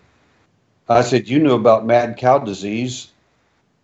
I 0.89 1.03
said, 1.03 1.29
you 1.29 1.39
knew 1.39 1.55
about 1.55 1.87
mad 1.87 2.17
cow 2.19 2.39
disease 2.39 3.09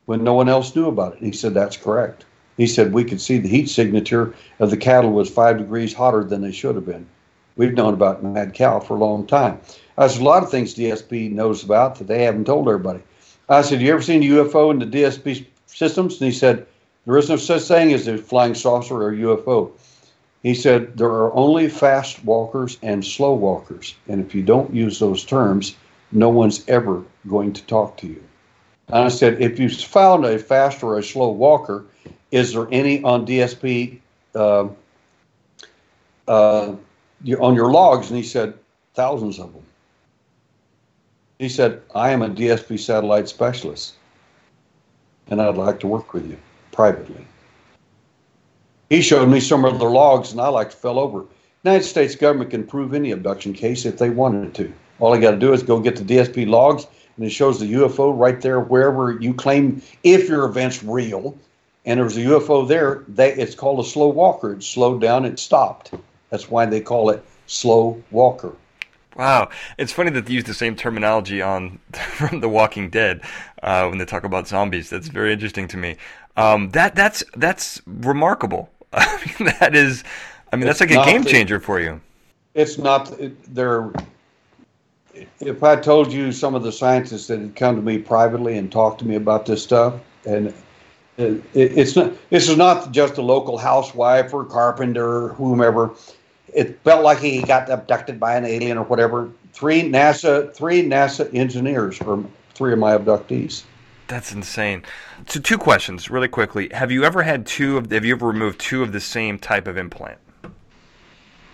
when 0.07 0.25
no 0.25 0.35
one 0.35 0.49
else 0.49 0.75
knew 0.75 0.89
about 0.89 1.15
it. 1.15 1.21
And 1.21 1.27
he 1.27 1.37
said, 1.37 1.55
that's 1.55 1.77
correct. 1.77 2.25
He 2.57 2.67
said, 2.67 2.93
we 2.93 3.05
could 3.05 3.21
see 3.21 3.39
the 3.39 3.49
heat 3.49 3.71
signature 3.71 4.35
of 4.59 4.71
the 4.71 4.77
cattle 4.77 5.13
was 5.13 5.31
five 5.31 5.59
degrees 5.59 5.95
hotter 5.95 6.25
than 6.25 6.43
they 6.43 6.53
should 6.53 6.75
have 6.75 6.85
been. 6.85 7.07
We've 7.57 7.75
known 7.75 7.95
about 7.95 8.23
mad 8.23 8.55
cow 8.55 8.81
for 8.81 8.97
a 8.97 9.01
long 9.01 9.27
time. 9.27 9.61
I 9.97 10.07
said, 10.07 10.21
a 10.21 10.25
lot 10.25 10.43
of 10.43 10.51
things 10.51 10.75
DSP 10.75 11.31
knows 11.33 11.65
about 11.65 11.97
that 11.97 12.07
they 12.07 12.25
haven't 12.25 12.45
told 12.45 12.69
everybody. 12.69 13.01
I 13.49 13.63
said, 13.63 13.81
you 13.81 13.93
ever 13.93 14.03
seen 14.03 14.23
a 14.23 14.27
UFO 14.27 14.71
in 14.71 14.79
the 14.79 14.87
DSP 14.87 15.47
systems? 15.67 16.21
And 16.21 16.31
he 16.31 16.39
said, 16.39 16.67
there 17.07 17.17
is 17.17 17.29
no 17.29 17.37
such 17.37 17.63
thing 17.63 17.93
as 17.93 18.07
a 18.07 18.19
flying 18.19 18.55
saucer 18.55 19.03
or 19.03 19.13
UFO. 19.13 19.73
He 20.43 20.55
said, 20.55 20.97
there 20.97 21.09
are 21.09 21.35
only 21.35 21.69
fast 21.69 22.25
walkers 22.25 22.79
and 22.83 23.05
slow 23.05 23.35
walkers. 23.35 23.95
And 24.09 24.25
if 24.25 24.35
you 24.35 24.43
don't 24.43 24.75
use 24.75 24.99
those 24.99 25.25
terms, 25.25 25.77
no 26.13 26.31
one's 26.31 26.67
ever 26.69 27.05
going 27.29 27.53
to 27.53 27.63
talk 27.65 27.97
to 27.99 28.07
you. 28.07 28.23
And 28.89 29.05
I 29.05 29.09
said, 29.09 29.41
if 29.41 29.59
you 29.59 29.69
found 29.69 30.25
a 30.25 30.39
fast 30.39 30.83
or 30.83 30.99
a 30.99 31.03
slow 31.03 31.31
walker, 31.31 31.85
is 32.31 32.55
there 32.55 32.67
any 32.73 33.03
on 33.03 33.27
DSP 33.27 34.01
uh, 34.35 34.69
uh, 36.27 36.75
on 37.39 37.55
your 37.55 37.71
logs? 37.71 38.09
And 38.09 38.17
he 38.17 38.25
said, 38.25 38.55
thousands 38.95 39.39
of 39.39 39.53
them. 39.53 39.63
He 41.39 41.49
said, 41.49 41.83
I 41.95 42.11
am 42.11 42.23
a 42.23 42.29
DSP 42.29 42.79
satellite 42.79 43.29
specialist, 43.29 43.95
and 45.29 45.41
I'd 45.41 45.57
like 45.57 45.81
to 45.81 45.87
work 45.87 46.13
with 46.13 46.29
you 46.29 46.37
privately. 46.73 47.27
He 48.91 49.03
showed 49.03 49.29
me 49.29 49.39
some 49.39 49.65
of 49.65 49.79
their 49.79 49.89
logs, 49.89 50.33
and 50.33 50.41
I 50.41 50.49
like 50.49 50.73
fell 50.73 50.99
over. 50.99 51.25
United 51.63 51.85
States 51.85 52.17
government 52.17 52.51
can 52.51 52.67
prove 52.67 52.93
any 52.93 53.13
abduction 53.13 53.53
case 53.53 53.87
if 53.87 53.99
they 53.99 54.11
wanted 54.11 54.53
to. 54.55 54.73
All 54.99 55.15
I 55.15 55.21
got 55.21 55.31
to 55.31 55.37
do 55.37 55.53
is 55.53 55.63
go 55.63 55.79
get 55.79 55.95
the 55.95 56.03
DSP 56.03 56.49
logs, 56.49 56.89
and 57.17 57.25
it 57.25 57.31
shows 57.31 57.61
the 57.61 57.73
UFO 57.73 58.19
right 58.19 58.41
there 58.41 58.59
wherever 58.59 59.13
you 59.13 59.33
claim 59.33 59.81
if 60.03 60.29
your 60.29 60.45
event's 60.45 60.83
real, 60.83 61.39
and 61.85 62.01
there's 62.01 62.17
a 62.17 62.23
UFO 62.23 62.67
there. 62.67 63.05
They, 63.07 63.33
it's 63.33 63.55
called 63.55 63.79
a 63.79 63.89
slow 63.89 64.09
walker. 64.09 64.55
It 64.55 64.65
slowed 64.65 65.01
down. 65.01 65.25
It 65.25 65.39
stopped. 65.39 65.93
That's 66.31 66.51
why 66.51 66.67
they 66.67 66.81
call 66.81 67.11
it 67.11 67.25
slow 67.47 68.03
walker. 68.11 68.57
Wow, 69.15 69.51
it's 69.79 69.93
funny 69.93 70.11
that 70.11 70.27
they 70.27 70.33
use 70.33 70.45
the 70.45 70.55
same 70.55 70.75
terminology 70.75 71.41
on 71.41 71.79
from 71.93 72.41
The 72.41 72.49
Walking 72.49 72.91
Dead 72.91 73.21
uh, 73.63 73.87
when 73.87 73.99
they 73.99 74.05
talk 74.05 74.25
about 74.25 74.49
zombies. 74.49 74.91
That's 74.91 75.09
very 75.09 75.33
interesting 75.33 75.69
to 75.69 75.77
me. 75.77 75.97
Um, 76.37 76.71
that 76.71 76.97
that's 76.97 77.23
that's 77.37 77.81
remarkable. 77.87 78.69
I 78.93 79.33
mean, 79.39 79.53
that 79.61 79.75
is, 79.75 80.05
I 80.53 80.57
mean, 80.57 80.67
that's 80.67 80.81
like 80.81 80.91
a 80.91 81.05
game 81.05 81.23
the- 81.23 81.31
changer 81.31 81.61
for 81.61 81.81
you. 81.81 82.01
It's 82.55 82.79
not. 82.79 83.19
It, 83.21 83.55
they're. 83.55 83.93
If 85.41 85.63
I 85.63 85.77
told 85.77 86.13
you 86.13 86.33
some 86.33 86.55
of 86.55 86.63
the 86.63 86.73
scientists 86.73 87.27
that 87.29 87.41
had 87.41 87.55
come 87.55 87.77
to 87.77 87.83
me 87.83 87.99
privately 87.99 88.57
and 88.57 88.71
talked 88.71 88.99
to 89.01 89.07
me 89.07 89.15
about 89.17 89.47
this 89.47 89.63
stuff, 89.63 89.95
and 90.27 90.53
it, 91.17 91.45
it's 91.55 91.95
not. 91.95 92.13
This 92.31 92.49
is 92.49 92.57
not 92.57 92.91
just 92.91 93.19
a 93.19 93.23
local 93.23 93.59
housewife 93.59 94.35
or 94.35 94.45
carpenter 94.45 95.27
or 95.27 95.29
whomever. 95.35 95.93
It 96.53 96.81
felt 96.83 97.05
like 97.05 97.19
he 97.19 97.43
got 97.43 97.71
abducted 97.71 98.19
by 98.19 98.37
an 98.37 98.45
alien 98.45 98.77
or 98.77 98.85
whatever. 98.85 99.31
Three 99.53 99.83
NASA, 99.83 100.53
three 100.53 100.83
NASA 100.83 101.33
engineers 101.33 102.01
were 102.01 102.25
three 102.55 102.73
of 102.73 102.81
my 102.81 102.97
abductees. 102.97 103.63
That's 104.11 104.33
insane. 104.33 104.83
So, 105.29 105.39
two 105.39 105.57
questions, 105.57 106.11
really 106.11 106.27
quickly. 106.27 106.69
Have 106.73 106.91
you 106.91 107.05
ever 107.05 107.23
had 107.23 107.47
two 107.47 107.77
of? 107.77 107.93
Have 107.93 108.05
you 108.05 108.17
ever 108.17 108.27
removed 108.27 108.59
two 108.59 108.83
of 108.83 108.91
the 108.91 108.99
same 108.99 109.39
type 109.39 109.69
of 109.69 109.79
implant? 109.79 110.19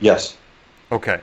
Yes. 0.00 0.38
Okay. 0.90 1.20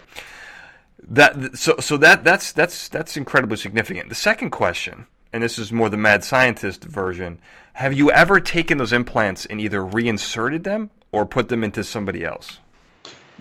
That 1.09 1.57
so 1.57 1.77
so 1.79 1.97
that 1.97 2.23
that's 2.23 2.51
that's 2.51 2.87
that's 2.87 3.17
incredibly 3.17 3.57
significant. 3.57 4.09
The 4.09 4.15
second 4.15 4.51
question, 4.51 5.07
and 5.33 5.41
this 5.41 5.57
is 5.57 5.71
more 5.71 5.89
the 5.89 5.97
mad 5.97 6.23
scientist 6.23 6.83
version. 6.83 7.39
Have 7.73 7.93
you 7.93 8.11
ever 8.11 8.39
taken 8.39 8.77
those 8.77 8.93
implants 8.93 9.47
and 9.47 9.59
either 9.59 9.83
reinserted 9.83 10.63
them 10.63 10.91
or 11.11 11.25
put 11.25 11.49
them 11.49 11.63
into 11.63 11.83
somebody 11.83 12.23
else? 12.23 12.59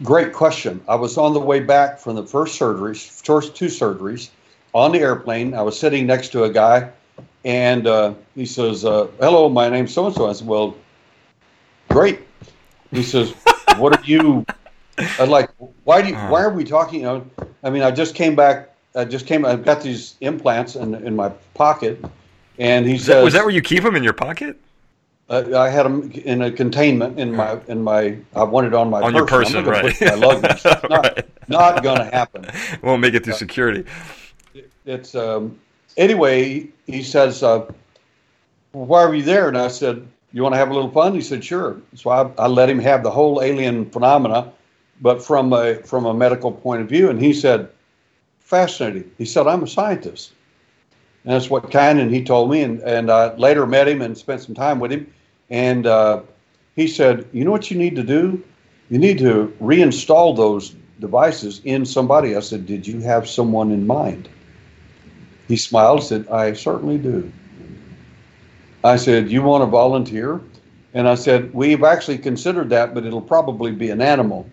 Great 0.02 0.32
question. 0.32 0.80
I 0.88 0.94
was 0.94 1.18
on 1.18 1.34
the 1.34 1.40
way 1.40 1.60
back 1.60 1.98
from 1.98 2.16
the 2.16 2.24
first 2.24 2.58
surgeries, 2.58 3.06
first 3.22 3.54
two 3.54 3.66
surgeries, 3.66 4.30
on 4.72 4.92
the 4.92 5.00
airplane. 5.00 5.52
I 5.52 5.60
was 5.60 5.78
sitting 5.78 6.06
next 6.06 6.30
to 6.30 6.44
a 6.44 6.50
guy 6.50 6.90
and 7.44 7.86
uh, 7.86 8.14
he 8.34 8.46
says, 8.46 8.84
uh, 8.84 9.06
"Hello, 9.20 9.48
my 9.48 9.68
name's 9.68 9.92
so 9.92 10.06
and 10.06 10.14
so." 10.14 10.28
I 10.28 10.32
said, 10.32 10.46
"Well, 10.46 10.76
great." 11.88 12.20
He 12.90 13.02
says, 13.02 13.34
"What 13.78 13.96
are 13.98 14.04
you?" 14.04 14.44
I'm 15.18 15.30
like, 15.30 15.50
"Why 15.84 16.02
do? 16.02 16.08
You, 16.08 16.16
why 16.16 16.42
are 16.42 16.50
we 16.50 16.64
talking?" 16.64 17.00
You 17.00 17.06
know, 17.06 17.26
I 17.62 17.70
mean, 17.70 17.82
I 17.82 17.90
just 17.90 18.14
came 18.14 18.34
back. 18.34 18.70
I 18.94 19.04
just 19.04 19.26
came. 19.26 19.44
I've 19.44 19.64
got 19.64 19.82
these 19.82 20.16
implants 20.20 20.76
in 20.76 20.94
in 20.94 21.16
my 21.16 21.30
pocket, 21.54 22.04
and 22.58 22.86
he 22.86 22.92
Was 22.94 23.04
says, 23.04 23.14
that, 23.16 23.24
was 23.24 23.32
that 23.34 23.44
where 23.44 23.54
you 23.54 23.62
keep 23.62 23.82
them 23.82 23.96
in 23.96 24.02
your 24.04 24.12
pocket? 24.12 24.58
uh, 25.30 25.58
I 25.58 25.70
had 25.70 25.84
them 25.84 26.10
in 26.12 26.42
a 26.42 26.50
containment 26.50 27.18
in 27.18 27.34
my 27.34 27.58
in 27.68 27.82
my. 27.82 28.18
I 28.36 28.42
wanted 28.42 28.74
on 28.74 28.90
my 28.90 29.00
On 29.00 29.14
your 29.14 29.26
person. 29.26 29.56
I'm 29.56 29.64
person, 29.64 30.04
not 30.06 30.14
gonna 30.20 30.20
right. 30.20 30.20
it 30.20 30.20
my 30.20 30.26
luggage. 30.26 30.64
Not, 30.90 30.90
Right. 30.90 31.28
not 31.48 31.82
going 31.82 31.98
to 31.98 32.04
happen. 32.04 32.46
Won't 32.82 33.00
make 33.00 33.14
it 33.14 33.24
through 33.24 33.34
security. 33.34 33.84
it's 34.86 35.14
um, 35.14 35.58
anyway. 35.96 36.68
He 36.86 37.02
says, 37.02 37.42
uh, 37.42 37.66
well, 38.72 38.86
"Why 38.86 39.02
are 39.02 39.14
you 39.14 39.22
there?" 39.22 39.48
And 39.48 39.56
I 39.56 39.68
said, 39.68 40.06
"You 40.32 40.42
want 40.42 40.54
to 40.54 40.58
have 40.58 40.70
a 40.70 40.74
little 40.74 40.90
fun?" 40.90 41.14
He 41.14 41.20
said, 41.20 41.44
"Sure." 41.44 41.76
So 41.94 42.10
I, 42.10 42.30
I 42.38 42.46
let 42.48 42.68
him 42.68 42.78
have 42.80 43.02
the 43.02 43.10
whole 43.10 43.42
alien 43.42 43.88
phenomena, 43.90 44.52
but 45.00 45.22
from 45.22 45.52
a 45.52 45.76
from 45.76 46.06
a 46.06 46.14
medical 46.14 46.52
point 46.52 46.82
of 46.82 46.88
view. 46.88 47.08
And 47.08 47.20
he 47.20 47.32
said, 47.32 47.68
"Fascinating." 48.40 49.10
He 49.18 49.24
said, 49.24 49.46
"I'm 49.46 49.62
a 49.62 49.66
scientist." 49.66 50.32
And 51.24 51.34
that's 51.34 51.48
what 51.48 51.70
kind. 51.70 52.00
And 52.00 52.12
he 52.12 52.24
told 52.24 52.50
me, 52.50 52.62
and 52.62 52.80
and 52.80 53.10
I 53.10 53.34
later 53.36 53.66
met 53.66 53.88
him 53.88 54.02
and 54.02 54.16
spent 54.16 54.42
some 54.42 54.54
time 54.54 54.80
with 54.80 54.90
him. 54.90 55.12
And 55.50 55.86
uh, 55.86 56.22
he 56.74 56.88
said, 56.88 57.26
"You 57.32 57.44
know 57.44 57.52
what 57.52 57.70
you 57.70 57.78
need 57.78 57.96
to 57.96 58.02
do? 58.02 58.42
You 58.90 58.98
need 58.98 59.18
to 59.18 59.54
reinstall 59.60 60.36
those 60.36 60.74
devices 60.98 61.60
in 61.64 61.84
somebody." 61.84 62.36
I 62.36 62.40
said, 62.40 62.66
"Did 62.66 62.86
you 62.86 63.00
have 63.00 63.28
someone 63.28 63.70
in 63.70 63.86
mind?" 63.86 64.28
He 65.52 65.56
smiled 65.56 65.98
and 65.98 66.06
said, 66.06 66.28
I 66.28 66.54
certainly 66.54 66.96
do. 66.96 67.30
I 68.84 68.96
said, 68.96 69.30
You 69.30 69.42
want 69.42 69.60
to 69.60 69.66
volunteer? 69.66 70.40
And 70.94 71.06
I 71.06 71.14
said, 71.14 71.52
We've 71.52 71.84
actually 71.84 72.16
considered 72.16 72.70
that, 72.70 72.94
but 72.94 73.04
it'll 73.04 73.20
probably 73.20 73.70
be 73.70 73.90
an 73.90 74.00
animal. 74.00 74.48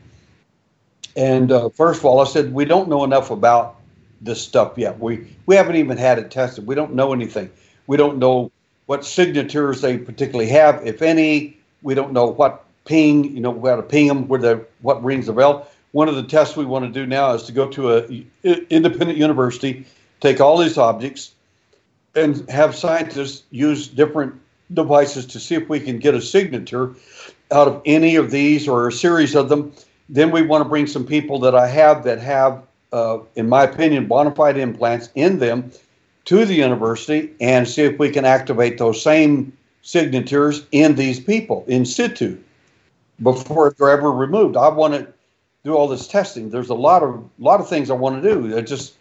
And 1.15 1.53
uh, 1.53 1.69
first 1.69 2.01
of 2.01 2.05
all, 2.05 2.19
I 2.19 2.25
said, 2.25 2.53
We 2.53 2.65
don't 2.65 2.89
know 2.89 3.05
enough 3.05 3.31
about 3.31 3.77
this 4.19 4.41
stuff 4.41 4.73
yet. 4.75 4.99
We, 4.99 5.25
we 5.45 5.55
haven't 5.55 5.77
even 5.77 5.95
had 5.95 6.19
it 6.19 6.31
tested. 6.31 6.67
We 6.67 6.75
don't 6.75 6.93
know 6.93 7.13
anything. 7.13 7.49
We 7.87 7.95
don't 7.95 8.17
know 8.17 8.51
what 8.87 9.05
signatures 9.05 9.79
they 9.79 9.97
particularly 9.97 10.49
have, 10.49 10.85
if 10.85 11.01
any. 11.01 11.57
We 11.81 11.95
don't 11.95 12.11
know 12.11 12.25
what 12.25 12.65
ping, 12.83 13.23
you 13.23 13.39
know, 13.39 13.57
how 13.65 13.77
to 13.77 13.83
ping 13.83 14.07
them, 14.07 14.27
where 14.27 14.41
the, 14.41 14.65
what 14.81 15.01
rings 15.01 15.27
the 15.27 15.31
bell. 15.31 15.69
One 15.93 16.09
of 16.09 16.15
the 16.15 16.23
tests 16.23 16.57
we 16.57 16.65
want 16.65 16.83
to 16.83 16.91
do 16.91 17.07
now 17.07 17.31
is 17.31 17.43
to 17.43 17.53
go 17.53 17.69
to 17.69 17.95
a 17.95 18.25
independent 18.69 19.17
university 19.17 19.85
take 20.19 20.39
all 20.39 20.57
these 20.57 20.77
objects 20.77 21.33
and 22.15 22.47
have 22.49 22.75
scientists 22.75 23.43
use 23.51 23.87
different 23.87 24.33
devices 24.73 25.25
to 25.25 25.39
see 25.39 25.55
if 25.55 25.67
we 25.69 25.79
can 25.79 25.99
get 25.99 26.13
a 26.13 26.21
signature 26.21 26.93
out 27.51 27.67
of 27.67 27.81
any 27.85 28.15
of 28.15 28.31
these 28.31 28.67
or 28.67 28.87
a 28.87 28.91
series 28.91 29.35
of 29.35 29.49
them. 29.49 29.71
Then 30.09 30.31
we 30.31 30.41
want 30.41 30.63
to 30.63 30.69
bring 30.69 30.87
some 30.87 31.05
people 31.05 31.39
that 31.39 31.55
I 31.55 31.67
have 31.67 32.03
that 32.03 32.19
have, 32.19 32.63
uh, 32.91 33.19
in 33.35 33.49
my 33.49 33.63
opinion, 33.63 34.07
bona 34.07 34.33
fide 34.33 34.57
implants 34.57 35.09
in 35.15 35.39
them 35.39 35.71
to 36.25 36.45
the 36.45 36.53
university 36.53 37.33
and 37.39 37.67
see 37.67 37.83
if 37.83 37.97
we 37.97 38.09
can 38.09 38.25
activate 38.25 38.77
those 38.77 39.01
same 39.01 39.55
signatures 39.81 40.65
in 40.71 40.95
these 40.95 41.19
people 41.19 41.63
in 41.67 41.85
situ 41.85 42.37
before 43.23 43.73
they're 43.77 43.89
ever 43.89 44.11
removed. 44.11 44.55
I 44.57 44.69
want 44.69 44.93
to 44.93 45.07
do 45.63 45.75
all 45.75 45.87
this 45.87 46.07
testing. 46.07 46.49
There's 46.49 46.69
a 46.69 46.75
lot 46.75 47.03
of 47.03 47.23
lot 47.39 47.59
of 47.59 47.67
things 47.67 47.89
I 47.89 47.95
want 47.95 48.21
to 48.21 48.33
do. 48.33 48.55
It 48.55 48.67
just 48.67 48.93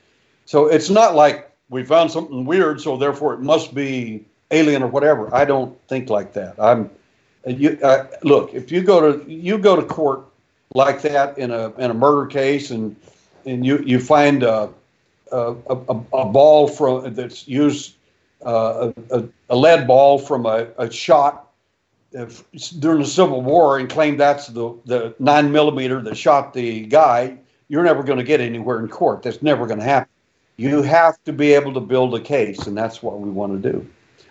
so 0.48 0.64
it's 0.66 0.88
not 0.88 1.14
like 1.14 1.52
we 1.68 1.84
found 1.84 2.10
something 2.10 2.46
weird, 2.46 2.80
so 2.80 2.96
therefore 2.96 3.34
it 3.34 3.40
must 3.40 3.74
be 3.74 4.24
alien 4.50 4.82
or 4.82 4.86
whatever. 4.86 5.28
I 5.34 5.44
don't 5.44 5.78
think 5.88 6.08
like 6.08 6.32
that. 6.32 6.58
I'm 6.58 6.88
you 7.46 7.78
uh, 7.82 8.06
look 8.22 8.54
if 8.54 8.72
you 8.72 8.80
go 8.80 9.12
to 9.12 9.30
you 9.30 9.58
go 9.58 9.76
to 9.76 9.82
court 9.82 10.24
like 10.74 11.02
that 11.02 11.36
in 11.36 11.50
a 11.50 11.74
in 11.74 11.90
a 11.90 11.94
murder 11.94 12.26
case 12.26 12.70
and 12.70 12.96
and 13.44 13.66
you 13.66 13.82
you 13.84 14.00
find 14.00 14.42
a 14.42 14.70
a, 15.32 15.54
a, 15.68 16.00
a 16.14 16.24
ball 16.24 16.66
from 16.66 17.12
that's 17.12 17.46
used 17.46 17.96
uh, 18.42 18.90
a, 19.10 19.24
a 19.50 19.54
lead 19.54 19.86
ball 19.86 20.18
from 20.18 20.46
a, 20.46 20.68
a 20.78 20.90
shot 20.90 21.50
if, 22.12 22.42
during 22.80 23.00
the 23.00 23.06
Civil 23.06 23.42
War 23.42 23.78
and 23.78 23.90
claim 23.90 24.16
that's 24.16 24.46
the 24.46 24.74
the 24.86 25.14
nine 25.18 25.52
millimeter 25.52 26.00
that 26.00 26.16
shot 26.16 26.54
the 26.54 26.86
guy. 26.86 27.36
You're 27.68 27.84
never 27.84 28.02
going 28.02 28.18
to 28.18 28.24
get 28.24 28.40
anywhere 28.40 28.80
in 28.80 28.88
court. 28.88 29.22
That's 29.22 29.42
never 29.42 29.66
going 29.66 29.80
to 29.80 29.84
happen. 29.84 30.08
You 30.58 30.82
have 30.82 31.22
to 31.24 31.32
be 31.32 31.52
able 31.54 31.72
to 31.74 31.80
build 31.80 32.14
a 32.16 32.20
case, 32.20 32.66
and 32.66 32.76
that's 32.76 33.00
what 33.02 33.20
we 33.20 33.30
want 33.30 33.62
to 33.62 33.72
do. 33.72 33.86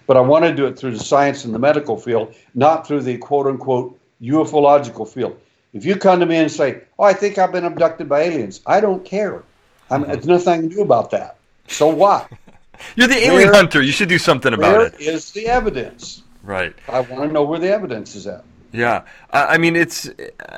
But 0.06 0.18
I 0.18 0.20
want 0.20 0.44
to 0.46 0.54
do 0.54 0.66
it 0.68 0.78
through 0.78 0.92
the 0.92 1.04
science 1.04 1.46
and 1.46 1.56
the 1.56 1.60
medical 1.60 1.98
field, 1.98 2.36
not 2.54 2.86
through 2.86 3.02
the 3.02 3.18
quote 3.18 3.48
unquote 3.48 3.98
ufological 4.22 5.08
field. 5.08 5.40
If 5.74 5.86
you 5.86 5.96
come 5.96 6.20
to 6.20 6.26
me 6.26 6.36
and 6.38 6.52
say, 6.52 6.82
"Oh, 7.00 7.06
I 7.06 7.14
think 7.14 7.38
I've 7.38 7.52
been 7.52 7.64
abducted 7.66 8.08
by 8.10 8.22
aliens," 8.24 8.62
I 8.66 8.80
don't 8.82 9.04
care. 9.06 9.44
I 9.90 9.98
mean, 9.98 10.08
there's 10.12 10.26
nothing 10.28 10.54
I 10.54 10.58
can 10.58 10.68
do 10.70 10.82
about 10.82 11.12
that. 11.12 11.38
So 11.68 11.88
what? 11.88 12.30
You're 12.96 13.08
the 13.08 13.16
alien 13.16 13.34
Where- 13.50 13.54
hunter. 13.54 13.82
You 13.82 13.92
should 13.94 14.10
do 14.10 14.18
something 14.20 14.54
about 14.54 14.78
Where 14.78 14.88
it. 14.88 15.00
is 15.00 15.32
the 15.32 15.48
evidence? 15.48 16.24
Right. 16.44 16.74
I 16.90 17.00
want 17.02 17.24
to 17.24 17.34
know 17.34 17.44
where 17.44 17.60
the 17.60 17.70
evidence 17.72 18.16
is 18.16 18.28
at. 18.28 18.44
Yeah, 18.72 19.04
I 19.32 19.58
mean 19.58 19.76
it's 19.76 20.10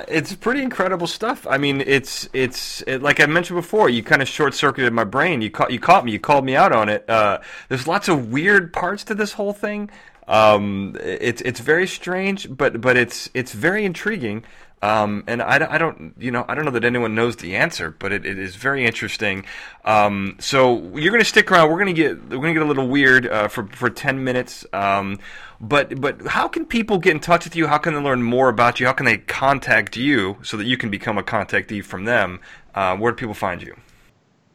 it's 0.07 0.33
pretty 0.35 0.61
incredible 0.61 1.07
stuff. 1.07 1.45
I 1.47 1.57
mean 1.57 1.81
it's 1.81 2.27
it's 2.33 2.81
it, 2.87 3.01
like 3.01 3.19
I 3.19 3.25
mentioned 3.27 3.57
before. 3.57 3.89
You 3.89 4.01
kind 4.01 4.21
of 4.21 4.27
short 4.27 4.53
circuited 4.55 4.93
my 4.93 5.03
brain. 5.03 5.41
You 5.41 5.51
caught 5.51 5.71
you 5.71 5.79
caught 5.79 6.05
me. 6.05 6.11
You 6.11 6.19
called 6.19 6.43
me 6.43 6.55
out 6.55 6.71
on 6.71 6.89
it. 6.89 7.07
Uh, 7.09 7.39
there's 7.67 7.87
lots 7.87 8.07
of 8.07 8.31
weird 8.31 8.73
parts 8.73 9.03
to 9.05 9.15
this 9.15 9.33
whole 9.33 9.53
thing. 9.53 9.89
Um, 10.27 10.95
it's 11.01 11.41
it's 11.41 11.59
very 11.59 11.87
strange, 11.87 12.55
but 12.55 12.81
but 12.81 12.97
it's 12.97 13.29
it's 13.33 13.53
very 13.53 13.85
intriguing. 13.85 14.43
Um, 14.81 15.25
and 15.27 15.41
I, 15.41 15.75
I 15.75 15.77
don't 15.77 16.13
you 16.17 16.31
know 16.31 16.45
I 16.47 16.55
don't 16.55 16.63
know 16.63 16.71
that 16.71 16.85
anyone 16.85 17.13
knows 17.13 17.35
the 17.37 17.55
answer, 17.55 17.91
but 17.91 18.13
it, 18.13 18.25
it 18.25 18.39
is 18.39 18.55
very 18.55 18.85
interesting. 18.85 19.45
Um, 19.83 20.37
so 20.39 20.95
you're 20.95 21.11
gonna 21.11 21.25
stick 21.25 21.51
around. 21.51 21.69
We're 21.69 21.79
gonna 21.79 21.93
get 21.93 22.29
we're 22.29 22.37
gonna 22.37 22.53
get 22.53 22.61
a 22.61 22.65
little 22.65 22.87
weird 22.87 23.27
uh, 23.27 23.49
for 23.49 23.67
for 23.67 23.89
ten 23.89 24.23
minutes. 24.23 24.65
Um, 24.71 25.19
but 25.59 25.99
but 25.99 26.21
how 26.27 26.47
can 26.47 26.65
people 26.65 26.97
get 26.97 27.11
in 27.11 27.19
touch 27.19 27.43
with 27.43 27.55
you? 27.55 27.67
How 27.67 27.77
can 27.77 27.93
they 27.93 27.99
learn 27.99 28.23
more 28.23 28.47
about 28.47 28.79
you? 28.79 28.85
How 28.85 28.93
can 28.93 29.05
they 29.05 29.17
contact 29.17 29.97
you 29.97 30.37
so 30.43 30.55
that 30.55 30.65
you 30.65 30.77
can 30.77 30.89
become 30.89 31.17
a 31.17 31.23
contactee 31.23 31.83
from 31.83 32.05
them? 32.05 32.39
Uh, 32.73 32.95
where 32.95 33.11
do 33.11 33.17
people 33.17 33.33
find 33.33 33.61
you? 33.61 33.75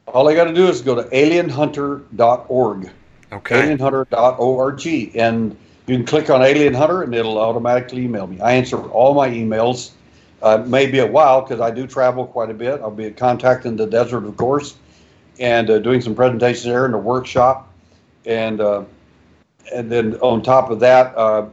All 0.06 0.28
I 0.28 0.34
got 0.34 0.44
to 0.44 0.54
do 0.54 0.68
is 0.68 0.80
go 0.80 0.94
to 0.94 1.02
alienhunter.org. 1.02 2.90
Okay. 3.32 3.76
alienhunter.org 3.76 5.16
and 5.16 5.56
you 5.86 5.96
can 5.96 6.06
click 6.06 6.30
on 6.30 6.42
alien 6.42 6.72
hunter 6.72 7.02
and 7.02 7.14
it'll 7.14 7.38
automatically 7.38 8.04
email 8.04 8.26
me 8.26 8.40
i 8.40 8.52
answer 8.52 8.78
all 8.90 9.14
my 9.14 9.28
emails 9.28 9.90
uh, 10.44 10.62
maybe 10.66 10.98
a 10.98 11.06
while 11.06 11.40
because 11.40 11.60
i 11.60 11.70
do 11.70 11.86
travel 11.86 12.26
quite 12.26 12.50
a 12.50 12.54
bit. 12.54 12.80
I'll 12.80 12.90
be 12.90 13.06
at 13.06 13.16
contact 13.16 13.66
in 13.66 13.76
the 13.76 13.86
desert 13.86 14.24
of 14.24 14.36
course 14.36 14.76
and 15.40 15.68
uh, 15.68 15.78
doing 15.80 16.00
some 16.00 16.14
presentations 16.14 16.64
there 16.64 16.86
in 16.86 16.94
a 16.94 16.98
workshop. 16.98 17.72
And 18.26 18.60
uh, 18.60 18.84
and 19.72 19.90
then 19.90 20.14
on 20.16 20.42
top 20.42 20.70
of 20.70 20.80
that 20.80 21.16
uh, 21.16 21.46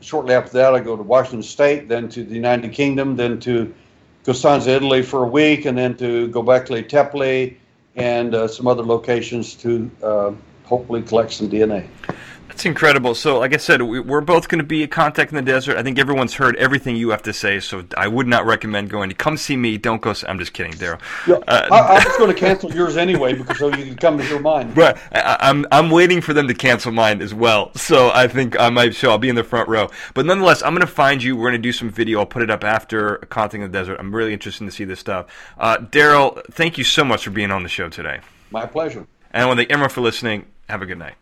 shortly 0.00 0.34
after 0.34 0.52
that 0.52 0.74
i 0.74 0.80
go 0.80 0.96
to 0.96 1.02
washington 1.02 1.42
state 1.42 1.88
then 1.88 2.08
to 2.08 2.22
the 2.22 2.34
united 2.34 2.72
kingdom 2.72 3.16
then 3.16 3.40
to 3.40 3.74
costanza 4.24 4.70
italy 4.70 5.02
for 5.02 5.24
a 5.24 5.28
week 5.28 5.64
and 5.64 5.78
then 5.78 5.96
to 5.96 6.28
gobekli 6.28 6.86
tepe 6.86 7.58
and 7.96 8.34
uh, 8.34 8.46
some 8.46 8.66
other 8.66 8.82
locations 8.82 9.54
to 9.54 9.90
uh, 10.02 10.30
hopefully 10.64 11.00
collect 11.02 11.32
some 11.32 11.48
dna 11.48 11.86
That's 12.48 12.66
incredible. 12.66 13.14
So, 13.14 13.38
like 13.38 13.52
I 13.52 13.56
said, 13.56 13.82
we, 13.82 14.00
we're 14.00 14.20
both 14.20 14.48
going 14.48 14.60
to 14.60 14.66
be 14.66 14.82
a 14.82 14.86
contact 14.86 15.32
in 15.32 15.36
the 15.36 15.42
desert. 15.42 15.76
I 15.76 15.82
think 15.82 15.98
everyone's 15.98 16.34
heard 16.34 16.56
everything 16.56 16.94
you 16.94 17.10
have 17.10 17.22
to 17.22 17.32
say, 17.32 17.58
so 17.58 17.84
I 17.96 18.06
would 18.06 18.26
not 18.26 18.46
recommend 18.46 18.90
going 18.90 19.08
to 19.08 19.14
come 19.14 19.36
see 19.36 19.56
me. 19.56 19.78
Don't 19.78 20.00
go. 20.00 20.12
See, 20.12 20.26
I'm 20.26 20.38
just 20.38 20.52
kidding, 20.52 20.72
Derrel. 20.72 21.00
Yeah, 21.26 21.36
uh, 21.48 21.68
I, 21.72 21.78
I, 21.78 22.04
was 22.04 22.16
going 22.16 22.32
to 22.32 22.38
cancel 22.38 22.72
yours 22.72 22.96
anyway 22.96 23.32
because 23.32 23.58
so 23.58 23.68
you 23.74 23.84
can 23.84 23.96
come 23.96 24.18
to 24.18 24.26
your 24.26 24.40
mine. 24.40 24.72
Right. 24.74 24.96
I, 25.12 25.36
I'm 25.40 25.66
I'm 25.72 25.90
waiting 25.90 26.20
for 26.20 26.32
them 26.32 26.46
to 26.46 26.54
cancel 26.54 26.92
mine 26.92 27.22
as 27.22 27.34
well. 27.34 27.74
So 27.74 28.10
I 28.14 28.28
think 28.28 28.58
I 28.60 28.70
might 28.70 28.94
show. 28.94 29.10
I'll 29.10 29.18
be 29.18 29.28
in 29.28 29.36
the 29.36 29.44
front 29.44 29.68
row. 29.68 29.90
But 30.14 30.26
nonetheless, 30.26 30.62
I'm 30.62 30.74
going 30.74 30.86
to 30.86 30.92
find 30.92 31.22
you. 31.22 31.36
We're 31.36 31.50
going 31.50 31.60
to 31.60 31.68
do 31.68 31.72
some 31.72 31.90
video. 31.90 32.20
I'll 32.20 32.26
put 32.26 32.42
it 32.42 32.50
up 32.50 32.62
after 32.62 33.16
contact 33.30 33.54
in 33.54 33.60
the 33.62 33.68
desert. 33.68 33.96
I'm 33.98 34.14
really 34.14 34.32
interested 34.32 34.64
to 34.64 34.70
see 34.70 34.84
this 34.84 35.00
stuff. 35.00 35.26
Uh, 35.58 35.78
Derrel, 35.78 36.44
thank 36.52 36.78
you 36.78 36.84
so 36.84 37.04
much 37.04 37.24
for 37.24 37.30
being 37.30 37.50
on 37.50 37.62
the 37.62 37.68
show 37.68 37.88
today. 37.88 38.20
My 38.50 38.66
pleasure. 38.66 39.06
And 39.32 39.42
I 39.42 39.46
want 39.46 39.58
to 39.58 39.62
thank 39.62 39.72
everyone 39.72 39.90
for 39.90 40.02
listening. 40.02 40.46
Have 40.68 40.82
a 40.82 40.86
good 40.86 40.98
night. 40.98 41.14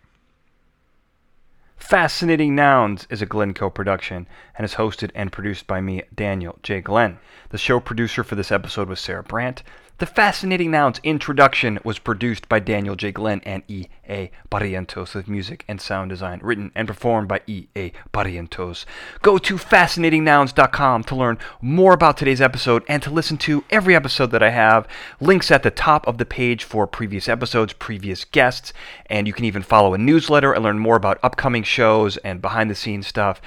Fascinating 1.83 2.55
Nouns 2.55 3.07
is 3.11 3.21
a 3.21 3.27
Glencoe 3.27 3.69
production 3.69 4.27
and 4.57 4.65
is 4.65 4.77
hosted 4.77 5.11
and 5.15 5.31
produced 5.31 5.67
by 5.67 5.81
me, 5.83 6.03
Daniel 6.15 6.59
J. 6.63 6.81
Glenn. 6.81 7.19
The 7.51 7.59
show 7.59 7.81
producer 7.81 8.25
for 8.25 8.35
this 8.35 8.51
episode 8.51 8.89
was 8.89 8.99
Sarah 8.99 9.25
Brandt. 9.25 9.63
The 9.99 10.07
Fascinating 10.07 10.73
Nouns 10.73 11.01
introduction 11.05 11.79
was 11.85 12.01
produced 12.01 12.49
by 12.49 12.59
Daniel 12.59 12.97
J. 12.97 13.13
Glenn 13.13 13.41
and 13.45 13.63
E.A. 13.69 14.33
Barrientos 14.51 15.15
with 15.15 15.29
music 15.29 15.65
and 15.69 15.81
sound 15.81 16.09
design 16.09 16.41
written 16.43 16.73
and 16.75 16.89
performed 16.89 17.29
by 17.29 17.41
E.A. 17.47 17.93
Barrientos. 18.13 18.85
Go 19.21 19.39
to 19.39 19.55
fascinatingnouns.com 19.57 21.05
to 21.05 21.15
learn 21.15 21.39
more 21.61 21.93
about 21.93 22.17
today's 22.17 22.41
episode 22.41 22.83
and 22.89 23.01
to 23.03 23.11
listen 23.11 23.37
to 23.39 23.65
every 23.71 23.95
episode 23.95 24.33
that 24.33 24.43
I 24.43 24.51
have. 24.51 24.89
Links 25.21 25.53
at 25.53 25.63
the 25.63 25.71
top 25.71 26.09
of 26.09 26.19
the 26.19 26.27
page 26.27 26.65
for 26.65 26.87
previous 26.89 27.29
episodes, 27.29 27.73
previous 27.73 28.25
guests, 28.25 28.73
and 29.07 29.29
you 29.29 29.33
can 29.33 29.45
even 29.45 29.63
follow 29.63 29.95
a 29.95 29.99
newsletter 29.99 30.53
and 30.53 30.65
learn 30.65 30.81
more 30.81 30.97
about 30.97 31.21
upcoming 31.23 31.63
shows 31.63 32.17
and 32.19 32.43
behind 32.43 32.71
the 32.71 32.75
scenes 32.75 33.07
stuff. 33.07 33.41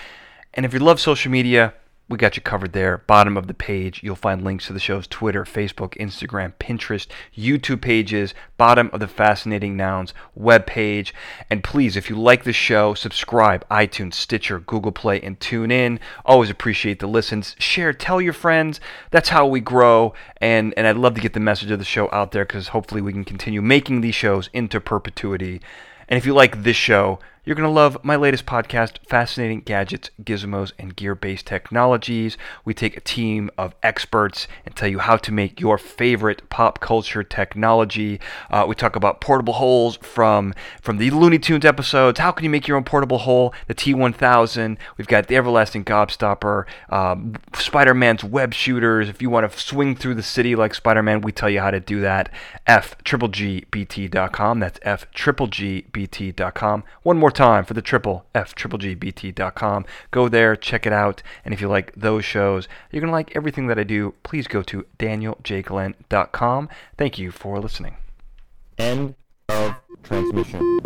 And 0.53 0.65
if 0.65 0.73
you 0.73 0.79
love 0.79 1.01
social 1.01 1.31
media, 1.31 1.73
we 2.07 2.17
got 2.17 2.35
you 2.35 2.41
covered 2.41 2.73
there. 2.73 2.99
Bottom 2.99 3.35
of 3.35 3.47
the 3.47 3.53
page, 3.53 4.01
you'll 4.03 4.15
find 4.15 4.43
links 4.43 4.67
to 4.67 4.73
the 4.73 4.79
show's 4.79 5.07
Twitter, 5.07 5.43
Facebook, 5.43 5.97
Instagram, 5.97 6.53
Pinterest, 6.59 7.07
YouTube 7.35 7.81
pages, 7.81 8.35
bottom 8.57 8.91
of 8.93 8.99
the 8.99 9.07
Fascinating 9.07 9.75
Nouns 9.75 10.13
web 10.35 10.67
page. 10.67 11.15
And 11.49 11.63
please, 11.63 11.97
if 11.97 12.09
you 12.09 12.15
like 12.15 12.43
the 12.43 12.53
show, 12.53 12.93
subscribe, 12.93 13.67
iTunes, 13.69 14.13
Stitcher, 14.13 14.59
Google 14.59 14.91
Play, 14.91 15.19
and 15.19 15.39
tune 15.39 15.71
in. 15.71 15.99
Always 16.25 16.51
appreciate 16.51 16.99
the 16.99 17.07
listens. 17.07 17.55
Share, 17.57 17.91
tell 17.91 18.21
your 18.21 18.33
friends. 18.33 18.79
That's 19.09 19.29
how 19.29 19.47
we 19.47 19.59
grow. 19.59 20.13
And, 20.39 20.75
and 20.77 20.85
I'd 20.85 20.97
love 20.97 21.15
to 21.15 21.21
get 21.21 21.33
the 21.33 21.39
message 21.39 21.71
of 21.71 21.79
the 21.79 21.85
show 21.85 22.07
out 22.11 22.31
there 22.31 22.45
because 22.45 22.67
hopefully 22.67 23.01
we 23.01 23.13
can 23.13 23.25
continue 23.25 23.63
making 23.63 24.01
these 24.01 24.15
shows 24.15 24.49
into 24.53 24.79
perpetuity. 24.79 25.59
And 26.07 26.19
if 26.19 26.25
you 26.27 26.35
like 26.35 26.61
this 26.61 26.77
show, 26.77 27.17
you're 27.45 27.55
going 27.55 27.69
to 27.69 27.73
love 27.73 28.03
my 28.03 28.15
latest 28.15 28.47
podcast, 28.47 28.97
Fascinating 29.07 29.61
Gadgets, 29.61 30.09
Gizmos, 30.23 30.71
and 30.79 30.95
Gear 30.95 31.13
Based 31.13 31.45
Technologies. 31.45 32.37
We 32.65 32.73
take 32.73 32.97
a 32.97 33.01
team 33.01 33.51
of 33.55 33.75
experts 33.83 34.47
and 34.65 34.75
tell 34.75 34.87
you 34.87 34.97
how 34.97 35.17
to 35.17 35.31
make 35.31 35.59
your 35.59 35.77
favorite 35.77 36.49
pop 36.49 36.79
culture 36.79 37.23
technology. 37.23 38.19
Uh, 38.49 38.65
we 38.67 38.73
talk 38.73 38.95
about 38.95 39.21
portable 39.21 39.53
holes 39.53 39.97
from, 39.97 40.55
from 40.81 40.97
the 40.97 41.11
Looney 41.11 41.37
Tunes 41.37 41.65
episodes. 41.65 42.19
How 42.19 42.31
can 42.31 42.45
you 42.45 42.49
make 42.49 42.67
your 42.67 42.77
own 42.77 42.83
portable 42.83 43.19
hole? 43.19 43.53
The 43.67 43.75
T1000. 43.75 44.77
We've 44.97 45.07
got 45.07 45.27
the 45.27 45.35
Everlasting 45.35 45.85
Gobstopper, 45.85 46.65
um, 46.89 47.35
Spider 47.53 47.93
Man's 47.93 48.23
web 48.23 48.55
shooters. 48.55 49.07
If 49.07 49.21
you 49.21 49.29
want 49.29 49.51
to 49.51 49.59
swing 49.59 49.95
through 49.95 50.15
the 50.15 50.23
city 50.23 50.55
like 50.55 50.73
Spider 50.73 51.03
Man, 51.03 51.21
we 51.21 51.31
tell 51.31 51.51
you 51.51 51.59
how 51.59 51.69
to 51.69 51.79
do 51.79 52.01
that. 52.01 52.31
F 52.65 52.97
triple 53.03 53.27
G 53.27 53.65
BT.com. 53.69 54.59
That's 54.59 54.79
F 54.81 55.05
triple 55.11 55.45
G 55.45 55.85
BT.com. 55.91 56.83
One 57.03 57.17
more 57.19 57.34
time 57.35 57.65
for 57.65 57.73
the 57.73 57.81
triple 57.81 58.25
F 58.33 58.55
triple. 58.55 58.79
Go 60.11 60.29
there, 60.29 60.55
check 60.55 60.85
it 60.85 60.93
out, 60.93 61.21
and 61.43 61.53
if 61.53 61.61
you 61.61 61.67
like 61.67 61.93
those 61.93 62.25
shows, 62.25 62.67
you're 62.91 63.01
gonna 63.01 63.11
like 63.11 63.35
everything 63.35 63.67
that 63.67 63.77
I 63.77 63.83
do. 63.83 64.15
Please 64.23 64.47
go 64.47 64.63
to 64.63 64.85
DanielJGlenn.com. 64.97 66.69
Thank 66.97 67.19
you 67.19 67.31
for 67.31 67.59
listening. 67.59 67.97
End 68.77 69.15
of 69.49 69.75
transmission. 70.03 70.79